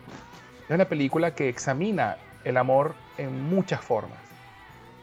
[0.68, 4.18] es una película que examina el amor en muchas formas.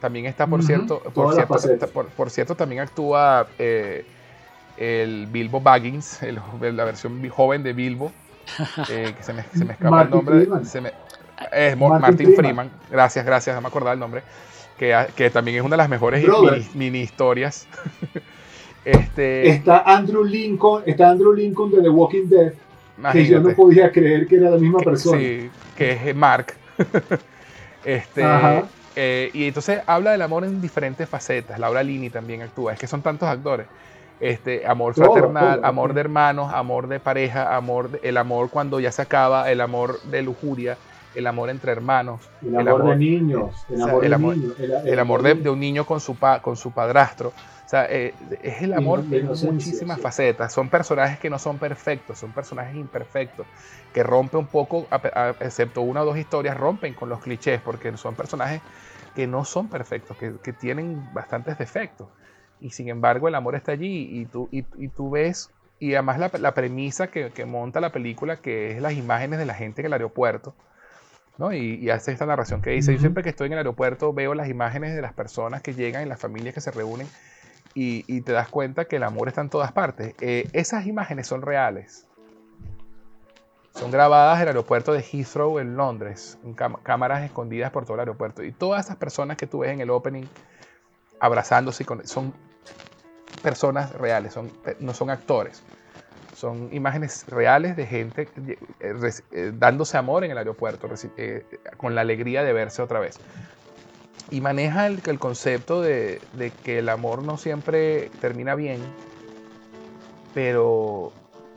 [0.01, 4.05] También está, por Ujú, cierto, por cierto, por, por cierto, también actúa eh,
[4.77, 6.41] el Bilbo Baggins, el-
[6.77, 8.13] la versión joven de Bilbo,
[8.89, 10.37] eh, que se me, se me escapa Martin el nombre.
[10.41, 10.65] Freeman.
[10.65, 10.93] se me-
[11.53, 12.35] es Martin Martin, Freeman.
[12.37, 12.71] Freeman.
[12.91, 14.23] Gracias, gracias, no me acordaba el nombre.
[14.79, 17.67] Que, que también es una de las mejores mini, mini historias.
[18.85, 22.53] este, Está Andrew Lincoln, está Andrew Lincoln de The Walking Dead,
[23.13, 23.55] que yo no imagínate.
[23.55, 25.19] podía creer que era la misma Que- persona.
[25.19, 26.55] Sí, que es Mark.
[27.85, 28.65] este, Ajá.
[29.01, 31.57] Eh, y entonces habla del amor en diferentes facetas.
[31.61, 32.73] Laura Lini también actúa.
[32.73, 33.67] Es que son tantos actores.
[34.19, 38.91] Este, amor fraternal, amor de hermanos, amor de pareja, amor de- el amor cuando ya
[38.91, 40.77] se acaba, el amor de lujuria,
[41.15, 44.37] el amor entre hermanos, El amor, de niños, el o sea, amor el de amor-
[44.37, 44.57] niños.
[44.85, 47.29] el amor de, de un niño con su, pa- con su padrastro.
[47.29, 50.03] O sea, eh, es el amor en muchísimas sí.
[50.03, 50.53] facetas.
[50.53, 53.47] Son personajes que no son perfectos, son personajes imperfectos,
[53.93, 57.61] que rompen un poco, a- a- excepto una o dos historias, rompen con los clichés,
[57.65, 58.63] porque son personajes
[59.15, 62.09] que no son perfectos, que, que tienen bastantes defectos.
[62.61, 66.19] Y sin embargo, el amor está allí y tú, y, y tú ves, y además
[66.19, 69.81] la, la premisa que, que monta la película, que es las imágenes de la gente
[69.83, 70.55] en el aeropuerto.
[71.39, 71.53] ¿no?
[71.53, 74.35] Y, y hace esta narración que dice, yo siempre que estoy en el aeropuerto veo
[74.35, 77.07] las imágenes de las personas que llegan y las familias que se reúnen
[77.75, 80.17] y, y te das cuenta que el amor está en todas partes.
[80.21, 82.08] Eh, esas imágenes son reales.
[83.79, 88.01] Son grabadas en el aeropuerto de Heathrow en Londres, en cámaras escondidas por todo el
[88.01, 88.43] aeropuerto.
[88.43, 90.25] Y todas esas personas que tú ves en el opening
[91.21, 92.35] abrazándose, son
[93.41, 94.35] personas reales,
[94.81, 95.63] no son actores.
[96.35, 98.57] Son imágenes reales de gente eh,
[99.31, 101.45] eh, dándose amor en el aeropuerto, eh,
[101.77, 103.21] con la alegría de verse otra vez.
[104.31, 106.21] Y maneja el, concepto de
[106.65, 108.81] que el amor no siempre termina bien,
[110.35, 111.13] pero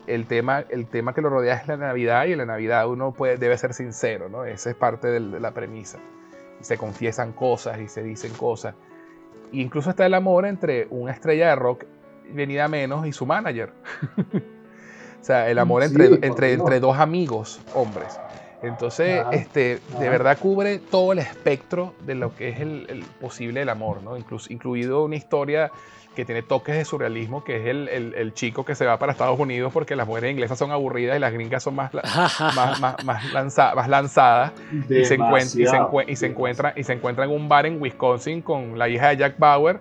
[0.08, 3.12] el tema, el tema que lo rodea es la Navidad y en la Navidad uno
[3.12, 4.46] puede, debe ser sincero, ¿no?
[4.46, 6.00] Esa es parte del- de la premisa.
[6.60, 8.76] Y se confiesan cosas y se dicen cosas.
[9.54, 11.86] E incluso está el amor entre una estrella de rock
[12.34, 13.72] venida menos y su manager.
[15.22, 18.20] o sea, el amor Sí, entre, entre, entre dos amigos, hombres.
[18.64, 23.62] Entonces, este, de verdad cubre todo el espectro de lo que es el, el posible
[23.62, 24.18] del amor, ¿no?
[24.18, 25.72] Incluso, incluido una historia
[26.16, 29.14] que tiene toques de surrealismo, que es el, el- el chico que se va para
[29.14, 32.02] Estados Unidos porque las mujeres inglesas son aburridas y las gringas son más, la-
[32.56, 34.52] más, más, más, lanza- más lanzadas
[34.90, 35.46] y se, encuent-
[36.10, 39.10] y, se y encuentra y se encuentra en un bar en Wisconsin con la hija
[39.10, 39.80] de Jack Bauer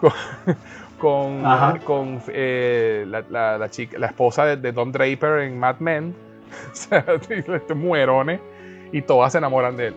[0.98, 1.42] con,
[1.84, 6.14] con, eh, la, la- la chica la esposa de, de Don Draper en Mad Men.
[6.70, 8.38] O sea, estos muerones
[8.92, 9.94] y todas se enamoran de él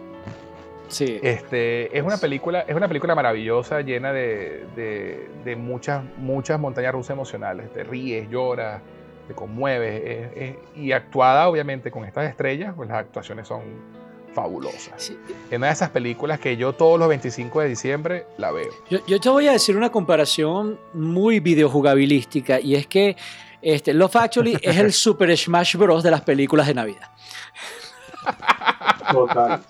[0.87, 1.19] Sí.
[1.23, 6.91] este es una película es una película maravillosa llena de, de- de muchas muchas montañas
[6.93, 8.81] rusas emocionales te ríes lloras
[9.27, 13.61] te conmueves es- es- y actuada obviamente con estas estrellas pues las actuaciones son
[14.33, 15.17] fabulosas Sí.
[15.49, 18.69] es una de esas películas que yo todos los 25 de diciembre la veo.
[18.89, 23.15] Yo, yo te voy a decir una comparación muy videojugabilística y es que
[23.61, 26.03] este, Love Actually es el Super Smash Bros.
[26.03, 27.09] de las películas de Navidad.
[29.11, 29.61] Total.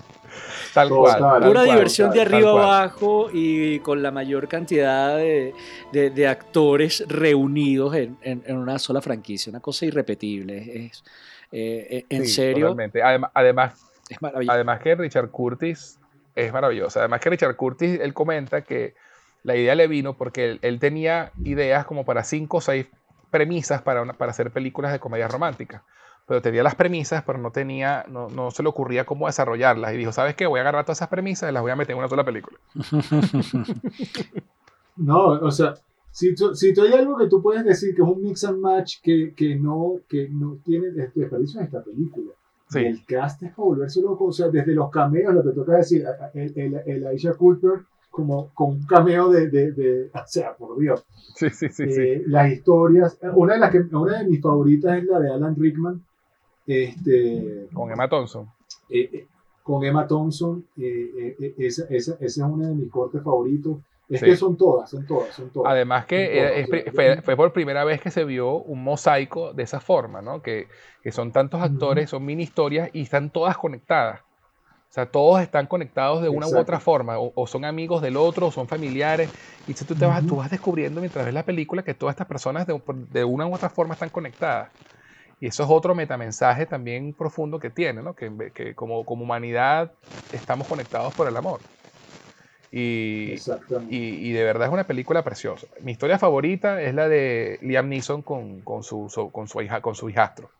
[0.75, 1.19] Tal cual.
[1.19, 5.53] tal Pura cual, diversión tal- de arriba abajo y con la mayor cantidad de,
[5.91, 9.49] de- de actores reunidos en, en- en una sola franquicia.
[9.49, 10.85] Una cosa irrepetible.
[10.87, 11.03] Es,
[11.51, 13.01] eh, eh, en Sí, serio, totalmente.
[13.01, 14.53] Adem- Además, es maravilloso.
[14.53, 15.97] además que Richard Curtis
[16.35, 16.99] es maravilloso.
[16.99, 18.93] Además que Richard Curtis, él comenta que
[19.43, 22.87] la idea le vino porque él, él tenía ideas como para cinco o seis
[23.31, 25.83] premisas para, una- para hacer películas de comedia romántica.
[26.27, 29.93] Pero tenía las premisas, pero no tenía, no, no se le ocurría cómo desarrollarlas.
[29.93, 30.47] Y dijo, ¿sabes qué?
[30.47, 32.57] Voy a agarrar todas esas premisas y las voy a meter en una sola película.
[34.97, 35.73] No, o sea,
[36.11, 38.59] si tú, si tú hay algo que tú puedes decir que es un mix and
[38.59, 42.31] match que, que no, que no tiene des- desperdicio en esta película.
[42.69, 42.79] Sí.
[42.79, 46.05] El cast es para volverse loco, o sea, desde los cameos, lo que toca decir,
[46.33, 50.77] el, el, el Aisha Culper como con un cameo de, de, de- o sea, por
[50.79, 52.01] Dios, Sí, sí, sí, sí.
[52.01, 55.55] Eh, las historias, una de las que, una de mis favoritas es la de Alan
[55.57, 56.01] Rickman,
[56.67, 58.49] este, Con Emma Thompson.
[58.89, 59.27] eh, eh,
[59.63, 63.77] con Emma Thompson, eh, esa, esa, esa es una de mis cortes favoritos.
[64.07, 64.27] Es Sí.
[64.27, 65.71] que son todas, son todas, son todas.
[65.73, 69.79] Además que todas, es fue, por primera vez que se vio un mosaico de esa
[69.79, 70.43] forma, ¿no?
[70.43, 70.67] Que,
[71.01, 74.21] que son tantos actores, son mini historias y están todas conectadas.
[74.91, 78.15] O sea, todos están conectados de una u otra forma, o, o son amigos del
[78.15, 79.31] otro, o son familiares.
[79.67, 82.27] Y entonces tú, te vas, tú vas descubriendo mientras ves la película que todas estas
[82.27, 82.79] personas de,
[83.11, 84.69] de una u otra forma están conectadas.
[85.39, 88.15] Y eso es otro metamensaje también profundo que tiene, ¿no?
[88.15, 89.93] Que, que como, como humanidad
[90.31, 91.65] estamos conectados por el amor.
[92.71, 93.43] Y,
[93.85, 95.67] y, y de verdad es una película preciosa.
[95.81, 99.81] Mi historia favorita es la de Liam Neeson con, con, su, su- con, su, hija,
[99.81, 100.51] con su hijastro.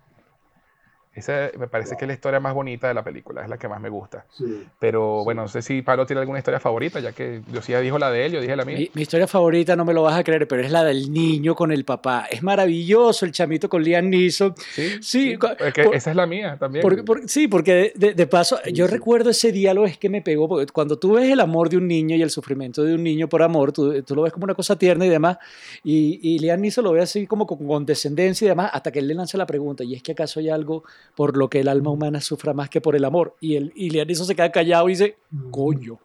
[1.15, 1.97] Esa me parece Wow.
[1.99, 4.25] que es la historia más bonita de la película, es la que más me gusta.
[4.31, 4.63] Sí.
[4.79, 5.23] Pero Sí.
[5.23, 7.97] bueno, no sé si Pablo tiene alguna historia favorita, ya que yo sí ya dijo
[7.97, 8.77] la de él, yo dije la mía.
[8.77, 11.55] Mi, mi historia favorita, no me lo vas a creer, pero es la del niño
[11.55, 12.25] con el papá.
[12.29, 14.53] Es maravilloso el chamito con Liam Neeson.
[14.73, 16.81] Sí, Sí, es que por- esa es la mía también.
[16.81, 18.91] Porque- porque- sí, porque de, de- de paso, Sí, yo sí.
[18.93, 21.87] recuerdo ese diálogo, es que me pegó, porque cuando tú ves el amor de un
[21.87, 24.53] niño y el sufrimiento de un niño por amor, tú, tú lo ves como una
[24.55, 25.37] cosa tierna y demás,
[25.83, 29.07] y, y Liam Neeson lo ve así como con condescendencia y demás, hasta que él
[29.07, 30.83] le lanza la pregunta, y es que acaso hay algo
[31.15, 33.89] por lo que el alma humana sufra más que por el amor, y, el, y
[33.89, 35.17] Neeson se queda callado y dice,
[35.51, 35.99] coño.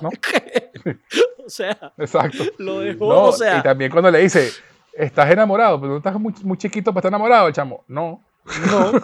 [0.00, 0.10] ¿No?
[1.46, 2.44] o sea, Exacto.
[2.58, 4.50] lo dejó, No, o sea, y también cuando le dice,
[4.92, 5.80] ¿estás enamorado?
[5.80, 7.84] Pero no estás muy, muy chiquito para estar enamorado, el chamo.
[7.88, 8.22] No.
[8.66, 8.92] no.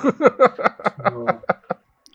[1.11, 1.27] No.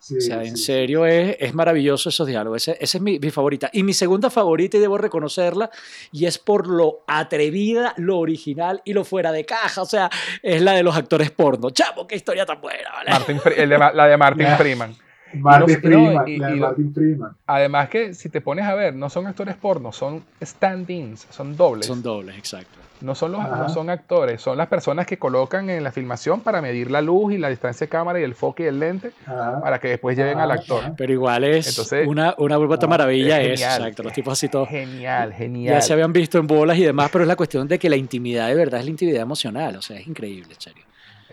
[0.06, 0.66] Sí, O sea, en sí.
[0.66, 2.68] serio es, es maravilloso esos diálogos.
[2.68, 3.70] Ese- Esa es mi, mi favorita.
[3.72, 5.70] Y mi segunda favorita, y debo reconocerla,
[6.12, 9.82] y es por lo atrevida, lo original y lo fuera de caja.
[9.82, 10.10] O sea,
[10.42, 11.70] es la de los actores porno.
[11.70, 13.12] Chamo, qué historia tan buena, ¿vale?
[13.12, 14.48] Martin el de la de Martin.
[14.58, 14.96] Freeman.
[15.42, 17.32] Martin Freeman, y- la de y lo- Martin Freeman.
[17.48, 21.86] Además que si te pones a ver, no son actores porno, son stand-ins, son dobles.
[21.88, 22.80] Son dobles, exacto.
[23.02, 23.58] No son, los, Ajá.
[23.58, 27.34] no son actores, son las personas que colocan en la filmación para medir la luz
[27.34, 29.60] y la distancia de cámara y el foco y el lente Ajá.
[29.62, 30.94] para que después lleven al actor.
[30.96, 33.42] Pero igual es Entonces, una, una vuelta maravilla.
[33.42, 34.04] es Es, genial, exacto.
[34.04, 34.70] Los tipos así todos.
[34.70, 35.76] Genial, genial.
[35.76, 37.98] Ya se habían visto en bolas y demás, pero es la cuestión de que la
[37.98, 39.76] intimidad de verdad es la intimidad emocional.
[39.76, 40.84] O sea, es increíble, serio.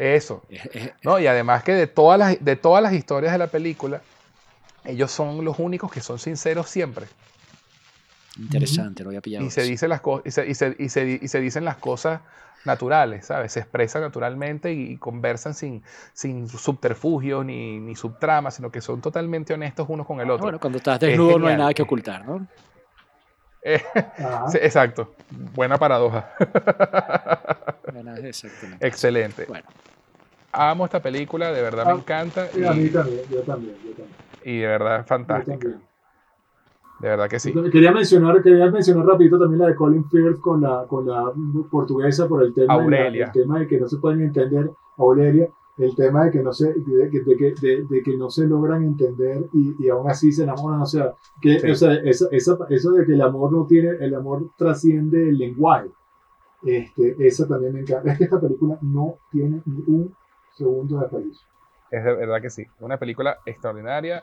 [0.01, 0.43] Eso.
[0.48, 3.47] Es- es- No, y además que de todas, las, de todas las historias de la
[3.48, 4.01] película,
[4.85, 7.06] ellos son los únicos que son sinceros siempre.
[8.39, 9.44] interesante, lo había pillado.
[9.47, 12.20] Y se, dice las y, se, y, se, y, se, y se dicen las cosas
[12.64, 13.52] naturales, ¿sabes?
[13.52, 15.82] Se expresan naturalmente y, y conversan sin,
[16.14, 20.44] sin subterfugios ni, ni subtramas, sino que son totalmente honestos unos con el otro.
[20.44, 22.47] Bueno, cuando estás desnudo no hay nada que ocultar, ¿no?
[23.62, 23.82] Eh,
[24.55, 25.14] exacto.
[25.31, 26.31] Buena paradoja.
[28.22, 28.86] Exactamente.
[28.86, 29.44] Excelente.
[29.47, 29.68] Bueno,
[30.52, 33.74] Amo esta película, de verdad Ah, me encanta Sí, a mí y, también, yo también,
[33.85, 34.09] yo también.
[34.44, 35.68] y de verdad fantástica.
[37.01, 37.52] De verdad que sí.
[37.72, 41.32] Quería mencionar, quería mencionar rapidito también la de Colin Firth con la, con la
[41.70, 45.48] portuguesa por el tema, de, la- el tema de que no se pueden entender, Aurelia,
[45.78, 49.47] el tema de que no se, de, de de, de que no se logran entender
[49.55, 51.70] y, y aún así se enamoran, o sea, que, Sí.
[51.70, 55.39] o sea esa, esa, eso de que el amor no tiene, el amor trasciende el
[55.39, 55.89] lenguaje,
[56.62, 58.12] este, eso también me encanta.
[58.12, 60.14] Es que esta película no tiene ni un
[60.64, 61.46] segundo de desperdicio.
[61.90, 62.64] Es de verdad que sí.
[62.80, 64.22] Una película extraordinaria,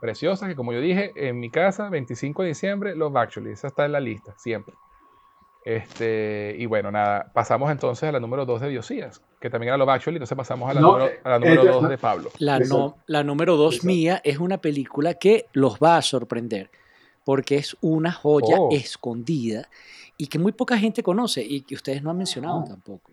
[0.00, 3.52] preciosa, que como yo dije, en mi casa, 25 de diciembre, Love Actually.
[3.52, 4.74] Esa está en la lista, siempre.
[5.64, 9.78] Este, y bueno, nada, pasamos entonces a la número 2 de Diosías, que también era
[9.78, 11.88] Love Actually, entonces pasamos a la No, número, a la número eh, 2 no.
[11.88, 12.30] de Pablo.
[12.38, 12.96] la, no, Exacto.
[13.06, 13.86] la número dos Exacto.
[13.86, 16.70] mía es una película que los va a sorprender,
[17.24, 18.68] porque es una joya Oh.
[18.72, 19.70] escondida
[20.18, 22.68] y que muy poca gente conoce y que ustedes no han mencionado Ah.
[22.68, 23.12] tampoco.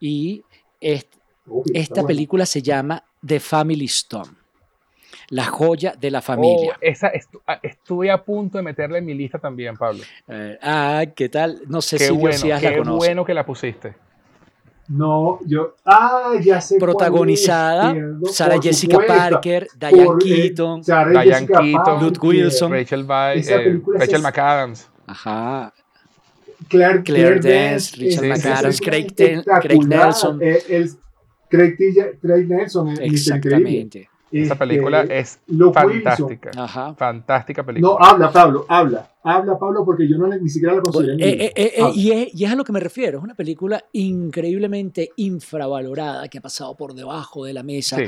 [0.00, 0.42] Y
[0.80, 1.23] es- Uy, está
[1.72, 2.06] esta bueno.
[2.08, 4.30] película se llama The Family Stone,
[5.30, 6.72] la joya de la familia.
[6.74, 10.02] Oh, esa estu- ah, estuve a punto de meterla en mi lista también, Pablo.
[10.28, 11.62] Eh, ah, ¿qué tal?
[11.66, 12.96] No sé Qué si bueno, Diosías la qué conoce.
[12.96, 13.94] bueno que la pusiste.
[14.88, 15.76] No, yo.
[15.86, 16.74] Ah, ya sé.
[16.74, 17.94] es, Protagonizada
[18.30, 19.14] Sarah por Jessica supuesto.
[19.30, 20.82] Parker, Diane Por, eh, Keaton.
[20.82, 22.72] Diane Keaton, Parker, Luke Wilson.
[22.72, 24.90] Rachel, Esa eh, es Rachel ex- McAdams.
[25.06, 25.72] Ajá.
[26.68, 28.84] Claire, Claire Dance, Richard Sí, sí, McAdams, sí.
[28.84, 29.06] Craig,
[29.62, 29.86] Craig.
[29.86, 30.38] Nelson.
[30.42, 30.90] Eh, el,
[31.56, 32.88] Craig, Tilla- Craig Nelson.
[32.90, 33.14] Increíble.
[33.16, 34.08] Exactamente.
[34.32, 36.02] Esa Este, película es Luke Wilson.
[36.04, 36.50] fantástica.
[36.56, 36.94] Ajá.
[36.94, 37.96] Fantástica película.
[38.00, 39.08] No, habla, Pablo, habla.
[39.24, 41.14] Habla, Pablo, porque yo no le- ni siquiera la consideré.
[41.14, 43.24] Eh, eh, eh, eh, Ah, y, es, y es a lo que me refiero, es
[43.24, 48.04] una película increíblemente infravalorada que ha pasado por debajo de la mesa Sí.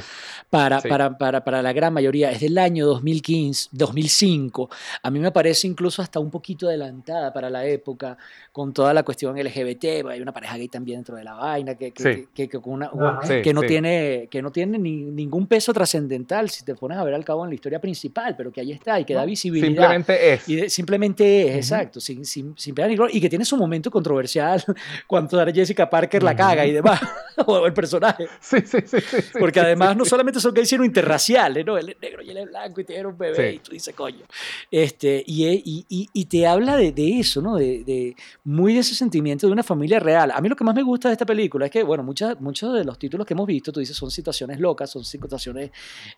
[0.51, 0.89] para, sí.
[0.89, 2.31] para, para, para la gran mayoría.
[2.31, 4.69] Es del año 2015, 2005.
[5.03, 8.17] A mí me parece incluso hasta un poquito adelantada para la época
[8.53, 10.07] con toda la cuestión LGBT.
[10.11, 12.29] Hay una pareja gay también dentro de la vaina que, que, Sí.
[12.35, 16.99] que, que una- no tiene, que no tiene ni- ningún peso trascendental si te pones
[16.99, 19.21] a ver al cabo en la historia principal, pero que ahí está y que da
[19.23, 19.67] No, visibilidad.
[19.69, 20.49] Simplemente es.
[20.49, 21.57] Y de- simplemente es, Ujú.
[21.59, 24.63] exacto, sin, sin, sin pena ni gloria, y que tiene su momento controversial
[25.07, 27.01] cuando Jessica Parker la caga y demás,
[27.47, 28.27] o el personaje.
[28.41, 29.99] Sí, sí, sí, sí, Porque además sí.
[29.99, 31.77] no solamente son gays, sino interraciales, ¿no?
[31.79, 33.57] Él es negro y él es blanco y tiene un bebé Sí.
[33.57, 34.25] y tú dices, coño.
[34.71, 37.57] Este, y, e- y, y- y te habla de, de eso, ¿no?
[37.57, 38.15] De, de
[38.45, 40.31] muy de ese sentimiento de una familia real.
[40.33, 42.73] A mí lo que más me gusta de esta película es que, bueno, muchas, muchos
[42.75, 45.71] de los títulos que hemos visto, tú dices, son situaciones locas, son situaciones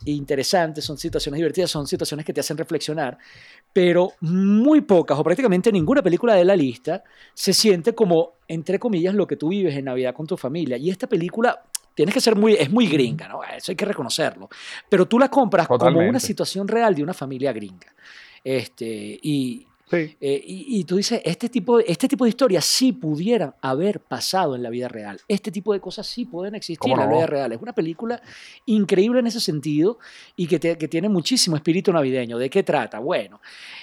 [0.05, 3.19] interesantes, son situaciones divertidas, son situaciones que te hacen reflexionar,
[3.73, 7.03] pero muy pocas o prácticamente ninguna película de la lista
[7.35, 10.77] se siente como, entre comillas, lo que tú vives en Navidad con tu familia.
[10.77, 11.63] Y esta película
[11.95, 13.41] tienes que ser muy, es muy gringa, ¿no?
[13.45, 14.49] Eso hay que reconocerlo.
[14.89, 17.93] Pero tú la compras como una situación real de una familia gringa.
[18.43, 20.17] Este, y, Sí.
[20.21, 24.55] eh, y, y tú dices, este tipo, este tipo de historias sí pudieran haber pasado
[24.55, 25.19] en la vida real.
[25.29, 27.53] Este tipo de cosas sí pueden existir ¿Cómo en la vida real.
[27.53, 28.21] Es una película
[28.67, 29.99] increíble en ese sentido
[30.37, 32.39] y que, te- que tiene muchísimo espíritu navideño.
[32.39, 32.99] ¿De qué trata?
[32.99, 33.41] Bueno,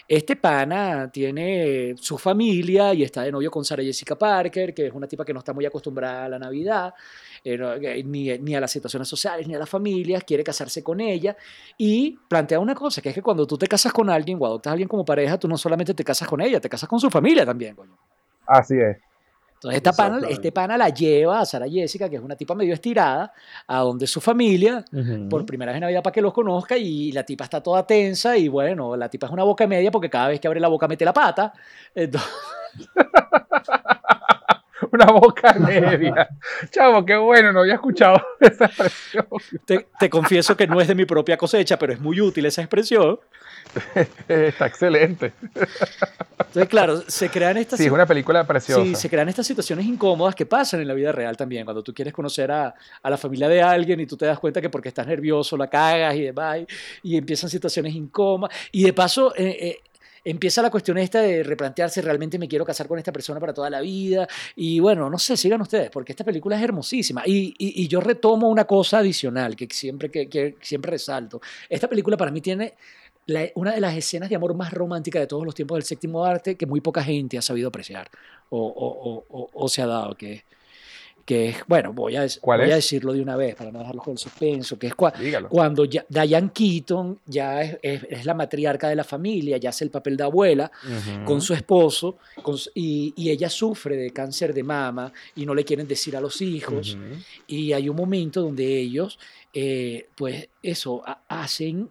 [0.07, 4.93] este pana tiene su familia y está de novio con Sarah Jessica Parker, que es
[4.93, 6.93] una tipa que no está muy acostumbrada a la Navidad,
[7.45, 10.83] eh, no, eh, ni, ni a las situaciones sociales, ni a las familias, quiere casarse
[10.83, 11.37] con ella
[11.77, 14.71] y plantea una cosa, que es que cuando tú te casas con alguien o adoptas
[14.71, 17.07] a alguien como pareja, tú no solamente te casas con ella, te casas con su
[17.11, 17.95] familia también, coño.
[18.47, 18.97] Así es.
[19.53, 22.73] Entonces esta pana, este pana la lleva a Sara Jessica, que es una tipa medio
[22.73, 23.31] estirada,
[23.67, 24.83] a donde su familia,
[25.29, 28.35] por primera vez en Navidad para que los conozca, y la tipa está toda tensa,
[28.35, 30.87] y bueno, la tipa es una boca media porque cada vez que abre la boca
[30.87, 31.53] mete la pata.
[31.93, 32.29] Entonces,
[34.91, 36.27] Una boca media.
[36.71, 39.25] Chavo, qué bueno, no había escuchado esa expresión.
[39.65, 42.61] te, te confieso que no es de mi propia cosecha, pero es muy útil esa
[42.61, 43.19] expresión.
[44.27, 45.33] Está excelente.
[46.37, 48.81] Entonces, claro, se crean estas Sí, es una película preciosa.
[48.83, 51.93] Sí, se crean estas situaciones incómodas que pasan en la vida real también, cuando tú
[51.93, 54.89] quieres conocer a, a la familia de alguien y tú te das cuenta que porque
[54.89, 56.59] estás nervioso la cagas y demás,
[57.03, 58.55] y, y empiezan situaciones incómodas.
[58.71, 59.79] Y de paso, eh, eh,
[60.25, 63.69] empieza la cuestión esta de replantearse, realmente me quiero casar con esta persona para toda
[63.69, 64.27] la vida.
[64.55, 67.21] Y bueno, no sé, sigan ustedes, porque esta película es hermosísima.
[67.25, 71.39] Y, y- yo retomo una cosa adicional que siempre, que, siempre resalto.
[71.69, 72.73] Esta película para mí tiene
[73.55, 76.55] una de las escenas de amor más románticas de todos los tiempos del séptimo arte
[76.55, 78.07] que muy poca gente ha sabido apreciar
[78.49, 80.43] o- o- o- o se ha dado, que,
[81.25, 83.79] que es, bueno, voy, a, dec- ¿Cuál voy a decirlo de una vez para no
[83.79, 85.49] dejarlo con el suspenso, que es cua- Dígalo.
[85.49, 89.83] cuando ya- Diane Keaton ya es, es- es la matriarca de la familia, ya hace
[89.83, 90.71] el papel de abuela
[91.25, 95.65] con su esposo con y, y ella sufre de cáncer de mama y no le
[95.65, 96.95] quieren decir a los hijos.
[97.47, 99.17] Y hay un momento donde ellos,
[99.51, 101.89] eh, pues eso, ha- hacen,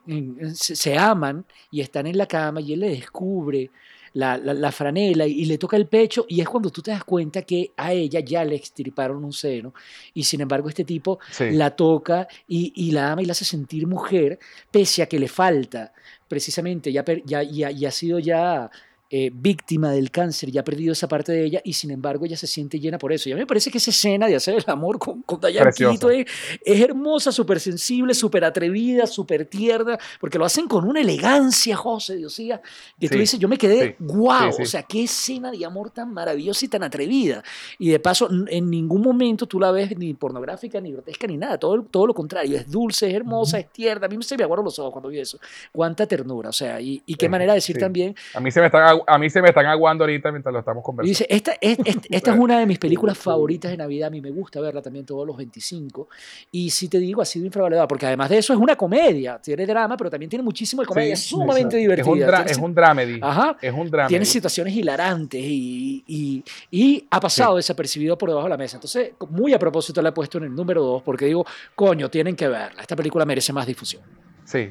[0.54, 3.70] se, se aman y están en la cama y él le descubre
[4.14, 7.04] la, la- la franela y, le toca el pecho y es cuando tú te das
[7.04, 9.74] cuenta que a ella ya le extirparon un seno
[10.14, 11.50] y sin embargo este tipo Sí.
[11.50, 14.38] la toca y, y la ama y la hace sentir mujer
[14.70, 15.92] pese a que le falta
[16.28, 18.70] precisamente, ya, per- ya, ya, ya ha sido ya
[19.16, 22.36] eh, víctima del cáncer, ya ha perdido esa parte de ella y sin embargo ella
[22.36, 23.28] se siente llena por eso.
[23.28, 25.38] Y a mí me parece que esa escena de hacer el amor con, con.
[25.40, 26.26] Keaton es,
[26.64, 32.16] es hermosa, súper sensible, súper atrevida, súper tierna, porque lo hacen con una elegancia, José,
[32.16, 32.60] Dios mío,
[32.98, 36.12] que tú dices, yo me quedé, sí, wow, o sea, qué escena de amor tan
[36.12, 37.44] maravillosa y tan atrevida.
[37.78, 41.56] Y de paso, en ningún momento tú la ves ni pornográfica, ni grotesca, ni nada,
[41.56, 44.64] todo, todo lo contrario, es dulce, es hermosa, es tierna, a mí se me aguaron
[44.64, 45.38] los ojos cuando vi eso,
[45.70, 48.66] cuánta ternura, o sea, y, y qué manera de decir también, A mí se me
[48.66, 51.08] están, a mí se me están aguando ahorita mientras lo estamos conversando.
[51.08, 54.20] dice, esta, es, es- esta es una de mis películas favoritas de Navidad, a mí
[54.20, 56.08] me gusta verla también todos los 25,
[56.52, 59.66] y si te digo, ha sido infravalorada, porque además de eso es una comedia, tiene
[59.66, 62.02] drama, pero también tiene muchísimo de comedia, Sí, es sumamente exacto.
[62.02, 62.44] Es un, divertida.
[62.44, 63.18] dra- es un dramedy.
[63.22, 63.56] Ajá.
[63.60, 64.08] Es un dramedy.
[64.08, 68.76] tiene situaciones hilarantes y, y- y ha pasado desapercibido por debajo de la mesa.
[68.76, 72.36] Entonces, muy a propósito la he puesto en el número 2 porque digo, coño, tienen
[72.36, 72.80] que verla.
[72.82, 74.02] Esta película merece más difusión.
[74.44, 74.70] Sí,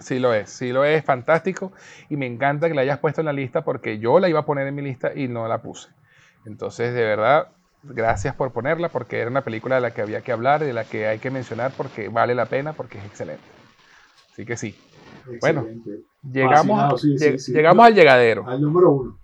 [0.00, 1.72] sí lo es, sí lo es, fantástico.
[2.08, 4.44] Y me encanta que la hayas puesto en la lista porque yo la iba a
[4.46, 5.88] poner en mi lista y no la puse.
[6.46, 7.48] Entonces, de verdad,
[7.82, 10.84] gracias por ponerla porque era una película de la que había que hablar, de la
[10.84, 13.42] que hay que mencionar porque vale la pena, porque es excelente.
[14.32, 14.78] Así que sí,
[15.40, 15.66] Bueno,
[16.22, 17.52] llegamos, Fascinado, sí, lleg- sí, sí.
[17.52, 18.46] llegamos al llegadero.
[18.46, 19.18] Al número uno.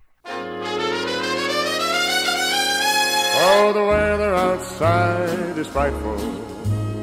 [3.47, 6.17] Oh, the weather outside is frightful,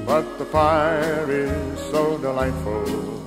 [0.07, 3.22] but the fire is so delightful.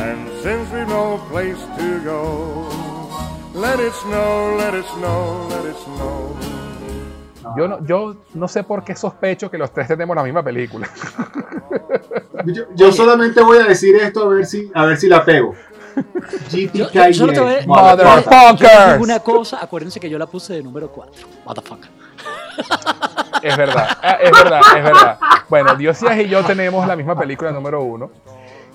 [0.00, 2.68] And since we've no place to go,
[3.54, 6.36] Let it snow, let it snow, let it snow.
[7.56, 10.88] Yo no, yo no sé por qué sospecho que los tres tenemos la misma película.
[12.46, 15.54] Yo, yo solamente voy a decir esto a ver si, a ver si la pego.
[16.50, 18.60] Yo- yo solo te voy a- Motherfuckers.
[18.60, 21.12] Yo les digo una cosa, acuérdense que yo la puse de número 4.
[21.44, 21.90] Motherfucker.
[23.42, 25.18] Es verdad, es verdad, es verdad.
[25.50, 28.10] Bueno, Diosías y yo tenemos la misma película número uno,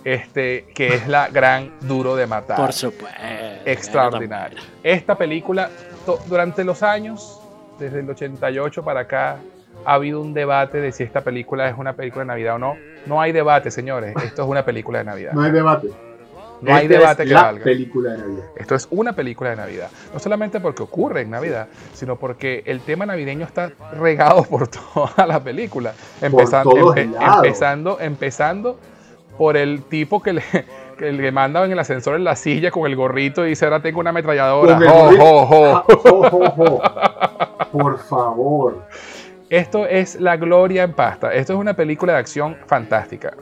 [0.05, 2.55] este, que es la Gran Duro de Matar.
[2.57, 3.19] Por supuesto.
[3.65, 4.59] Extraordinaria.
[4.83, 5.69] Esta película,
[6.27, 7.41] durante los años,
[7.79, 9.37] desde el 88 para acá,
[9.85, 12.77] ha habido un debate de si esta película es una película de Navidad o no.
[13.05, 14.15] No hay debate, señores.
[14.23, 15.33] Esto es una película de Navidad.
[15.33, 15.89] No hay debate.
[16.61, 17.63] No hay Esta debate es que la valga.
[17.65, 18.45] película de Navidad.
[18.55, 19.89] Esto es una película de Navidad.
[20.13, 25.27] No solamente porque ocurre en Navidad, sino porque el tema navideño está regado por toda
[25.27, 25.93] la película.
[26.21, 27.43] Empezando, todos empe- lados.
[27.45, 28.79] empezando, empezando
[29.37, 30.43] por el tipo que le,
[30.97, 33.81] que le mandaban en el ascensor en la silla con el gorrito y dice, ahora
[33.81, 34.79] tengo una ametralladora.
[35.17, 36.81] Jo, jo, jo.
[37.71, 38.83] Por favor.
[39.49, 41.33] Esto es La Gloria en Pasta.
[41.33, 43.33] Esto es una película de acción fantástica.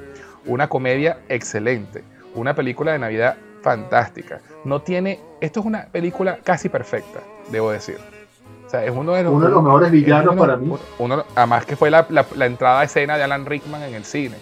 [0.46, 2.04] Una comedia excelente.
[2.36, 4.42] Una película de Navidad fantástica.
[4.66, 5.20] No tiene.
[5.40, 7.98] Esto es una película casi perfecta, debo decir.
[8.66, 10.74] O sea, es uno de los, Uno de los mejores villanos uno- para mí.
[11.00, 14.04] uno- además que fue la, la- la entrada a escena de Alan Rickman en el
[14.04, 14.36] cine.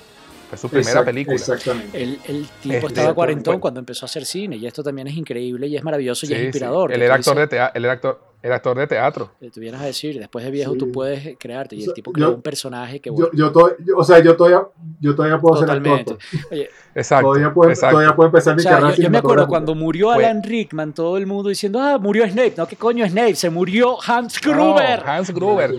[0.51, 1.35] Fue su primera Exact- película.
[1.37, 2.03] Exactamente.
[2.03, 5.15] El, el tipo Este, estaba cuarentón cuando empezó a hacer cine y esto también es
[5.15, 6.45] increíble y es maravilloso y Sí, es sí.
[6.47, 6.91] inspirador.
[6.91, 7.69] Él que era actor de.
[7.73, 9.29] Él era actor, era actor de teatro.
[9.39, 10.77] que tú vienes a decir, después de viejo Sí.
[10.79, 13.29] tú puedes crearte y el O sea, tipo yo- creó un personaje que Yo, bueno,
[13.33, 14.61] yo, to- yo- o sea, yo todavía,
[14.99, 16.13] yo todavía puedo ser totalmente.
[16.13, 16.17] actor.
[16.31, 16.45] pues.
[16.51, 17.27] Oye, Exacto.
[17.27, 17.93] Todavía puedo, exacto.
[17.95, 20.93] todavía puedo empezar o mi sea, carrera yo, yo me acuerdo cuando murió Alan Rickman,
[20.93, 22.53] todo el mundo diciendo, ah, murió Snape.
[22.57, 23.35] No, ¿qué coño Snape?
[23.35, 24.99] Se murió Hans No, Gruber.
[25.05, 25.71] Hans Gruber.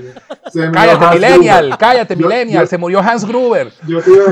[0.53, 1.61] Se Cállate, Hans Millennial.
[1.65, 1.79] Gruber.
[1.79, 2.63] Cállate, Yo- Millennial.
[2.65, 3.73] yo- Se murió Hans Gruber.
[3.87, 4.25] Yo te iba,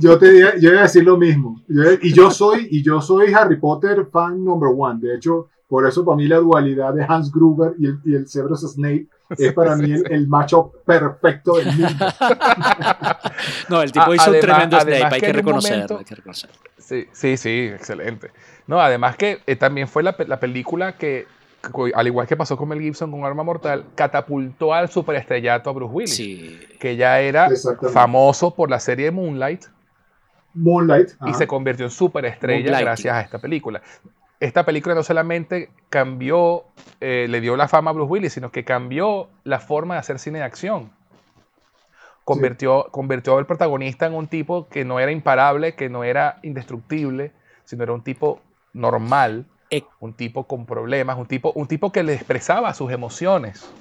[0.00, 1.60] yo te iba- yo iba a decir lo mismo.
[1.68, 4.98] Yo- y yo soy y yo soy Harry Potter fan number one.
[5.00, 8.28] De hecho, por eso para mí la dualidad de Hans Gruber y el, y el
[8.28, 9.06] Severus Snape
[9.38, 12.06] es para mí el, el macho perfecto del mundo.
[13.70, 16.14] No, el tipo A- hizo un tremendo Snape, hay que que reconocerlo, momento- hay que
[16.14, 16.56] reconocerlo.
[16.76, 18.30] Sí, sí, sí, excelente.
[18.66, 21.26] No, además que eh, también fue la, la película que,
[21.62, 25.72] que, al igual que pasó con Mel Gibson con Arma Mortal, catapultó al superestrellato a
[25.72, 26.60] Bruce Willis, Sí.
[26.78, 27.48] que ya era
[27.94, 29.64] famoso por la serie Moonlight
[30.54, 31.12] Moonlight.
[31.22, 31.34] y ajá.
[31.38, 33.80] se convirtió en superestrella gracias a esta película.
[34.42, 36.64] Esta película no solamente cambió,
[37.00, 40.18] eh, le dio la fama a Bruce Willis, sino que cambió la forma de hacer
[40.18, 40.90] cine de acción.
[42.24, 47.30] Convirtió, convirtió al protagonista en un tipo que no era imparable, que no era indestructible,
[47.62, 48.40] sino era un tipo
[48.72, 53.72] normal, Eh, un tipo con problemas, un tipo, un tipo que le expresaba sus emociones.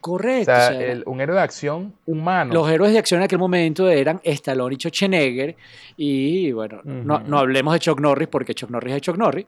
[0.00, 0.44] O correcto.
[0.46, 2.52] sea, o sea, el- un héroe de acción humano.
[2.54, 5.56] Los héroes de acción en aquel momento eran Stallone y Schwarzenegger.
[5.96, 9.46] Y bueno, no, hablemos de Chuck Norris porque Chuck Norris es Chuck Norris.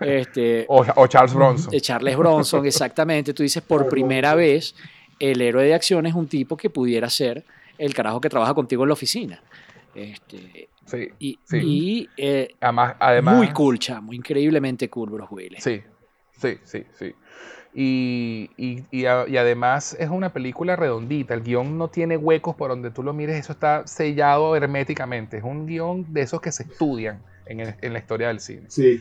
[0.00, 1.70] Este, o, o Charles Bronson.
[1.70, 3.32] de Charles Bronson, exactamente.
[3.34, 4.74] Tú dices, por primera vez,
[5.18, 7.44] el héroe de acción es un tipo que pudiera ser
[7.78, 9.42] el carajo que trabaja contigo en la oficina.
[9.94, 11.58] Este, Sí, y Sí.
[11.62, 15.62] y, eh, además, además, muy cool, chamo, increíblemente cool Bruce Willis.
[15.62, 15.82] Sí,
[16.40, 17.12] sí, sí, sí.
[17.80, 21.32] Y, y- y a- y además es una película redondita.
[21.34, 23.36] El guion no tiene huecos por donde tú lo mires.
[23.36, 25.36] Eso está sellado herméticamente.
[25.36, 28.64] Es un guion de esos que se estudian en, el- en la historia del cine.
[28.68, 29.00] Sí.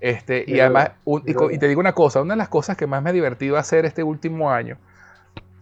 [0.00, 3.02] Este, y además, un- y, te digo una cosa, una de las cosas que más
[3.02, 4.78] me ha divertido hacer este último año,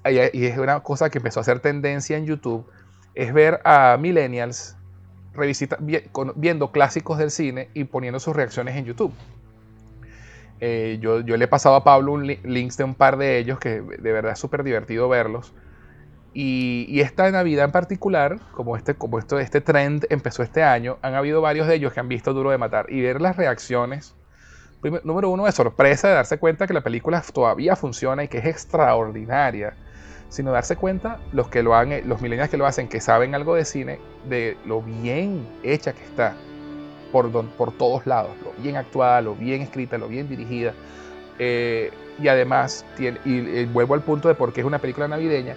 [0.04, 2.64] y y es una cosa que empezó a hacer tendencia en YouTube,
[3.16, 4.76] es ver a millennials
[5.34, 9.12] revisita, vi- con- viendo clásicos del cine y poniendo sus reacciones en YouTube.
[10.64, 13.58] Eh, yo, le he pasado a Pablo un li- links de un par de ellos
[13.58, 15.52] que de verdad es súper divertido verlos.
[16.32, 20.98] Y, y esta Navidad en particular, como, este, como esto, este trend empezó este año,
[21.02, 24.14] han habido varios de ellos que han visto Duro de Matar y ver las reacciones.
[25.04, 28.46] número uno, de sorpresa de darse cuenta que la película todavía funciona y que es
[28.46, 29.76] extraordinaria.
[30.28, 33.56] Sino darse cuenta los que lo han, los millennials que lo hacen, que saben algo
[33.56, 36.36] de cine, de lo bien hecha que está
[37.12, 40.72] por, don- por todos lados, lo bien actuada, lo bien escrita, lo bien dirigida.
[41.38, 45.56] Eh, y además, tiene, y, vuelvo al punto de por qué es una película navideña,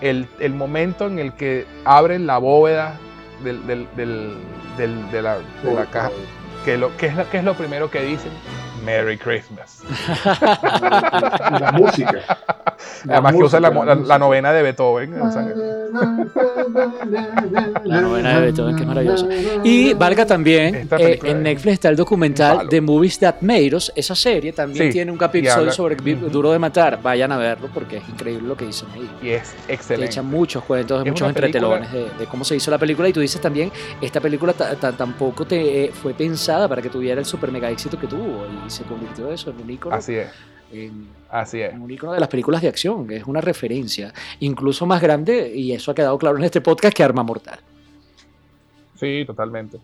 [0.00, 2.98] el, el momento en el que abren la bóveda
[3.42, 4.36] del, del- del-
[4.76, 6.10] del- de la, de la caja,
[6.64, 8.30] que, lo, que, es lo, que es lo primero que dicen,
[8.84, 9.82] Merry Christmas.
[10.24, 12.20] La música.
[13.08, 14.08] Además que usa la, música, la- música.
[14.14, 15.14] la novena de Beethoven.
[17.84, 19.26] La novena de Beethoven, que es maravillosa.
[19.64, 22.68] Y valga también, eh, en Netflix está el documental.
[22.68, 23.92] The Movies That Made Us.
[23.94, 27.00] Esa serie también Sí, tiene un capítulo habla- sobre Vi- Duro de Matar.
[27.02, 29.08] Vayan a verlo porque es increíble lo que dicen ahí.
[29.22, 30.06] y es Que excelente.
[30.12, 33.08] echan muchos cuentos, Es muchos entretelones de, de cómo se hizo la película.
[33.08, 36.88] Y tú dices también, esta película ta- ta- tampoco te eh, fue pensada para que
[36.90, 38.46] tuviera el super mega éxito que tuvo.
[38.66, 40.28] Y se convirtió eso en un ícono, Así es,
[40.72, 41.72] en, así es.
[41.72, 44.12] en un ícono de las películas de acción, que es una referencia.
[44.40, 47.58] Incluso más grande, y eso ha quedado claro en este podcast, que Arma Mortal.
[48.98, 49.78] Sí, totalmente.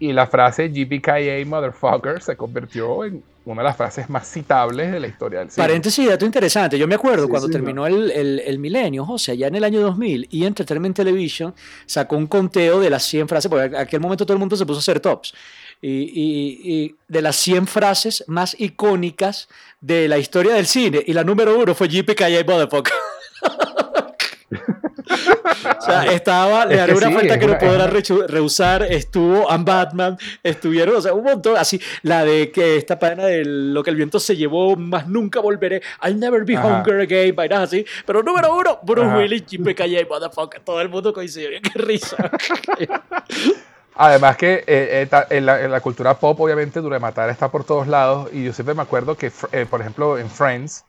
[0.00, 4.98] Y la frase GPKA motherfucker se convirtió en una de las frases más citables de
[4.98, 5.64] la historia del cine.
[5.64, 6.76] Paréntesis, dato interesante.
[6.76, 9.54] Yo me acuerdo Sí, cuando sí, terminó el, el, el milenio, o sea, ya en
[9.54, 11.54] el año 2000, y Entertainment Television
[11.86, 14.66] sacó un conteo de las 100 frases, porque en aquel momento todo el mundo se
[14.66, 15.32] puso a hacer tops,
[15.88, 19.48] y, y- y de las 100 frases más icónicas
[19.80, 22.92] de la historia del cine, y la número uno fue JPKJ Motherfucker.
[25.78, 27.84] O sea, estaba, le Es haré que una sí, falta es que no una- podrá
[27.86, 28.82] es rechu- rehusar.
[28.82, 31.56] Estuvo I'm Batman, estuvieron, o sea, un montón.
[31.56, 35.40] Así, la de que esta pana de lo que el viento se llevó, más nunca
[35.40, 35.82] volveré.
[36.04, 36.80] I'll never be Ajá.
[36.82, 37.84] hunger again, vainas así.
[38.04, 39.08] Pero número uno, Bruce.
[39.16, 40.60] Willis, JPKJ, motherfucker.
[40.60, 41.50] Todo el mundo coincidió.
[41.62, 42.30] Qué risa.
[43.98, 44.64] Además que eh,
[45.02, 47.86] eh, ta- en, la, en la cultura pop, obviamente, Duro de Matar está por todos
[47.86, 48.28] lados.
[48.32, 50.84] Y yo siempre me acuerdo que, eh, por ejemplo, en Friends,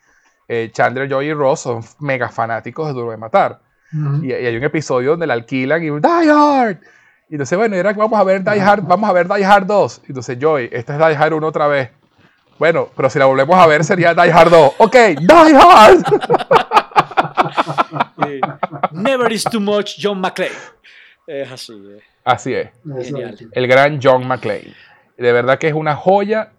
[0.50, 3.61] eh, Chandler, Joy y Ross son mega fanáticos de Duro de Matar.
[4.22, 6.77] Y, y hay un episodio donde la alquilan y Die Hard.
[7.30, 9.66] Y entonces, bueno, era que vamos a ver Die Hard, vamos a ver Die Hard
[9.66, 10.02] 2.
[10.03, 11.90] Y entonces, Joy, esta es Die Hard 1 otra vez.
[12.60, 14.72] Bueno, pero si la volvemos a ver sería Die Hard 2.
[14.80, 16.03] Ok, Die Hard.
[18.92, 20.52] Never is too much, John McClane.
[21.27, 21.74] Es así.
[21.74, 22.02] eh.
[22.27, 22.69] Así es.
[22.83, 23.38] Genial.
[23.53, 24.73] El gran John McClane.
[25.17, 26.51] De verdad que es una joya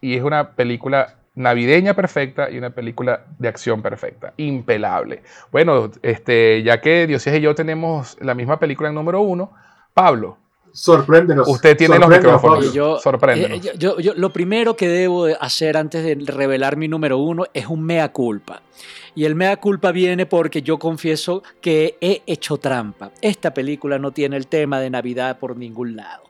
[0.00, 5.24] y es una película navideña perfecta y una película de acción perfecta, impelable.
[5.50, 9.52] Bueno, este, ya que Diosías y yo tenemos la misma película en número uno,
[9.92, 10.38] Pablo,
[10.72, 11.46] Sorpréndenos.
[11.48, 12.72] Usted tiene los micrófonos.
[12.72, 13.58] Yo, Sorpréndenos.
[13.58, 17.18] eh, yo- yo- yo- lo primero que debo de hacer antes de revelar mi número
[17.18, 18.62] uno es un mea culpa.
[19.14, 23.10] Y el mea culpa viene porque yo confieso que he hecho trampa.
[23.20, 26.22] Esta película no tiene el tema de Navidad por ningún lado.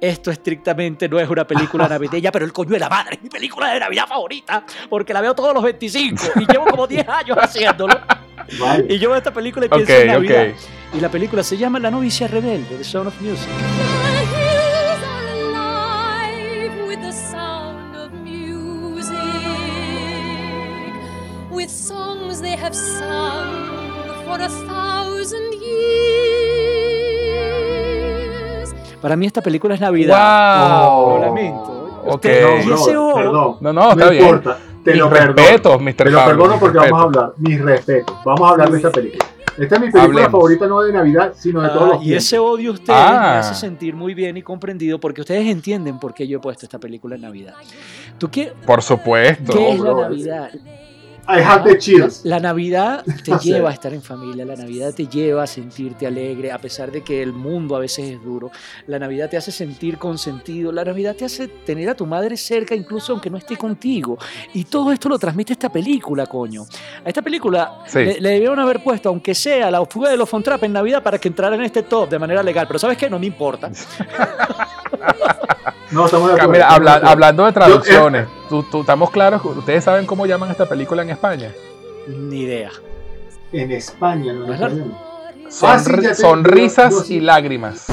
[0.00, 3.28] Esto estrictamente no es una película navideña, pero el coño de la madre es mi
[3.28, 7.36] película de Navidad favorita porque la veo todos los 25 y llevo como 10 años
[7.38, 7.94] haciéndolo.
[8.58, 8.86] Vale.
[8.88, 10.46] Y yo veo esta película y pienso en Navidad.
[10.92, 13.48] Y la película se llama La novicia rebelde, The Sound of Music.
[13.48, 19.14] The hills are alive with the sound of music,
[21.50, 25.70] with songs they have sung for a thousand years.
[29.00, 30.88] Para mí esta película es Navidad.
[30.88, 31.18] ¡Wow!
[31.18, 31.76] Lo lamento.
[32.04, 32.18] No,
[33.14, 33.56] perdón.
[33.60, 34.24] No, no, está bien.
[34.24, 34.58] importa.
[34.84, 35.32] Te Mis lo perdono.
[35.42, 35.94] respetos, Mr.
[35.96, 37.32] Te lo perdono porque vamos a hablar.
[37.38, 38.16] Mis respetos.
[38.24, 39.26] Vamos a hablar de esta película.
[39.58, 40.30] Esta es mi película Hablemos.
[40.30, 42.24] favorita no de Navidad, sino de todos Ah, los y tiempos.
[42.24, 43.38] ese odio a ustedes me Ah.
[43.40, 46.78] hace sentir muy bien y comprendido porque ustedes entienden por qué yo he puesto esta
[46.78, 47.54] película en Navidad.
[48.16, 49.52] ¿Tú qué, Por supuesto.
[49.52, 50.50] qué es la Navidad?
[51.28, 52.24] I have the chills.
[52.24, 56.50] La Navidad te lleva a estar en familia, la Navidad te lleva a sentirte alegre,
[56.50, 58.50] a pesar de que el mundo a veces es duro.
[58.86, 62.74] La Navidad te hace sentir consentido, la Navidad te hace tener a tu madre cerca,
[62.74, 64.18] incluso aunque no esté contigo.
[64.54, 66.64] Y todo esto lo transmite esta película, coño.
[67.04, 67.98] A esta película Sí.
[68.00, 71.18] le, le debieron haber puesto, aunque sea la fuga de los Fontrap en Navidad, para
[71.18, 72.66] que entrara en este top de manera legal.
[72.66, 73.08] Pero ¿sabes qué?
[73.08, 73.70] No me importa.
[75.90, 76.52] No, estamos de acuerdo.
[76.52, 77.12] Mira, estamos habla- de acuerdo.
[77.12, 81.50] hablando de traducciones, tú- tú- estamos claros, ustedes saben cómo llaman esta película en España.
[82.06, 82.70] Ni idea.
[83.52, 84.94] En España, no ¿No español.
[85.48, 87.16] Sonri- Ah, sí, ya te- sonrisas sí.
[87.16, 87.86] y lágrimas.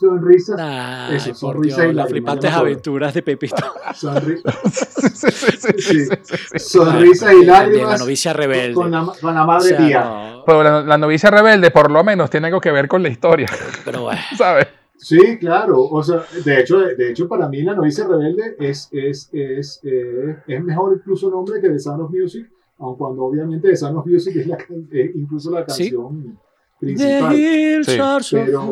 [0.00, 0.56] Sonrisas.
[0.60, 3.56] Ay, Eso, por sonrisa Dios, y las lágrimas, flipantes aventuras de Pepito.
[3.94, 4.42] Sonri-
[5.12, 6.58] Sí, sí, sí, sí, sí, sí, sí.
[6.58, 8.00] sonrisas y De la lágrimas.
[8.00, 8.74] novicia rebelde.
[8.74, 10.00] Con la, con la O madre sea, tía.
[10.04, 13.08] no, Pero la, la novicia rebelde por lo menos tiene algo que ver con la
[13.10, 13.46] historia,
[13.84, 14.20] pero bueno.
[14.36, 14.66] ¿sabes?
[15.02, 15.82] Sí, claro.
[15.84, 20.36] O sea, de hecho, de hecho para mí la novicia rebelde es, es, es, eh,
[20.46, 22.48] es mejor incluso nombre que The Sound of Music,
[22.78, 24.56] aun cuando obviamente The Sound of Music es la,
[24.92, 25.90] eh, incluso la Sí.
[25.90, 26.38] canción
[26.78, 27.36] principal.
[27.84, 27.96] Sí.
[27.96, 28.62] so Pero-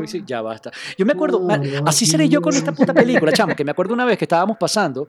[0.00, 0.24] music.
[0.26, 0.70] Ya basta.
[0.98, 1.46] Yo me acuerdo,
[1.86, 4.56] así seré yo con esta puta película, chamo, que me acuerdo una vez que estábamos
[4.58, 5.08] pasando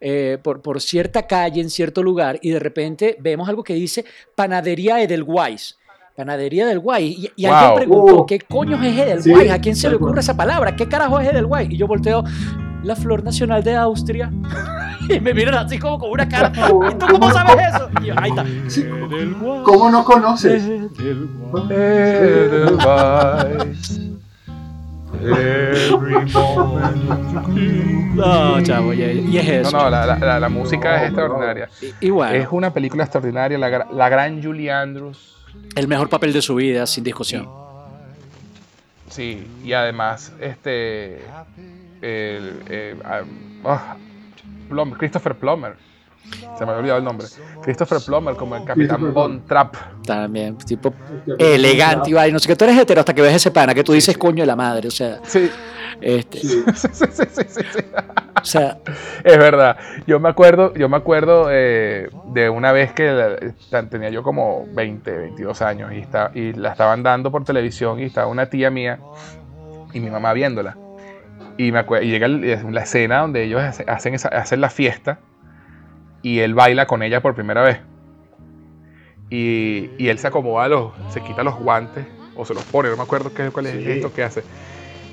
[0.00, 4.04] eh, por, por cierta calle en cierto lugar y de repente vemos algo que dice
[4.34, 5.78] Panadería Edelweiss.
[6.16, 7.18] Panadería Edelweiss.
[7.18, 7.76] Y, y alguien Wow.
[7.76, 8.26] preguntó, Oh.
[8.26, 9.24] ¿qué coño es Edelweiss?
[9.44, 10.74] Sí, ¿A quién se le ocurre esa palabra?
[10.74, 11.70] ¿Qué carajo es Edelweiss?
[11.70, 12.24] Y yo volteo,
[12.82, 14.30] la flor nacional de Austria.
[15.08, 16.50] y me miran así como con una cara.
[16.56, 17.88] ¿Y tú cómo sabes eso?
[18.02, 18.44] Y yo, ahí está.
[18.68, 18.84] Sí.
[19.64, 20.62] ¿Cómo no conoces?
[22.76, 24.00] Edelweiss.
[25.22, 27.06] Every moment
[28.16, 29.76] No, chavo, y, y es No, eso.
[29.78, 31.68] no, la, la- la- la música es extraordinaria.
[32.00, 33.56] Y, y bueno, Es una película extraordinaria.
[33.58, 35.35] La, la gran Julie Andrews.
[35.74, 37.48] El mejor papel de su vida, sin discusión.
[39.10, 41.16] Sí, y además, este.
[42.02, 43.22] El, eh, ah,
[43.64, 43.96] ah,
[44.68, 45.74] Plum- Christopher Plummer.
[46.58, 47.26] Se me había olvidado el nombre.
[47.62, 49.76] Christopher Plummer como el Capitán Von Trapp.
[50.04, 50.92] También, tipo
[51.38, 52.32] elegante y vaina.
[52.34, 54.42] No sé que tú eres hetero hasta que ves ese pana que tú dices coño
[54.42, 54.88] de la madre.
[54.88, 55.48] O sea, Sí,
[56.00, 56.64] este, Sí.
[56.74, 57.80] sí, sí, sí, sí, sí.
[58.46, 58.78] O sea,
[59.24, 59.76] Es verdad.
[60.06, 63.10] Yo me acuerdo, yo me acuerdo eh, de una vez que
[63.70, 67.98] la- tenía yo como 20, 22 años y, está, y la estaban dando por televisión
[67.98, 69.00] y estaba una tía mía
[69.92, 70.76] y mi mamá viéndola.
[71.58, 75.18] Y, me acue- y llega la escena donde ellos hace- hacen, esa- hacen la fiesta
[76.22, 77.80] y él baila con ella por primera vez.
[79.28, 82.96] Y, y él se acomoda los, se quita los guantes o se los pone, no
[82.96, 83.90] me acuerdo qué, cuál es Sí.
[83.90, 84.44] esto que hace.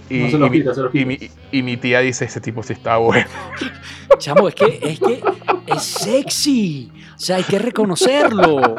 [0.10, 1.18] Y, No se los y y mi-
[1.52, 3.26] y mi tía dice, ese tipo sí está bueno.
[4.20, 5.24] chamo, es que, es que
[5.68, 6.92] es sexy.
[7.16, 8.76] O sea, hay que reconocerlo.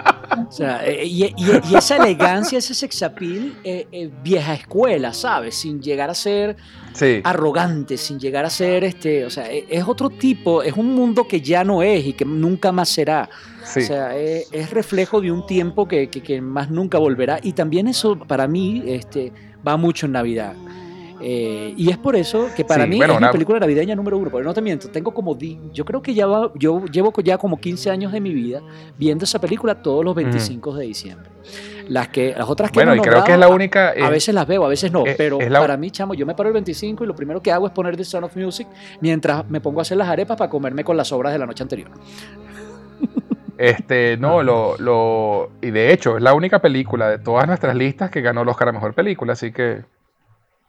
[0.49, 1.35] O sea, eh, y, y-
[1.71, 5.55] y esa elegancia, ese sex appeal, eh, eh, vieja escuela, ¿sabes?
[5.57, 6.57] Sin llegar a ser
[6.93, 7.21] Sí.
[7.25, 11.27] arrogante, sin llegar a ser, este, o sea, e- es otro tipo, es un mundo
[11.27, 13.29] que ya no es y que nunca más será.
[13.65, 13.81] Sí.
[13.81, 17.39] O sea, es, es reflejo de un tiempo que, que- que más nunca volverá.
[17.43, 19.33] Y también eso, para mí, este,
[19.67, 20.55] va mucho en Navidad.
[21.21, 23.95] Eh, y es por eso que para Sí, mí bueno, es una- mi película navideña
[23.95, 24.31] número uno.
[24.31, 25.37] Porque no te miento, tengo como.
[25.73, 28.63] yo creo que ya va, yo llevo ya como 15 años de mi vida
[28.99, 31.31] viendo esa película todos los 25 de diciembre.
[31.89, 33.91] Las, que, las otras que Bueno, y hemos creo que es la única.
[33.91, 36.15] a eh, veces las veo, a veces no, es- pero es la- para mí, chamo,
[36.15, 38.37] yo me paro el 25 y lo primero que hago es poner The Sound of
[38.37, 38.67] Music
[39.01, 41.63] mientras me pongo a hacer las arepas para comerme con las sobras de la noche
[41.63, 41.91] anterior.
[43.57, 45.51] Este, no, lo, lo.
[45.63, 48.69] Y de hecho, es la única película de todas nuestras listas que ganó el Oscar
[48.69, 49.83] a mejor película, así que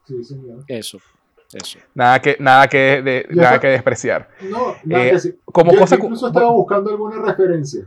[0.08, 0.64] Sí, señor.
[0.68, 1.00] Eso,
[1.54, 1.80] eso.
[1.94, 4.30] nada que, nada que, de- nada que despreciar.
[4.42, 5.40] No, nada Eh, que sí.
[5.46, 7.84] como Yo cosa- incluso estaba buscando alguna referencia.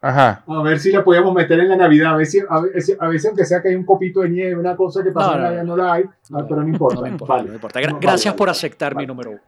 [0.00, 0.44] Ajá.
[0.46, 2.12] A ver si la podíamos meter en la Navidad.
[2.12, 4.28] A ver si, a ver, si- a veces aunque sea que hay un copito de
[4.30, 6.68] nieve, una cosa que pasa No, en no, Navidad no la hay, ah, pero no
[6.68, 6.94] importa.
[6.96, 7.42] No me importa, Vale.
[7.44, 7.80] no me importa.
[7.80, 8.56] Gra- No, Gracias vale, por vale.
[8.56, 9.06] aceptar mi Vale.
[9.08, 9.40] número uno.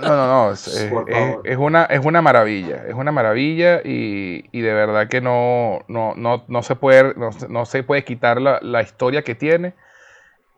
[0.00, 0.52] No, no, no.
[0.52, 0.92] Es, es-
[1.44, 2.84] es- una, es una maravilla.
[2.88, 7.30] Es una maravilla y, y de verdad que no, no, no, no se puede, no,
[7.48, 9.74] no se puede quitar la, la historia que tiene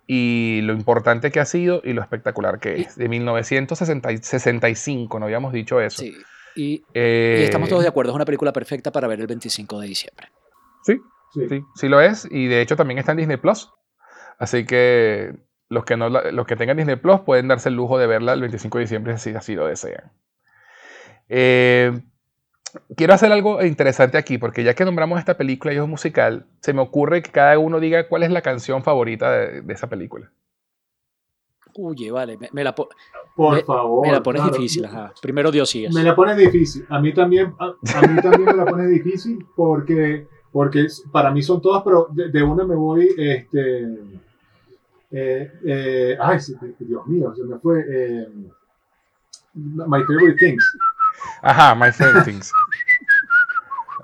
[0.06, 2.97] y lo importante que ha sido y lo espectacular que es.
[2.97, 6.02] De 1965, no habíamos dicho eso.
[6.02, 6.14] Sí.
[6.55, 9.81] Y, y Eh, estamos todos de acuerdo, es una película perfecta para ver el 25
[9.81, 10.28] de diciembre.
[10.84, 11.00] Sí,
[11.32, 11.48] Sí.
[11.48, 12.28] sí, sí lo es.
[12.31, 13.70] Y de hecho también está en Disney Plus.
[14.39, 15.34] Así que
[15.70, 18.40] los que, no los que tengan Disney Plus pueden darse el lujo de verla el
[18.40, 20.12] 25 de diciembre si así lo desean.
[21.31, 21.98] Eh,
[22.97, 26.47] quiero hacer algo interesante aquí, porque ya que nombramos esta película y es un musical,
[26.60, 29.89] se me ocurre que cada uno diga cuál es la canción favorita de, de esa
[29.89, 30.31] película.
[31.75, 32.91] Oye, vale, me, me la, po-
[33.34, 34.07] Por Me- favor.
[34.07, 34.57] me la pones claro.
[34.57, 34.84] difícil.
[34.84, 35.12] Ajá.
[35.23, 35.94] Primero Dios sigas.
[35.94, 36.84] Me la pones difícil.
[36.91, 41.42] A mí también, a, a mí también me la pones difícil porque, porque para mí
[41.42, 43.84] son todas, pero de, de una me voy, este,
[45.12, 46.39] eh, eh, ay,
[46.78, 48.28] Dios mío, se me fue, eh,
[49.55, 50.76] My Favorite Things.
[51.42, 52.50] Ajá, My Favorite Things.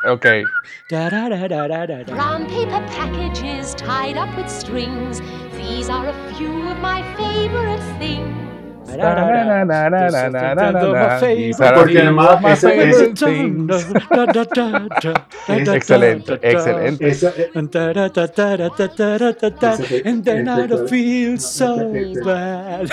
[0.06, 0.44] Ok.
[0.88, 2.04] Tararararara.
[2.06, 5.20] Brown paper packages tied up with strings.
[5.56, 8.34] These are a few of my favorite things.
[11.74, 13.04] Porque además ese- ese-
[15.76, 17.06] Excelente, excelente.
[17.08, 17.50] Esa, eh,
[20.06, 21.92] And then I don't feel so
[22.24, 22.88] bad.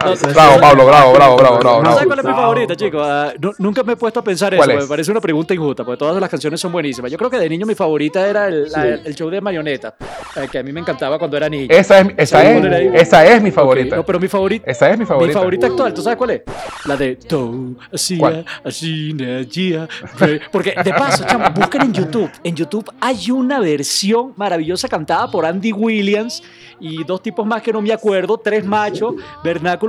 [0.00, 3.02] Bravo, Pablo, bravo, bravo, bravo, bravo, No sé cuál es mi favorita, chicos.
[3.04, 4.66] Ah, nu- nunca me he puesto a pensar eso.
[4.66, 7.10] Me parece una pregunta injusta, porque todas las canciones son buenísimas.
[7.10, 9.02] Yo creo que de niño mi favorita era el, la- Sí.
[9.04, 9.94] el show de Marioneta,
[10.36, 11.66] eh, que a mí me encantaba cuando era niño.
[11.68, 13.96] Esa es, esa ¿Sabes es, esa es mi favorita.
[13.96, 14.70] no, pero mi favorita.
[14.70, 15.28] Esa es mi favorita.
[15.28, 16.42] Mi favorita actual, ¿tú sabes cuál es?
[16.86, 17.18] La de
[17.92, 18.44] hacía, ¿Cuál?
[18.64, 19.14] así,
[19.50, 19.86] Gia,
[20.50, 22.30] Porque, de paso, chamo, busquen en YouTube.
[22.42, 26.42] En YouTube hay una versión maravillosa cantada por Andy Williams
[26.78, 29.14] y dos tipos más que no me acuerdo, tres machos,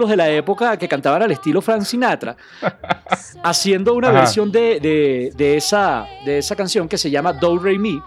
[0.09, 2.35] de la época que cantaban al estilo Frank Sinatra,
[3.43, 4.19] haciendo una Ajá.
[4.19, 8.01] versión de, de, de esa, de esa canción que se llama Do Re Mi.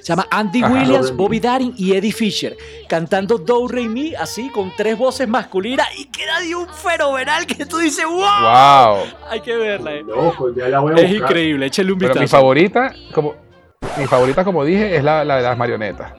[0.00, 0.72] Se llama Andy Ajá.
[0.72, 1.14] Williams.
[1.14, 2.56] Bobby Darin y Eddie Fisher
[2.88, 7.66] cantando Do Re Mi así con tres voces masculinas y queda de un fenomenal que
[7.66, 9.04] tú dices wow, Wow.
[9.30, 9.92] hay que verla.
[9.92, 10.02] eh.
[10.02, 11.30] Loco, ya la voy a Es buscar.
[11.30, 12.22] increíble, échale un Pero vistazo.
[12.22, 13.34] mi favorita, como
[14.00, 16.12] mi favorita, como dije, es la, de las marionetas.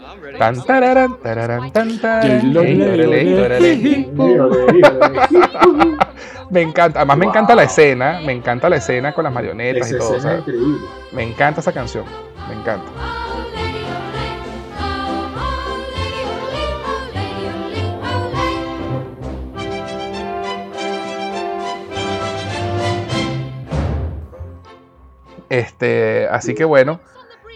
[6.52, 9.98] Me encanta, además me encanta la escena, me encanta la escena con las marionetas y
[9.98, 10.44] todo.
[11.12, 12.06] Me encanta esa canción,
[12.48, 12.92] me encanta.
[25.50, 27.02] Este, así que bueno,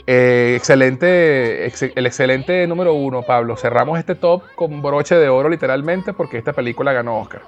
[0.07, 3.57] eh, excelente, ex- el excelente número uno, Pablo.
[3.57, 7.41] Cerramos este top con broche de oro literalmente porque esta película ganó Oscar.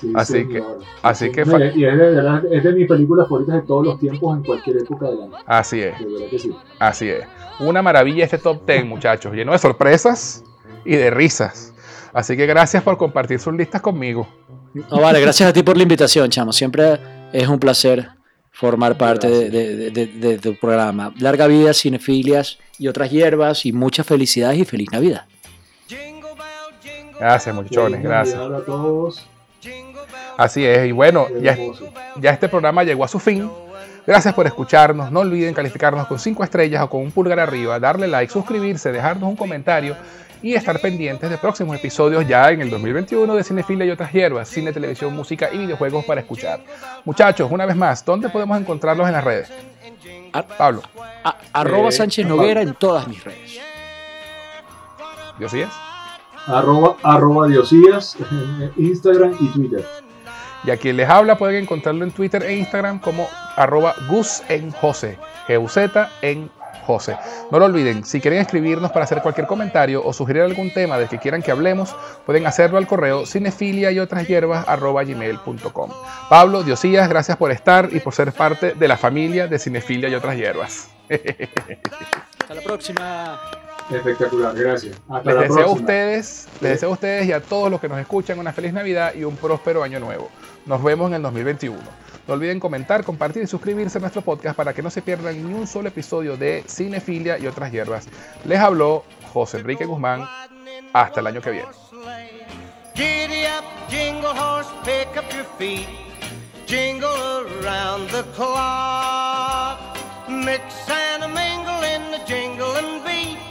[0.00, 0.62] Sí, Así que-
[1.02, 3.84] así que No, fa- y es de, verdad- es de mis películas favoritas de todos
[3.84, 5.32] los tiempos en cualquier época del año.
[5.44, 6.56] Así es, De verdad que sí.
[6.78, 7.26] así es.
[7.58, 10.44] Una maravilla este top 10, muchachos, lleno de sorpresas
[10.84, 11.74] y de risas.
[12.12, 14.28] Así que gracias por compartir sus listas conmigo.
[14.72, 16.52] No, vale, gracias a ti por la invitación, chamo.
[16.52, 17.00] Siempre
[17.32, 18.08] es un placer
[18.58, 21.14] formar parte de, de- de- de tu programa.
[21.20, 25.26] Larga vida, cinefilias y otras hierbas y muchas felicidades y feliz Navidad.
[27.18, 28.36] Gracias, muchachones, gracias.
[28.36, 29.26] Navidad a todos.
[30.36, 33.50] Así es, y bueno, ya este programa llegó a su fin.
[34.06, 35.12] Gracias por escucharnos.
[35.12, 39.28] No olviden calificarnos con 5 estrellas o con un pulgar arriba, darle like, suscribirse, dejarnos
[39.28, 39.96] un comentario
[40.42, 44.48] y estar pendientes de próximos episodios ya en el 2021 de Cinefilia y otras hierbas,
[44.48, 46.60] cine, televisión, música y videojuegos para escuchar.
[47.04, 49.50] Muchachos, una vez más, ¿dónde podemos encontrarlos en las redes?
[50.56, 50.82] Pablo,
[51.24, 53.58] a- arroba Eh, Sánchez Noguera en todas mis redes.
[55.38, 55.68] ¿Dios sí es?
[56.46, 59.84] Arroba, arroba Diosías en Instagram y Twitter.
[60.64, 64.70] Y a quien les habla pueden encontrarlo en Twitter e Instagram como arroba Gus en
[64.72, 66.50] José, G-U-Z en
[66.88, 67.18] José.
[67.50, 71.06] No lo olviden, si quieren escribirnos para hacer cualquier comentario o sugerir algún tema del
[71.06, 71.94] que quieran que hablemos,
[72.24, 75.90] pueden hacerlo al correo cinefilia y otras hierbas gmail.com.
[76.30, 80.14] Pablo, Diosías, gracias por estar y por ser parte de la familia de Cinefilia y
[80.14, 80.88] otras hierbas.
[82.40, 83.38] Hasta la próxima.
[83.90, 85.00] Espectacular, gracias.
[85.08, 87.88] Hasta Les la deseo a ustedes, les deseo a ustedes y a todos los que
[87.88, 90.28] nos escuchan una feliz Navidad y un próspero año nuevo.
[90.66, 91.78] Nos vemos en el 2021.
[92.26, 95.54] No olviden comentar, compartir y suscribirse a nuestro podcast para que no se pierdan ni
[95.54, 98.06] un solo episodio de Cinefilia y otras hierbas.
[98.44, 100.28] Les habló José Enrique Guzmán.
[100.92, 101.68] Hasta el año que viene.
[102.94, 105.86] Giddy up, jingle horse, pick up your feet.
[106.66, 107.08] Jingle
[107.62, 109.78] around the clock.
[110.28, 113.47] Mix and a mingle in the jingling beat.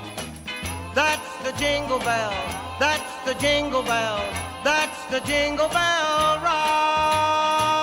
[0.97, 2.33] That's the jingle bell.
[2.79, 4.17] That's the jingle bell.
[4.63, 7.76] That's the jingle bell rock.